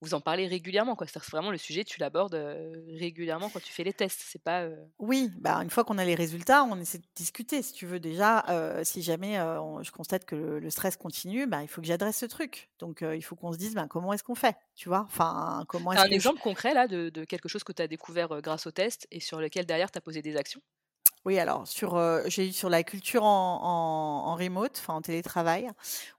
vous 0.03 0.13
en 0.13 0.21
parlez 0.21 0.47
régulièrement, 0.47 0.95
quoi. 0.95 1.07
C'est 1.07 1.23
vraiment 1.31 1.51
le 1.51 1.57
sujet, 1.57 1.83
tu 1.83 1.99
l'abordes 1.99 2.35
régulièrement 2.87 3.49
quand 3.49 3.61
tu 3.61 3.71
fais 3.71 3.83
les 3.83 3.93
tests. 3.93 4.21
C'est 4.25 4.41
pas. 4.41 4.67
Oui, 4.99 5.31
bah 5.37 5.55
une 5.63 5.69
fois 5.69 5.83
qu'on 5.83 5.97
a 5.97 6.05
les 6.05 6.15
résultats, 6.15 6.63
on 6.63 6.79
essaie 6.79 6.99
de 6.99 7.07
discuter. 7.15 7.61
Si 7.61 7.73
tu 7.73 7.85
veux 7.85 7.99
déjà, 7.99 8.45
si 8.83 9.01
jamais 9.01 9.35
je 9.35 9.91
constate 9.91 10.25
que 10.25 10.35
le, 10.35 10.69
stress 10.69 10.97
continue, 10.97 11.47
bah, 11.47 11.61
il 11.61 11.67
faut 11.67 11.81
que 11.81 11.87
j'adresse 11.87 12.17
ce 12.17 12.25
truc. 12.25 12.69
Donc 12.79 13.01
il 13.01 13.23
faut 13.23 13.35
qu'on 13.35 13.53
se 13.53 13.57
dise, 13.57 13.75
bah, 13.75 13.87
comment 13.89 14.13
est-ce 14.13 14.23
qu'on 14.23 14.35
fait, 14.35 14.55
tu 14.75 14.89
vois? 14.89 15.05
Enfin, 15.07 15.63
comment 15.67 15.91
Un 15.91 16.05
exemple 16.05 16.39
concret 16.39 16.73
là 16.73 16.87
de, 16.87 17.09
de, 17.09 17.25
quelque 17.25 17.47
chose 17.47 17.63
que 17.63 17.71
tu 17.71 17.81
as 17.81 17.87
découvert 17.87 18.41
grâce 18.41 18.67
au 18.67 18.71
test 18.71 19.07
et 19.11 19.19
sur 19.19 19.39
lequel 19.39 19.65
derrière 19.65 19.91
tu 19.91 19.97
as 19.97 20.01
posé 20.01 20.21
des 20.21 20.35
actions? 20.35 20.61
Oui, 21.25 21.39
alors 21.39 21.67
sur, 21.67 21.97
j'ai 22.27 22.49
eu 22.49 22.51
sur 22.51 22.69
la 22.69 22.83
culture 22.83 23.23
en, 23.23 24.25
en, 24.25 24.35
remote, 24.35 24.83
en 24.87 25.01
télétravail, 25.01 25.69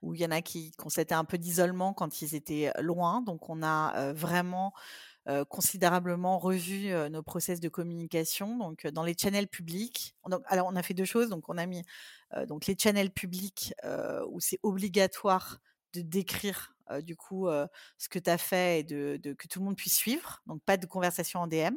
où 0.03 0.15
il 0.15 0.21
y 0.21 0.27
en 0.27 0.31
a 0.31 0.41
qui 0.41 0.73
constataient 0.73 1.15
un 1.15 1.25
peu 1.25 1.37
d'isolement 1.37 1.93
quand 1.93 2.23
ils 2.23 2.35
étaient 2.35 2.73
loin. 2.81 3.21
Donc 3.21 3.51
on 3.51 3.63
a 3.63 4.13
vraiment 4.15 4.73
considérablement 5.49 6.39
revu 6.39 6.93
nos 7.11 7.23
process 7.23 7.61
de 7.61 7.69
communication. 7.69 8.57
Donc 8.57 8.87
dans 8.87 9.05
les 9.05 9.15
channels 9.19 9.49
publics, 9.49 10.15
alors 10.47 10.69
on 10.71 10.77
a 10.77 10.83
fait 10.83 10.95
deux 10.95 11.05
choses. 11.05 11.29
Donc 11.29 11.49
on 11.49 11.59
a 11.59 11.67
mis 11.67 11.83
donc 12.47 12.67
les 12.67 12.77
channels 12.79 13.11
publics 13.11 13.75
où 14.31 14.41
c'est 14.41 14.59
obligatoire 14.63 15.59
de 15.93 16.01
décrire 16.01 16.75
du 17.03 17.17
coup 17.17 17.49
ce 17.99 18.09
que 18.09 18.19
tu 18.19 18.31
as 18.31 18.39
fait 18.39 18.81
et 18.81 18.83
de, 18.85 19.19
de, 19.23 19.33
que 19.33 19.49
tout 19.49 19.61
le 19.61 19.67
monde 19.67 19.77
puisse 19.77 19.97
suivre. 19.97 20.43
Donc 20.47 20.63
pas 20.63 20.77
de 20.77 20.87
conversation 20.87 21.41
en 21.41 21.47
DM 21.47 21.77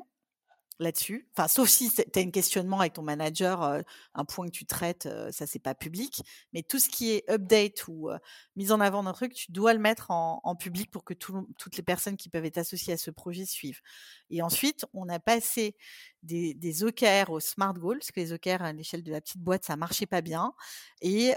là-dessus. 0.79 1.27
Enfin, 1.35 1.47
sauf 1.47 1.69
si 1.69 1.91
tu 1.91 2.01
as 2.01 2.21
un 2.21 2.29
questionnement 2.29 2.79
avec 2.79 2.93
ton 2.93 3.01
manager, 3.01 3.81
un 4.13 4.25
point 4.25 4.45
que 4.47 4.51
tu 4.51 4.65
traites, 4.65 5.07
ça 5.31 5.47
c'est 5.47 5.59
pas 5.59 5.75
public. 5.75 6.21
Mais 6.53 6.63
tout 6.63 6.79
ce 6.79 6.89
qui 6.89 7.11
est 7.11 7.29
update 7.29 7.87
ou 7.87 8.09
mise 8.55 8.71
en 8.71 8.79
avant 8.79 9.03
d'un 9.03 9.13
truc, 9.13 9.33
tu 9.33 9.51
dois 9.51 9.73
le 9.73 9.79
mettre 9.79 10.11
en, 10.11 10.55
public 10.55 10.89
pour 10.89 11.03
que 11.03 11.13
toutes 11.13 11.77
les 11.77 11.83
personnes 11.83 12.17
qui 12.17 12.29
peuvent 12.29 12.45
être 12.45 12.57
associées 12.57 12.93
à 12.93 12.97
ce 12.97 13.11
projet 13.11 13.45
suivent. 13.45 13.81
Et 14.29 14.41
ensuite, 14.41 14.85
on 14.93 15.07
a 15.09 15.19
passé 15.19 15.75
des, 16.23 16.53
des 16.53 16.83
OKR 16.83 17.29
au 17.29 17.39
Smart 17.39 17.73
Goals, 17.73 17.99
parce 17.99 18.11
que 18.11 18.19
les 18.19 18.33
OKR 18.33 18.61
à 18.61 18.73
l'échelle 18.73 19.03
de 19.03 19.11
la 19.11 19.21
petite 19.21 19.41
boîte, 19.41 19.65
ça 19.65 19.75
marchait 19.75 20.05
pas 20.05 20.21
bien. 20.21 20.53
Et 21.01 21.33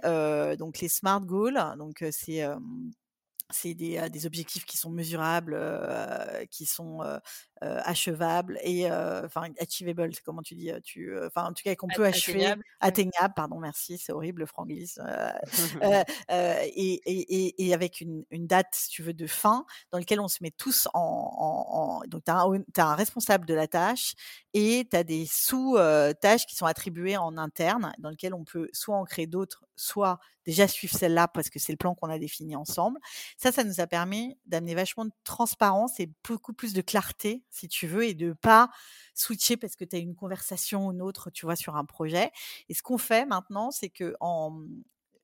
donc 0.59 0.81
les 0.81 0.89
Smart 0.89 1.21
Goals, 1.21 1.77
donc 1.79 2.05
c'est 2.11 2.45
c'est 3.53 3.75
des, 3.75 4.09
des, 4.11 4.27
objectifs 4.27 4.65
qui 4.65 4.77
sont 4.77 4.91
mesurables, 4.91 5.59
qui 6.51 6.67
sont 6.67 7.03
achevables 7.61 8.59
et 8.63 8.91
enfin 8.91 9.49
achievable, 9.59 10.15
c'est 10.15 10.23
comment 10.23 10.43
tu 10.43 10.55
dis, 10.55 10.71
tu, 10.83 11.15
enfin 11.27 11.45
en 11.45 11.53
tout 11.53 11.63
cas 11.63 11.75
qu'on 11.75 11.89
peut 11.89 12.05
achever, 12.05 12.55
atteignable. 12.81 13.35
pardon, 13.35 13.59
merci, 13.59 13.99
c'est 13.99 14.13
horrible 14.13 14.41
le 14.41 14.47
franglise, 14.47 15.01
et, 16.31 17.03
et, 17.05 17.67
et, 17.67 17.75
avec 17.75 18.01
une, 18.01 18.25
une, 18.31 18.47
date, 18.47 18.69
si 18.73 18.89
tu 18.89 19.03
veux, 19.03 19.13
de 19.13 19.27
fin, 19.27 19.67
dans 19.93 19.99
lequel 19.99 20.21
on 20.21 20.29
se 20.29 20.39
met 20.43 20.51
tous 20.51 20.89
en, 20.95 21.01
en, 21.01 22.01
donc 22.09 22.25
tu 22.25 22.31
as, 22.31 22.47
as, 22.79 22.87
un 22.87 22.95
responsable 22.95 23.47
de 23.47 23.55
la 23.55 23.67
tâche 23.67 24.15
et 24.55 24.87
tu 24.91 24.97
as 24.97 25.05
des 25.05 25.27
sous-tâches 25.27 26.47
qui 26.47 26.57
sont 26.57 26.67
attribuées 26.67 27.17
en 27.17 27.37
interne, 27.37 27.93
dans 27.99 28.11
lesquelles 28.11 28.35
on 28.35 28.45
peut 28.45 28.69
soit 28.73 28.97
en 28.97 29.05
créer 29.05 29.27
d'autres, 29.27 29.65
soit 29.77 30.19
déjà 30.45 30.67
suivre 30.67 30.97
celle-là 30.97 31.29
parce 31.29 31.51
que 31.51 31.59
c'est 31.59 31.73
le 31.73 31.77
plan 31.77 31.95
qu'on 31.95 32.11
a 32.11 32.19
défini 32.19 32.57
ensemble. 32.57 32.99
Ça, 33.37 33.53
ça 33.53 33.65
nous 33.65 33.81
a 33.81 33.87
permis 33.87 34.39
d'amener 34.47 34.75
vachement 34.75 35.05
de 35.05 35.13
transparence 35.25 36.01
et 36.01 36.11
beaucoup 36.27 36.53
plus 36.53 36.73
de 36.73 36.81
clarté, 36.81 37.45
si 37.51 37.69
tu 37.69 37.87
veux, 37.87 38.05
et 38.05 38.15
de 38.15 38.33
pas 38.33 38.71
switcher 39.15 39.57
parce 39.57 39.77
que 39.77 39.85
tu 39.85 39.97
as 39.97 39.99
une 39.99 40.15
conversation 40.15 40.87
ou 40.89 40.93
une 40.93 41.03
autre, 41.03 41.31
tu 41.31 41.47
vois, 41.47 41.57
sur 41.57 41.77
un 41.77 41.85
projet. 41.85 42.31
Et 42.69 42.75
ce 42.75 42.83
qu'on 42.83 42.99
fait 42.99 43.27
maintenant, 43.27 43.71
c'est 43.71 43.91
que 43.91 44.15
en, 44.21 44.65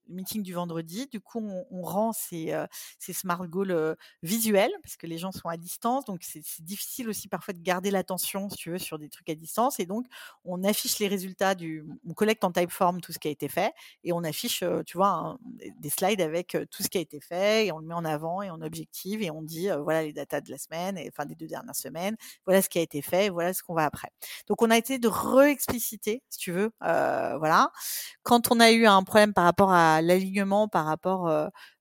le 0.08 0.14
meeting 0.14 0.42
du 0.42 0.54
vendredi. 0.54 1.06
Du 1.10 1.20
coup, 1.20 1.40
on, 1.70 1.82
rend 1.82 2.12
ces, 2.12 2.54
ces, 2.98 3.12
smart 3.12 3.46
goals 3.46 3.96
visuels 4.22 4.72
parce 4.82 4.96
que 4.96 5.06
les 5.06 5.18
gens 5.18 5.32
sont 5.32 5.48
à 5.48 5.56
distance. 5.56 6.04
Donc, 6.04 6.22
c'est 6.22 6.42
difficile 6.60 7.08
aussi 7.08 7.28
parfois 7.28 7.54
de 7.54 7.60
garder 7.60 7.90
l'attention, 7.90 8.48
si 8.50 8.56
tu 8.56 8.70
veux, 8.70 8.78
sur 8.78 8.98
des 8.98 9.08
trucs 9.08 9.28
à 9.28 9.34
distance. 9.34 9.78
Et 9.80 9.86
donc, 9.86 10.06
on 10.44 10.64
affiche 10.64 10.98
les 10.98 11.08
résultats 11.08 11.54
du. 11.54 11.84
On 12.08 12.14
collecte 12.14 12.44
en 12.44 12.52
typeform 12.52 13.00
tout 13.00 13.12
ce 13.12 13.18
qui 13.18 13.28
a 13.28 13.30
été 13.30 13.48
fait 13.48 13.72
et 14.04 14.12
on 14.12 14.24
affiche, 14.24 14.64
tu 14.86 14.96
vois, 14.96 15.38
des 15.78 15.90
slides 15.90 16.20
avec 16.20 16.56
tout 16.70 16.82
ce 16.82 16.88
qui 16.88 16.98
a 16.98 17.00
été 17.00 17.20
fait 17.20 17.66
et 17.66 17.72
on 17.72 17.78
le 17.78 17.86
met 17.86 17.94
en 17.94 18.04
avant 18.04 18.42
et 18.42 18.50
on 18.50 18.60
objective 18.60 19.22
et 19.22 19.30
on 19.30 19.42
dit 19.42 19.68
voilà 19.82 20.02
les 20.02 20.12
datas 20.12 20.40
de 20.40 20.50
la 20.50 20.58
semaine, 20.58 20.98
et, 20.98 21.08
enfin 21.12 21.26
des 21.26 21.34
deux 21.34 21.46
dernières 21.46 21.76
semaines, 21.76 22.16
voilà 22.44 22.62
ce 22.62 22.68
qui 22.68 22.78
a 22.78 22.82
été 22.82 23.02
fait, 23.02 23.28
voilà 23.28 23.52
ce 23.52 23.62
qu'on 23.62 23.74
va 23.74 23.84
après. 23.84 24.08
Donc, 24.46 24.62
on 24.62 24.70
a 24.70 24.76
été 24.76 24.98
de 24.98 25.08
re-expliciter, 25.08 26.22
si 26.28 26.38
tu 26.38 26.52
veux, 26.52 26.70
voilà. 26.80 27.70
Quand 28.22 28.50
on 28.50 28.60
a 28.60 28.70
eu 28.70 28.86
un 28.86 29.02
problème 29.02 29.32
par 29.32 29.44
rapport 29.44 29.72
à 29.72 29.95
la 30.02 30.14
l'alignement 30.16 30.68
par 30.68 30.86
rapport, 30.86 31.30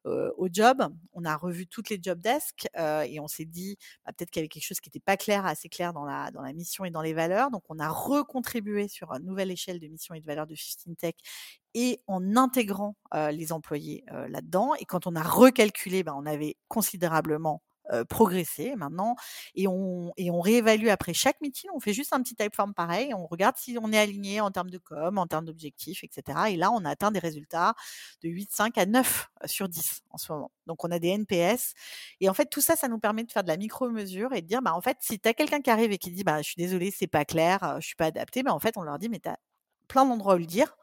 au 0.05 0.47
job. 0.51 0.88
On 1.13 1.26
a 1.26 1.36
revu 1.36 1.68
toutes 1.68 1.89
les 1.89 1.99
job 2.01 2.20
desks, 2.22 2.68
et 2.78 3.20
on 3.20 3.28
s'est 3.28 3.45
dit, 3.45 3.78
bah, 4.05 4.11
peut-être 4.13 4.30
qu'il 4.32 4.39
y 4.41 4.43
avait 4.43 4.49
quelque 4.49 4.63
chose 4.66 4.80
qui 4.80 4.89
n'était 4.89 4.99
pas 4.99 5.18
clair, 5.18 5.45
assez 5.45 5.70
clair 5.70 5.93
dans 5.93 6.05
la 6.05 6.32
dans 6.32 6.41
la 6.41 6.53
mission 6.53 6.86
et 6.86 6.91
dans 6.91 7.01
les 7.01 7.13
valeurs. 7.13 7.51
Donc 7.51 7.63
on 7.70 7.80
a 7.80 7.89
recontribué 7.89 8.88
sur 8.88 9.11
une 9.13 9.26
nouvelle 9.26 9.51
échelle 9.51 9.80
de 9.80 9.88
mission 9.88 10.13
et 10.16 10.22
de 10.22 10.26
valeurs 10.26 10.47
de 10.47 10.55
15 10.55 10.95
Tech 10.97 11.16
et 11.74 12.01
en 12.07 12.36
intégrant, 12.38 12.95
les 13.32 13.51
employés, 13.51 14.03
là-dedans 14.30 14.74
et 14.76 14.86
quand 14.86 15.07
on 15.07 15.16
a 15.16 15.24
recalculé, 15.24 16.03
bah, 16.03 16.13
on 16.18 16.26
avait 16.26 16.55
considérablement 16.68 17.61
progresser 18.09 18.75
maintenant 18.75 19.15
et 19.55 19.67
on, 19.67 20.11
et 20.17 20.31
on 20.31 20.39
réévalue 20.39 20.88
après 20.88 21.13
chaque 21.13 21.39
meeting. 21.41 21.69
On 21.73 21.79
fait 21.79 21.93
juste 21.93 22.13
un 22.13 22.21
petit 22.21 22.36
typeform 22.36 22.73
pareil. 22.73 23.13
On 23.13 23.27
regarde 23.27 23.55
si 23.57 23.77
on 23.81 23.91
est 23.91 23.99
aligné 23.99 24.41
en 24.41 24.51
termes 24.51 24.69
de 24.69 24.77
com, 24.77 25.17
en 25.17 25.27
termes 25.27 25.45
d'objectifs, 25.45 26.03
etc. 26.03 26.39
Et 26.49 26.55
là, 26.55 26.71
on 26.71 26.83
a 26.86 26.89
atteint 26.89 27.11
des 27.11 27.19
résultats 27.19 27.75
de 28.23 28.29
8, 28.29 28.51
5 28.51 28.77
à 28.77 28.86
9 28.86 29.29
sur 29.45 29.69
10 29.69 30.01
en 30.09 30.17
ce 30.17 30.31
moment. 30.31 30.51
Donc, 30.67 30.83
on 30.83 30.91
a 30.91 30.99
des 30.99 31.09
NPS. 31.09 31.73
Et 32.21 32.29
en 32.29 32.33
fait, 32.33 32.47
tout 32.47 32.61
ça, 32.61 32.75
ça 32.75 32.88
nous 32.88 32.99
permet 32.99 33.23
de 33.23 33.31
faire 33.31 33.43
de 33.43 33.49
la 33.49 33.57
micro-mesure 33.57 34.33
et 34.33 34.41
de 34.41 34.47
dire, 34.47 34.61
bah, 34.61 34.73
en 34.73 34.81
fait, 34.81 34.97
si 35.01 35.19
tu 35.19 35.27
as 35.29 35.33
quelqu'un 35.33 35.61
qui 35.61 35.69
arrive 35.69 35.91
et 35.91 35.97
qui 35.97 36.11
dit, 36.11 36.23
bah, 36.23 36.41
je 36.41 36.47
suis 36.47 36.55
désolé, 36.57 36.91
c'est 36.91 37.07
pas 37.07 37.25
clair, 37.25 37.77
je 37.79 37.86
suis 37.86 37.95
pas 37.95 38.05
adapté, 38.05 38.43
bah, 38.43 38.53
en 38.53 38.59
fait, 38.59 38.77
on 38.77 38.83
leur 38.83 38.97
dit, 38.99 39.09
mais 39.09 39.19
tu 39.19 39.29
as 39.29 39.38
plein 39.88 40.05
d'endroits 40.05 40.36
où 40.36 40.39
le 40.39 40.45
dire, 40.45 40.75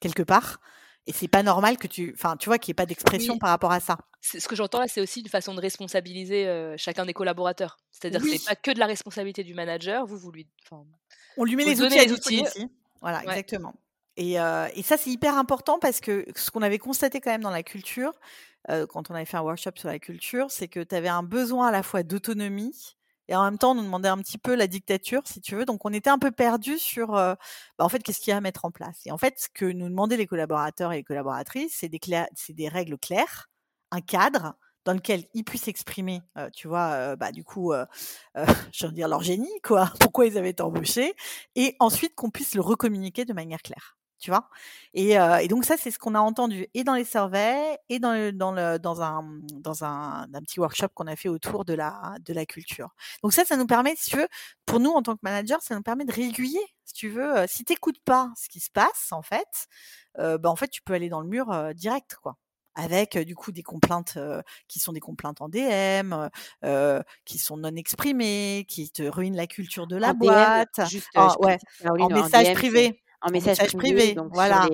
quelque 0.00 0.22
part. 0.22 0.60
Et 1.08 1.12
c'est 1.12 1.28
pas 1.28 1.42
normal 1.42 1.76
que 1.78 1.86
tu, 1.86 2.12
enfin, 2.14 2.36
tu 2.36 2.48
vois, 2.48 2.58
qu'il 2.58 2.70
n'y 2.70 2.74
ait 2.74 2.82
pas 2.82 2.86
d'expression 2.86 3.38
par 3.38 3.50
rapport 3.50 3.70
à 3.70 3.78
ça. 3.80 3.98
Ce 4.20 4.48
que 4.48 4.56
j'entends 4.56 4.80
là, 4.80 4.88
c'est 4.88 5.00
aussi 5.00 5.20
une 5.20 5.28
façon 5.28 5.54
de 5.54 5.60
responsabiliser 5.60 6.74
chacun 6.76 7.06
des 7.06 7.12
collaborateurs. 7.12 7.78
C'est-à-dire 7.92 8.20
que 8.20 8.28
c'est 8.28 8.44
pas 8.44 8.56
que 8.56 8.72
de 8.72 8.78
la 8.80 8.86
responsabilité 8.86 9.44
du 9.44 9.54
manager. 9.54 10.04
Vous, 10.04 10.18
vous 10.18 10.32
lui, 10.32 10.48
on 11.36 11.44
lui 11.44 11.54
met 11.54 11.64
les 11.64 11.80
outils, 11.80 11.96
les 11.96 12.12
outils. 12.12 12.44
Voilà, 13.00 13.22
exactement. 13.22 13.74
Et, 14.16 14.32
et, 14.32 14.82
ça, 14.82 14.96
c'est 14.96 15.10
hyper 15.10 15.36
important 15.38 15.78
parce 15.78 16.00
que 16.00 16.26
ce 16.34 16.50
qu'on 16.50 16.62
avait 16.62 16.78
constaté 16.78 17.20
quand 17.20 17.30
même 17.30 17.42
dans 17.42 17.50
la 17.50 17.62
culture, 17.62 18.12
quand 18.66 19.08
on 19.08 19.14
avait 19.14 19.26
fait 19.26 19.36
un 19.36 19.42
workshop 19.42 19.72
sur 19.76 19.88
la 19.88 20.00
culture, 20.00 20.50
c'est 20.50 20.66
que 20.66 20.80
tu 20.80 20.94
avais 20.94 21.08
un 21.08 21.22
besoin 21.22 21.68
à 21.68 21.70
la 21.70 21.84
fois 21.84 22.02
d'autonomie 22.02 22.96
et 23.28 23.36
en 23.36 23.44
même 23.44 23.58
temps, 23.58 23.72
on 23.72 23.74
nous 23.74 23.82
demandait 23.82 24.08
un 24.08 24.18
petit 24.18 24.38
peu 24.38 24.54
la 24.54 24.66
dictature, 24.66 25.22
si 25.26 25.40
tu 25.40 25.56
veux. 25.56 25.64
Donc, 25.64 25.84
on 25.84 25.92
était 25.92 26.10
un 26.10 26.18
peu 26.18 26.30
perdu 26.30 26.78
sur, 26.78 27.08
bah, 27.12 27.36
en 27.78 27.88
fait, 27.88 28.02
qu'est-ce 28.02 28.20
qu'il 28.20 28.30
y 28.30 28.34
a 28.34 28.36
à 28.36 28.40
mettre 28.40 28.64
en 28.64 28.70
place? 28.70 29.00
Et 29.06 29.12
en 29.12 29.18
fait, 29.18 29.38
ce 29.38 29.48
que 29.52 29.64
nous 29.64 29.88
demandaient 29.88 30.16
les 30.16 30.26
collaborateurs 30.26 30.92
et 30.92 30.96
les 30.96 31.04
collaboratrices, 31.04 31.76
c'est 31.80 31.88
des, 31.88 32.68
règles 32.68 32.98
claires, 32.98 33.48
un 33.90 34.00
cadre 34.00 34.54
dans 34.84 34.92
lequel 34.92 35.24
ils 35.34 35.44
puissent 35.44 35.68
exprimer, 35.68 36.22
tu 36.54 36.68
vois, 36.68 37.16
bah, 37.16 37.32
du 37.32 37.44
coup, 37.44 37.72
je 38.72 38.86
veux 38.86 38.92
dire, 38.92 39.08
leur 39.08 39.22
génie, 39.22 39.60
quoi, 39.62 39.92
pourquoi 40.00 40.26
ils 40.26 40.38
avaient 40.38 40.50
été 40.50 40.62
embauchés, 40.62 41.14
et 41.56 41.76
ensuite 41.80 42.14
qu'on 42.14 42.30
puisse 42.30 42.54
le 42.54 42.60
recommuniquer 42.60 43.24
de 43.24 43.32
manière 43.32 43.62
claire 43.62 43.96
tu 44.18 44.30
vois? 44.30 44.48
Et, 44.94 45.12
et, 45.12 45.48
donc 45.48 45.64
ça 45.64 45.76
c'est 45.76 45.90
ce 45.90 45.98
qu'on 45.98 46.14
a 46.14 46.20
entendu 46.20 46.66
et 46.74 46.84
dans 46.84 46.94
les 46.94 47.04
surveys 47.04 47.78
et 47.88 47.98
dans 47.98 48.12
le, 48.12 48.32
dans 48.32 48.52
le 48.52 48.78
dans 48.78 49.02
un 49.02 49.22
dans 49.54 49.84
un, 49.84 50.26
un 50.32 50.40
petit 50.40 50.60
workshop 50.60 50.88
qu'on 50.94 51.06
a 51.06 51.16
fait 51.16 51.28
autour 51.28 51.64
de 51.64 51.74
la 51.74 52.14
de 52.24 52.32
la 52.32 52.46
culture. 52.46 52.94
Donc 53.22 53.32
ça 53.32 53.44
ça 53.44 53.56
nous 53.56 53.66
permet 53.66 53.94
si 53.96 54.10
tu 54.10 54.16
veux 54.16 54.28
pour 54.64 54.80
nous 54.80 54.90
en 54.90 55.02
tant 55.02 55.14
que 55.14 55.20
manager 55.22 55.60
ça 55.62 55.74
nous 55.74 55.82
permet 55.82 56.04
de 56.04 56.12
régulier 56.12 56.64
si 56.84 56.94
tu 56.94 57.08
veux 57.08 57.46
si 57.46 57.64
t'écoutes 57.64 58.00
pas 58.04 58.32
ce 58.36 58.48
qui 58.48 58.60
se 58.60 58.70
passe 58.70 59.12
en 59.12 59.22
fait 59.22 59.68
euh, 60.18 60.38
bah 60.38 60.50
en 60.50 60.56
fait 60.56 60.68
tu 60.68 60.82
peux 60.82 60.94
aller 60.94 61.08
dans 61.08 61.20
le 61.20 61.28
mur 61.28 61.74
direct 61.74 62.16
quoi. 62.22 62.36
Avec 62.78 63.16
du 63.16 63.34
coup 63.34 63.52
des 63.52 63.62
complaintes 63.62 64.18
qui 64.68 64.80
sont 64.80 64.92
des 64.92 65.00
complaintes 65.00 65.40
en 65.40 65.48
DM, 65.48 66.28
euh, 66.62 67.02
qui 67.24 67.38
sont 67.38 67.56
non 67.56 67.74
exprimées, 67.74 68.66
qui 68.68 68.90
te 68.90 69.02
ruinent 69.02 69.34
la 69.34 69.46
culture 69.46 69.86
de 69.86 69.96
la 69.96 70.12
boîte, 70.12 70.80
juste, 70.86 71.08
ouais, 71.40 71.56
en 71.88 72.08
message 72.10 72.52
privé 72.52 73.02
en 73.22 73.30
message, 73.30 73.58
privé, 73.74 74.14
donc 74.14 74.32
voilà. 74.32 74.68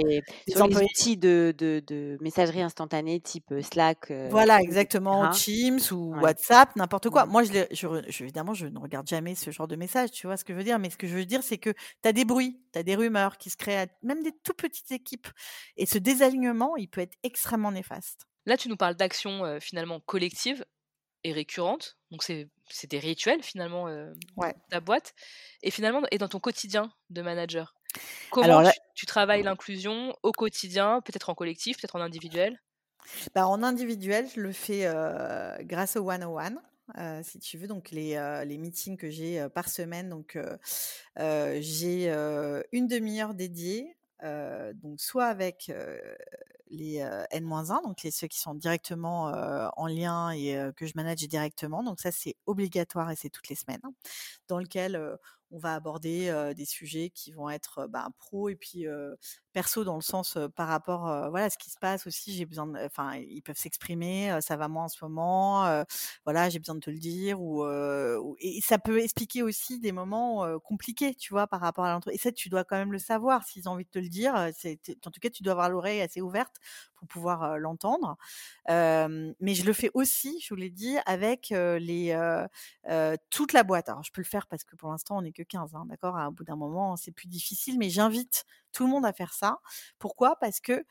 Sur 0.48 0.66
les, 0.66 0.76
outils 0.76 1.16
de, 1.16 1.54
de, 1.56 1.82
de, 1.86 2.18
messagerie 2.20 2.62
instantanée 2.62 3.20
type 3.20 3.54
Slack. 3.60 4.12
voilà, 4.30 4.60
exactement, 4.60 5.30
Teams 5.30 5.80
ou 5.90 6.14
WhatsApp, 6.20 6.74
n'importe 6.76 7.10
quoi. 7.10 7.26
Moi, 7.26 7.42
je, 7.44 7.66
je, 7.70 8.22
évidemment, 8.22 8.54
je 8.54 8.66
ne 8.66 8.78
regarde 8.78 9.06
jamais 9.06 9.34
ce 9.34 9.50
genre 9.50 9.68
de 9.68 9.76
message, 9.76 10.10
tu 10.10 10.26
vois 10.26 10.36
ce 10.36 10.44
que 10.44 10.52
je 10.52 10.58
veux 10.58 10.64
dire. 10.64 10.78
Mais 10.78 10.90
ce 10.90 10.96
que 10.96 11.06
je 11.06 11.14
veux 11.14 11.24
dire, 11.24 11.42
c'est 11.42 11.58
que 11.58 11.70
tu 11.70 12.08
as 12.08 12.12
des 12.12 12.24
bruits, 12.24 12.60
tu 12.72 12.78
as 12.78 12.82
des 12.82 12.94
rumeurs 12.94 13.38
qui 13.38 13.50
se 13.50 13.56
créent, 13.56 13.88
même 14.02 14.22
des 14.22 14.32
tout 14.44 14.54
petites 14.54 14.90
équipes. 14.92 15.28
Et 15.76 15.86
ce 15.86 15.98
désalignement, 15.98 16.76
il 16.76 16.88
peut 16.88 17.00
être 17.00 17.16
extrêmement 17.22 17.72
néfaste. 17.72 18.26
Là, 18.46 18.56
tu 18.56 18.68
nous 18.68 18.76
parles 18.76 18.96
d'actions 18.96 19.58
finalement 19.60 20.00
collectives 20.00 20.64
et 21.24 21.32
récurrentes. 21.32 21.96
Donc, 22.10 22.22
c'est 22.22 22.50
des 22.88 22.98
rituels 22.98 23.42
finalement 23.42 23.88
euh, 23.88 24.12
ta 24.70 24.80
boîte. 24.80 25.14
Et 25.62 25.70
finalement, 25.70 26.02
et 26.10 26.18
dans 26.18 26.28
ton 26.28 26.40
quotidien 26.40 26.92
de 27.10 27.22
manager? 27.22 27.74
Comment 28.30 28.62
tu, 28.94 29.06
travailles 29.06 29.42
l'inclusion 29.42 30.16
au 30.22 30.32
quotidien, 30.32 31.00
peut-être 31.00 31.30
en 31.30 31.34
collectif, 31.34 31.76
peut-être 31.76 31.96
en 31.96 32.00
individuel? 32.00 32.60
Bah, 33.34 33.46
En 33.46 33.62
individuel, 33.62 34.28
je 34.34 34.40
le 34.40 34.52
fais 34.52 34.90
grâce 35.62 35.96
au 35.96 36.10
101. 36.10 36.54
Euh, 36.98 37.20
si 37.22 37.38
tu 37.38 37.58
veux, 37.58 37.68
donc 37.68 37.90
les, 37.90 38.42
les 38.46 38.58
meetings 38.58 38.96
que 38.96 39.10
j'ai 39.10 39.46
par 39.54 39.68
semaine. 39.68 40.08
Donc, 40.08 40.38
j'ai 41.16 42.08
une 42.72 42.86
demi-heure 42.86 43.34
dédiée, 43.34 43.96
donc 44.22 45.00
soit 45.00 45.26
avec 45.26 45.72
les 46.70 46.96
N-1, 47.30 47.82
donc 47.82 48.02
les, 48.02 48.10
ceux 48.10 48.28
qui 48.28 48.38
sont 48.38 48.54
directement 48.54 49.26
en 49.76 49.86
lien 49.86 50.30
et 50.30 50.58
que 50.76 50.86
je 50.86 50.92
manage 50.96 51.18
directement. 51.28 51.82
Donc 51.82 52.00
ça, 52.00 52.12
c'est 52.12 52.36
obligatoire 52.46 53.10
et 53.10 53.16
c'est 53.16 53.30
toutes 53.30 53.48
les 53.48 53.56
semaines, 53.56 53.80
hein, 53.84 53.92
dans 54.48 54.58
lequel 54.58 55.18
on 55.52 55.58
va 55.58 55.74
aborder 55.74 56.52
des 56.56 56.64
sujets 56.64 57.10
qui 57.10 57.32
vont 57.32 57.50
être 57.50 57.86
bah, 57.86 58.08
pro 58.18 58.48
et 58.48 58.56
puis 58.56 58.86
perso 59.52 59.84
dans 59.84 59.96
le 59.96 60.02
sens 60.02 60.38
par 60.56 60.68
rapport 60.68 61.02
voilà 61.30 61.50
ce 61.50 61.58
qui 61.58 61.70
se 61.70 61.78
passe 61.78 62.06
aussi 62.06 62.32
j'ai 62.34 62.46
besoin 62.46 62.72
enfin 62.84 63.14
ils 63.16 63.42
peuvent 63.42 63.58
s'exprimer 63.58 64.38
ça 64.40 64.56
va 64.56 64.68
moins 64.68 64.84
en 64.84 64.88
ce 64.88 65.04
moment 65.04 65.84
voilà 66.24 66.48
j'ai 66.48 66.58
besoin 66.58 66.74
de 66.74 66.80
te 66.80 66.90
le 66.90 66.98
dire 66.98 67.40
ou, 67.40 67.64
et 68.38 68.60
ça 68.62 68.78
peut 68.78 69.00
expliquer 69.00 69.42
aussi 69.42 69.78
des 69.78 69.92
moments 69.92 70.58
compliqués 70.60 71.14
tu 71.14 71.32
vois 71.32 71.46
par 71.46 71.60
rapport 71.60 71.84
à 71.84 71.92
l'entreprise 71.92 72.18
et 72.18 72.22
ça 72.22 72.32
tu 72.32 72.48
dois 72.48 72.64
quand 72.64 72.76
même 72.76 72.92
le 72.92 72.98
savoir 72.98 73.44
s'ils 73.44 73.68
ont 73.68 73.72
envie 73.72 73.84
de 73.84 73.90
te 73.90 73.98
le 73.98 74.08
dire 74.08 74.50
c'est 74.56 74.78
en 75.06 75.10
tout 75.10 75.20
cas 75.20 75.30
tu 75.30 75.42
dois 75.42 75.52
avoir 75.52 75.68
l'oreille 75.70 76.00
assez 76.00 76.20
ouverte 76.20 76.56
pour 76.96 77.08
pouvoir 77.08 77.58
l'entendre 77.58 78.16
mais 78.68 79.54
je 79.54 79.64
le 79.64 79.72
fais 79.72 79.90
aussi 79.94 80.40
je 80.40 80.48
vous 80.48 80.58
l'ai 80.58 80.70
dit 80.70 80.96
avec 81.06 81.50
les 81.50 82.14
toute 83.30 83.52
la 83.52 83.62
boîte. 83.62 83.88
Alors 83.88 84.02
je 84.02 84.12
peux 84.12 84.20
le 84.20 84.26
faire 84.26 84.46
parce 84.46 84.64
que 84.64 84.76
pour 84.76 84.90
l'instant 84.90 85.18
on 85.18 85.24
est 85.24 85.32
que 85.32 85.41
15 85.44 85.74
hein, 85.74 85.86
d'accord? 85.88 86.16
À 86.16 86.30
bout 86.30 86.44
d'un 86.44 86.56
moment 86.56 86.96
c'est 86.96 87.12
plus 87.12 87.28
difficile 87.28 87.78
mais 87.78 87.90
j'invite 87.90 88.44
tout 88.72 88.84
le 88.84 88.90
monde 88.90 89.06
à 89.06 89.12
faire 89.12 89.34
ça. 89.34 89.58
Pourquoi? 89.98 90.36
Parce 90.40 90.60
que 90.60 90.84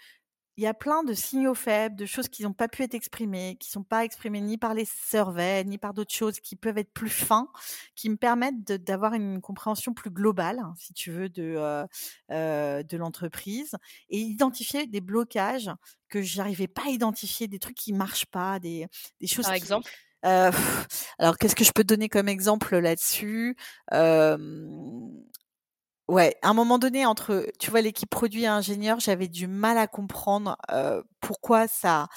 il 0.58 0.64
y 0.64 0.68
a 0.68 0.74
plein 0.74 1.04
de 1.04 1.14
signaux 1.14 1.56
faibles, 1.56 1.96
de 1.96 2.06
choses 2.06 2.28
qui 2.28 2.44
n'ont 2.44 2.54
pas 2.54 2.68
pu 2.68 2.84
être 2.84 2.94
exprimées, 2.94 3.58
qui 3.60 3.70
ne 3.70 3.72
sont 3.72 3.84
pas 3.84 4.04
exprimées 4.04 4.42
ni 4.42 4.58
par 4.58 4.74
les 4.74 4.86
surveys, 4.86 5.64
ni 5.64 5.78
par 5.78 5.94
d'autres 5.94 6.14
choses 6.14 6.40
qui 6.42 6.56
peuvent 6.58 6.78
être 6.78 6.92
plus 6.94 7.10
fins, 7.10 7.48
qui 7.96 8.10
me 8.10 8.18
permettent 8.18 8.66
d'avoir 8.66 9.14
une 9.14 9.40
compréhension 9.42 9.94
plus 9.94 10.12
globale, 10.12 10.60
hein, 10.60 10.74
si 10.78 10.94
tu 10.94 11.10
veux, 11.12 11.30
de, 11.30 11.56
euh, 11.58 11.86
euh, 12.32 12.84
de 12.84 12.98
l'entreprise 12.98 13.76
et 14.10 14.20
identifier 14.20 14.88
des 14.88 15.02
blocages 15.02 15.72
que 16.10 16.22
j'arrivais 16.22 16.68
pas 16.68 16.84
à 16.88 16.90
identifier, 16.90 17.48
des 17.48 17.60
trucs 17.60 17.78
qui 17.78 17.94
marchent 17.94 18.26
pas, 18.26 18.60
des, 18.60 18.88
des 19.22 19.28
choses. 19.28 19.46
Par 19.46 19.54
exemple? 19.54 19.92
Euh, 20.26 20.52
alors, 21.20 21.38
qu'est-ce 21.38 21.56
que 21.56 21.64
je 21.64 21.72
peux 21.74 21.84
donner 21.84 22.10
comme 22.10 22.28
exemple 22.30 22.78
là-dessus? 22.78 23.56
Ouais, 26.10 26.36
à 26.42 26.50
un 26.50 26.54
moment 26.54 26.78
donné, 26.78 27.06
entre, 27.06 27.48
tu 27.58 27.72
vois, 27.72 27.80
l'équipe 27.80 28.10
produit 28.10 28.44
et 28.44 28.48
ingénieur, 28.48 29.00
j'avais 29.00 29.30
du 29.30 29.48
mal 29.48 29.78
à 29.78 29.88
comprendre 29.88 30.58
pourquoi 31.22 31.68
ça, 31.70 32.08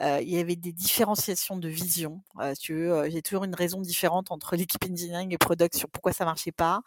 il 0.00 0.28
y 0.28 0.38
avait 0.38 0.54
des 0.56 0.72
différenciations 0.72 1.56
de 1.56 1.68
vision. 1.68 2.22
tu 2.60 2.74
veux, 2.74 3.10
j'ai 3.10 3.22
toujours 3.22 3.42
une 3.44 3.54
raison 3.56 3.80
différente 3.80 4.30
entre 4.30 4.54
l'équipe 4.54 4.84
engineering 4.88 5.32
et 5.34 5.38
product 5.38 5.76
sur 5.76 5.88
pourquoi 5.90 6.12
ça 6.12 6.24
marchait 6.24 6.52
pas. 6.52 6.82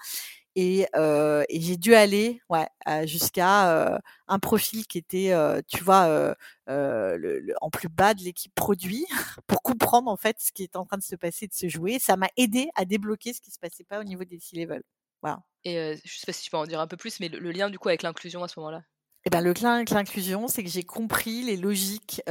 Et, 0.56 0.86
et 0.96 1.62
j'ai 1.62 1.78
dû 1.78 1.96
aller, 1.96 2.42
ouais, 2.50 2.68
jusqu'à 3.06 4.00
un 4.28 4.40
profil 4.40 4.86
qui 4.86 4.98
était, 4.98 5.34
tu 5.68 5.84
vois, 5.84 6.36
le, 6.68 7.56
en 7.62 7.70
plus 7.70 7.90
bas 7.90 8.14
de 8.14 8.22
l'équipe 8.22 8.54
produit 8.56 9.06
pour 9.48 9.62
comprendre 9.62 10.10
en 10.10 10.18
fait 10.18 10.38
ce 10.40 10.52
qui 10.52 10.64
est 10.64 10.76
en 10.76 10.86
train 10.86 10.98
de 10.98 11.04
se 11.04 11.16
passer, 11.16 11.48
de 11.48 11.54
se 11.54 11.68
jouer. 11.68 12.00
Ça 12.00 12.18
m'a 12.18 12.30
aidé 12.38 12.70
à 12.76 12.86
débloquer 12.86 13.34
ce 13.34 13.42
qui 13.42 13.52
se 13.52 13.60
passait 13.60 13.84
pas 13.84 14.00
au 14.00 14.04
niveau 14.04 14.24
des 14.24 14.40
C-level. 14.40 14.84
Voilà. 15.22 15.42
Et 15.64 15.96
je 16.04 16.18
sais 16.18 16.26
pas 16.26 16.34
si 16.34 16.44
tu 16.44 16.52
peux 16.52 16.58
en 16.58 16.66
dire 16.66 16.80
un 16.80 16.88
peu 16.88 16.98
plus, 16.98 17.20
mais 17.20 17.30
le, 17.30 17.52
lien 17.52 17.70
du 17.70 17.80
coup 17.80 17.88
avec 17.88 18.04
l'inclusion 18.04 18.44
à 18.44 18.48
ce 18.48 18.60
moment-là? 18.60 18.84
Eh 19.26 19.30
ben, 19.30 19.40
le 19.40 19.54
lien 19.54 19.76
avec 19.76 19.90
l'inclusion, 19.90 20.50
c'est 20.50 20.64
que 20.64 20.70
j'ai 20.70 20.84
compris 20.84 21.44
les 21.44 21.56
logiques 21.56 22.22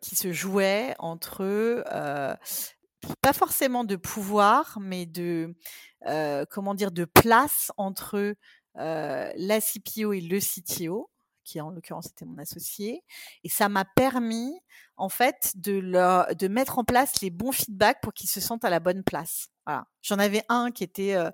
qui 0.00 0.16
se 0.16 0.32
jouaient 0.32 0.94
entre 0.98 1.42
pas 3.20 3.32
forcément 3.32 3.84
de 3.84 3.96
pouvoir, 3.96 4.78
mais 4.80 5.06
de 5.06 5.54
comment 6.50 6.74
dire 6.74 6.92
de 6.92 7.04
place 7.04 7.72
entre 7.76 8.34
la 8.86 9.60
CPO 9.60 10.12
et 10.12 10.20
le 10.20 10.38
CTO 10.40 11.10
qui 11.44 11.60
en 11.60 11.70
l'occurrence 11.70 12.06
était 12.06 12.24
mon 12.24 12.38
associé. 12.38 13.04
Et 13.44 13.48
ça 13.48 13.68
m'a 13.68 13.84
permis, 13.84 14.52
en 14.96 15.08
fait, 15.08 15.52
de, 15.56 15.72
leur, 15.72 16.34
de 16.34 16.48
mettre 16.48 16.78
en 16.78 16.84
place 16.84 17.20
les 17.20 17.30
bons 17.30 17.52
feedbacks 17.52 18.00
pour 18.02 18.12
qu'ils 18.12 18.30
se 18.30 18.40
sentent 18.40 18.64
à 18.64 18.70
la 18.70 18.80
bonne 18.80 19.04
place. 19.04 19.48
Voilà. 19.66 19.86
J'en 20.02 20.18
avais 20.18 20.42
un 20.50 20.70
qui 20.70 20.84
était 20.84 21.14
euh, 21.14 21.30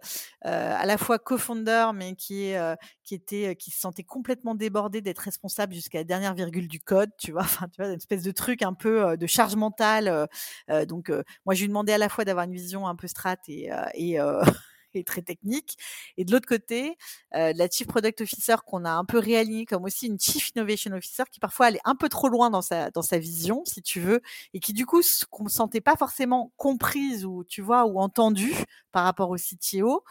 euh, 0.46 0.74
à 0.76 0.86
la 0.86 0.98
fois 0.98 1.18
co-founder, 1.18 1.86
mais 1.94 2.14
qui, 2.14 2.54
euh, 2.54 2.76
qui 3.02 3.14
était, 3.14 3.56
qui 3.56 3.72
se 3.72 3.80
sentait 3.80 4.04
complètement 4.04 4.54
débordé 4.54 5.00
d'être 5.00 5.18
responsable 5.18 5.74
jusqu'à 5.74 5.98
la 5.98 6.04
dernière 6.04 6.34
virgule 6.34 6.68
du 6.68 6.80
code, 6.80 7.10
tu 7.18 7.32
vois. 7.32 7.42
Enfin, 7.50 7.68
tu 7.68 7.82
vois, 7.82 7.90
une 7.90 7.96
espèce 7.96 8.22
de 8.22 8.30
truc 8.30 8.62
un 8.62 8.74
peu 8.74 9.16
de 9.16 9.26
charge 9.26 9.56
mentale. 9.56 10.28
donc, 10.86 11.10
moi, 11.44 11.54
je 11.54 11.62
lui 11.62 11.68
demandais 11.68 11.92
à 11.92 11.98
la 11.98 12.08
fois 12.08 12.24
d'avoir 12.24 12.44
une 12.44 12.52
vision 12.52 12.86
un 12.86 12.94
peu 12.94 13.08
strat 13.08 13.36
et, 13.48 13.70
et 13.94 14.18
et 14.94 15.04
très 15.04 15.22
technique. 15.22 15.76
Et 16.16 16.24
de 16.24 16.32
l'autre 16.32 16.46
côté, 16.46 16.96
euh, 17.34 17.52
la 17.54 17.68
Chief 17.68 17.86
Product 17.86 18.20
Officer 18.20 18.56
qu'on 18.66 18.84
a 18.84 18.90
un 18.90 19.04
peu 19.04 19.18
réalignée 19.18 19.66
comme 19.66 19.84
aussi 19.84 20.06
une 20.06 20.18
Chief 20.18 20.50
Innovation 20.54 20.92
Officer 20.92 21.24
qui 21.30 21.40
parfois 21.40 21.66
allait 21.66 21.80
un 21.84 21.94
peu 21.94 22.08
trop 22.08 22.28
loin 22.28 22.50
dans 22.50 22.62
sa, 22.62 22.90
dans 22.90 23.02
sa 23.02 23.18
vision, 23.18 23.62
si 23.64 23.82
tu 23.82 24.00
veux, 24.00 24.20
et 24.54 24.60
qui 24.60 24.72
du 24.72 24.86
coup 24.86 24.98
ne 24.98 25.02
se 25.02 25.26
sentait 25.48 25.80
pas 25.80 25.96
forcément 25.96 26.52
comprise 26.56 27.24
ou, 27.24 27.44
tu 27.44 27.62
vois, 27.62 27.86
ou 27.86 27.98
entendue 27.98 28.54
par 28.92 29.04
rapport 29.04 29.30
au 29.30 29.36
CTO. 29.36 30.02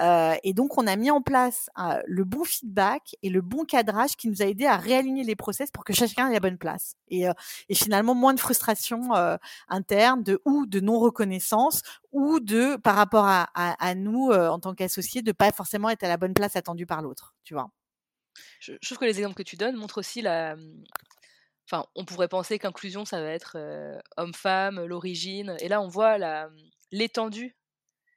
Euh, 0.00 0.34
et 0.42 0.52
donc, 0.52 0.76
on 0.78 0.86
a 0.86 0.96
mis 0.96 1.10
en 1.10 1.22
place 1.22 1.70
euh, 1.78 2.00
le 2.06 2.24
bon 2.24 2.44
feedback 2.44 3.16
et 3.22 3.30
le 3.30 3.40
bon 3.40 3.64
cadrage 3.64 4.16
qui 4.16 4.28
nous 4.28 4.42
a 4.42 4.46
aidé 4.46 4.66
à 4.66 4.76
réaligner 4.76 5.22
les 5.22 5.36
process 5.36 5.70
pour 5.70 5.84
que 5.84 5.92
chacun 5.92 6.28
ait 6.28 6.32
la 6.32 6.40
bonne 6.40 6.58
place. 6.58 6.96
Et, 7.08 7.26
et 7.68 7.74
finalement, 7.74 8.14
moins 8.14 8.34
de 8.34 8.40
frustration 8.40 9.10
interne 9.68 10.22
de 10.22 10.40
ou 10.44 10.66
de 10.66 10.80
non 10.80 10.98
reconnaissance 10.98 11.82
ou 12.14 12.40
de 12.40 12.76
par 12.76 12.94
rapport 12.94 13.26
à, 13.26 13.94
nous 13.94 14.30
en 14.30 14.58
tant 14.60 14.74
qu'associés 14.74 15.20
de 15.20 15.32
pas 15.32 15.52
forcément 15.52 15.90
être 15.90 16.04
à 16.04 16.08
la 16.08 16.16
bonne 16.16 16.32
place 16.32 16.56
attendue 16.56 16.86
par 16.86 17.02
l'autre, 17.02 17.34
tu 17.44 17.54
vois? 17.54 17.70
Je, 18.60 18.72
trouve 18.82 18.98
que 18.98 19.04
les 19.04 19.18
exemples 19.18 19.36
que 19.36 19.42
tu 19.42 19.56
donnes 19.56 19.76
montrent 19.76 19.98
aussi 19.98 20.22
la. 20.22 20.56
Enfin, 21.66 21.86
on 21.94 22.04
pourrait 22.04 22.28
penser 22.28 22.58
qu'inclusion, 22.58 23.04
ça 23.04 23.20
va 23.20 23.30
être 23.30 23.58
homme-femme, 24.16 24.84
l'origine, 24.84 25.56
et 25.60 25.68
là, 25.68 25.80
on 25.80 25.88
voit 25.88 26.18
la 26.18 26.48
l'étendue 26.92 27.56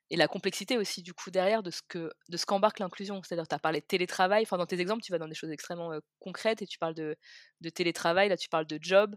et 0.09 0.15
la 0.15 0.27
complexité 0.27 0.77
aussi 0.77 1.01
du 1.01 1.13
coup 1.13 1.31
derrière 1.31 1.63
de 1.63 1.71
ce 1.71 1.81
que 1.87 2.11
de 2.29 2.37
ce 2.37 2.45
qu'embarque 2.45 2.79
l'inclusion. 2.79 3.21
C'est-à-dire, 3.23 3.47
tu 3.47 3.55
as 3.55 3.59
parlé 3.59 3.81
de 3.81 3.85
télétravail. 3.85 4.43
Enfin, 4.43 4.57
dans 4.57 4.65
tes 4.65 4.79
exemples, 4.79 5.01
tu 5.03 5.11
vas 5.11 5.17
dans 5.17 5.27
des 5.27 5.35
choses 5.35 5.51
extrêmement 5.51 5.91
concrètes 6.19 6.61
et 6.61 6.67
tu 6.67 6.77
parles 6.77 6.93
de, 6.93 7.17
de 7.61 7.69
télétravail. 7.69 8.29
Là, 8.29 8.37
tu 8.37 8.49
parles 8.49 8.67
de 8.67 8.79
job. 8.81 9.15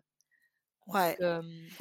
Ouais. 0.93 1.17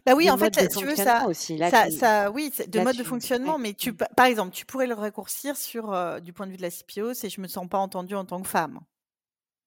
bah 0.05 0.13
oui, 0.15 0.29
en 0.29 0.37
fait, 0.37 0.51
tu 0.69 0.85
veux 0.85 0.95
ça, 0.95 1.27
aussi, 1.27 1.57
ça, 1.57 1.89
ça, 1.91 2.31
oui, 2.31 2.51
de 2.67 2.79
mode 2.81 2.97
de 2.97 3.03
fonctionnement, 3.03 3.57
mais 3.57 3.73
tu, 3.73 3.93
par 3.93 4.25
exemple, 4.25 4.53
tu 4.53 4.65
pourrais 4.65 4.87
le 4.87 4.93
raccourcir 4.93 5.57
sur 5.57 5.93
euh, 5.93 6.19
du 6.19 6.33
point 6.33 6.45
de 6.45 6.51
vue 6.51 6.57
de 6.57 6.61
la 6.61 6.71
CPO, 6.71 7.13
c'est 7.13 7.29
je 7.29 7.41
me 7.41 7.47
sens 7.47 7.67
pas 7.67 7.77
entendue 7.77 8.15
en 8.15 8.25
tant 8.25 8.41
que 8.41 8.47
femme. 8.47 8.79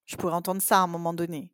Je 0.05 0.15
pourrais 0.15 0.33
entendre 0.33 0.61
ça 0.61 0.79
à 0.79 0.81
un 0.81 0.87
moment 0.87 1.13
donné. 1.13 1.51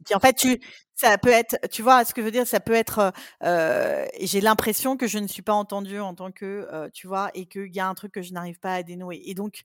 Et 0.00 0.04
puis 0.04 0.14
en 0.14 0.20
fait, 0.20 0.34
tu, 0.34 0.60
ça 0.94 1.18
peut 1.18 1.30
être, 1.30 1.56
tu 1.70 1.82
vois, 1.82 2.04
ce 2.04 2.14
que 2.14 2.20
je 2.22 2.26
veux 2.26 2.30
dire, 2.32 2.46
ça 2.46 2.60
peut 2.60 2.72
être, 2.72 3.12
euh, 3.42 4.06
j'ai 4.20 4.40
l'impression 4.40 4.96
que 4.96 5.06
je 5.06 5.18
ne 5.18 5.26
suis 5.26 5.42
pas 5.42 5.52
entendue 5.52 6.00
en 6.00 6.14
tant 6.14 6.32
que, 6.32 6.88
tu 6.94 7.06
vois, 7.06 7.30
et 7.34 7.46
qu'il 7.46 7.74
y 7.74 7.80
a 7.80 7.88
un 7.88 7.94
truc 7.94 8.12
que 8.12 8.22
je 8.22 8.32
n'arrive 8.32 8.58
pas 8.58 8.74
à 8.74 8.82
dénouer. 8.82 9.20
Et 9.24 9.34
donc, 9.34 9.62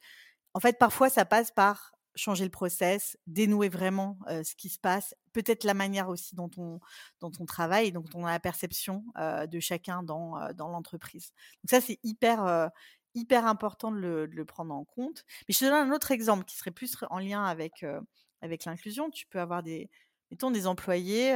en 0.53 0.59
fait, 0.59 0.77
parfois, 0.77 1.09
ça 1.09 1.25
passe 1.25 1.51
par 1.51 1.92
changer 2.15 2.43
le 2.43 2.51
process, 2.51 3.17
dénouer 3.27 3.69
vraiment 3.69 4.19
ce 4.27 4.55
qui 4.55 4.69
se 4.69 4.79
passe, 4.79 5.15
peut-être 5.31 5.63
la 5.63 5.73
manière 5.73 6.09
aussi 6.09 6.35
dont 6.35 6.51
on, 6.57 6.79
dont 7.21 7.31
on 7.39 7.45
travaille, 7.45 7.91
dont 7.91 8.05
on 8.13 8.25
a 8.25 8.31
la 8.31 8.39
perception 8.39 9.03
de 9.17 9.59
chacun 9.59 10.03
dans, 10.03 10.51
dans 10.53 10.69
l'entreprise. 10.69 11.31
Donc 11.63 11.69
ça, 11.69 11.81
c'est 11.81 11.99
hyper, 12.03 12.69
hyper 13.15 13.45
important 13.45 13.91
de 13.91 13.97
le, 13.97 14.27
de 14.27 14.35
le, 14.35 14.45
prendre 14.45 14.73
en 14.73 14.83
compte. 14.83 15.25
Mais 15.47 15.53
je 15.53 15.59
te 15.59 15.65
donne 15.65 15.89
un 15.89 15.91
autre 15.91 16.11
exemple 16.11 16.45
qui 16.45 16.55
serait 16.55 16.71
plus 16.71 16.95
en 17.09 17.19
lien 17.19 17.43
avec, 17.43 17.85
avec 18.41 18.65
l'inclusion. 18.65 19.09
Tu 19.09 19.25
peux 19.27 19.39
avoir 19.39 19.63
des, 19.63 19.89
mettons 20.33 20.49
des 20.49 20.65
employés, 20.65 21.35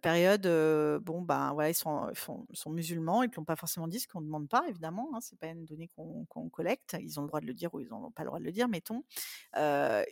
période, 0.00 0.46
bon, 1.02 1.20
ben 1.20 1.52
voilà, 1.52 1.68
ils 1.68 1.74
sont, 1.74 2.10
sont, 2.14 2.70
musulmans, 2.70 3.22
ils 3.22 3.28
ne 3.28 3.34
l'ont 3.36 3.44
pas 3.44 3.56
forcément 3.56 3.88
dit, 3.88 4.00
ce 4.00 4.08
qu'on 4.08 4.22
ne 4.22 4.26
demande 4.26 4.48
pas, 4.48 4.64
évidemment, 4.68 5.10
hein, 5.12 5.18
c'est 5.20 5.38
pas 5.38 5.48
une 5.48 5.66
donnée 5.66 5.90
qu'on 5.94 6.48
collecte, 6.48 6.96
ils 6.98 7.20
ont 7.20 7.22
le 7.22 7.28
droit 7.28 7.40
de 7.40 7.46
le 7.46 7.52
dire 7.52 7.74
ou 7.74 7.80
ils 7.80 7.88
n'ont 7.88 8.10
pas 8.10 8.22
le 8.22 8.28
droit 8.28 8.38
de 8.38 8.44
le 8.44 8.52
dire, 8.52 8.68
mettons. 8.68 9.04
il 9.54 10.06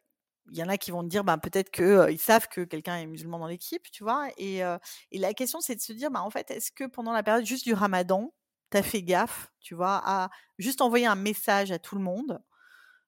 y 0.53 0.63
en 0.63 0.69
a 0.69 0.77
qui 0.77 0.91
vont 0.91 1.03
dire, 1.03 1.25
ben, 1.25 1.39
peut-être 1.39 1.71
qu'ils 1.71 2.21
savent 2.21 2.49
que 2.49 2.61
quelqu'un 2.61 2.99
est 2.99 3.07
musulman 3.07 3.39
dans 3.39 3.47
l'équipe, 3.47 3.91
tu 3.91 4.05
vois. 4.05 4.29
Et, 4.37 4.59
et, 4.59 5.19
la 5.19 5.33
question, 5.33 5.63
c'est 5.63 5.77
de 5.77 5.81
se 5.81 5.95
dire, 5.95 6.11
ben, 6.11 6.21
en 6.21 6.31
fait, 6.31 6.51
est-ce 6.51 6.71
que 6.73 6.85
pendant 6.85 7.13
la 7.13 7.23
période 7.23 7.47
juste 7.47 7.65
du 7.65 7.73
ramadan, 7.73 8.35
tu 8.71 8.77
as 8.77 8.83
fait 8.83 9.03
gaffe, 9.03 9.51
tu 9.61 9.75
vois, 9.75 10.03
à 10.05 10.29
juste 10.59 10.83
envoyer 10.83 11.07
un 11.07 11.15
message 11.15 11.73
à 11.73 11.79
tout 11.79 11.97
le 11.97 12.03
monde, 12.03 12.43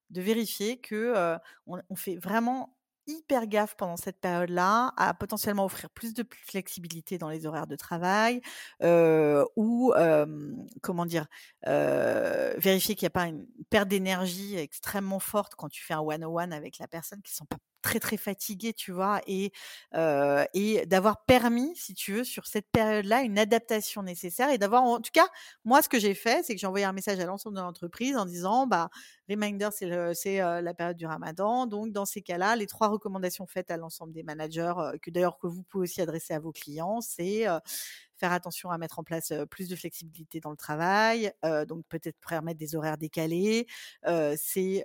de 0.08 0.22
vérifier 0.22 0.80
que 0.80 1.38
on 1.66 1.96
fait 1.96 2.16
vraiment 2.16 2.75
hyper 3.06 3.46
gaffe 3.46 3.76
pendant 3.76 3.96
cette 3.96 4.20
période-là 4.20 4.92
à 4.96 5.14
potentiellement 5.14 5.64
offrir 5.64 5.90
plus 5.90 6.14
de 6.14 6.24
flexibilité 6.46 7.18
dans 7.18 7.28
les 7.28 7.46
horaires 7.46 7.66
de 7.66 7.76
travail 7.76 8.40
ou 9.56 9.92
comment 10.82 11.06
dire 11.06 11.26
vérifier 11.64 12.94
qu'il 12.94 13.04
n'y 13.04 13.08
a 13.08 13.10
pas 13.10 13.26
une 13.26 13.46
perte 13.70 13.88
d'énergie 13.88 14.56
extrêmement 14.56 15.20
forte 15.20 15.54
quand 15.54 15.68
tu 15.68 15.82
fais 15.84 15.94
un 15.94 16.00
one-on-one 16.00 16.52
avec 16.52 16.78
la 16.78 16.88
personne 16.88 17.22
qui 17.22 17.32
ne 17.32 17.36
sont 17.36 17.46
pas 17.46 17.58
très 17.86 18.00
très 18.00 18.16
fatigué, 18.16 18.72
tu 18.72 18.90
vois, 18.92 19.20
et, 19.28 19.52
et 20.54 20.86
d'avoir 20.86 21.24
permis, 21.24 21.72
si 21.76 21.94
tu 21.94 22.12
veux, 22.12 22.24
sur 22.24 22.46
cette 22.46 22.68
période-là, 22.72 23.22
une 23.22 23.38
adaptation 23.38 24.02
nécessaire 24.02 24.50
et 24.50 24.58
d'avoir, 24.58 24.82
en 24.82 25.00
tout 25.00 25.10
cas, 25.12 25.28
moi, 25.64 25.82
ce 25.82 25.88
que 25.88 25.98
j'ai 25.98 26.14
fait, 26.14 26.44
c'est 26.44 26.54
que 26.54 26.60
j'ai 26.60 26.66
envoyé 26.66 26.84
un 26.84 26.92
message 26.92 27.20
à 27.20 27.26
l'ensemble 27.26 27.56
de 27.56 27.60
l'entreprise 27.62 28.16
en 28.16 28.26
disant, 28.26 28.66
bah, 28.66 28.90
reminder, 29.28 29.68
c'est 29.72 30.40
euh, 30.40 30.60
la 30.60 30.74
période 30.74 30.96
du 30.96 31.06
Ramadan, 31.06 31.66
donc 31.66 31.92
dans 31.92 32.04
ces 32.04 32.22
cas-là, 32.22 32.56
les 32.56 32.66
trois 32.66 32.88
recommandations 32.88 33.46
faites 33.46 33.70
à 33.70 33.76
l'ensemble 33.76 34.12
des 34.12 34.24
managers, 34.24 34.74
que 35.00 35.10
d'ailleurs 35.10 35.38
que 35.38 35.46
vous 35.46 35.62
pouvez 35.62 35.84
aussi 35.84 36.00
adresser 36.00 36.34
à 36.34 36.40
vos 36.40 36.52
clients, 36.52 37.00
c'est 37.00 37.44
faire 38.16 38.32
attention 38.32 38.70
à 38.70 38.78
mettre 38.78 38.98
en 38.98 39.04
place 39.04 39.32
plus 39.50 39.68
de 39.68 39.76
flexibilité 39.76 40.40
dans 40.40 40.50
le 40.50 40.56
travail, 40.56 41.32
donc 41.68 41.84
peut-être 41.88 42.16
permettre 42.26 42.58
des 42.58 42.74
horaires 42.74 42.98
décalés, 42.98 43.66
c'est 44.36 44.84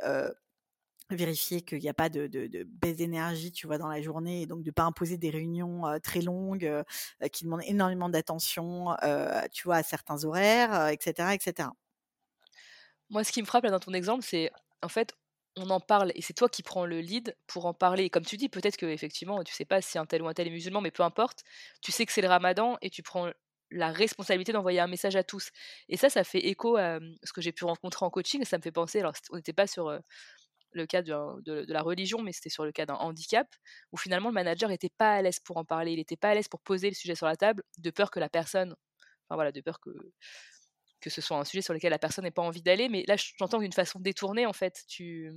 vérifier 1.16 1.62
qu'il 1.62 1.80
n'y 1.80 1.89
a 1.89 1.93
pas 1.93 2.09
de, 2.09 2.28
de, 2.28 2.64
baisse 2.64 2.97
d'énergie, 2.97 3.51
tu 3.51 3.68
vois, 3.68 3.78
dans 3.78 3.88
la 3.88 4.01
journée, 4.01 4.43
et 4.43 4.45
donc 4.45 4.64
de 4.64 4.70
ne 4.70 4.74
pas 4.74 4.84
imposer 4.84 5.18
des 5.18 5.30
réunions 5.30 5.84
très 6.03 6.22
longues 6.22 6.84
qui 7.32 7.45
demandent 7.45 7.64
énormément 7.66 8.09
d'attention, 8.09 8.95
tu 9.51 9.64
vois, 9.64 9.78
à 9.78 9.84
certains 9.84 10.24
horaires, 10.24 10.88
etc., 10.88 11.34
etc. 11.34 11.70
Moi, 13.09 13.24
ce 13.24 13.32
qui 13.32 13.41
me 13.41 13.45
frappe 13.45 13.66
là 13.66 13.72
dans 13.72 13.80
ton 13.80 13.93
exemple, 13.93 14.24
c'est 14.24 14.51
en 14.82 14.88
fait, 14.88 15.14
on 15.57 15.70
en 15.70 15.80
parle 15.80 16.12
et 16.16 16.22
c'est 16.22 16.34
toi 16.34 16.49
qui 16.49 16.64
prends 16.64 16.86
le 16.86 17.01
lead 17.01 17.36
pour 17.47 17.66
en 17.66 17.74
parler. 17.74 18.05
Et 18.05 18.09
comme 18.09 18.26
tu 18.26 18.38
dis, 18.38 18.49
peut-être 18.49 18.78
que 18.78 18.86
effectivement, 18.86 19.43
tu 19.43 19.53
sais 19.53 19.66
pas 19.66 19.82
si 19.82 19.97
un 19.97 20.05
tel 20.05 20.22
ou 20.22 20.28
un 20.28 20.34
tel 20.34 20.47
est 20.47 20.51
musulman, 20.51 20.82
mais 20.82 20.91
peu 20.91 21.03
importe, 21.03 21.43
tu 21.82 21.91
sais 21.91 22.05
que 22.05 22.14
c'est 22.14 22.22
le 22.22 22.30
Ramadan 22.30 22.78
et 22.82 22.89
tu 22.89 23.03
prends 23.03 23.30
la 23.70 23.91
responsabilité 23.91 24.51
d'envoyer 24.53 24.80
un 24.80 24.88
message 24.88 25.16
à 25.16 25.24
tous. 25.24 25.49
Et 25.89 25.97
ça, 25.97 26.09
ça 26.09 26.24
fait 26.24 26.39
écho 26.39 26.78
à 26.78 26.99
ce 27.24 27.34
que 27.34 27.41
j'ai 27.41 27.51
pu 27.51 27.66
rencontrer 27.66 28.05
en 28.05 28.09
coaching. 28.09 28.41
Et 28.41 28.45
ça 28.45 28.57
me 28.57 28.62
fait 28.62 28.72
penser. 28.72 28.99
Alors, 28.99 29.14
on 29.32 29.38
n'était 29.38 29.53
pas 29.53 29.68
sur 29.68 29.89
le 30.74 30.86
cas 30.86 31.01
de, 31.01 31.65
la 31.67 31.82
religion, 31.82 32.22
mais 32.22 32.32
c'était 32.32 32.49
sur 32.49 32.65
le 32.65 32.72
cas 32.72 32.86
d'un 32.86 32.95
handicap, 32.95 33.47
où 33.91 33.97
finalement 33.97 34.30
le 34.30 34.34
manager 34.34 34.69
n'était 34.69 34.89
pas 34.89 35.13
à 35.13 35.22
l'aise 35.22 35.39
pour 35.39 35.57
en 35.57 35.65
parler, 35.65 35.93
il 35.93 35.97
n'était 35.97 36.17
pas 36.17 36.30
à 36.30 36.36
l'aise 36.36 36.47
pour 36.47 36.61
poser 36.61 36.89
le 36.89 36.95
sujet 36.95 37.15
sur 37.15 37.28
la 37.28 37.36
table, 37.36 37.63
de 37.78 37.89
peur 37.91 38.11
que 38.11 38.19
la 38.19 38.30
personne, 38.30 38.76
enfin 39.28 39.36
voilà, 39.36 39.51
de 39.51 39.61
peur 39.61 39.80
que, 39.80 39.91
que 41.01 41.09
ce 41.09 41.22
soit 41.22 41.38
un 41.38 41.45
sujet 41.45 41.61
sur 41.61 41.74
lequel 41.74 41.91
la 41.91 41.99
personne 41.99 42.24
n'ait 42.24 42.32
pas 42.32 42.41
envie 42.41 42.61
d'aller, 42.61 42.89
mais 42.89 43.03
là 43.07 43.15
j'entends 43.38 43.59
d'une 43.59 43.74
façon 43.74 43.99
détournée 43.99 44.45
en 44.45 44.53
fait, 44.53 44.84
tu, 44.88 45.32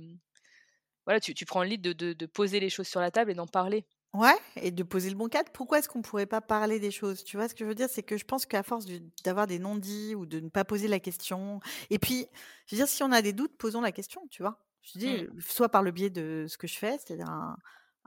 voilà, 1.05 1.19
tu, 1.19 1.33
tu 1.33 1.45
prends 1.45 1.63
le 1.63 1.69
lead 1.69 1.81
de, 1.81 2.13
de, 2.13 2.25
poser 2.25 2.59
les 2.59 2.69
choses 2.69 2.87
sur 2.87 2.99
la 2.99 3.11
table 3.11 3.31
et 3.31 3.35
d'en 3.35 3.47
parler. 3.47 3.85
Ouais, 4.13 4.35
et 4.55 4.71
de 4.71 4.83
poser 4.83 5.09
le 5.09 5.15
bon 5.17 5.27
cadre. 5.27 5.51
Pourquoi 5.51 5.79
est-ce 5.79 5.89
qu'on 5.89 6.01
pourrait 6.01 6.25
pas 6.25 6.39
parler 6.39 6.79
des 6.79 6.91
choses? 6.91 7.23
Tu 7.25 7.35
vois, 7.35 7.49
ce 7.49 7.53
que 7.53 7.65
je 7.65 7.69
veux 7.69 7.75
dire, 7.75 7.89
c'est 7.89 8.01
que 8.01 8.17
je 8.17 8.23
pense 8.23 8.45
qu'à 8.45 8.63
force 8.63 8.85
d'avoir 9.25 9.45
des 9.45 9.59
non-dits 9.59 10.15
ou 10.15 10.25
de 10.25 10.39
ne 10.39 10.47
pas 10.47 10.63
poser 10.63 10.87
la 10.87 11.01
question, 11.01 11.59
et 11.89 11.99
puis, 11.99 12.25
je 12.65 12.75
veux 12.75 12.79
dire, 12.79 12.87
si 12.87 13.03
on 13.03 13.11
a 13.11 13.21
des 13.21 13.33
doutes, 13.33 13.57
posons 13.57 13.81
la 13.81 13.91
question, 13.91 14.21
tu 14.31 14.41
vois? 14.41 14.65
Je 14.93 14.99
dis, 14.99 15.23
mmh. 15.23 15.41
soit 15.41 15.69
par 15.69 15.83
le 15.83 15.91
biais 15.91 16.09
de 16.09 16.45
ce 16.47 16.57
que 16.57 16.67
je 16.67 16.77
fais, 16.77 16.97
c'est-à-dire 16.97 17.29
un, 17.29 17.57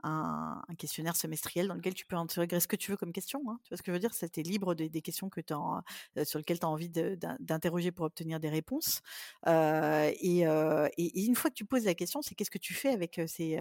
un, 0.03 0.61
questionnaire 0.77 1.15
semestriel 1.15 1.67
dans 1.67 1.73
lequel 1.73 1.93
tu 1.93 2.05
peux 2.05 2.15
intégrer 2.15 2.59
ce 2.59 2.67
que 2.67 2.75
tu 2.75 2.91
veux 2.91 2.97
comme 2.97 3.11
question. 3.11 3.41
Hein. 3.47 3.59
Tu 3.63 3.69
vois 3.69 3.77
ce 3.77 3.83
que 3.83 3.91
je 3.91 3.93
veux 3.93 3.99
dire? 3.99 4.13
C'était 4.13 4.43
libre 4.43 4.75
des, 4.75 4.89
des, 4.89 5.01
questions 5.01 5.29
que 5.29 5.41
euh, 5.51 6.25
sur 6.25 6.39
lesquelles 6.39 6.59
tu 6.59 6.65
as 6.65 6.69
envie 6.69 6.89
d'interroger 6.89 7.91
pour 7.91 8.05
obtenir 8.05 8.39
des 8.39 8.49
réponses. 8.49 9.01
Euh, 9.47 10.11
et, 10.21 10.47
euh, 10.47 10.87
et, 10.97 11.25
une 11.25 11.35
fois 11.35 11.49
que 11.49 11.55
tu 11.55 11.65
poses 11.65 11.85
la 11.85 11.95
question, 11.95 12.21
c'est 12.21 12.35
qu'est-ce 12.35 12.51
que 12.51 12.57
tu 12.57 12.73
fais 12.73 12.89
avec 12.89 13.21
ces. 13.27 13.59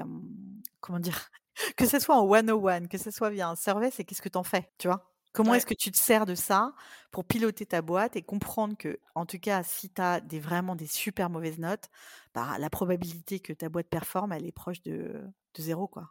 comment 0.81 1.01
dire? 1.01 1.31
Que 1.77 1.87
ce 1.87 1.99
soit 1.99 2.17
en 2.17 2.23
one-on-one, 2.25 2.87
que 2.87 2.99
ce 2.99 3.11
soit 3.11 3.31
via 3.31 3.49
un 3.49 3.57
survey, 3.57 3.91
c'est 3.91 4.05
qu'est-ce 4.05 4.23
que 4.23 4.29
tu 4.29 4.39
en 4.39 4.45
fais 4.45 4.71
Tu 4.79 4.87
vois? 4.87 5.13
Comment 5.33 5.55
est-ce 5.55 5.67
que 5.67 5.75
tu 5.75 5.91
te 5.93 5.97
sers 5.99 6.27
de 6.27 6.35
ça 6.35 6.75
pour 7.13 7.25
piloter 7.27 7.67
ta 7.67 7.83
boîte 7.83 8.17
et 8.17 8.23
comprendre 8.23 8.77
que, 8.77 8.99
en 9.15 9.27
tout 9.27 9.39
cas, 9.39 9.63
si 9.63 9.91
tu 9.91 10.01
as 10.03 10.21
des, 10.21 10.41
vraiment 10.41 10.75
des 10.77 10.87
super 10.87 11.31
mauvaises 11.31 11.59
notes, 11.59 11.89
bah, 12.35 12.59
la 12.59 12.71
probabilité 12.71 13.41
que 13.41 13.53
ta 13.53 13.69
boîte 13.69 13.89
performe, 13.89 14.33
elle 14.33 14.47
est 14.47 14.53
proche 14.53 14.83
de, 14.83 15.23
de 15.55 15.63
zéro, 15.63 15.87
quoi? 15.89 16.11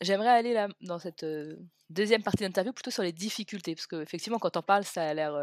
J'aimerais 0.00 0.28
aller 0.28 0.52
là, 0.52 0.68
dans 0.80 0.98
cette 0.98 1.24
deuxième 1.90 2.22
partie 2.22 2.42
d'interview 2.44 2.72
plutôt 2.72 2.90
sur 2.90 3.02
les 3.02 3.12
difficultés, 3.12 3.74
parce 3.74 3.86
qu'effectivement, 3.86 4.38
quand 4.38 4.56
on 4.56 4.62
parle, 4.62 4.84
ça 4.84 5.08
a 5.08 5.14
l'air 5.14 5.34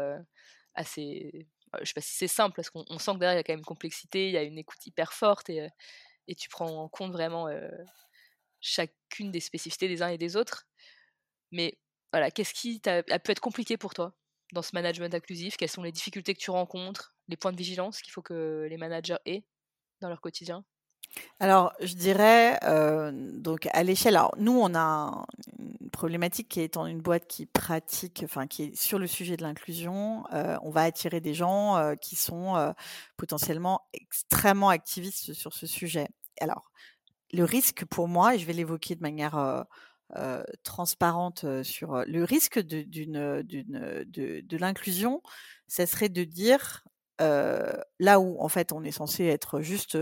assez. 0.74 1.48
Je 1.80 1.84
sais 1.86 1.94
pas 1.94 2.00
si 2.00 2.14
c'est 2.16 2.28
simple, 2.28 2.54
parce 2.56 2.70
qu'on 2.70 2.84
sent 2.98 3.12
que 3.14 3.18
derrière, 3.18 3.34
il 3.34 3.38
y 3.38 3.40
a 3.40 3.44
quand 3.44 3.52
même 3.52 3.60
une 3.60 3.64
complexité, 3.64 4.28
il 4.28 4.32
y 4.34 4.38
a 4.38 4.42
une 4.42 4.58
écoute 4.58 4.84
hyper 4.86 5.12
forte, 5.12 5.50
et, 5.50 5.68
et 6.28 6.34
tu 6.36 6.48
prends 6.50 6.68
en 6.84 6.88
compte 6.88 7.12
vraiment 7.12 7.48
chacune 8.60 9.30
des 9.30 9.40
spécificités 9.40 9.88
des 9.88 10.02
uns 10.02 10.08
et 10.08 10.18
des 10.18 10.36
autres. 10.36 10.66
Mais 11.52 11.78
voilà, 12.12 12.30
qu'est-ce 12.30 12.54
qui 12.54 12.80
a, 12.86 13.02
pu 13.18 13.30
être 13.30 13.40
compliqué 13.40 13.76
pour 13.76 13.94
toi 13.94 14.14
dans 14.52 14.62
ce 14.62 14.70
management 14.74 15.14
inclusif? 15.14 15.56
Quelles 15.56 15.68
sont 15.68 15.82
les 15.82 15.92
difficultés 15.92 16.34
que 16.34 16.40
tu 16.40 16.50
rencontres, 16.50 17.14
les 17.28 17.36
points 17.36 17.52
de 17.52 17.56
vigilance 17.56 18.00
qu'il 18.00 18.12
faut 18.12 18.22
que 18.22 18.66
les 18.68 18.76
managers 18.76 19.18
aient 19.26 19.44
dans 20.00 20.08
leur 20.08 20.20
quotidien? 20.20 20.64
Alors, 21.40 21.72
je 21.80 21.94
dirais, 21.94 22.58
donc 23.14 23.68
à 23.72 23.82
l'échelle, 23.82 24.16
alors 24.16 24.34
nous, 24.38 24.52
on 24.52 24.74
a 24.74 25.26
une 25.58 25.90
problématique 25.90 26.48
qui 26.48 26.60
est 26.60 26.64
étant 26.64 26.86
une 26.86 27.00
boîte 27.00 27.26
qui 27.26 27.46
pratique, 27.46 28.22
enfin 28.24 28.46
qui 28.46 28.64
est 28.64 28.76
sur 28.76 28.98
le 28.98 29.06
sujet 29.06 29.36
de 29.36 29.42
l'inclusion, 29.42 30.24
on 30.32 30.70
va 30.70 30.82
attirer 30.82 31.20
des 31.20 31.34
gens 31.34 31.94
qui 32.00 32.16
sont 32.16 32.74
potentiellement 33.16 33.82
extrêmement 33.92 34.68
activistes 34.68 35.32
sur 35.32 35.52
ce 35.52 35.66
sujet. 35.66 36.08
Alors, 36.40 36.70
le 37.32 37.44
risque 37.44 37.84
pour 37.84 38.08
moi, 38.08 38.34
et 38.34 38.38
je 38.38 38.46
vais 38.46 38.52
l'évoquer 38.52 38.94
de 38.94 39.02
manière 39.02 39.66
transparente 40.64 41.62
sur 41.62 42.04
le 42.06 42.24
risque 42.24 42.58
de, 42.58 44.56
l'inclusion, 44.56 45.22
ça 45.66 45.86
serait 45.86 46.08
de 46.08 46.24
dire 46.24 46.84
là 47.18 48.20
où 48.20 48.40
en 48.40 48.48
fait 48.48 48.72
on 48.72 48.82
est 48.84 48.92
censé 48.92 49.24
être 49.24 49.60
juste 49.60 49.98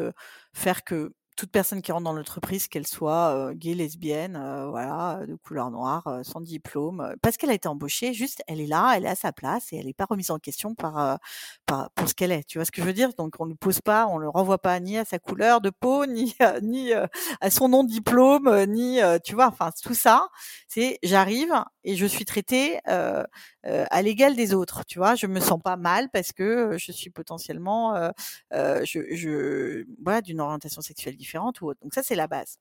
faire 0.53 0.85
que 0.85 1.13
toute 1.37 1.51
personne 1.51 1.83
qui 1.83 1.93
rentre 1.93 2.05
dans 2.05 2.13
l'entreprise, 2.15 2.67
qu'elle 2.69 2.87
soit 2.87 3.53
gay, 3.55 3.75
lesbienne, 3.75 4.41
voilà, 4.71 5.21
de 5.27 5.35
couleur 5.35 5.71
noire, 5.71 6.21
sans 6.23 6.41
diplôme, 6.41 7.15
parce 7.23 7.37
qu'elle 7.37 7.51
a 7.51 7.55
été 7.55 7.69
embauchée, 7.69 8.15
juste 8.15 8.43
elle 8.49 8.61
est 8.61 8.67
là, 8.67 8.95
elle 8.97 9.05
est 9.05 9.09
à 9.09 9.15
sa 9.15 9.33
place 9.33 9.73
et 9.73 9.77
elle 9.77 9.87
n'est 9.87 9.93
pas 9.93 10.07
remise 10.07 10.31
en 10.31 10.39
question 10.39 10.75
par, 10.75 11.19
par 11.67 11.91
pour 11.91 12.09
ce 12.09 12.15
qu'elle 12.15 12.33
est. 12.33 12.45
Tu 12.45 12.59
vois 12.59 12.65
ce 12.65 12.73
que 12.73 12.81
je 12.81 12.87
veux 12.87 12.93
dire? 12.95 13.11
Donc 13.19 13.35
on 13.39 13.47
ne 13.47 13.55
pose 13.55 13.81
pas, 13.81 14.07
on 14.07 14.19
le 14.19 14.29
renvoie 14.29 14.59
pas 14.59 14.81
ni 14.81 14.97
à 14.99 15.05
sa 15.05 15.19
couleur 15.19 15.61
de 15.61 15.71
peau, 15.71 16.07
ni 16.07 16.35
ni 16.63 16.93
à 16.95 17.51
son 17.51 17.69
nom 17.69 17.85
de 17.85 17.91
diplôme, 17.91 18.65
ni 18.67 19.01
tu 19.25 19.35
vois, 19.35 19.49
enfin 19.49 19.71
tout 19.83 19.95
ça, 19.95 20.29
c'est 20.69 20.99
j'arrive 21.03 21.53
et 21.85 21.97
je 21.97 22.07
suis 22.07 22.25
traitée 22.25 22.79
à 22.87 24.03
l'égal 24.03 24.37
des 24.37 24.55
autres. 24.55 24.85
Tu 24.87 24.99
vois, 24.99 25.15
je 25.15 25.27
me 25.27 25.41
sens 25.41 25.61
pas 25.63 25.77
mal 25.77 26.09
parce 26.11 26.33
que 26.33 26.77
je 26.79 26.93
suis 26.93 27.11
potentiellement 27.11 28.11
je, 28.53 29.15
je 29.15 29.85
voilà 30.03 30.23
d'une 30.23 30.41
orientation 30.41 30.81
sexuelle 30.81 31.17
différente 31.17 31.26
différentes 31.27 31.61
Donc 31.83 31.95
ça, 31.95 32.03
c'est 32.03 32.15
la 32.15 32.29
base. 32.29 32.59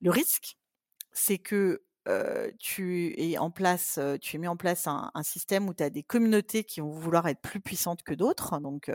Le 0.00 0.10
risque, 0.10 0.56
c'est 1.12 1.38
que 1.38 1.82
tu 2.58 3.14
es 3.18 3.38
en 3.38 3.50
place, 3.50 3.98
tu 4.20 4.36
es 4.36 4.38
mis 4.38 4.48
en 4.48 4.56
place 4.56 4.86
un, 4.86 5.10
système 5.22 5.68
où 5.68 5.74
tu 5.74 5.82
as 5.82 5.90
des 5.90 6.02
communautés 6.02 6.64
qui 6.64 6.80
vont 6.80 6.90
vouloir 6.90 7.26
être 7.26 7.40
plus 7.40 7.60
puissantes 7.60 8.02
que 8.02 8.14
d'autres. 8.14 8.58
Donc, 8.60 8.90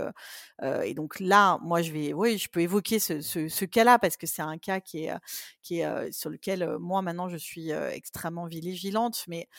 et 0.84 0.94
donc 0.94 1.20
là, 1.20 1.58
moi, 1.62 1.82
je 1.82 1.92
vais, 1.92 2.14
oui, 2.14 2.38
je 2.38 2.50
peux 2.50 2.62
évoquer 2.62 3.00
ce, 3.00 3.66
cas-là 3.66 4.00
parce 4.00 4.18
que 4.18 4.28
c'est 4.28 4.42
un 4.42 4.58
cas 4.58 4.80
qui 4.80 5.06
est, 5.06 5.14
qui 5.62 5.80
est 5.80 6.12
sur 6.12 6.30
lequel 6.30 6.78
moi 6.80 7.02
maintenant 7.02 7.30
je 7.30 7.38
suis 7.38 7.72
extrêmement 7.72 8.46
vigilante. 8.46 9.26
Mais 9.28 9.50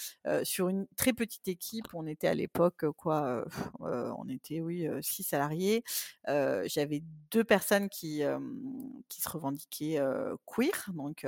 sur 0.45 0.69
une 0.69 0.87
très 0.97 1.13
petite 1.13 1.49
équipe, 1.49 1.87
on 1.95 2.07
était 2.07 2.29
à 2.29 2.35
l'époque 2.35 2.91
quoi, 2.93 3.45
on 3.81 4.29
était 4.29 4.61
oui 4.61 4.89
six 5.03 5.23
salariés. 5.23 5.85
J'avais 6.27 7.03
deux 7.31 7.45
personnes 7.45 7.89
qui 7.89 8.23
qui 9.09 9.21
se 9.21 9.29
revendiquaient 9.29 10.01
queer. 10.47 10.91
Donc 10.95 11.27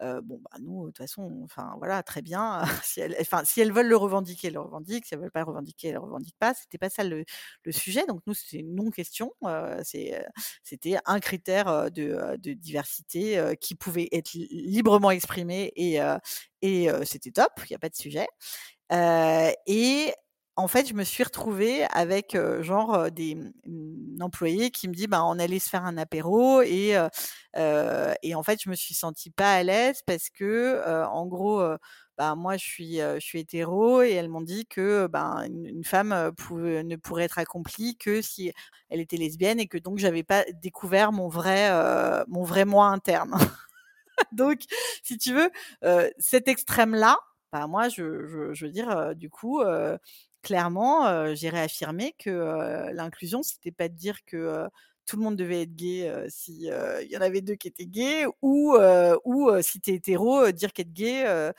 bon, 0.00 0.40
bah, 0.42 0.58
nous, 0.60 0.86
de 0.86 0.90
toute 0.90 0.98
façon, 0.98 1.47
enfin 1.50 1.74
voilà, 1.78 2.02
très 2.02 2.22
bien. 2.22 2.62
si, 2.84 3.00
elles, 3.00 3.16
enfin, 3.20 3.42
si 3.44 3.60
elles 3.60 3.72
veulent 3.72 3.88
le 3.88 3.96
revendiquer, 3.96 4.48
elles 4.48 4.54
le 4.54 4.60
revendiquent. 4.60 5.06
Si 5.06 5.14
elles 5.14 5.20
veulent 5.20 5.30
pas 5.30 5.40
le 5.40 5.46
revendiquer, 5.46 5.88
elles 5.88 5.94
le 5.94 6.00
revendiquent 6.00 6.38
pas. 6.38 6.54
C'était 6.54 6.78
pas 6.78 6.90
ça 6.90 7.04
le, 7.04 7.24
sujet. 7.70 8.04
Donc 8.06 8.20
nous, 8.26 8.34
c'était 8.34 8.58
une 8.58 8.74
non-question. 8.74 9.32
c'est, 9.84 10.24
c'était 10.62 10.96
un 11.06 11.20
critère 11.20 11.90
de, 11.90 12.36
de 12.38 12.52
diversité 12.52 13.54
qui 13.60 13.74
pouvait 13.74 14.08
être 14.12 14.32
librement 14.34 15.10
exprimé 15.10 15.72
et, 15.76 15.98
et 16.62 16.88
c'était 17.04 17.30
top. 17.30 17.52
Il 17.64 17.72
n'y 17.72 17.76
a 17.76 17.78
pas 17.78 17.88
de 17.88 17.96
sujet. 17.96 18.26
et 18.90 20.12
en 20.58 20.66
fait, 20.66 20.88
je 20.88 20.94
me 20.94 21.04
suis 21.04 21.22
retrouvée 21.22 21.84
avec 21.92 22.36
genre 22.62 23.12
des 23.12 23.36
mmh, 23.36 24.20
employés 24.20 24.70
qui 24.72 24.88
me 24.88 24.92
dit 24.92 25.06
bah 25.06 25.24
on 25.24 25.38
allait 25.38 25.60
se 25.60 25.68
faire 25.68 25.84
un 25.84 25.96
apéro 25.96 26.62
et 26.62 26.96
et 28.22 28.34
en 28.34 28.42
fait 28.42 28.60
je 28.62 28.68
me 28.68 28.74
suis 28.74 28.94
sentie 28.94 29.30
pas 29.30 29.54
à 29.54 29.62
l'aise 29.62 30.02
parce 30.04 30.30
que 30.30 30.82
en 31.06 31.26
gros 31.26 31.62
bah 32.16 32.34
moi 32.34 32.56
je 32.56 32.64
suis 32.64 32.96
je 32.96 33.20
suis 33.20 33.38
hétéro 33.38 34.02
et 34.02 34.10
elles 34.10 34.28
m'ont 34.28 34.40
dit 34.40 34.66
que 34.66 35.06
bah, 35.06 35.44
une, 35.46 35.84
femme 35.84 36.08
ne 36.10 36.96
pourrait 36.96 37.24
être 37.24 37.38
accomplie 37.38 37.96
que 37.96 38.20
si 38.20 38.52
elle 38.90 39.00
était 39.00 39.16
lesbienne 39.16 39.60
et 39.60 39.68
que 39.68 39.78
donc 39.78 39.98
j'avais 39.98 40.24
pas 40.24 40.44
découvert 40.60 41.12
mon 41.12 41.28
vrai 41.28 41.70
mon 42.26 42.42
vrai 42.42 42.64
moi 42.64 42.88
interne. 42.88 43.36
donc 44.32 44.62
si 45.04 45.18
tu 45.18 45.34
veux 45.34 45.50
cet 46.18 46.48
extrême 46.48 46.96
là 46.96 47.16
bah 47.52 47.66
moi 47.66 47.88
je, 47.88 48.26
je 48.52 48.64
veux 48.66 48.72
dire 48.72 49.14
du 49.14 49.30
coup 49.30 49.62
clairement, 50.48 51.34
j'ai 51.34 51.50
réaffirmé 51.50 52.14
que 52.18 52.90
l'inclusion, 52.94 53.42
c'était 53.42 53.70
pas 53.70 53.88
de 53.88 53.94
dire 53.94 54.24
que 54.24 54.66
tout 55.04 55.16
le 55.18 55.22
monde 55.22 55.36
devait 55.36 55.62
être 55.62 55.76
gay 55.76 56.10
si 56.30 56.70
il 56.70 57.08
y 57.10 57.16
en 57.18 57.20
avait 57.20 57.42
deux 57.42 57.54
qui 57.54 57.68
étaient 57.68 57.84
gays 57.86 58.24
ou 58.40 58.74
ou 59.26 59.50
si 59.62 59.78
tu 59.82 59.90
es 59.90 59.94
hétéro 59.96 60.50
dire 60.52 60.72
qu'être 60.72 60.92
gay 60.94 61.50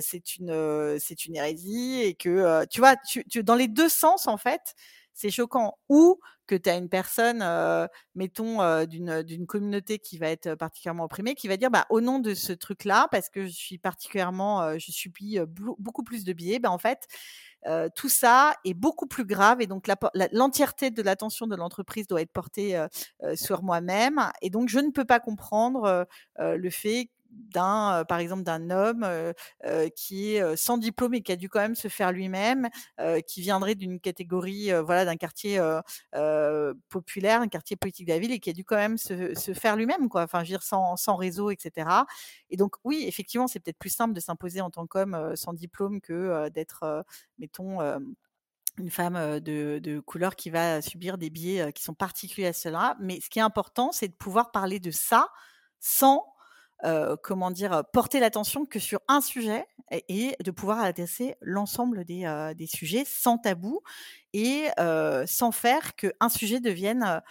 c'est 0.00 0.36
une 0.36 0.96
c'est 0.98 1.26
une 1.26 1.36
hérésie 1.36 2.00
et 2.02 2.14
que 2.14 2.64
tu 2.70 2.80
vois 2.80 2.96
tu, 3.06 3.24
dans 3.44 3.56
les 3.56 3.68
deux 3.68 3.90
sens 3.90 4.26
en 4.26 4.38
fait 4.38 4.74
c'est 5.12 5.30
choquant. 5.30 5.76
Ou 5.90 6.18
que 6.46 6.54
tu 6.54 6.68
as 6.70 6.76
une 6.76 6.88
personne 6.88 7.44
mettons 8.14 8.84
d'une 8.86 9.22
d'une 9.22 9.46
communauté 9.46 9.98
qui 9.98 10.18
va 10.18 10.28
être 10.30 10.54
particulièrement 10.54 11.04
opprimée 11.04 11.34
qui 11.34 11.46
va 11.48 11.56
dire 11.56 11.70
bah 11.70 11.86
au 11.90 12.00
nom 12.00 12.18
de 12.18 12.34
ce 12.34 12.52
truc 12.52 12.84
là 12.84 13.06
parce 13.12 13.28
que 13.28 13.42
je 13.46 13.52
suis 13.52 13.78
particulièrement 13.78 14.78
je 14.78 14.90
subis 14.92 15.38
beaucoup 15.78 16.02
plus 16.04 16.24
de 16.24 16.32
biais 16.32 16.58
bah 16.58 16.70
en 16.70 16.78
fait 16.78 17.06
tout 17.94 18.08
ça 18.08 18.54
est 18.64 18.74
beaucoup 18.74 19.06
plus 19.06 19.24
grave 19.24 19.60
et 19.60 19.66
donc 19.66 19.86
l'entièreté 20.32 20.90
de 20.90 21.02
l'attention 21.02 21.46
de 21.46 21.56
l'entreprise 21.56 22.06
doit 22.06 22.22
être 22.22 22.32
portée 22.32 22.84
sur 23.34 23.62
moi-même. 23.62 24.20
Et 24.42 24.50
donc 24.50 24.68
je 24.68 24.78
ne 24.78 24.90
peux 24.90 25.04
pas 25.04 25.20
comprendre 25.20 26.06
le 26.38 26.70
fait 26.70 27.10
d'un, 27.30 28.04
par 28.08 28.18
exemple, 28.18 28.42
d'un 28.42 28.70
homme 28.70 29.06
qui 29.96 30.34
est 30.34 30.56
sans 30.56 30.78
diplôme 30.78 31.14
et 31.14 31.22
qui 31.22 31.32
a 31.32 31.36
dû 31.36 31.48
quand 31.48 31.60
même 31.60 31.74
se 31.74 31.88
faire 31.88 32.12
lui-même, 32.12 32.68
qui 33.26 33.40
viendrait 33.40 33.74
d'une 33.74 34.00
catégorie, 34.00 34.70
voilà, 34.84 35.04
d'un 35.04 35.16
quartier 35.16 35.60
populaire, 36.88 37.40
un 37.40 37.48
quartier 37.48 37.76
politique 37.76 38.06
de 38.06 38.12
la 38.12 38.18
ville 38.18 38.32
et 38.32 38.40
qui 38.40 38.50
a 38.50 38.52
dû 38.52 38.64
quand 38.64 38.76
même 38.76 38.98
se, 38.98 39.52
faire 39.54 39.76
lui-même, 39.76 40.08
quoi. 40.08 40.22
Enfin, 40.22 40.42
sans, 40.60 41.16
réseau, 41.16 41.50
etc. 41.50 41.88
Et 42.50 42.56
donc, 42.56 42.76
oui, 42.84 43.04
effectivement, 43.06 43.46
c'est 43.46 43.60
peut-être 43.60 43.78
plus 43.78 43.90
simple 43.90 44.14
de 44.14 44.20
s'imposer 44.20 44.60
en 44.60 44.70
tant 44.70 44.86
qu'homme 44.86 45.34
sans 45.36 45.52
diplôme 45.52 46.00
que 46.00 46.48
d'être, 46.50 47.04
mettons, 47.38 47.80
une 48.78 48.90
femme 48.90 49.40
de, 49.40 50.00
couleur 50.00 50.36
qui 50.36 50.50
va 50.50 50.82
subir 50.82 51.18
des 51.18 51.30
biais 51.30 51.72
qui 51.72 51.82
sont 51.82 51.94
particuliers 51.94 52.48
à 52.48 52.52
cela. 52.52 52.96
Mais 53.00 53.20
ce 53.20 53.28
qui 53.28 53.38
est 53.38 53.42
important, 53.42 53.92
c'est 53.92 54.08
de 54.08 54.14
pouvoir 54.14 54.50
parler 54.50 54.80
de 54.80 54.90
ça 54.90 55.28
sans 55.78 56.24
comment 57.22 57.50
dire, 57.50 57.84
porter 57.92 58.20
l'attention 58.20 58.66
que 58.66 58.78
sur 58.78 59.00
un 59.08 59.20
sujet 59.20 59.66
et, 60.08 60.36
de 60.42 60.50
pouvoir 60.50 60.80
adresser 60.80 61.36
l'ensemble 61.40 62.04
des, 62.04 62.52
des, 62.56 62.66
sujets 62.66 63.04
sans 63.06 63.38
tabou 63.38 63.80
et 64.32 64.68
sans 65.26 65.52
faire 65.52 65.94
qu'un 65.96 66.28
sujet 66.28 66.60
devienne 66.60 67.22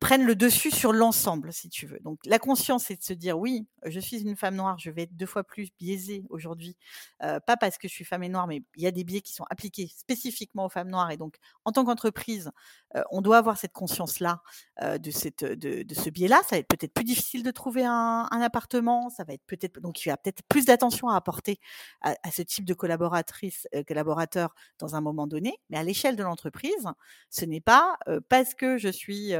prennent 0.00 0.24
le 0.24 0.34
dessus 0.34 0.70
sur 0.70 0.92
l'ensemble, 0.92 1.52
si 1.52 1.68
tu 1.68 1.86
veux. 1.86 2.00
Donc 2.00 2.18
la 2.24 2.38
conscience, 2.38 2.84
c'est 2.84 2.96
de 2.96 3.02
se 3.02 3.12
dire 3.12 3.38
oui, 3.38 3.66
je 3.84 4.00
suis 4.00 4.22
une 4.22 4.34
femme 4.34 4.56
noire, 4.56 4.78
je 4.78 4.90
vais 4.90 5.02
être 5.02 5.14
deux 5.14 5.26
fois 5.26 5.44
plus 5.44 5.68
biaisée 5.78 6.24
aujourd'hui, 6.30 6.76
euh, 7.22 7.38
pas 7.38 7.58
parce 7.58 7.76
que 7.76 7.86
je 7.86 7.92
suis 7.92 8.04
femme 8.06 8.22
et 8.22 8.30
noire, 8.30 8.46
mais 8.46 8.62
il 8.76 8.82
y 8.82 8.86
a 8.86 8.90
des 8.90 9.04
biais 9.04 9.20
qui 9.20 9.34
sont 9.34 9.44
appliqués 9.50 9.92
spécifiquement 9.94 10.64
aux 10.64 10.68
femmes 10.70 10.88
noires. 10.88 11.10
Et 11.10 11.18
donc, 11.18 11.36
en 11.66 11.72
tant 11.72 11.84
qu'entreprise, 11.84 12.50
euh, 12.96 13.02
on 13.10 13.20
doit 13.20 13.36
avoir 13.36 13.58
cette 13.58 13.74
conscience-là 13.74 14.40
euh, 14.82 14.96
de, 14.96 15.10
cette, 15.10 15.44
de, 15.44 15.82
de 15.82 15.94
ce 15.94 16.08
biais-là. 16.08 16.40
Ça 16.44 16.56
va 16.56 16.58
être 16.58 16.68
peut-être 16.68 16.94
plus 16.94 17.04
difficile 17.04 17.42
de 17.42 17.50
trouver 17.50 17.84
un, 17.84 18.26
un, 18.30 18.40
appartement, 18.40 19.10
ça 19.10 19.24
va 19.24 19.34
être 19.34 19.44
peut-être 19.46 19.80
donc 19.80 20.04
il 20.04 20.08
y 20.08 20.12
a 20.12 20.16
peut-être 20.16 20.42
plus 20.48 20.64
d'attention 20.64 21.08
à 21.08 21.16
apporter 21.16 21.60
à, 22.00 22.16
à, 22.22 22.30
ce 22.30 22.40
type 22.40 22.64
de 22.64 22.72
collaboratrice, 22.72 23.68
collaborateur 23.86 24.54
dans 24.78 24.96
un 24.96 25.02
moment 25.02 25.26
donné. 25.26 25.58
Mais 25.68 25.76
à 25.76 25.82
l'échelle 25.82 26.16
de 26.16 26.22
l'entreprise, 26.22 26.86
ce 27.28 27.44
n'est 27.44 27.60
pas 27.60 27.98
parce 28.30 28.54
que 28.54 28.78
je 28.78 28.88
suis 28.88 29.34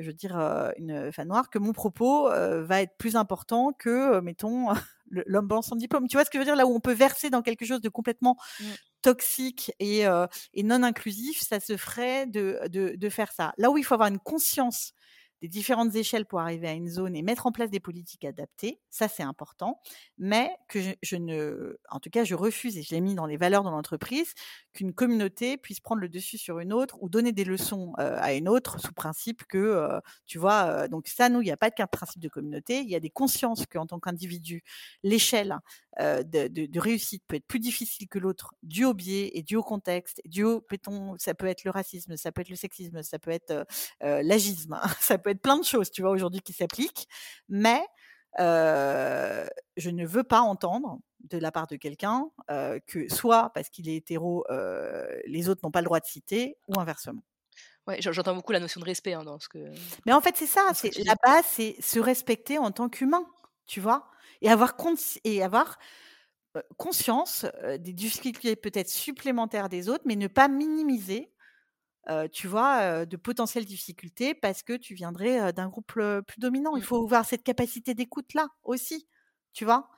je 0.00 0.06
veux 0.06 0.14
dire, 0.14 0.36
une 0.76 1.12
femme 1.12 1.28
noire, 1.28 1.50
que 1.50 1.58
mon 1.58 1.72
propos 1.72 2.28
va 2.28 2.82
être 2.82 2.96
plus 2.96 3.16
important 3.16 3.72
que, 3.72 4.20
mettons, 4.20 4.68
l'homme 5.10 5.46
blanc 5.46 5.62
sans 5.62 5.76
diplôme. 5.76 6.08
Tu 6.08 6.16
vois 6.16 6.24
ce 6.24 6.30
que 6.30 6.38
je 6.38 6.40
veux 6.40 6.44
dire? 6.44 6.56
Là 6.56 6.66
où 6.66 6.74
on 6.74 6.80
peut 6.80 6.92
verser 6.92 7.30
dans 7.30 7.42
quelque 7.42 7.64
chose 7.64 7.80
de 7.80 7.88
complètement 7.88 8.36
mmh. 8.60 8.64
toxique 9.02 9.72
et, 9.78 10.04
et, 10.54 10.62
non 10.62 10.82
inclusif, 10.82 11.40
ça 11.40 11.60
se 11.60 11.76
ferait 11.76 12.26
de, 12.26 12.60
de, 12.68 12.94
de, 12.96 13.08
faire 13.08 13.32
ça. 13.32 13.52
Là 13.58 13.70
où 13.70 13.78
il 13.78 13.84
faut 13.84 13.94
avoir 13.94 14.08
une 14.08 14.18
conscience 14.18 14.92
des 15.40 15.48
différentes 15.48 15.94
échelles 15.94 16.26
pour 16.26 16.40
arriver 16.40 16.68
à 16.68 16.72
une 16.72 16.88
zone 16.88 17.16
et 17.16 17.22
mettre 17.22 17.46
en 17.46 17.52
place 17.52 17.70
des 17.70 17.80
politiques 17.80 18.24
adaptées, 18.24 18.80
ça 18.90 19.08
c'est 19.08 19.22
important, 19.22 19.80
mais 20.18 20.50
que 20.68 20.78
je, 21.02 21.16
ne, 21.16 21.78
en 21.90 22.00
tout 22.00 22.10
cas, 22.10 22.24
je 22.24 22.34
refuse 22.34 22.76
et 22.76 22.82
je 22.82 22.94
l'ai 22.94 23.00
mis 23.00 23.14
dans 23.14 23.26
les 23.26 23.36
valeurs 23.36 23.64
de 23.64 23.70
l'entreprise 23.70 24.34
qu'une 24.72 24.92
communauté 24.92 25.56
puisse 25.56 25.80
prendre 25.80 26.00
le 26.00 26.08
dessus 26.08 26.38
sur 26.38 26.58
une 26.58 26.72
autre 26.72 26.98
ou 27.00 27.08
donner 27.08 27.32
des 27.32 27.44
leçons 27.44 27.92
à 27.96 28.34
une 28.34 28.48
autre 28.48 28.78
sous 28.80 28.92
principe 28.92 29.44
que, 29.46 29.88
tu 30.26 30.38
vois, 30.38 30.88
donc 30.88 31.08
ça, 31.08 31.28
nous, 31.28 31.40
il 31.40 31.46
n'y 31.46 31.50
a 31.50 31.56
pas 31.56 31.70
de 31.70 31.84
principe 31.90 32.20
de 32.20 32.28
communauté, 32.28 32.80
il 32.80 32.88
y 32.88 32.94
a 32.94 33.00
des 33.00 33.10
consciences 33.10 33.66
qu'en 33.66 33.86
tant 33.86 33.98
qu'individu, 33.98 34.62
l'échelle 35.02 35.56
de, 35.98 36.78
réussite 36.78 37.24
peut 37.26 37.36
être 37.36 37.46
plus 37.46 37.60
difficile 37.60 38.08
que 38.08 38.18
l'autre, 38.18 38.54
dû 38.62 38.84
au 38.84 38.94
biais 38.94 39.30
et 39.34 39.42
dû 39.42 39.56
au 39.56 39.62
contexte, 39.62 40.20
dû 40.24 40.44
au, 40.44 40.64
ça 41.18 41.34
peut 41.34 41.46
être 41.46 41.64
le 41.64 41.70
racisme, 41.70 42.16
ça 42.16 42.32
peut 42.32 42.42
être 42.42 42.48
le 42.50 42.56
sexisme, 42.56 43.02
ça 43.02 43.18
peut 43.18 43.30
être 43.30 43.66
l'agisme, 44.00 44.78
ça 45.00 45.18
peut 45.18 45.29
être 45.30 45.42
plein 45.42 45.58
de 45.58 45.64
choses, 45.64 45.90
tu 45.90 46.02
vois, 46.02 46.10
aujourd'hui 46.10 46.40
qui 46.40 46.52
s'appliquent, 46.52 47.08
mais 47.48 47.82
je 48.38 49.90
ne 49.90 50.06
veux 50.06 50.24
pas 50.24 50.40
entendre 50.40 50.98
de 51.20 51.38
la 51.38 51.52
part 51.52 51.66
de 51.66 51.76
quelqu'un 51.76 52.30
que 52.86 53.08
soit 53.12 53.50
parce 53.54 53.68
qu'il 53.68 53.88
est 53.88 53.96
hétéro, 53.96 54.44
les 55.26 55.48
autres 55.48 55.60
n'ont 55.64 55.70
pas 55.70 55.80
le 55.80 55.86
droit 55.86 56.00
de 56.00 56.06
citer, 56.06 56.56
ou 56.68 56.78
inversement. 56.80 57.22
Ouais, 57.86 57.96
j'entends 58.00 58.34
beaucoup 58.34 58.52
la 58.52 58.60
notion 58.60 58.80
de 58.80 58.84
respect 58.84 59.14
hein, 59.14 59.24
dans 59.24 59.40
ce 59.40 59.48
que. 59.48 59.58
Mais 60.06 60.12
en 60.12 60.20
fait, 60.20 60.36
c'est 60.36 60.46
ça. 60.46 60.68
C'est 60.74 60.96
la 61.04 61.14
base, 61.24 61.44
c'est 61.48 61.76
se 61.80 61.98
respecter 61.98 62.58
en 62.58 62.70
tant 62.70 62.88
qu'humain, 62.88 63.26
tu 63.66 63.80
vois, 63.80 64.10
et 64.42 64.50
avoir 64.50 64.74
et 65.24 65.42
avoir 65.42 65.78
conscience 66.76 67.46
des 67.78 67.92
difficultés 67.92 68.54
peut-être 68.56 68.90
supplémentaires 68.90 69.68
des 69.68 69.88
autres, 69.88 70.04
mais 70.04 70.16
ne 70.16 70.26
pas 70.26 70.48
minimiser 70.48 71.32
tu 72.32 72.46
vois, 72.48 73.06
de 73.06 73.16
potentielles 73.16 73.64
difficultés 73.64 74.34
parce 74.34 74.62
que 74.62 74.74
tu 74.74 74.94
viendrais 74.94 75.52
d'un 75.52 75.68
groupe 75.68 75.92
plus 75.92 76.38
dominant. 76.38 76.76
Il 76.76 76.80
mmh. 76.80 76.86
faut 76.86 77.04
avoir 77.04 77.24
cette 77.24 77.42
capacité 77.42 77.94
d'écoute-là 77.94 78.48
aussi, 78.62 79.08
tu 79.52 79.64
vois? 79.64 79.88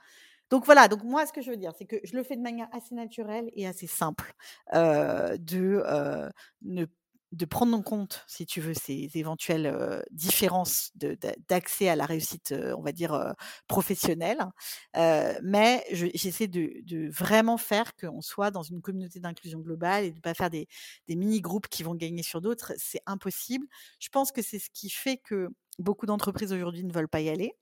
Donc 0.51 0.67
voilà, 0.67 0.89
donc 0.89 1.03
moi, 1.03 1.25
ce 1.25 1.33
que 1.33 1.41
je 1.41 1.51
veux 1.51 1.57
dire, 1.57 1.73
c'est 1.79 1.87
que 1.87 1.97
je 2.05 2.15
le 2.15 2.23
fais 2.23 2.37
de 2.37 2.43
manière 2.43 2.69
assez 2.73 2.95
naturelle 2.95 3.51
et 3.55 3.67
assez 3.67 3.87
simple, 3.87 4.35
de 4.73 5.83
ne 6.63 6.87
de 7.33 7.45
prendre 7.47 7.77
en 7.77 7.83
compte, 7.83 8.25
si 8.27 8.45
tu 8.47 8.61
veux, 8.61 8.75
ces 8.75 9.11
éventuelles 9.15 10.05
différences 10.11 10.93
d'accès 11.49 11.89
à 11.89 11.97
la 11.97 12.05
réussite, 12.05 12.55
on 12.77 12.83
va 12.83 12.93
dire, 12.93 13.35
professionnelle. 13.69 14.45
mais 14.95 15.85
j'essaie 15.91 16.47
de, 16.47 17.11
vraiment 17.11 17.57
faire 17.57 17.95
qu'on 17.97 18.21
soit 18.21 18.51
dans 18.51 18.63
une 18.63 18.83
communauté 18.83 19.19
d'inclusion 19.21 19.61
globale 19.61 20.05
et 20.05 20.11
de 20.11 20.17
ne 20.17 20.21
pas 20.21 20.35
faire 20.35 20.51
des, 20.51 20.69
mini-groupes 21.09 21.69
qui 21.69 21.83
vont 21.83 21.95
gagner 21.95 22.23
sur 22.23 22.41
d'autres. 22.41 22.75
C'est 22.77 23.03
impossible. 23.07 23.67
Je 23.99 24.09
pense 24.09 24.31
que 24.31 24.43
c'est 24.43 24.59
ce 24.59 24.69
qui 24.71 24.91
fait 24.91 25.17
que 25.17 25.49
beaucoup 25.79 26.07
d'entreprises 26.07 26.53
aujourd'hui 26.53 26.85
ne 26.85 26.93
veulent 26.93 27.09
pas 27.09 27.21
y 27.21 27.31
aller 27.31 27.55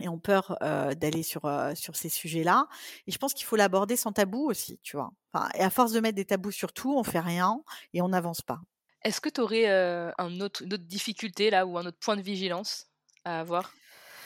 et 0.00 0.08
ont 0.08 0.18
peur 0.18 0.56
d'aller 0.60 1.22
sur, 1.22 1.42
sur 1.74 1.94
ces 1.96 2.08
sujets-là. 2.08 2.68
Et 3.06 3.12
je 3.12 3.18
pense 3.18 3.34
qu'il 3.34 3.44
faut 3.44 3.56
l'aborder 3.56 3.96
sans 3.96 4.12
tabou 4.12 4.48
aussi, 4.48 4.78
tu 4.82 4.96
vois. 4.96 5.12
et 5.54 5.60
à 5.60 5.70
force 5.70 5.92
de 5.92 6.00
mettre 6.00 6.16
des 6.16 6.24
tabous 6.24 6.52
sur 6.52 6.72
tout, 6.72 6.96
on 6.96 7.04
fait 7.04 7.20
rien 7.20 7.62
et 7.92 8.00
on 8.00 8.08
n'avance 8.08 8.40
pas. 8.40 8.60
Est-ce 9.04 9.20
que 9.20 9.28
tu 9.28 9.40
aurais 9.40 9.66
un 9.66 10.40
autre, 10.40 10.62
une 10.62 10.74
autre 10.74 10.84
difficulté 10.84 11.50
là 11.50 11.66
ou 11.66 11.78
un 11.78 11.86
autre 11.86 11.98
point 12.00 12.16
de 12.16 12.22
vigilance 12.22 12.86
à 13.24 13.40
avoir 13.40 13.72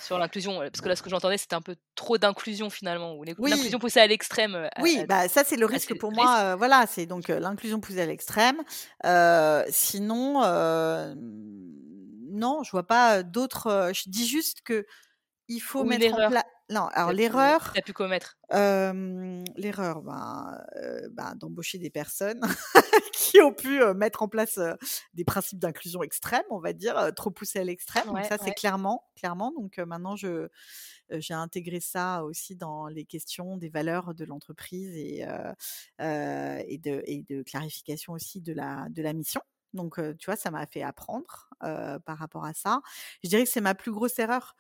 sur 0.01 0.19
l'inclusion? 0.19 0.59
Parce 0.59 0.81
que 0.81 0.89
là, 0.89 0.97
ce 0.97 1.03
que 1.03 1.11
j'entendais, 1.11 1.37
c'était 1.37 1.57
un 1.57 1.61
peu 1.61 1.77
trop 1.97 2.17
d'inclusion 2.17 2.71
finalement, 2.71 3.15
ou 3.17 3.25
l'inclusion 3.25 3.79
poussée 3.79 4.01
à 4.01 4.07
l'extrême. 4.07 4.69
Oui, 4.81 5.05
bah, 5.09 5.29
ça 5.29 5.43
c'est 5.45 5.57
le 5.57 5.67
risque 5.67 5.99
pour 5.99 6.13
moi. 6.13 6.55
voilà, 6.57 6.87
c'est 6.87 7.07
donc 7.07 7.29
l'inclusion 7.29 7.81
poussée 7.81 8.01
à 8.01 8.07
l'extrême. 8.07 8.63
sinon, 9.69 10.43
non, 12.31 12.63
je 12.63 12.71
vois 12.71 12.87
pas 12.87 13.23
d'autres. 13.23 13.91
je 13.93 14.09
dis 14.09 14.27
juste 14.27 14.61
que 14.63 14.87
il 15.49 15.61
faut 15.61 15.83
mettre 15.83 16.15
en 16.15 16.31
place. 16.31 16.45
Non, 16.71 16.87
alors 16.93 17.13
l'erreur. 17.13 17.71
Tu 17.73 17.79
as 17.79 17.83
pu 17.83 17.95
commettre 17.95 18.37
L'erreur, 18.51 20.03
ben, 20.03 20.61
ben, 21.11 21.35
d'embaucher 21.37 21.79
des 21.79 21.91
personnes 21.91 22.41
qui 23.29 23.41
ont 23.43 23.53
pu 23.53 23.85
mettre 23.95 24.23
en 24.23 24.29
place 24.29 24.59
des 25.15 25.25
principes 25.25 25.59
d'inclusion 25.59 26.03
extrême, 26.03 26.45
on 26.51 26.59
va 26.59 26.73
dire, 26.73 27.13
trop 27.15 27.31
poussés 27.31 27.59
à 27.59 27.65
l'extrême. 27.65 28.07
donc 28.07 28.25
ça, 28.25 28.39
c'est 28.43 28.55
clairement, 28.55 29.05
clairement. 29.17 29.53
Donc 29.53 29.79
maintenant, 29.79 30.17
je 30.17 30.49
j'ai 31.11 31.35
intégré 31.35 31.81
ça 31.81 32.25
aussi 32.25 32.57
dans 32.57 32.87
les 32.87 33.05
questions 33.05 33.57
des 33.57 33.69
valeurs 33.69 34.15
de 34.15 34.25
l'entreprise 34.25 34.97
et, 34.97 35.25
et, 35.99 36.79
de, 36.79 37.03
et 37.05 37.23
de 37.29 37.43
clarification 37.43 38.13
aussi 38.13 38.41
de 38.41 38.53
la, 38.53 38.87
de 38.91 39.03
la 39.03 39.13
mission. 39.13 39.43
Donc, 39.75 40.01
tu 40.19 40.27
vois, 40.27 40.37
ça 40.37 40.51
m'a 40.51 40.67
fait 40.67 40.83
apprendre 40.83 41.51
par 41.61 42.19
rapport 42.19 42.45
à 42.45 42.55
ça. 42.55 42.81
Je 43.23 43.29
dirais 43.29 43.45
que 43.45 43.51
c'est 43.51 43.61
ma 43.61 43.75
plus 43.75 43.93
grosse 43.93 44.19
erreur 44.19 44.57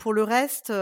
pour 0.00 0.14
le 0.14 0.22
reste, 0.22 0.72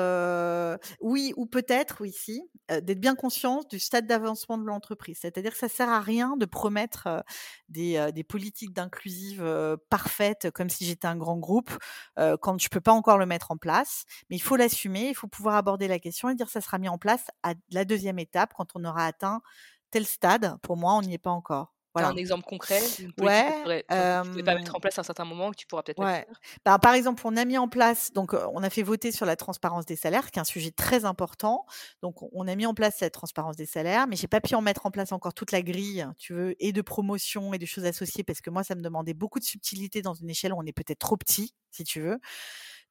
oui, 1.00 1.34
ou 1.36 1.46
peut-être, 1.46 1.96
oui, 2.00 2.12
si, 2.12 2.48
d'être 2.68 3.00
bien 3.00 3.16
conscient 3.16 3.62
du 3.68 3.80
stade 3.80 4.06
d'avancement 4.06 4.56
de 4.58 4.64
l'entreprise. 4.64 5.18
C'est-à-dire 5.20 5.52
que 5.52 5.58
ça 5.58 5.68
sert 5.68 5.88
à 5.88 6.00
rien 6.00 6.36
de 6.36 6.46
promettre 6.46 7.24
des, 7.68 8.24
politiques 8.28 8.72
d'inclusive 8.72 9.44
parfaites 9.90 10.50
comme 10.52 10.70
si 10.70 10.84
j'étais 10.84 11.08
un 11.08 11.16
grand 11.16 11.36
groupe 11.36 11.70
quand 12.16 12.60
je 12.60 12.68
peux 12.68 12.80
pas 12.80 12.92
encore 12.92 13.18
le 13.18 13.26
mettre 13.26 13.50
en 13.50 13.56
place. 13.56 14.04
Mais 14.30 14.36
il 14.36 14.42
faut 14.42 14.56
l'assumer, 14.56 15.08
il 15.08 15.14
faut 15.14 15.28
pouvoir 15.28 15.56
aborder 15.56 15.88
la 15.88 15.98
question 15.98 16.28
et 16.28 16.36
dire 16.36 16.46
que 16.46 16.52
ça 16.52 16.60
sera 16.60 16.78
mis 16.78 16.88
en 16.88 16.98
place 16.98 17.26
à 17.42 17.54
la 17.70 17.84
deuxième 17.84 18.20
étape 18.20 18.52
quand 18.56 18.76
on 18.76 18.84
aura 18.84 19.04
atteint 19.04 19.42
tel 19.90 20.06
stade. 20.06 20.56
Pour 20.62 20.76
moi, 20.76 20.94
on 20.94 21.02
n'y 21.02 21.14
est 21.14 21.18
pas 21.18 21.30
encore. 21.30 21.77
Un 21.95 22.16
exemple 22.16 22.45
concret 22.45 22.80
ouais, 22.80 23.84
que 23.89 24.22
tu 24.22 24.39
ne 24.39 24.43
pas 24.43 24.55
mettre 24.55 24.76
en 24.76 24.80
place 24.80 24.99
à 24.99 25.01
un 25.01 25.05
certain 25.05 25.24
moment 25.24 25.51
que 25.51 25.57
tu 25.57 25.66
pourras 25.66 25.82
peut-être 25.82 26.01
ouais. 26.01 26.26
Bah, 26.64 26.78
par 26.78 26.95
exemple, 26.95 27.22
on 27.24 27.36
a 27.36 27.45
mis 27.45 27.59
en 27.59 27.68
place, 27.68 28.12
donc 28.12 28.34
on 28.34 28.62
a 28.62 28.70
fait 28.70 28.82
voter 28.82 29.11
sur 29.11 29.26
la 29.26 29.34
transparence 29.34 29.84
des 29.84 29.97
salaires, 29.97 30.30
qui 30.30 30.39
est 30.39 30.43
un 30.43 30.45
sujet 30.45 30.70
très 30.70 31.05
important. 31.05 31.66
Donc, 32.03 32.16
on 32.32 32.47
a 32.47 32.55
mis 32.55 32.66
en 32.66 32.74
place 32.74 32.97
cette 32.99 33.14
transparence 33.14 33.57
des 33.57 33.66
salaires, 33.66 34.07
mais 34.07 34.16
j'ai 34.16 34.28
pas 34.28 34.41
pu 34.41 34.55
en 34.55 34.61
mettre 34.61 34.86
en 34.86 34.91
place 34.91 35.11
encore 35.12 35.34
toute 35.34 35.51
la 35.51 35.62
grille, 35.62 36.07
tu 36.18 36.34
veux, 36.34 36.55
et 36.62 36.72
de 36.72 36.82
promotion 36.82 37.53
et 37.53 37.59
de 37.59 37.66
choses 37.66 37.84
associées, 37.84 38.22
parce 38.22 38.41
que 38.41 38.51
moi, 38.51 38.62
ça 38.62 38.74
me 38.74 38.82
demandait 38.82 39.14
beaucoup 39.14 39.41
de 39.41 39.45
subtilité 39.45 40.01
dans 40.01 40.14
une 40.14 40.30
échelle 40.30 40.53
où 40.53 40.59
on 40.59 40.66
est 40.66 40.72
peut-être 40.72 41.01
trop 41.01 41.16
petit, 41.16 41.55
si 41.70 41.84
tu 41.84 42.01
veux. 42.01 42.18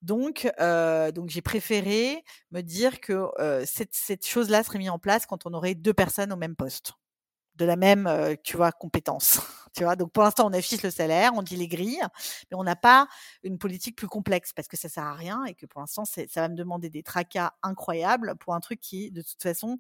Donc, 0.02 0.48
donc 1.14 1.30
j'ai 1.30 1.42
préféré 1.42 2.24
me 2.52 2.62
dire 2.62 3.00
que 3.00 3.30
cette, 3.66 3.96
cette 3.96 4.26
chose-là 4.26 4.64
serait 4.64 4.80
mise 4.80 4.90
en 4.90 5.00
place 5.00 5.26
quand 5.26 5.46
on 5.46 5.54
aurait 5.54 5.76
deux 5.76 5.94
personnes 5.94 6.34
au 6.34 6.38
même 6.38 6.56
poste 6.56 6.94
de 7.58 7.66
la 7.66 7.76
même, 7.76 8.10
tu 8.44 8.58
vois, 8.58 8.72
compétence. 8.72 9.40
tu 9.76 9.84
vois, 9.84 9.96
donc 9.96 10.12
pour 10.12 10.24
l'instant, 10.24 10.48
on 10.48 10.54
affiche 10.54 10.82
le 10.84 10.90
salaire, 10.92 11.32
on 11.36 11.42
dit 11.44 11.56
les 11.56 11.68
grilles, 11.68 12.02
mais 12.52 12.58
on 12.58 12.64
n'a 12.64 12.76
pas 12.76 13.08
une 13.44 13.58
politique 13.58 13.96
plus 13.96 14.08
complexe 14.08 14.54
parce 14.54 14.68
que 14.68 14.78
ça 14.78 14.90
sert 14.90 15.04
à 15.04 15.14
rien 15.14 15.44
et 15.46 15.54
que 15.54 15.66
pour 15.66 15.82
l'instant, 15.82 16.06
ça 16.06 16.24
va 16.36 16.50
me 16.50 16.56
demander 16.56 16.90
des 16.90 17.04
tracas 17.04 17.54
incroyables 17.64 18.36
pour 18.40 18.54
un 18.56 18.60
truc 18.60 18.80
qui, 18.80 19.12
de 19.12 19.22
toute 19.22 19.42
façon, 19.42 19.78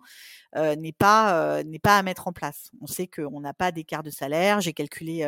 n'est 0.56 0.92
pas 0.94 1.64
n'est 1.64 1.80
pas 1.80 1.98
à 1.98 2.04
mettre 2.04 2.28
en 2.28 2.34
place. 2.34 2.72
On 2.82 2.88
sait 2.88 3.08
qu'on 3.08 3.40
n'a 3.42 3.54
pas 3.54 3.72
d'écart 3.72 4.04
de 4.04 4.10
salaire. 4.12 4.62
J'ai 4.62 4.74
calculé 4.74 5.26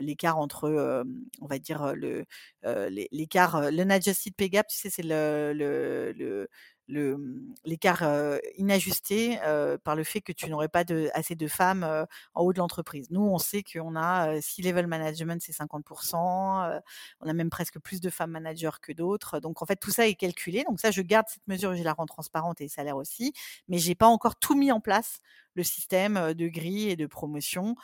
l'écart 0.00 0.38
entre, 0.38 1.04
on 1.40 1.46
va 1.46 1.58
dire 1.58 1.94
le 1.94 2.24
l'écart, 3.12 3.70
le 3.70 4.48
gap, 4.48 4.66
tu 4.68 4.76
sais, 4.76 4.90
c'est 4.90 5.02
le, 5.02 5.52
le 5.54 6.12
Mmh, 6.12 6.48
l'écart 7.64 8.04
inajusté 8.56 9.38
par 9.84 9.96
le 9.96 10.04
fait 10.04 10.20
que 10.20 10.32
tu 10.32 10.48
n'aurais 10.50 10.68
pas 10.68 10.84
assez 11.14 11.34
de 11.34 11.46
femmes 11.46 12.06
en 12.34 12.42
haut 12.42 12.52
de 12.52 12.58
l'entreprise. 12.58 13.10
Nous, 13.10 13.22
on 13.22 13.38
sait 13.38 13.62
qu'on 13.62 13.96
a 13.96 14.40
si 14.40 14.62
level 14.62 14.86
management, 14.86 15.40
c'est 15.42 15.52
50%, 15.52 16.80
on 17.20 17.28
a 17.28 17.32
même 17.32 17.50
presque 17.50 17.78
plus 17.78 18.00
de 18.00 18.10
femmes 18.10 18.32
managers 18.32 18.78
que 18.80 18.92
d'autres. 18.92 19.40
Donc, 19.40 19.62
en 19.62 19.66
fait, 19.66 19.76
tout 19.76 19.90
ça 19.90 20.06
est 20.06 20.14
calculé. 20.14 20.64
Donc, 20.64 20.80
ça, 20.80 20.90
je 20.90 21.02
garde 21.02 21.26
cette 21.28 21.46
mesure, 21.46 21.74
je 21.74 21.82
la 21.82 21.92
rends 21.92 22.06
transparente 22.06 22.60
et 22.60 22.64
les 22.64 22.68
salaires 22.68 22.96
aussi, 22.96 23.32
mais 23.68 23.78
j'ai 23.78 23.94
pas 23.94 24.06
encore 24.06 24.36
tout 24.36 24.54
mis 24.54 24.72
en 24.72 24.80
place 24.80 25.20
le 25.54 25.62
système 25.62 26.32
de 26.32 26.48
grille 26.48 26.88
et 26.88 26.96
de 26.96 27.06
promotion 27.06 27.74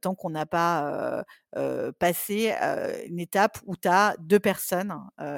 tant 0.00 0.14
qu'on 0.14 0.30
n'a 0.30 0.46
pas 0.46 1.24
passé 1.98 2.54
une 3.06 3.18
étape 3.20 3.58
où 3.66 3.76
tu 3.76 3.88
as 3.88 4.14
deux 4.18 4.40
personnes 4.40 4.94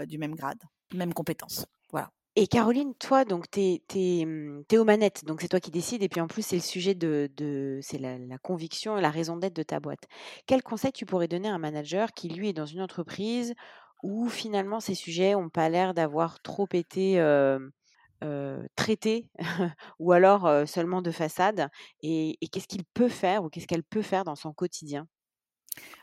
du 0.06 0.18
même 0.18 0.34
grade, 0.34 0.62
même 0.94 1.14
compétence. 1.14 1.66
Voilà. 1.90 2.10
Et 2.38 2.48
Caroline, 2.48 2.94
toi, 2.94 3.24
donc, 3.24 3.50
tu 3.50 3.60
es, 3.60 4.24
mmh, 4.26 4.64
aux 4.74 4.84
manettes, 4.84 5.24
donc 5.24 5.40
c'est 5.40 5.48
toi 5.48 5.58
qui 5.58 5.70
décides, 5.70 6.02
et 6.02 6.08
puis 6.10 6.20
en 6.20 6.26
plus, 6.26 6.42
c'est 6.42 6.56
le 6.56 6.62
sujet 6.62 6.94
de, 6.94 7.30
c'est 7.82 7.96
la, 7.96 8.18
conviction 8.38 8.98
et 8.98 9.00
la 9.00 9.10
raison 9.10 9.38
d'être 9.38 9.56
de 9.56 9.62
ta 9.62 9.80
boîte. 9.80 10.04
Quel 10.46 10.62
conseil 10.62 10.92
tu 10.92 11.06
pourrais 11.06 11.28
donner 11.28 11.48
à 11.48 11.54
un 11.54 11.58
manager 11.58 12.12
qui, 12.12 12.28
lui, 12.28 12.50
est 12.50 12.52
dans 12.52 12.66
une 12.66 12.82
entreprise 12.82 13.54
où 14.02 14.28
finalement 14.28 14.80
ces 14.80 14.94
sujets 14.94 15.32
n'ont 15.32 15.48
pas 15.48 15.70
l'air 15.70 15.94
d'avoir 15.94 16.40
trop 16.42 16.68
été 16.74 17.18
traités, 18.76 19.30
ou 19.98 20.12
alors 20.12 20.68
seulement 20.68 21.00
de 21.00 21.10
façade, 21.10 21.70
et 22.02 22.36
qu'est-ce 22.52 22.68
qu'il 22.68 22.84
peut 22.84 23.08
faire 23.08 23.44
ou 23.44 23.48
qu'est-ce 23.48 23.66
qu'elle 23.66 23.82
peut 23.82 24.02
faire 24.02 24.24
dans 24.24 24.36
son 24.36 24.52
quotidien? 24.52 25.08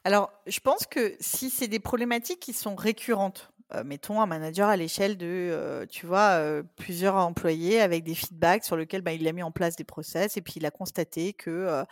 Alors, 0.03 0.31
je 0.47 0.59
pense 0.59 0.85
que 0.85 1.15
si 1.19 1.49
c'est 1.49 1.67
des 1.67 1.79
problématiques 1.79 2.39
qui 2.39 2.53
sont 2.53 2.75
récurrentes, 2.75 3.51
mettons 3.85 4.21
un 4.21 4.25
manager 4.25 4.69
à 4.69 4.77
l'échelle 4.77 5.17
de, 5.17 5.85
tu 5.89 6.05
vois, 6.05 6.41
plusieurs 6.75 7.15
employés 7.15 7.81
avec 7.81 8.03
des 8.03 8.15
feedbacks 8.15 8.63
sur 8.63 8.77
lesquels 8.77 9.01
bah, 9.01 9.13
il 9.13 9.27
a 9.27 9.31
mis 9.33 9.43
en 9.43 9.51
place 9.51 9.75
des 9.75 9.83
process 9.83 10.37
et 10.37 10.41
puis 10.41 10.55
il 10.57 10.65
a 10.65 10.71
constaté 10.71 11.33
que 11.33 11.83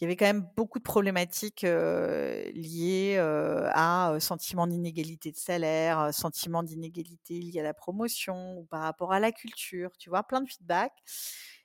il 0.00 0.04
y 0.04 0.06
avait 0.06 0.16
quand 0.16 0.26
même 0.26 0.48
beaucoup 0.56 0.78
de 0.78 0.84
problématiques 0.84 1.62
liées 1.62 3.18
à 3.18 4.16
sentiment 4.20 4.66
d'inégalité 4.66 5.30
de 5.30 5.36
salaire, 5.36 6.12
sentiment 6.12 6.62
d'inégalité 6.62 7.40
lié 7.40 7.60
à 7.60 7.62
la 7.62 7.74
promotion 7.74 8.58
ou 8.58 8.64
par 8.64 8.82
rapport 8.82 9.12
à 9.12 9.20
la 9.20 9.32
culture, 9.32 9.90
tu 9.98 10.10
vois, 10.10 10.24
plein 10.24 10.40
de 10.40 10.48
feedback. 10.48 10.92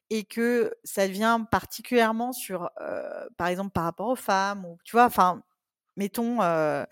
Et 0.10 0.24
que 0.24 0.74
ça 0.86 1.08
vient 1.08 1.44
particulièrement 1.44 2.32
sur, 2.32 2.70
par 3.38 3.48
exemple, 3.48 3.72
par 3.72 3.84
rapport 3.84 4.08
aux 4.08 4.16
femmes, 4.16 4.66
ou 4.66 4.78
tu 4.86 4.96
vois, 4.96 5.06
enfin, 5.06 5.44
mettons, 5.98 6.38
bah, 6.38 6.88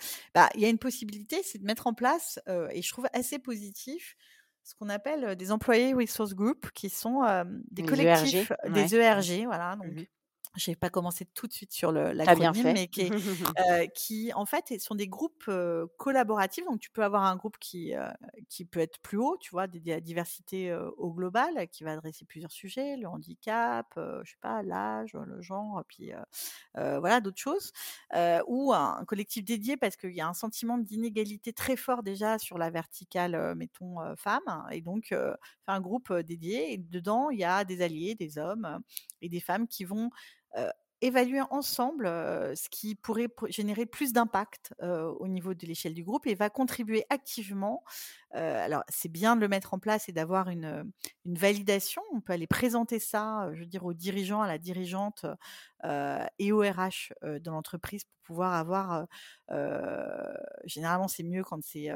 il 0.56 0.62
y 0.62 0.66
a 0.66 0.70
une 0.70 0.80
possibilité, 0.80 1.42
c'est 1.44 1.60
de 1.60 1.66
mettre 1.66 1.88
en 1.88 1.94
place, 1.94 2.40
et 2.72 2.82
je 2.82 2.90
trouve 2.92 3.08
assez 3.14 3.40
positif, 3.40 4.16
ce 4.64 4.74
qu'on 4.76 4.90
appelle 4.90 5.36
des 5.36 5.52
employés 5.52 5.94
resource 5.94 6.34
group, 6.34 6.70
qui 6.74 6.90
sont 6.90 7.22
des 7.72 7.84
Les 7.84 7.88
collectifs, 7.88 8.52
ERG, 8.52 8.74
des 8.74 8.96
ouais. 8.96 9.04
ERG, 9.04 9.46
voilà. 9.46 9.76
Mmh. 9.78 10.06
Je 10.58 10.72
vais 10.72 10.76
pas 10.76 10.90
commencer 10.90 11.26
tout 11.26 11.48
de 11.48 11.54
suite 11.54 11.74
sur 11.74 11.92
le 11.92 12.12
as 12.26 12.36
bien 12.36 12.54
fait. 12.54 12.74
mais 12.74 12.88
qui 12.88 13.02
est, 13.02 13.14
heu, 13.60 13.88
qui 13.96 14.32
en 14.34 14.46
fait 14.46 14.80
sont 14.80 14.96
des 14.96 15.08
groupes, 15.08 15.44
heu, 15.48 15.88
collaboratifs. 15.98 16.66
Donc 16.66 16.80
tu 16.80 16.90
peux 16.92 17.04
avoir 17.04 17.24
un 17.24 17.36
groupe 17.36 17.58
qui, 17.60 17.94
heu, 17.96 18.02
qui 18.50 18.66
peut 18.66 18.80
être 18.80 19.00
plus 19.02 19.18
haut, 19.18 19.38
tu 19.40 19.52
vois, 19.52 19.64
à 19.64 19.68
la 19.86 20.00
diversité, 20.02 20.74
au 20.98 21.14
global, 21.14 21.68
qui 21.70 21.84
va 21.84 21.94
adresser 21.94 22.26
plusieurs 22.26 22.52
sujets, 22.52 22.98
le 22.98 23.08
handicap, 23.08 23.88
je 23.98 24.30
sais 24.32 24.38
pas, 24.42 24.64
l'âge, 24.64 25.14
le 25.14 25.42
genre, 25.42 25.84
puis, 25.88 26.12
voilà, 26.76 27.22
d'autres 27.22 27.40
choses. 27.42 27.72
Ou 28.48 28.74
un 28.74 29.04
collectif 29.06 29.44
dédié 29.46 29.78
parce 29.78 29.96
qu'il 29.96 30.12
y 30.14 30.22
a 30.22 30.28
un 30.28 30.34
sentiment 30.34 30.78
d'inégalité 30.78 31.54
très 31.54 31.76
fort 31.78 32.04
déjà 32.04 32.38
sur 32.40 32.58
la 32.58 32.70
verticale, 32.70 33.56
mettons, 33.56 34.02
heu, 34.02 34.16
femmes 34.18 34.66
et 34.72 34.82
donc, 34.82 35.08
faire 35.10 35.38
un 35.68 35.82
groupe, 35.82 36.12
dédié 36.14 36.74
et 36.74 36.78
dedans, 36.78 37.30
il 37.30 37.40
y 37.40 37.44
a 37.44 37.64
des 37.66 37.82
alliés, 37.82 38.16
des 38.16 38.38
hommes 38.38 38.80
et 39.22 39.30
des 39.30 39.40
femmes 39.40 39.68
qui 39.68 39.84
vont, 39.86 40.10
uh, 40.56 40.72
évaluer 41.02 41.42
ensemble, 41.50 42.06
ce 42.08 42.70
qui 42.70 42.96
pourrait 42.96 43.30
générer 43.50 43.86
plus 43.86 44.14
d'impact, 44.14 44.74
au 44.82 45.28
niveau 45.28 45.54
de 45.54 45.66
l'échelle 45.66 45.94
du 45.94 46.04
groupe 46.04 46.28
et 46.28 46.36
va 46.36 46.50
contribuer 46.50 47.06
activement. 47.10 47.84
Alors 48.32 48.84
c'est 48.90 49.12
bien 49.12 49.36
de 49.36 49.42
le 49.42 49.48
mettre 49.48 49.74
en 49.74 49.80
place 49.80 50.10
et 50.10 50.12
d'avoir 50.12 50.50
une, 50.50 50.92
une 51.26 51.36
validation. 51.36 52.02
On 52.14 52.22
peut 52.22 52.34
aller 52.34 52.48
présenter 52.48 53.00
ça, 53.00 53.50
je 53.54 53.60
veux 53.60 53.66
dire 53.66 53.86
aux 53.86 53.94
dirigeants, 53.94 54.42
à 54.42 54.48
la 54.48 54.58
dirigeante, 54.58 55.26
et 56.40 56.52
aux 56.52 56.62
RH, 56.62 57.14
de 57.24 57.50
l'entreprise 57.50 58.04
pour 58.04 58.14
pouvoir 58.24 58.54
avoir, 58.54 59.06
généralement 60.66 61.08
c'est 61.08 61.24
mieux 61.24 61.44
quand 61.44 61.64
c'est, 61.64 61.90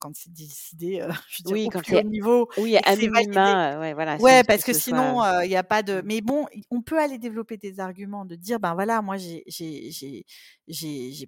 quand 0.00 0.10
c'est 0.14 0.32
décidé, 0.32 1.06
je 1.28 1.42
veux 1.42 1.46
dire 1.46 1.52
Oui, 1.52 1.66
au 1.66 1.70
quand 1.70 1.82
plus 1.82 1.98
haut 1.98 2.02
niveau 2.02 2.48
oui, 2.58 2.76
à 2.76 2.96
minima, 2.96 3.78
ouais, 3.78 3.94
voilà, 3.94 4.16
Ouais, 4.16 4.42
parce 4.42 4.64
que 4.64 4.72
soit 4.72 4.80
sinon, 4.80 5.22
il 5.42 5.50
y 5.50 5.56
a 5.56 5.62
pas 5.62 5.82
de 5.82 6.00
mmh. 6.00 6.02
mais 6.04 6.20
bon, 6.20 6.46
on 6.70 6.82
peut 6.82 6.98
aller 6.98 7.18
développer 7.18 7.56
des 7.56 7.80
arguments, 7.80 8.24
de 8.24 8.34
dire: 8.48 8.60
«Ben, 8.60 8.74
voilà, 8.74 9.02
moi 9.02 9.16
j'ai 9.18 9.44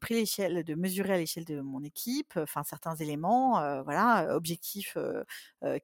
pris 0.01 0.15
l'échelle 0.15 0.65
de 0.65 0.75
mesurer 0.75 1.15
à 1.15 1.19
l'échelle 1.19 1.45
de 1.45 1.61
mon 1.61 1.83
équipe, 1.85 2.35
enfin 2.37 2.63
certains 2.65 2.95
éléments, 2.97 3.61
heu, 3.63 3.83
voilà, 3.85 4.35
objectif, 4.37 4.97
heu, 4.97 5.25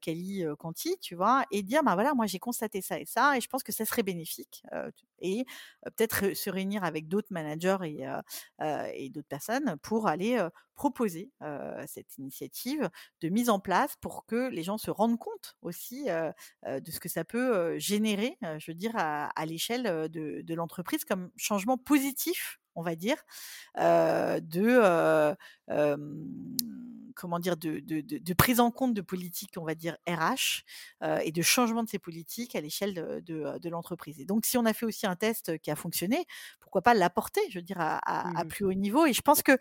quali, 0.00 0.42
heu, 0.44 0.56
quanti», 0.56 0.96
tu 1.00 1.14
vois? 1.14 1.44
Et 1.50 1.62
dire: 1.62 1.82
«Ben, 1.84 1.94
voilà, 1.94 2.14
moi 2.14 2.26
j'ai 2.26 2.38
constaté 2.38 2.82
ça 2.82 2.98
et 3.00 3.06
ça 3.06 3.36
et 3.36 3.40
je 3.40 3.48
pense 3.48 3.62
que 3.62 3.72
ça 3.72 3.84
serait 3.84 4.02
bénéfique», 4.02 4.62
et 5.20 5.44
peut-être 5.84 6.34
se 6.34 6.50
réunir 6.50 6.84
avec 6.84 7.08
d'autres 7.08 7.28
managers 7.32 7.78
et 7.84 8.04
et 8.94 9.10
d'autres 9.10 9.28
personnes 9.28 9.76
pour 9.82 10.08
aller, 10.08 10.44
proposer, 10.74 11.30
cette 11.86 12.18
initiative 12.18 12.90
de 13.22 13.28
mise 13.30 13.48
en 13.50 13.60
place 13.60 13.94
pour 14.02 14.26
que 14.26 14.50
les 14.50 14.62
gens 14.62 14.76
se 14.78 14.90
rendent 14.90 15.18
compte 15.18 15.56
aussi, 15.62 16.04
de 16.06 16.90
ce 16.90 17.00
que 17.00 17.08
ça 17.08 17.24
peut, 17.24 17.78
générer, 17.78 18.36
je 18.58 18.70
veux 18.70 18.74
dire 18.74 18.92
à 18.96 19.46
l'échelle, 19.46 19.84
de 20.10 20.42
de 20.42 20.54
l'entreprise 20.54 21.04
changement 21.36 21.78
positif, 21.78 22.60
on 22.74 22.82
va 22.82 22.94
dire, 22.96 23.16
de, 23.76 25.36
comment 27.14 27.38
dire? 27.38 27.56
De 27.56 27.80
de 27.80 28.00
de 28.02 28.18
de 28.18 28.34
prise 28.34 28.60
en 28.60 28.70
compte 28.70 28.92
de 28.94 29.00
politiques, 29.00 29.54
on 29.56 29.64
va 29.64 29.74
dire 29.74 29.96
RH, 30.08 30.64
et 31.22 31.32
de 31.32 31.42
changement 31.42 31.82
de 31.82 31.88
ces 31.88 31.98
politiques 31.98 32.54
à 32.54 32.60
l'échelle 32.60 32.94
de 33.24 33.68
l'entreprise. 33.68 34.20
Et 34.20 34.24
donc 34.26 34.44
si 34.46 34.58
on 34.58 34.64
a 34.66 34.72
fait 34.74 34.86
aussi 34.86 35.06
un 35.06 35.16
test 35.16 35.58
qui 35.58 35.70
a 35.70 35.76
fonctionné, 35.76 36.26
pourquoi 36.60 36.82
pas 36.82 36.94
l'apporter, 36.94 37.40
je 37.50 37.58
veux 37.58 37.62
dire 37.62 37.80
à 37.80 37.96
à 37.98 38.26
Mmh 38.26 38.40
à 38.40 38.44
plus 38.44 38.64
haut 38.66 38.74
niveau? 38.74 39.06
Et 39.06 39.12
je 39.14 39.22
pense 39.22 39.42
que 39.42 39.58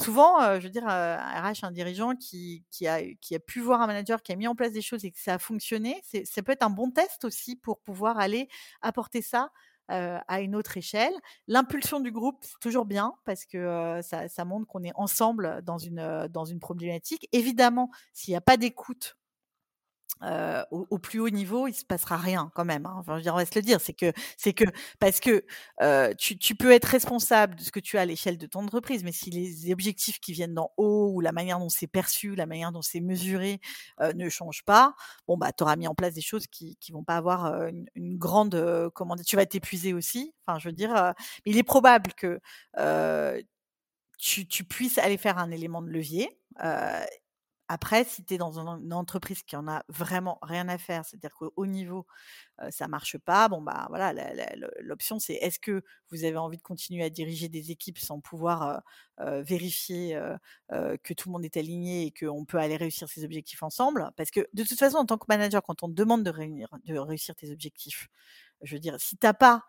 souvent, 0.00 0.58
je 0.58 0.64
veux 0.64 0.70
dire, 0.70 0.86
un 0.88 1.16
RH, 1.52 1.62
un 1.64 1.70
dirigeant 1.70 2.16
qui 2.16 2.64
qui 2.70 2.88
a 2.88 3.00
qui 3.20 3.34
a 3.36 3.38
pu 3.40 3.60
voir 3.60 3.80
un 3.82 3.86
manager 3.86 4.22
qui 4.22 4.32
a 4.32 4.36
mis 4.36 4.48
en 4.48 4.54
place 4.56 4.72
des 4.72 4.82
choses 4.82 5.04
et 5.04 5.12
que 5.12 5.20
ça 5.20 5.34
a 5.34 5.38
fonctionné, 5.38 6.00
c'est 6.04 6.24
ça 6.24 6.42
peut 6.42 6.52
être 6.52 6.64
un 6.64 6.70
bon 6.70 6.90
test 6.90 7.24
aussi 7.24 7.54
pour 7.56 7.80
pouvoir 7.80 8.18
aller 8.18 8.48
apporter 8.82 9.22
ça, 9.22 9.50
heu, 9.90 10.18
à 10.28 10.40
une 10.40 10.54
autre 10.56 10.76
échelle. 10.76 11.12
L'impulsion 11.48 12.00
du 12.00 12.12
groupe, 12.12 12.38
c'est 12.42 12.58
toujours 12.60 12.84
bien 12.86 13.12
parce 13.24 13.44
que, 13.46 13.58
heu, 13.98 14.02
ça 14.02 14.28
ça 14.28 14.44
montre 14.44 14.66
qu'on 14.66 14.82
est 14.84 14.92
ensemble 14.96 15.60
dans 15.62 15.78
une, 15.78 16.00
heu, 16.00 16.28
dans 16.28 16.44
une 16.44 16.60
problématique. 16.60 17.28
Évidemment, 17.32 17.90
s'il 18.12 18.32
y 18.34 18.36
a 18.36 18.40
pas 18.40 18.56
d'écoute 18.56 19.16
heu, 20.22 20.64
au 20.70 20.86
au 20.90 20.98
plus 20.98 21.20
haut 21.20 21.30
niveau, 21.30 21.66
il 21.68 21.74
se 21.74 21.84
passera 21.84 22.16
rien 22.16 22.50
quand 22.54 22.64
même, 22.64 22.86
hein. 22.86 22.94
Enfin, 22.98 23.20
on 23.26 23.36
va 23.36 23.44
se 23.46 23.54
le 23.54 23.62
dire, 23.62 23.80
c'est 23.80 23.92
que 23.94 24.12
c'est 24.36 24.52
que 24.54 24.64
parce 24.98 25.20
que, 25.20 25.44
heu, 25.82 26.14
tu 26.18 26.38
tu 26.38 26.54
peux 26.54 26.72
être 26.72 26.86
responsable 26.86 27.56
de 27.56 27.62
ce 27.62 27.70
que 27.70 27.80
tu 27.80 27.98
as 27.98 28.02
à 28.02 28.04
l'échelle 28.06 28.38
de 28.38 28.46
ton 28.46 28.60
entreprise, 28.64 29.04
mais 29.04 29.12
si 29.12 29.30
les 29.30 29.72
objectifs 29.72 30.20
qui 30.20 30.32
viennent 30.32 30.54
d'en 30.54 30.70
haut 30.76 31.10
ou 31.14 31.20
la 31.20 31.32
manière 31.32 31.58
dont 31.58 31.68
c'est 31.68 31.86
perçu, 31.86 32.34
la 32.34 32.46
manière 32.46 32.72
dont 32.72 32.82
c'est 32.82 33.00
mesuré, 33.00 33.60
heu, 34.00 34.12
ne 34.14 34.28
changent 34.28 34.64
pas, 34.64 34.94
bon, 35.28 35.36
bah, 35.36 35.52
tu 35.52 35.62
auras 35.64 35.76
mis 35.76 35.88
en 35.88 35.94
place 35.94 36.14
des 36.14 36.22
choses 36.22 36.46
qui 36.46 36.76
qui 36.80 36.92
vont 36.92 37.04
pas 37.04 37.16
avoir, 37.16 37.46
heu, 37.54 37.68
une 37.70 37.86
une 37.94 38.16
grande, 38.18 38.54
heu, 38.54 38.90
comment 38.94 39.16
dire? 39.16 39.24
Tu 39.26 39.36
vas 39.36 39.46
t'épuiser 39.46 39.92
aussi. 39.94 40.34
Enfin, 40.46 40.58
je 40.58 40.68
veux 40.68 40.72
dire, 40.74 40.94
heu, 40.96 41.12
il 41.44 41.58
est 41.58 41.62
probable 41.62 42.12
que, 42.14 42.40
tu 44.18 44.46
tu 44.46 44.64
puisses 44.64 44.98
aller 44.98 45.16
faire 45.18 45.38
un 45.38 45.50
élément 45.50 45.82
de 45.82 45.88
levier. 45.90 46.30
Heu, 46.64 47.04
après, 47.68 48.04
si 48.04 48.24
tu 48.24 48.34
es 48.34 48.38
dans 48.38 48.58
un 48.60 48.80
une 48.80 48.92
entreprise 48.92 49.42
qui 49.42 49.56
en 49.56 49.68
a 49.68 49.84
vraiment 49.88 50.38
rien 50.42 50.68
à 50.68 50.78
faire, 50.78 51.04
c'est-à-dire 51.04 51.34
qu'au 51.34 51.66
niveau, 51.66 52.06
heu, 52.62 52.70
ça 52.70 52.88
marche 52.88 53.18
pas, 53.18 53.48
bon, 53.48 53.62
bah, 53.62 53.86
voilà, 53.90 54.12
l'option, 54.80 55.18
c'est 55.20 55.34
est-ce 55.34 55.58
que 55.60 55.82
vous 56.10 56.24
avez 56.24 56.36
envie 56.38 56.58
de 56.58 56.62
continuer 56.62 57.04
à 57.04 57.10
diriger 57.10 57.48
des 57.48 57.70
équipes 57.72 57.98
sans 57.98 58.20
pouvoir, 58.20 58.82
vérifier, 59.20 60.20
que 60.70 61.14
tout 61.14 61.28
le 61.28 61.32
monde 61.32 61.44
est 61.44 61.56
aligné 61.56 62.06
et 62.06 62.12
qu'on 62.12 62.44
peut 62.44 62.58
aller 62.58 62.76
réussir 62.76 63.08
ses 63.08 63.24
objectifs 63.24 63.62
ensemble? 63.62 64.10
Parce 64.16 64.30
que 64.30 64.40
de 64.52 64.64
toute 64.64 64.78
façon, 64.78 64.98
en 64.98 65.06
tant 65.06 65.18
que 65.18 65.26
manager, 65.28 65.62
quand 65.62 65.82
on 65.82 65.88
te 65.88 65.94
demande 65.94 66.22
de 66.24 66.30
réunir 66.30 66.68
de 66.84 66.98
réussir 66.98 67.34
tes 67.36 67.50
objectifs, 67.52 68.08
je 68.62 68.74
veux 68.76 68.80
dire, 68.80 69.00
si 69.00 69.16
tu 69.18 69.26
as 69.26 69.34
pas 69.34 69.64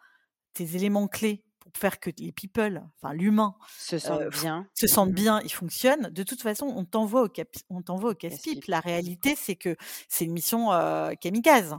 tes 0.53 0.75
éléments 0.77 1.07
clés 1.09 1.45
pour 1.73 1.79
faire 1.81 1.99
que 1.99 2.09
les 2.19 2.31
people, 2.31 2.83
enfin 3.01 3.13
l'humain, 3.13 3.55
Se 3.79 3.99
heu, 4.05 4.09
sentent 4.09 4.29
f 4.31 4.43
bien. 4.43 4.69
se 4.73 4.87
sentent 4.87 5.11
Mmh 5.11 5.19
mh. 5.21 5.23
bien 5.23 5.39
et 5.39 5.49
fonctionnent, 5.49 6.09
de 6.11 6.23
toute 6.23 6.41
façon, 6.43 6.67
on 6.67 6.85
t'envoie 6.85 7.23
au 7.23 7.29
cap 7.29 7.49
on 7.69 7.81
t'envoie 7.81 8.11
au 8.11 8.15
casse-pipe. 8.15 8.65
La 8.67 8.79
réalité, 8.79 9.35
c'est 9.35 9.55
que 9.55 9.75
c'est 10.09 10.25
une 10.25 10.33
mission, 10.33 10.71
heu, 10.73 11.15
kamikaze. 11.19 11.75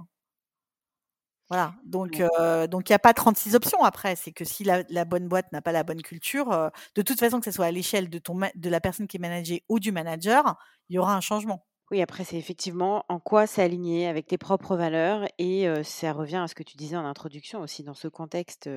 Voilà, 1.51 1.75
donc 1.83 2.21
heu, 2.21 2.69
donc 2.69 2.91
il 2.91 2.93
y 2.93 2.95
a 2.95 2.99
pas 2.99 3.15
36 3.15 3.55
options 3.55 3.83
après. 3.83 4.17
C'est 4.17 4.33
que 4.33 4.45
si 4.45 4.65
la 4.65 4.83
la 4.91 5.07
bonne 5.07 5.29
boîte 5.29 5.51
n'a 5.51 5.63
pas 5.63 5.73
la 5.73 5.83
bonne 5.83 6.03
culture, 6.03 6.53
heu, 6.53 6.69
de 6.95 7.01
toute 7.03 7.19
façon, 7.19 7.39
que 7.39 7.47
ça 7.47 7.53
soit 7.53 7.65
à 7.67 7.71
l'échelle 7.71 8.11
de 8.11 8.19
ton 8.19 8.39
de 8.55 8.69
la 8.69 8.81
personne 8.83 9.07
qui 9.07 9.17
est 9.17 9.21
managée 9.21 9.65
ou 9.71 9.79
du 9.81 9.91
manager, 9.91 10.57
il 10.91 10.97
y 10.97 10.99
aura 10.99 11.17
un 11.17 11.21
changement. 11.23 11.65
Oui, 11.91 12.03
après, 12.03 12.23
c'est 12.25 12.37
effectivement 12.37 13.05
en 13.09 13.19
quoi 13.19 13.47
c'est 13.47 13.63
aligné 13.63 14.09
avec 14.09 14.27
tes 14.27 14.37
propres 14.37 14.77
valeurs 14.77 15.25
et 15.39 15.67
ça 15.85 16.13
revient 16.13 16.37
à 16.37 16.47
ce 16.47 16.55
que 16.55 16.63
tu 16.63 16.77
disais 16.77 16.97
en 16.97 17.05
introduction 17.07 17.61
aussi 17.63 17.83
dans 17.83 17.95
ce 17.95 18.09
contexte, 18.09 18.69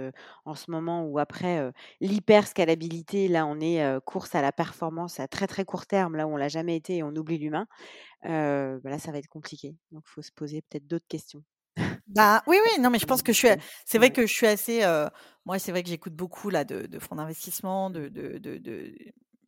en 0.45 0.55
ce 0.55 0.71
moment 0.71 1.03
où 1.05 1.19
après, 1.19 1.59
heu, 1.59 1.73
l'hyper 1.99 2.47
scalabilité, 2.47 3.27
là, 3.27 3.45
on 3.45 3.59
est, 3.59 3.83
course 4.05 4.33
à 4.33 4.41
la 4.41 4.53
performance 4.53 5.19
à 5.19 5.27
très, 5.27 5.47
très 5.47 5.65
court 5.65 5.87
terme, 5.87 6.15
là 6.15 6.25
où 6.25 6.31
on 6.33 6.37
l'a 6.37 6.47
jamais 6.47 6.75
été 6.77 6.97
et 6.97 7.03
on 7.03 7.09
oublie 7.15 7.37
l'humain. 7.37 7.67
Bah, 8.23 8.79
là, 8.91 8.99
ça 8.99 9.11
va 9.11 9.19
être 9.19 9.27
compliqué. 9.29 9.75
Donc 9.91 10.03
faut 10.07 10.21
se 10.23 10.31
poser 10.33 10.61
peut-être 10.63 10.87
d'autres 10.87 11.07
questions. 11.07 11.43
Bah, 12.07 12.43
oui, 12.47 12.57
oui, 12.63 12.81
non, 12.81 12.89
mais 12.89 12.99
je 12.99 13.05
pense 13.05 13.21
que 13.21 13.31
je 13.31 13.37
suis 13.37 13.47
c'est 13.85 13.97
vrai 13.97 14.11
que 14.11 14.25
je 14.25 14.33
suis 14.33 14.47
assez, 14.47 14.81
moi, 15.45 15.59
c'est 15.59 15.71
vrai 15.71 15.83
que 15.83 15.89
j'écoute 15.89 16.13
beaucoup 16.13 16.49
là 16.49 16.63
de 16.65 16.85
de 16.87 16.99
fonds 16.99 17.15
d'investissement, 17.15 17.89
de 17.89 18.07
de 18.09 18.37
de 18.37 18.57
de 18.57 18.93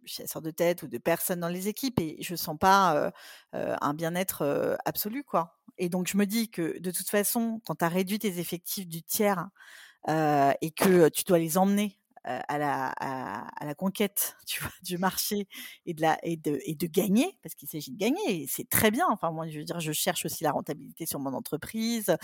chasseurs 0.06 0.42
de 0.42 0.52
tête 0.52 0.84
ou 0.84 0.88
de 0.88 0.98
personnes 0.98 1.40
dans 1.40 1.50
les 1.50 1.68
équipes 1.68 2.00
et 2.00 2.18
je 2.22 2.36
sens 2.36 2.58
pas, 2.58 3.12
un 3.54 3.94
bien-être, 3.94 4.78
absolu, 4.86 5.24
quoi. 5.24 5.60
Et 5.78 5.90
donc 5.90 6.08
je 6.08 6.18
me 6.18 6.26
dis 6.26 6.50
que 6.50 6.80
de 6.80 6.92
toute 6.92 7.10
façon, 7.10 7.62
quand 7.66 7.76
tu 7.76 7.86
as 7.86 7.90
réduit 7.90 8.20
tes 8.20 8.40
effectifs 8.40 8.88
du 8.88 9.04
tiers, 9.04 9.50
et 10.08 10.72
que 10.72 11.10
tu 11.10 11.24
dois 11.26 11.40
les 11.40 11.58
emmener, 11.58 12.00
à 12.26 12.58
la 12.58 12.94
à 13.00 13.48
à 13.62 13.66
la 13.66 13.76
conquête, 13.76 14.38
tu 14.48 14.62
vois, 14.62 14.72
du 14.84 14.98
marché 14.98 15.48
et 15.86 15.94
de 15.94 16.02
la 16.02 16.18
et 16.24 16.38
de 16.38 16.60
et 16.66 16.76
de 16.76 16.88
gagner, 16.88 17.38
parce 17.44 17.56
qu'il 17.56 17.68
s'agit 17.70 17.92
de 17.92 17.98
gagner 17.98 18.44
et 18.44 18.48
c'est 18.48 18.68
très 18.70 18.92
bien. 18.92 19.06
Enfin, 19.10 19.32
moi, 19.32 19.48
je 19.48 19.60
veux 19.60 19.66
dire, 19.66 19.80
je 19.80 19.92
cherche 19.92 20.26
aussi 20.26 20.44
la 20.44 20.52
rentabilité 20.52 21.06
sur 21.06 21.20
mon 21.20 21.34
entreprise. 21.34 22.16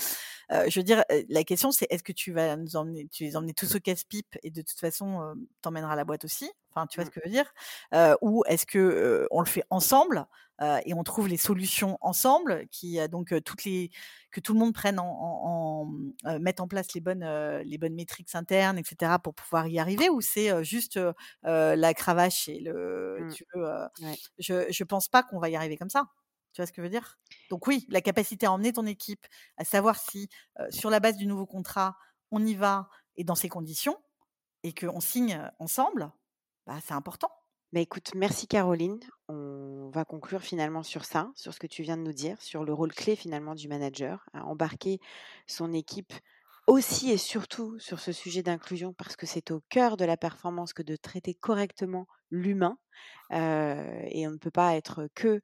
Heu, 0.52 0.70
je 0.70 0.80
veux 0.80 0.84
dire, 0.84 1.04
heu, 1.12 1.24
la 1.30 1.44
question, 1.44 1.72
c'est 1.72 1.88
est-ce 1.90 2.04
que 2.04 2.12
tu 2.14 2.32
vas 2.34 2.56
nous 2.56 2.76
emmener 2.76 3.08
tu 3.10 3.24
les 3.24 3.36
emmener 3.36 3.54
tous 3.54 3.76
au 3.76 3.80
casse-pipe 3.80 4.38
et 4.44 4.52
de 4.52 4.62
toute 4.62 4.80
façon, 4.80 5.22
heu, 5.22 5.34
tu 5.62 5.68
emmèneras 5.70 5.96
la 5.96 6.06
boîte 6.06 6.26
aussi? 6.26 6.52
Enfin, 6.72 6.88
tu 6.88 7.00
vois 7.00 7.06
Mmh. 7.06 7.08
ce 7.08 7.12
que 7.12 7.20
je 7.24 7.30
veux 7.30 7.34
dire? 7.34 7.52
Euh, 7.94 8.16
Ou 8.22 8.44
est-ce 8.48 8.66
que 8.66 8.78
euh, 8.80 9.28
on 9.32 9.42
le 9.42 9.48
fait 9.48 9.64
ensemble 9.70 10.26
euh, 10.62 10.80
et 10.86 10.94
on 10.94 11.04
trouve 11.04 11.28
les 11.28 11.38
solutions 11.38 11.98
ensemble, 12.02 12.68
qui 12.72 13.00
donc 13.10 13.34
toutes 13.44 13.64
les 13.66 13.90
que 14.32 14.40
tout 14.40 14.54
le 14.54 14.60
monde 14.60 14.74
prenne 14.74 15.00
en, 15.00 15.06
en, 15.06 15.88
en 16.26 16.40
mette 16.40 16.60
en 16.60 16.68
place 16.68 16.94
les 16.94 17.02
bonnes 17.02 17.26
les 17.64 17.78
bonnes 17.78 17.96
métriques 17.96 18.34
internes, 18.36 18.78
etc. 18.78 19.20
pour 19.20 19.34
pouvoir 19.36 19.68
y 19.68 19.80
arriver 19.80 20.10
Ou 20.10 20.22
c'est 20.22 20.64
juste 20.64 21.00
la 21.44 21.94
cravache 21.94 22.48
et 22.50 22.60
le 22.60 23.24
Mmh. 23.24 23.36
tu 23.36 23.46
veux 23.56 23.66
Ouais. 24.00 24.20
Je 24.38 24.72
je 24.72 24.84
pense 24.84 25.08
pas 25.08 25.24
qu'on 25.24 25.40
va 25.40 25.50
y 25.50 25.56
arriver 25.56 25.78
comme 25.78 25.90
ça. 25.90 26.06
Tu 26.54 26.62
vois 26.62 26.66
ce 26.68 26.72
que 26.72 26.82
je 26.82 26.84
veux 26.84 26.90
dire? 26.90 27.20
Donc 27.50 27.68
oui, 27.68 27.86
la 27.90 28.02
capacité 28.02 28.46
à 28.46 28.52
emmener 28.52 28.74
ton 28.74 28.86
équipe, 28.86 29.26
à 29.58 29.66
savoir 29.66 29.98
si 30.00 30.30
sur 30.70 30.90
la 30.90 31.00
base 31.00 31.18
du 31.18 31.26
nouveau 31.28 31.46
contrat, 31.46 31.98
on 32.32 32.46
y 32.46 32.56
va 32.56 32.90
et 33.18 33.24
dans 33.24 33.36
ces 33.36 33.50
conditions 33.50 33.98
et 34.64 34.74
qu'on 34.74 35.00
signe 35.02 35.50
ensemble, 35.60 36.12
bah, 36.68 36.80
c'est 36.86 36.94
important. 36.94 37.32
Bah, 37.72 37.82
écoute, 37.82 38.14
merci 38.16 38.48
Caroline. 38.48 39.00
On 39.28 39.92
va 39.94 40.04
conclure 40.04 40.42
finalement 40.42 40.82
sur 40.82 41.06
ça, 41.06 41.32
sur 41.36 41.54
ce 41.54 41.60
que 41.60 41.68
tu 41.68 41.84
viens 41.84 41.98
de 41.98 42.02
nous 42.02 42.14
dire, 42.14 42.42
sur 42.42 42.64
le 42.64 42.74
rôle 42.74 42.92
clé 42.94 43.16
finalement 43.16 43.54
du 43.54 43.68
manager, 43.68 44.26
à 44.34 44.44
embarquer 44.46 45.00
son 45.46 45.72
équipe 45.74 46.14
aussi 46.66 47.12
et 47.12 47.18
surtout 47.18 47.78
sur 47.80 48.00
ce 48.00 48.12
sujet 48.12 48.42
d'inclusion 48.42 48.94
parce 48.94 49.16
que 49.16 49.28
c'est 49.28 49.52
au 49.52 49.62
cœur 49.70 49.98
de 49.98 50.06
la 50.06 50.18
performance 50.18 50.74
que 50.74 50.82
de 50.82 50.96
traiter 50.96 51.36
correctement 51.36 52.08
l'humain 52.32 52.78
et 53.32 54.28
on 54.28 54.32
ne 54.32 54.38
peut 54.38 54.52
pas 54.52 54.76
être 54.76 55.08
que 55.14 55.42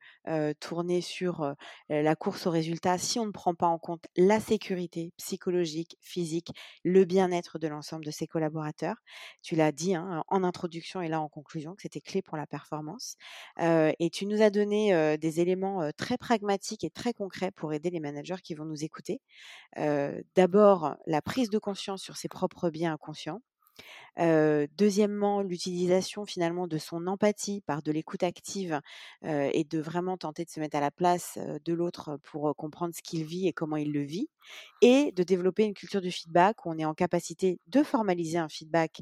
tourné 0.60 1.02
sur 1.02 1.54
la 1.90 2.16
course 2.16 2.48
aux 2.48 2.52
résultats 2.52 2.98
si 2.98 3.20
on 3.20 3.28
ne 3.28 3.32
prend 3.32 3.54
pas 3.54 3.68
en 3.68 3.78
compte 3.78 4.06
la 4.16 4.40
sécurité 4.40 5.14
psychologique, 5.18 5.98
physique, 6.02 6.50
le 6.84 7.06
bien-être 7.06 7.60
de 7.60 7.68
l'ensemble 7.68 8.06
de 8.06 8.12
ses 8.12 8.28
collaborateurs. 8.28 8.96
Tu 9.44 9.56
l'as 9.56 9.72
dit 9.72 9.96
hein, 9.96 10.24
en 10.28 10.44
introduction 10.44 11.02
et 11.02 11.08
là 11.08 11.22
en 11.22 11.30
conclusion 11.30 11.76
que 11.76 11.84
c'était 11.84 12.02
clé 12.02 12.22
pour 12.22 12.38
la 12.38 12.48
performance. 12.48 13.18
et 13.60 14.10
tu 14.12 14.26
nous 14.26 14.42
as 14.42 14.50
donné 14.50 15.18
des 15.18 15.40
éléments 15.40 15.90
très 15.98 16.18
pragmatiques 16.18 16.84
et 16.84 16.90
très 16.90 17.14
concrets 17.14 17.52
pour 17.52 17.74
aider 17.74 17.90
les 17.90 18.00
managers 18.00 18.42
qui 18.44 18.56
vont 18.56 18.66
nous 18.66 18.84
écouter. 18.84 19.22
D'abord, 20.36 20.96
la 21.06 21.22
prise 21.22 21.50
de 21.50 21.60
conscience 21.60 22.02
sur 22.02 22.18
ses 22.18 22.30
propres 22.30 22.70
biens 22.70 22.94
inconscients 22.94 23.42
deuxièmement, 24.18 25.42
l'utilisation 25.42 26.26
finalement 26.26 26.68
de 26.68 26.78
son 26.78 27.08
empathie 27.08 27.62
par 27.62 27.82
de 27.82 27.92
l'écoute 27.92 28.24
active 28.24 28.80
et 29.24 29.64
de 29.64 29.80
vraiment 29.80 30.18
tenter 30.18 30.46
de 30.46 30.50
se 30.50 30.60
mettre 30.60 30.78
à 30.78 30.82
la 30.82 30.92
place 30.92 31.38
de 31.66 31.74
l'autre 31.74 32.18
pour 32.24 32.56
comprendre 32.56 32.94
ce 32.96 33.02
qu'il 33.02 33.24
vit 33.26 33.48
et 33.48 33.54
comment 33.54 33.76
il 33.78 33.92
le 33.92 34.02
vit. 34.02 34.30
Et 34.82 35.12
de 35.12 35.24
développer 35.24 35.64
une 35.66 35.74
culture 35.74 36.02
du 36.02 36.12
feedback 36.12 36.66
où 36.66 36.70
on 36.72 36.78
est 36.78 36.86
en 36.86 36.94
capacité 36.94 37.60
de 37.68 37.84
formaliser 37.84 38.38
un 38.38 38.50
feedback 38.50 39.02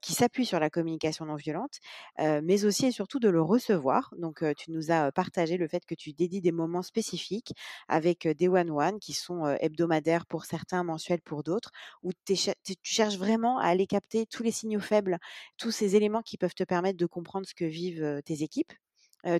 qui 0.00 0.12
s'appuie 0.12 0.46
sur 0.46 0.60
la 0.60 0.70
communication 0.70 1.24
non 1.26 1.36
violente, 1.36 1.78
mais 2.18 2.64
aussi 2.64 2.86
et 2.86 2.92
surtout 2.92 3.18
de 3.20 3.28
le 3.28 3.40
recevoir. 3.42 4.12
Donc, 4.18 4.44
tu 4.56 4.70
nous 4.70 4.90
as 4.90 5.12
partagé 5.12 5.56
le 5.56 5.68
fait 5.68 5.84
que 5.86 5.94
tu 5.94 6.12
dédies 6.12 6.40
des 6.40 6.52
moments 6.52 6.82
spécifiques 6.82 7.52
avec 7.88 8.26
des 8.28 8.48
one-one 8.48 8.98
qui 8.98 9.12
sont 9.12 9.46
hebdomadaires 9.60 10.26
pour 10.26 10.44
certains, 10.44 10.82
mensuels 10.84 11.22
pour 11.22 11.42
d'autres, 11.42 11.70
où 12.02 12.10
tu 12.26 12.34
cherches 12.82 13.16
vraiment 13.16 13.58
à 13.58 13.66
aller 13.66 13.86
capter 13.86 14.01
tous 14.30 14.42
les 14.42 14.50
signaux 14.50 14.80
faibles, 14.80 15.18
tous 15.58 15.70
ces 15.70 15.96
éléments 15.96 16.22
qui 16.22 16.36
peuvent 16.36 16.54
te 16.54 16.64
permettre 16.64 16.98
de 16.98 17.06
comprendre 17.06 17.46
ce 17.46 17.54
que 17.54 17.64
vivent 17.64 18.22
tes 18.24 18.42
équipes. 18.42 18.72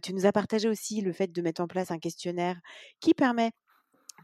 tu 0.02 0.14
nous 0.14 0.26
as 0.26 0.32
partagé 0.32 0.68
aussi 0.68 1.00
le 1.00 1.12
fait 1.12 1.32
de 1.32 1.42
mettre 1.42 1.60
en 1.60 1.66
place 1.66 1.90
un 1.90 1.98
questionnaire 1.98 2.60
qui 3.00 3.14
permet 3.14 3.52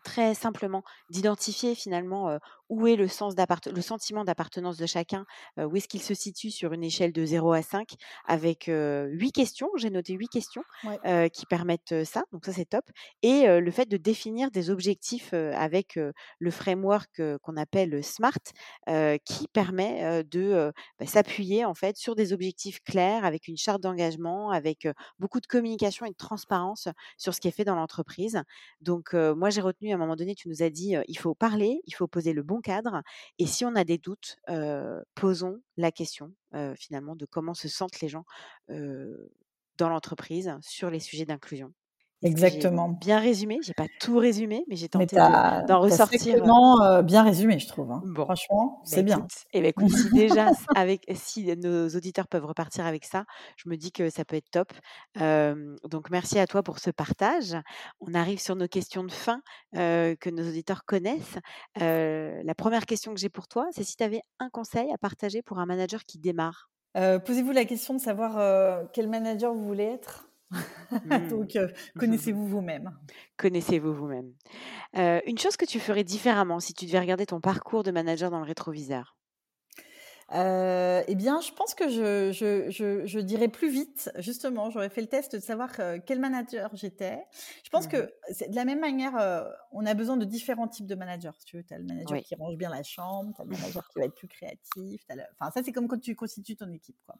très 0.04 0.34
simplement 0.34 0.82
d'identifier 1.10 1.74
finalement 1.74 2.38
où 2.68 2.86
est 2.86 2.96
le, 2.96 3.08
sens 3.08 3.34
le 3.72 3.80
sentiment 3.80 4.24
d'appartenance 4.24 4.76
de 4.76 4.86
chacun, 4.86 5.24
où 5.56 5.76
est-ce 5.76 5.88
qu'il 5.88 6.02
se 6.02 6.14
situe 6.14 6.50
sur 6.50 6.72
une 6.72 6.84
échelle 6.84 7.12
de 7.12 7.24
0 7.24 7.52
à 7.52 7.62
5 7.62 7.94
avec 8.26 8.64
huit 8.70 9.32
questions, 9.32 9.68
j'ai 9.76 9.90
noté 9.90 10.14
huit 10.14 10.28
questions 10.28 10.64
Ouais. 10.82 11.00
qui 11.32 11.46
permettent 11.46 12.04
ça, 12.04 12.24
donc 12.32 12.44
ça 12.44 12.52
c'est 12.52 12.64
top. 12.66 12.84
Et 13.22 13.46
le 13.46 13.70
fait 13.70 13.86
de 13.86 13.96
définir 13.96 14.50
des 14.50 14.70
objectifs 14.70 15.32
avec 15.32 15.98
le 16.38 16.50
framework 16.50 17.20
qu'on 17.42 17.56
appelle 17.56 18.02
SMART, 18.04 18.38
qui 19.24 19.48
permet 19.48 20.24
de 20.24 20.72
bah, 20.98 21.06
s'appuyer 21.06 21.64
en 21.64 21.74
fait 21.74 21.96
sur 21.96 22.14
des 22.14 22.32
objectifs 22.32 22.80
clairs 22.82 23.24
avec 23.24 23.48
une 23.48 23.56
charte 23.56 23.80
d'engagement, 23.82 24.50
avec 24.50 24.86
beaucoup 25.18 25.40
de 25.40 25.46
communication 25.46 26.06
et 26.06 26.10
de 26.10 26.16
transparence 26.16 26.88
sur 27.16 27.34
ce 27.34 27.40
qui 27.40 27.48
est 27.48 27.52
fait 27.52 27.64
dans 27.64 27.74
l'entreprise. 27.76 28.42
Donc 28.80 29.12
moi 29.14 29.50
j'ai 29.50 29.60
retenu 29.60 29.92
à 29.92 29.94
un 29.94 29.98
moment 29.98 30.16
donné, 30.16 30.34
tu 30.34 30.48
nous 30.48 30.62
as 30.62 30.70
dit, 30.70 30.94
il 31.08 31.18
faut 31.18 31.34
parler, 31.34 31.80
il 31.86 31.94
faut 31.94 32.06
poser 32.06 32.32
le 32.32 32.42
bon 32.42 32.57
cadre. 32.60 33.02
Et 33.38 33.46
si 33.46 33.64
on 33.64 33.74
a 33.74 33.84
des 33.84 33.98
doutes, 33.98 34.36
posons 35.14 35.60
la 35.76 35.92
question 35.92 36.32
finalement 36.76 37.16
de 37.16 37.26
comment 37.26 37.54
se 37.54 37.68
sentent 37.68 38.00
les 38.00 38.08
gens 38.08 38.24
dans 38.68 39.88
l'entreprise 39.88 40.52
sur 40.60 40.90
les 40.90 41.00
sujets 41.00 41.24
d'inclusion. 41.24 41.72
Exactement. 42.22 42.88
Bien 42.88 43.20
résumé, 43.20 43.58
j'ai 43.62 43.74
pas 43.74 43.86
tout 44.00 44.18
résumé, 44.18 44.64
mais 44.68 44.76
j'ai 44.76 44.88
tenté 44.88 45.16
d'en 45.16 45.80
ressortir. 45.80 46.38
Vraiment 46.38 47.02
bien 47.02 47.22
résumé, 47.22 47.58
je 47.58 47.68
trouve. 47.68 47.92
Hein. 47.92 48.02
Bon. 48.04 48.24
Franchement, 48.24 48.78
Bah, 48.78 48.82
c'est 48.84 49.02
bien. 49.02 49.18
écoute, 49.18 49.30
eh 49.52 49.60
ben, 49.60 49.68
écoute, 49.68 49.88
si 49.90 50.10
déjà 50.10 50.50
avec 50.76 51.06
si 51.14 51.44
nos 51.56 51.88
auditeurs 51.88 52.26
peuvent 52.28 52.44
repartir 52.44 52.86
avec 52.86 53.04
ça, 53.04 53.24
je 53.56 53.68
me 53.68 53.76
dis 53.76 53.92
que 53.92 54.10
ça 54.10 54.24
peut 54.24 54.36
être 54.36 54.50
top. 54.50 54.72
donc 55.88 56.10
merci 56.10 56.38
à 56.38 56.46
toi 56.46 56.62
pour 56.62 56.78
ce 56.78 56.90
partage. 56.90 57.56
On 58.00 58.14
arrive 58.14 58.40
sur 58.40 58.56
nos 58.56 58.68
questions 58.68 59.04
de 59.04 59.12
fin 59.12 59.40
que 59.74 60.30
nos 60.30 60.48
auditeurs 60.48 60.84
connaissent. 60.84 61.38
la 61.76 62.54
première 62.56 62.86
question 62.86 63.14
que 63.14 63.20
j'ai 63.20 63.28
pour 63.30 63.48
toi, 63.48 63.66
c'est 63.70 63.84
si 63.84 63.96
tu 63.96 64.02
avais 64.04 64.22
un 64.40 64.50
conseil 64.50 64.90
à 64.92 64.98
partager 64.98 65.42
pour 65.42 65.58
un 65.58 65.66
manager 65.66 66.04
qui 66.04 66.18
démarre. 66.18 66.68
Posez-vous 66.94 67.52
la 67.52 67.64
question 67.64 67.94
de 67.94 68.00
savoir 68.00 68.90
quel 68.92 69.08
manager 69.08 69.54
vous 69.54 69.64
voulez 69.64 69.84
être. 69.84 70.27
Donc, 71.30 71.56
Mmh. 71.94 71.98
connaissez-vous 71.98 72.46
vous-même? 72.46 72.98
Connaissez-vous 73.38 73.94
vous-même. 73.94 74.34
une 74.94 75.38
chose 75.38 75.56
que 75.56 75.64
tu 75.64 75.80
ferais 75.80 76.04
différemment 76.04 76.60
si 76.60 76.74
tu 76.74 76.86
devais 76.86 77.00
regarder 77.00 77.26
ton 77.26 77.40
parcours 77.40 77.82
de 77.84 77.90
manager 77.90 78.30
dans 78.30 78.38
le 78.40 78.44
rétroviseur? 78.46 79.16
Euh, 80.34 81.02
eh 81.08 81.14
bien, 81.14 81.40
je 81.40 81.52
pense 81.52 81.74
que 81.74 81.88
je, 81.88 82.32
je, 82.32 82.68
je, 82.70 83.06
je, 83.06 83.18
dirais 83.18 83.48
plus 83.48 83.70
vite. 83.70 84.10
Justement, 84.18 84.68
j'aurais 84.70 84.90
fait 84.90 85.00
le 85.00 85.06
test 85.06 85.34
de 85.36 85.40
savoir 85.40 85.70
quel 86.04 86.18
manager 86.20 86.70
j'étais. 86.74 87.24
Je 87.64 87.70
pense 87.70 87.86
Mmh 87.86 87.88
que 87.88 87.96
de 87.96 88.54
la 88.54 88.64
même 88.66 88.80
manière, 88.80 89.16
euh, 89.16 89.44
on 89.72 89.86
a 89.86 89.94
besoin 89.94 90.18
de 90.18 90.26
différents 90.26 90.68
types 90.68 90.86
de 90.86 90.94
managers. 90.94 91.30
Tu 91.46 91.56
veux, 91.56 91.64
as 91.70 91.78
le 91.78 91.84
manager 91.84 92.18
Oui. 92.18 92.22
qui 92.22 92.34
range 92.34 92.56
bien 92.58 92.68
la 92.70 92.82
chambre, 92.82 93.32
tu 93.34 93.40
as 93.40 93.44
le 93.44 93.50
manager 93.50 93.88
qui 93.88 93.98
va 94.00 94.04
être 94.04 94.14
plus 94.14 94.28
créatif. 94.28 95.02
as 95.08 95.16
le- 95.16 95.22
Enfin, 95.40 95.50
ça, 95.50 95.62
c'est 95.62 95.72
comme 95.72 95.88
quand 95.88 96.00
tu 96.00 96.14
constitues 96.14 96.56
ton 96.56 96.70
équipe. 96.72 96.98
Quoi. 97.06 97.16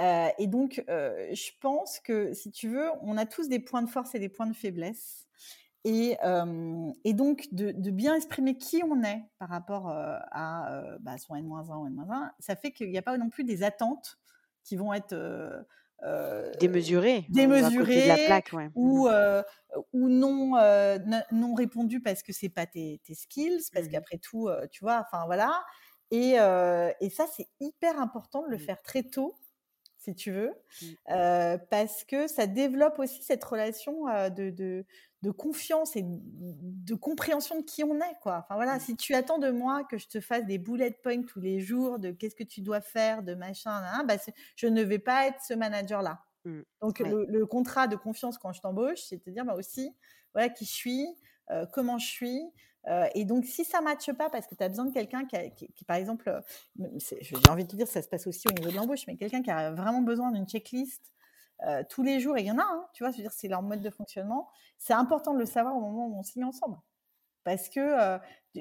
Euh, 0.00 0.28
et 0.38 0.46
donc, 0.46 0.84
euh, 0.88 1.28
je 1.34 1.50
pense 1.60 2.00
que 2.00 2.32
si 2.34 2.50
tu 2.52 2.68
veux, 2.68 2.88
on 3.02 3.16
a 3.16 3.26
tous 3.26 3.48
des 3.48 3.60
points 3.60 3.82
de 3.82 3.88
force 3.90 4.14
et 4.14 4.18
des 4.18 4.28
points 4.28 4.46
de 4.46 4.54
faiblesse. 4.54 5.26
Et, 5.84 6.16
euh, 6.24 6.90
et 7.04 7.14
donc, 7.14 7.48
de, 7.52 7.72
de 7.72 7.90
bien 7.90 8.14
exprimer 8.16 8.58
qui 8.58 8.82
on 8.84 9.02
est 9.04 9.22
par 9.38 9.48
rapport 9.50 9.88
à 9.90 10.96
bah, 11.00 11.18
son 11.18 11.36
N-1 11.36 11.78
ou 11.78 11.86
N-1, 11.86 12.32
ça 12.40 12.56
fait 12.56 12.72
qu'il 12.72 12.90
n'y 12.90 12.98
a 12.98 13.02
pas 13.02 13.16
non 13.18 13.30
plus 13.30 13.44
des 13.44 13.62
attentes 13.62 14.18
qui 14.64 14.76
vont 14.76 14.92
être 14.94 15.14
démesurées 17.28 18.00
de 18.02 18.08
la 18.08 18.18
plaque, 18.18 18.50
ouais. 18.52 18.68
ou, 18.74 19.08
Mmh. 19.10 19.10
ou 19.92 20.08
non, 20.08 20.52
non 21.32 21.54
répondues 21.54 22.00
parce 22.02 22.22
que 22.22 22.32
c'est 22.32 22.48
pas 22.48 22.66
tes, 22.66 23.00
tes 23.04 23.14
skills, 23.14 23.62
parce 23.72 23.88
Mhm. 23.88 23.88
qu'après 23.88 24.18
tout, 24.18 24.48
tu 24.70 24.84
vois, 24.84 25.04
enfin 25.06 25.26
voilà. 25.26 25.64
Et, 26.10 26.32
et 26.34 27.10
ça, 27.10 27.26
c'est 27.34 27.48
hyper 27.60 28.00
important 28.00 28.42
de 28.44 28.50
le 28.50 28.58
Mhm. 28.58 28.58
faire 28.58 28.82
très 28.82 29.02
tôt, 29.04 29.38
si 30.06 30.14
tu 30.14 30.32
veux, 30.32 30.52
euh, 31.10 31.58
parce 31.70 32.04
que 32.04 32.26
ça 32.28 32.46
développe 32.46 32.98
aussi 32.98 33.22
cette 33.22 33.44
relation 33.44 34.08
euh, 34.08 34.30
de, 34.30 34.50
de, 34.50 34.84
de 35.22 35.30
confiance 35.30 35.96
et 35.96 36.02
de 36.04 36.94
compréhension 36.94 37.60
de 37.60 37.64
qui 37.64 37.84
on 37.84 37.96
est, 37.96 38.14
quoi. 38.22 38.38
Enfin 38.44 38.54
voilà, 38.56 38.78
Mhm. 38.78 38.80
si 38.80 38.96
tu 38.96 39.14
attends 39.14 39.38
de 39.38 39.50
moi 39.50 39.84
que 39.84 39.98
je 39.98 40.08
te 40.08 40.20
fasse 40.20 40.44
des 40.46 40.58
bullet 40.58 40.90
points 41.02 41.22
tous 41.24 41.40
les 41.40 41.60
jours 41.60 41.98
de 41.98 42.10
qu'est-ce 42.12 42.34
que 42.36 42.44
tu 42.44 42.60
dois 42.62 42.80
faire, 42.80 43.22
de 43.22 43.34
machin, 43.34 43.70
hein, 43.72 44.04
bah, 44.04 44.16
je 44.56 44.66
ne 44.66 44.82
vais 44.82 44.98
pas 44.98 45.26
être 45.26 45.40
ce 45.42 45.54
manager-là. 45.54 46.20
Mm. 46.44 46.62
Donc 46.82 46.98
Ouais. 47.00 47.12
le, 47.12 47.24
le 47.26 47.46
contrat 47.46 47.86
de 47.88 47.96
confiance 47.96 48.38
quand 48.38 48.52
je 48.52 48.60
t'embauche, 48.60 49.00
c'est 49.08 49.16
de 49.18 49.22
te 49.22 49.30
dire 49.30 49.44
bah 49.44 49.54
aussi, 49.54 49.96
voilà 50.34 50.48
qui 50.50 50.64
je 50.66 50.72
suis, 50.72 51.06
euh, 51.50 51.66
comment 51.72 51.98
je 51.98 52.06
suis. 52.06 52.40
Euh, 52.88 53.08
et 53.14 53.24
donc 53.24 53.44
si 53.44 53.64
ça 53.64 53.80
ne 53.80 53.84
matche 53.84 54.12
pas 54.12 54.30
parce 54.30 54.46
que 54.46 54.54
tu 54.54 54.62
as 54.62 54.68
besoin 54.68 54.84
de 54.84 54.92
quelqu'un 54.92 55.24
qui, 55.26 55.84
par 55.86 55.96
exemple, 55.96 56.28
euh, 56.28 56.40
j'ai 57.20 57.36
envie 57.50 57.64
de 57.64 57.68
te 57.68 57.76
dire 57.76 57.88
ça 57.88 58.02
se 58.02 58.08
passe 58.08 58.26
aussi 58.26 58.48
au 58.48 58.52
niveau 58.52 58.70
de 58.70 58.76
l'embauche, 58.76 59.06
mais 59.06 59.16
quelqu'un 59.16 59.42
qui 59.42 59.50
a 59.50 59.72
vraiment 59.72 60.02
besoin 60.02 60.30
d'une 60.30 60.46
checklist 60.46 61.12
euh, 61.66 61.82
tous 61.88 62.02
les 62.02 62.20
jours, 62.20 62.36
et 62.36 62.42
il 62.42 62.46
y 62.46 62.50
en 62.52 62.58
a, 62.58 62.62
hein, 62.62 62.86
tu 62.92 63.02
vois, 63.02 63.12
dire 63.12 63.32
c'est 63.32 63.48
leur 63.48 63.62
mode 63.62 63.80
de 63.80 63.90
fonctionnement, 63.90 64.48
c'est 64.78 64.92
important 64.92 65.34
de 65.34 65.38
le 65.38 65.46
savoir 65.46 65.76
au 65.76 65.80
moment 65.80 66.06
où 66.06 66.18
on 66.18 66.22
signe 66.22 66.44
ensemble. 66.44 66.78
Parce 67.44 67.68
que 67.68 68.18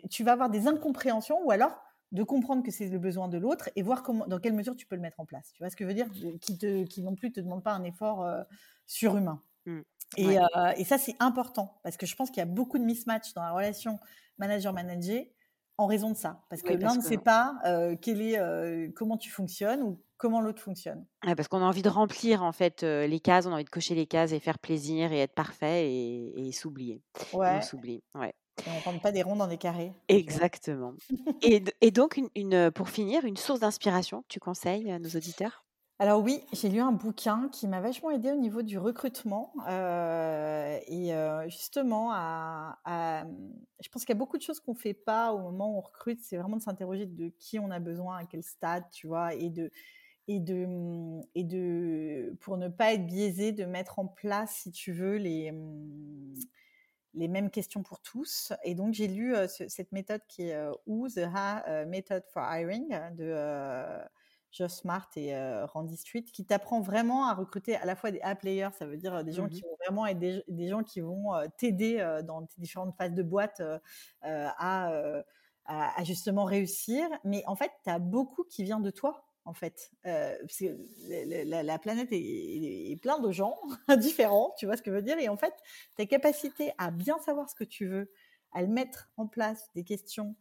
tu- 0.10 0.24
vas 0.24 0.34
avoir 0.34 0.50
des 0.50 0.68
incompréhensions 0.68 1.44
ou 1.44 1.52
alors 1.52 1.82
de 2.12 2.24
comprendre 2.24 2.64
que 2.64 2.72
c'est 2.72 2.88
le 2.88 3.00
besoin 3.00 3.28
de 3.28 3.38
l'autre 3.38 3.70
et 3.76 3.82
voir 3.82 4.04
dans 4.28 4.40
quelle 4.40 4.54
mesure 4.54 4.76
tu 4.76 4.86
peux 4.86 4.96
le 4.96 5.02
mettre 5.02 5.20
en 5.20 5.26
place. 5.26 5.52
Tu 5.54 5.64
vois 5.64 5.70
ce 5.70 5.76
que 5.76 5.84
je 5.86 5.88
veux 5.90 5.96
dire? 5.96 6.10
Qui, 6.40 6.58
qui 6.88 7.04
non 7.04 7.16
plus 7.16 7.32
te 7.32 7.40
demande 7.42 7.64
pas 7.64 7.74
un 7.74 7.84
effort 7.84 8.28
surhumain. 8.86 9.44
Mm. 9.68 9.84
Et, 10.18 10.26
Ouais. 10.26 10.40
euh, 10.40 10.72
et 10.78 10.86
ça, 10.86 10.98
c'est 10.98 11.16
important 11.20 11.80
parce 11.84 11.98
que 11.98 12.06
je 12.06 12.16
pense 12.16 12.30
qu'il 12.30 12.38
y 12.40 12.42
a 12.42 12.46
beaucoup 12.46 12.78
de 12.80 12.84
mismatch 12.84 13.34
dans 13.34 13.44
la 13.44 13.52
relation 13.52 14.00
manager-manager 14.38 15.24
en 15.78 15.88
raison 15.88 16.12
de 16.12 16.16
ça. 16.18 16.46
Parce 16.50 16.64
que 16.64 16.72
Oui, 16.72 16.78
l'un 16.78 16.96
ne 16.96 17.02
sait 17.02 17.18
pas 17.18 17.58
euh, 17.66 17.96
quel 18.02 18.22
est, 18.22 18.40
euh, 18.40 18.90
comment 18.96 19.18
tu 19.18 19.30
fonctionnes 19.30 19.82
ou 19.84 20.02
comment 20.18 20.42
l'autre 20.42 20.62
fonctionne. 20.62 21.06
ouais, 21.26 21.36
parce 21.36 21.48
qu'on 21.48 21.60
a 21.62 21.66
envie 21.66 21.82
de 21.82 21.90
remplir 21.90 22.44
en 22.44 22.52
fait, 22.52 22.84
les 22.84 23.20
cases, 23.20 23.46
on 23.46 23.52
a 23.52 23.56
envie 23.56 23.64
de 23.64 23.70
cocher 23.70 23.96
les 23.96 24.08
cases 24.08 24.32
et 24.32 24.40
faire 24.40 24.60
plaisir 24.60 25.12
et 25.12 25.20
être 25.20 25.34
parfait 25.36 25.90
et 25.92 26.48
et 26.48 26.52
s'oublier 26.52 27.04
et 27.46 27.52
on 27.52 27.62
Ouais, 27.62 27.62
s'oublie, 27.62 28.04
ouais. 28.16 28.34
et 28.66 28.72
on 28.72 28.80
rentre 28.82 29.02
pas 29.02 29.12
des 29.14 29.24
ronds 29.24 29.36
dans 29.38 29.48
des 29.48 29.58
carrés. 29.60 29.94
Exactement 30.08 30.96
et 31.42 31.92
donc 31.92 32.18
une 32.18 32.30
une, 32.36 32.54
heu, 32.56 32.72
pour 32.72 32.90
finir, 32.90 33.24
une 33.26 33.38
source 33.38 33.60
d'inspiration 33.60 34.22
que 34.24 34.28
tu 34.30 34.40
conseilles 34.40 34.90
à 34.92 34.98
nos 35.00 35.10
auditeurs? 35.10 35.65
Alors 35.98 36.22
oui, 36.22 36.42
j'ai 36.52 36.68
lu 36.70 36.80
un 36.82 36.92
bouquin 36.92 37.48
qui 37.54 37.68
m'a 37.68 37.80
vachement 37.80 38.12
aidé 38.12 38.30
au 38.32 38.36
niveau 38.36 38.62
du 38.64 38.78
recrutement 38.78 39.54
euh, 39.70 40.78
et 40.88 41.14
euh, 41.14 41.48
justement 41.48 42.12
je 42.86 43.90
pense 43.90 44.04
qu'il 44.06 44.14
y 44.14 44.18
a 44.18 44.20
beaucoup 44.20 44.38
de 44.38 44.42
choses 44.44 44.60
qu'on 44.60 44.76
fait 44.76 44.94
pas 44.94 45.34
au 45.34 45.40
moment 45.40 45.74
où 45.74 45.78
on 45.78 45.82
recrute, 45.82 46.22
c'est 46.22 46.38
vraiment 46.38 46.58
de 46.58 46.62
s'interroger 46.62 47.06
de 47.06 47.30
qui 47.40 47.60
on 47.60 47.72
a 47.72 47.80
besoin, 47.80 48.18
à 48.18 48.26
quel 48.26 48.44
stade, 48.44 48.84
tu 48.92 49.08
vois, 49.08 49.34
et 49.36 49.50
de 49.50 49.72
et 50.28 50.40
de 50.40 50.68
et 51.36 51.44
de 51.44 52.36
pour 52.42 52.58
ne 52.58 52.70
pas 52.70 52.94
être 52.94 53.06
biaisé, 53.08 53.52
de 53.54 53.66
mettre 53.66 54.00
en 54.00 54.08
place, 54.08 54.56
si 54.64 54.72
tu 54.72 54.94
veux, 54.94 55.18
les 55.18 55.52
les 57.14 57.28
mêmes 57.28 57.50
questions 57.50 57.82
pour 57.84 58.02
tous. 58.02 58.52
Et 58.64 58.76
donc 58.76 58.94
j'ai 58.94 59.08
lu 59.08 59.34
euh, 59.36 59.48
ce- 59.48 59.68
cette 59.70 59.92
méthode 59.92 60.22
qui 60.28 60.44
est 60.50 60.56
euh, 60.56 60.74
Who 60.86 61.08
the 61.10 61.20
Ha 61.34 61.86
Method 61.86 62.24
for 62.34 62.44
Hiring 62.44 62.90
de 63.16 63.24
Josh 64.56 64.72
Smart 64.72 65.10
et 65.18 65.36
euh, 65.36 65.66
Randy 65.66 65.98
Street, 65.98 66.24
qui 66.24 66.46
t'apprend 66.46 66.82
vraiment 66.82 67.28
à 67.28 67.34
recruter 67.34 67.76
à 67.76 67.86
la 67.86 67.96
fois 67.96 68.12
des 68.12 68.22
A 68.22 68.36
players, 68.36 68.70
ça 68.78 68.86
veut 68.88 68.98
dire 68.98 69.14
euh, 69.16 69.24
des 69.24 69.34
gens 69.34 69.48
Mmh 69.48 69.50
qui 69.50 69.66
vont 69.66 69.76
vraiment 69.86 70.06
être 70.08 70.20
des, 70.20 70.44
des 70.48 70.70
gens 70.70 70.84
qui 70.84 71.02
vont 71.02 71.36
euh, 71.36 71.46
t'aider 71.58 71.98
dans 72.26 72.46
tes 72.46 72.62
différentes 72.62 72.96
phases 72.98 73.14
de 73.14 73.24
boîte 73.24 73.62
à, 74.22 76.04
justement 76.04 76.46
réussir. 76.46 77.08
Mais 77.24 77.44
en 77.48 77.56
fait, 77.56 77.72
tu 77.84 77.90
as 77.90 78.00
beaucoup 78.00 78.44
qui 78.44 78.64
vient 78.64 78.80
de 78.80 78.92
toi. 78.92 79.22
En 79.48 79.54
fait, 79.54 79.92
parce 80.04 80.58
que 80.58 80.76
la, 81.08 81.44
la- 81.46 81.62
la 81.64 81.78
planète 81.80 82.12
est, 82.12 82.18
est, 82.18 82.92
est 82.92 82.96
plein 82.98 83.20
de 83.20 83.32
gens 83.32 83.56
différents, 84.00 84.56
tu 84.58 84.66
vois 84.66 84.76
ce 84.76 84.82
que 84.82 84.90
je 84.90 84.96
veux 84.96 85.04
dire? 85.04 85.20
Et 85.20 85.30
en 85.30 85.38
fait, 85.38 85.54
ta 85.96 86.08
capacité 86.08 86.72
à 86.80 86.90
bien 86.90 87.20
savoir 87.20 87.48
ce 87.48 87.54
que 87.54 87.64
tu 87.64 87.86
veux, 87.86 88.12
à 88.54 88.64
le 88.64 88.68
mettre 88.68 89.12
en 89.18 89.28
place, 89.28 89.70
des 89.76 89.84
questions 89.84 90.36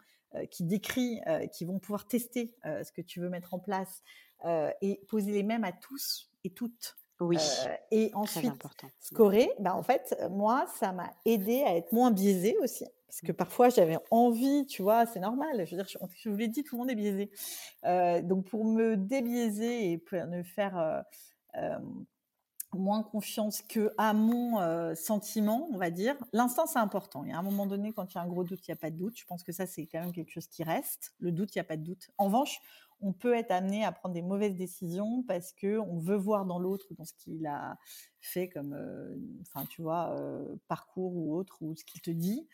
qui 0.50 0.64
décrit, 0.64 1.20
euh, 1.26 1.46
qui 1.46 1.64
vont 1.64 1.78
pouvoir 1.78 2.06
tester 2.06 2.54
euh, 2.66 2.82
ce 2.84 2.92
que 2.92 3.00
tu 3.00 3.20
veux 3.20 3.28
mettre 3.28 3.54
en 3.54 3.58
place 3.58 4.02
euh, 4.44 4.70
et 4.82 5.00
poser 5.08 5.32
les 5.32 5.42
mêmes 5.42 5.64
à 5.64 5.72
tous 5.72 6.30
et 6.44 6.50
toutes. 6.50 6.96
Oui, 7.20 7.36
Euh, 7.36 7.74
et 7.92 8.10
ensuite, 8.14 8.46
important. 8.50 8.88
Mmh. 8.88 8.90
scorer, 9.00 9.50
bah, 9.60 9.74
en 9.76 9.82
fait, 9.82 10.16
euh, 10.20 10.28
moi, 10.28 10.66
ça 10.78 10.92
m'a 10.92 11.10
aidé 11.24 11.62
à 11.62 11.76
être 11.76 11.92
moins 11.92 12.10
biaisée 12.10 12.56
aussi. 12.58 12.84
Parce 13.06 13.20
que 13.20 13.30
parfois, 13.30 13.68
j'avais 13.68 13.98
envie, 14.10 14.66
tu 14.66 14.82
vois, 14.82 15.06
c'est 15.06 15.20
normal. 15.20 15.64
Je 15.64 15.76
veux 15.76 15.82
dire, 15.82 15.86
je, 15.88 15.98
je 16.16 16.28
vous 16.28 16.36
l'ai 16.36 16.48
dit, 16.48 16.64
tout 16.64 16.74
le 16.74 16.80
monde 16.80 16.90
est 16.90 16.96
biaisé. 16.96 17.30
Euh, 17.84 18.20
donc, 18.20 18.46
pour 18.46 18.64
me 18.64 18.96
débiaiser 18.96 19.92
et 19.92 19.98
pour 19.98 20.26
ne 20.26 20.42
faire 20.42 20.76
euh, 20.76 21.00
euh, 21.58 21.78
moins 22.74 23.02
confiance 23.02 23.62
que 23.62 23.92
à 23.98 24.12
mon 24.12 24.60
euh, 24.60 24.94
sentiment, 24.94 25.68
on 25.72 25.78
va 25.78 25.90
dire. 25.90 26.16
L'instant, 26.32 26.66
c'est 26.66 26.78
important. 26.78 27.24
Il 27.24 27.30
y 27.30 27.32
a 27.32 27.38
un 27.38 27.42
moment 27.42 27.66
donné, 27.66 27.92
quand 27.92 28.12
il 28.12 28.16
y 28.16 28.18
a 28.18 28.22
un 28.22 28.28
gros 28.28 28.44
doute, 28.44 28.66
il 28.66 28.70
n'y 28.70 28.74
a 28.74 28.76
pas 28.76 28.90
de 28.90 28.96
doute. 28.96 29.18
Je 29.18 29.24
pense 29.24 29.42
que 29.42 29.52
ça, 29.52 29.66
c'est 29.66 29.86
quand 29.86 30.00
même 30.00 30.12
quelque 30.12 30.30
chose 30.30 30.46
qui 30.46 30.62
reste. 30.62 31.14
Le 31.18 31.32
doute, 31.32 31.54
il 31.54 31.58
n'y 31.58 31.60
a 31.60 31.64
pas 31.64 31.76
de 31.76 31.82
doute. 31.82 32.10
En 32.18 32.26
revanche, 32.26 32.60
on 33.00 33.12
peut 33.12 33.34
être 33.34 33.50
amené 33.50 33.84
à 33.84 33.92
prendre 33.92 34.14
des 34.14 34.22
mauvaises 34.22 34.56
décisions 34.56 35.22
parce 35.24 35.52
que 35.52 35.78
on 35.78 35.98
veut 35.98 36.16
voir 36.16 36.46
dans 36.46 36.58
l'autre, 36.58 36.86
dans 36.96 37.04
ce 37.04 37.12
qu'il 37.14 37.46
a 37.46 37.76
fait 38.20 38.48
comme, 38.48 38.72
euh, 38.72 39.14
enfin, 39.42 39.66
tu 39.66 39.82
vois, 39.82 40.16
euh, 40.18 40.56
parcours 40.68 41.14
ou 41.14 41.36
autre, 41.36 41.58
ou 41.60 41.74
ce 41.76 41.84
qu'il 41.84 42.00
te 42.00 42.10
dit. 42.10 42.48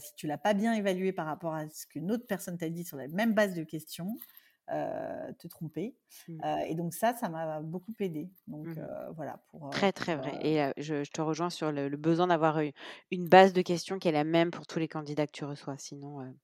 Si 0.00 0.14
tu 0.16 0.26
l'as 0.26 0.38
pas 0.38 0.54
bien 0.54 0.72
évalué 0.72 1.12
par 1.12 1.26
rapport 1.26 1.54
à 1.54 1.68
ce 1.68 1.86
qu'une 1.86 2.10
autre 2.12 2.26
personne 2.26 2.56
t'a 2.56 2.70
dit 2.70 2.84
sur 2.84 2.96
la 2.96 3.08
même 3.08 3.34
base 3.34 3.54
de 3.54 3.64
questions, 3.64 4.16
euh, 4.70 5.32
te 5.38 5.48
tromper. 5.48 5.96
Mmh. 6.28 6.38
Euh, 6.44 6.56
et 6.68 6.74
donc 6.74 6.94
ça, 6.94 7.14
ça 7.14 7.28
m'a 7.28 7.60
beaucoup 7.60 7.92
aidé. 8.00 8.30
Donc 8.46 8.66
Mmh 8.66 8.78
euh, 8.78 9.10
voilà 9.16 9.42
pour. 9.48 9.70
Très, 9.70 9.92
très 9.92 10.16
vrai 10.16 10.38
et 10.42 10.72
je 10.76 11.02
je 11.04 11.10
te 11.10 11.20
rejoins 11.20 11.50
sur 11.50 11.72
le 11.72 11.88
le 11.88 11.96
besoin 11.96 12.28
d'avoir 12.28 12.60
u 12.60 12.72
une 13.10 13.28
base 13.28 13.52
de 13.52 13.62
questions 13.62 13.98
qui 13.98 14.08
est 14.08 14.12
la 14.12 14.24
même 14.24 14.50
pour 14.50 14.66
tous 14.66 14.78
les 14.78 14.88
candidats 14.88 15.26
que 15.26 15.32
tu 15.32 15.44
reçois. 15.44 15.76
Sinon, 15.78 16.34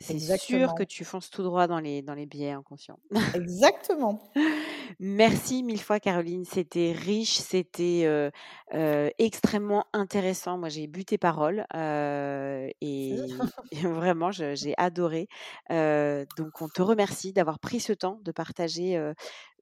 c'est 0.00 0.18
sûr 0.20 0.74
que 0.74 0.82
tu 0.82 1.04
fonces 1.04 1.30
tout 1.30 1.42
droit 1.42 1.66
dans 1.66 1.80
les 1.80 2.02
dans 2.02 2.14
les 2.14 2.26
biais 2.26 2.52
inconscients. 2.52 3.00
exactement. 3.32 4.20
Merci 5.00 5.62
mille 5.62 5.80
fois 5.80 6.00
Caroline, 6.00 6.44
c'était 6.44 6.92
riche, 6.92 7.36
c'était, 7.38 8.04
heu 8.06 8.30
heu, 8.74 9.10
extrêmement 9.18 9.84
intéressant. 9.92 10.58
Moi, 10.58 10.68
j'ai 10.68 10.86
bu 10.86 11.04
tes 11.04 11.18
paroles, 11.18 11.66
heu 11.74 12.68
et 12.80 13.50
et 13.70 13.76
vraiment 13.82 14.30
j'ai 14.30 14.74
adoré. 14.78 15.28
Donc 15.70 16.60
on 16.62 16.68
te 16.68 16.82
remercie 16.82 17.32
d'avoir 17.32 17.58
pris 17.58 17.80
ce 17.80 17.92
temps 17.92 18.20
de 18.22 18.32
partager, 18.32 18.98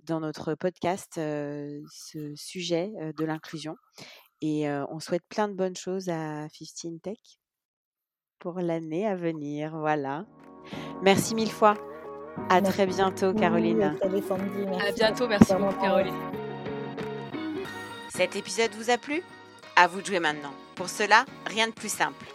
dans 0.02 0.20
notre 0.20 0.54
podcast, 0.54 1.12
ce 1.16 2.32
sujet, 2.36 2.92
de 3.16 3.24
l'inclusion 3.24 3.76
et 4.42 4.68
on 4.90 5.00
souhaite 5.00 5.24
plein 5.28 5.48
de 5.48 5.54
bonnes 5.54 5.76
choses 5.76 6.08
à 6.10 6.48
15 6.50 7.00
Tech 7.02 7.18
pour 8.38 8.60
l'année 8.60 9.06
à 9.06 9.14
venir, 9.14 9.76
voilà. 9.76 10.24
Merci 11.02 11.34
mille 11.34 11.50
fois. 11.50 11.74
À 12.50 12.60
Merci 12.60 12.72
très 12.72 12.86
bientôt 12.86 13.32
Caroline. 13.32 13.96
Salut 14.02 14.22
Sandy, 14.26 14.62
À 14.62 14.66
merci 14.66 14.92
bientôt, 14.94 15.28
merci 15.28 15.54
beaucoup 15.54 15.80
Caroline. 15.80 16.14
Cet 18.08 18.36
épisode 18.36 18.70
vous 18.78 18.90
a 18.90 18.98
plu? 18.98 19.22
À 19.74 19.86
vous 19.86 20.00
de 20.00 20.06
jouer 20.06 20.20
maintenant. 20.20 20.52
Pour 20.74 20.88
cela, 20.88 21.24
rien 21.46 21.68
de 21.68 21.72
plus 21.72 21.92
simple. 21.92 22.26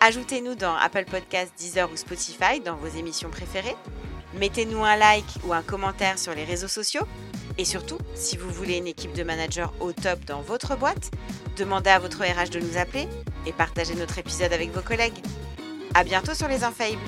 Ajoutez-nous 0.00 0.54
dans 0.54 0.74
Apple 0.74 1.04
Podcasts, 1.04 1.56
Deezer 1.58 1.90
ou 1.90 1.96
Spotify 1.96 2.60
dans 2.64 2.76
vos 2.76 2.88
émissions 2.88 3.30
préférées. 3.30 3.76
Mettez-nous 4.38 4.84
un 4.84 4.96
like 4.96 5.24
ou 5.46 5.52
un 5.52 5.62
commentaire 5.62 6.18
sur 6.18 6.34
les 6.34 6.44
réseaux 6.44 6.68
sociaux. 6.68 7.06
Et 7.58 7.64
surtout, 7.64 7.98
si 8.14 8.36
vous 8.36 8.50
voulez 8.50 8.78
une 8.78 8.86
équipe 8.86 9.12
de 9.12 9.22
managers 9.22 9.66
au 9.80 9.92
top 9.92 10.24
dans 10.24 10.40
votre 10.40 10.76
boîte, 10.76 11.10
demandez 11.58 11.90
à 11.90 11.98
votre 11.98 12.22
RH 12.22 12.50
de 12.50 12.60
nous 12.60 12.78
appeler 12.78 13.06
et 13.46 13.52
partagez 13.52 13.94
notre 13.94 14.18
épisode 14.18 14.52
avec 14.52 14.70
vos 14.70 14.82
collègues. 14.82 15.22
À 15.94 16.04
bientôt 16.04 16.34
sur 16.34 16.48
les 16.48 16.64
Infaillibles 16.64 17.00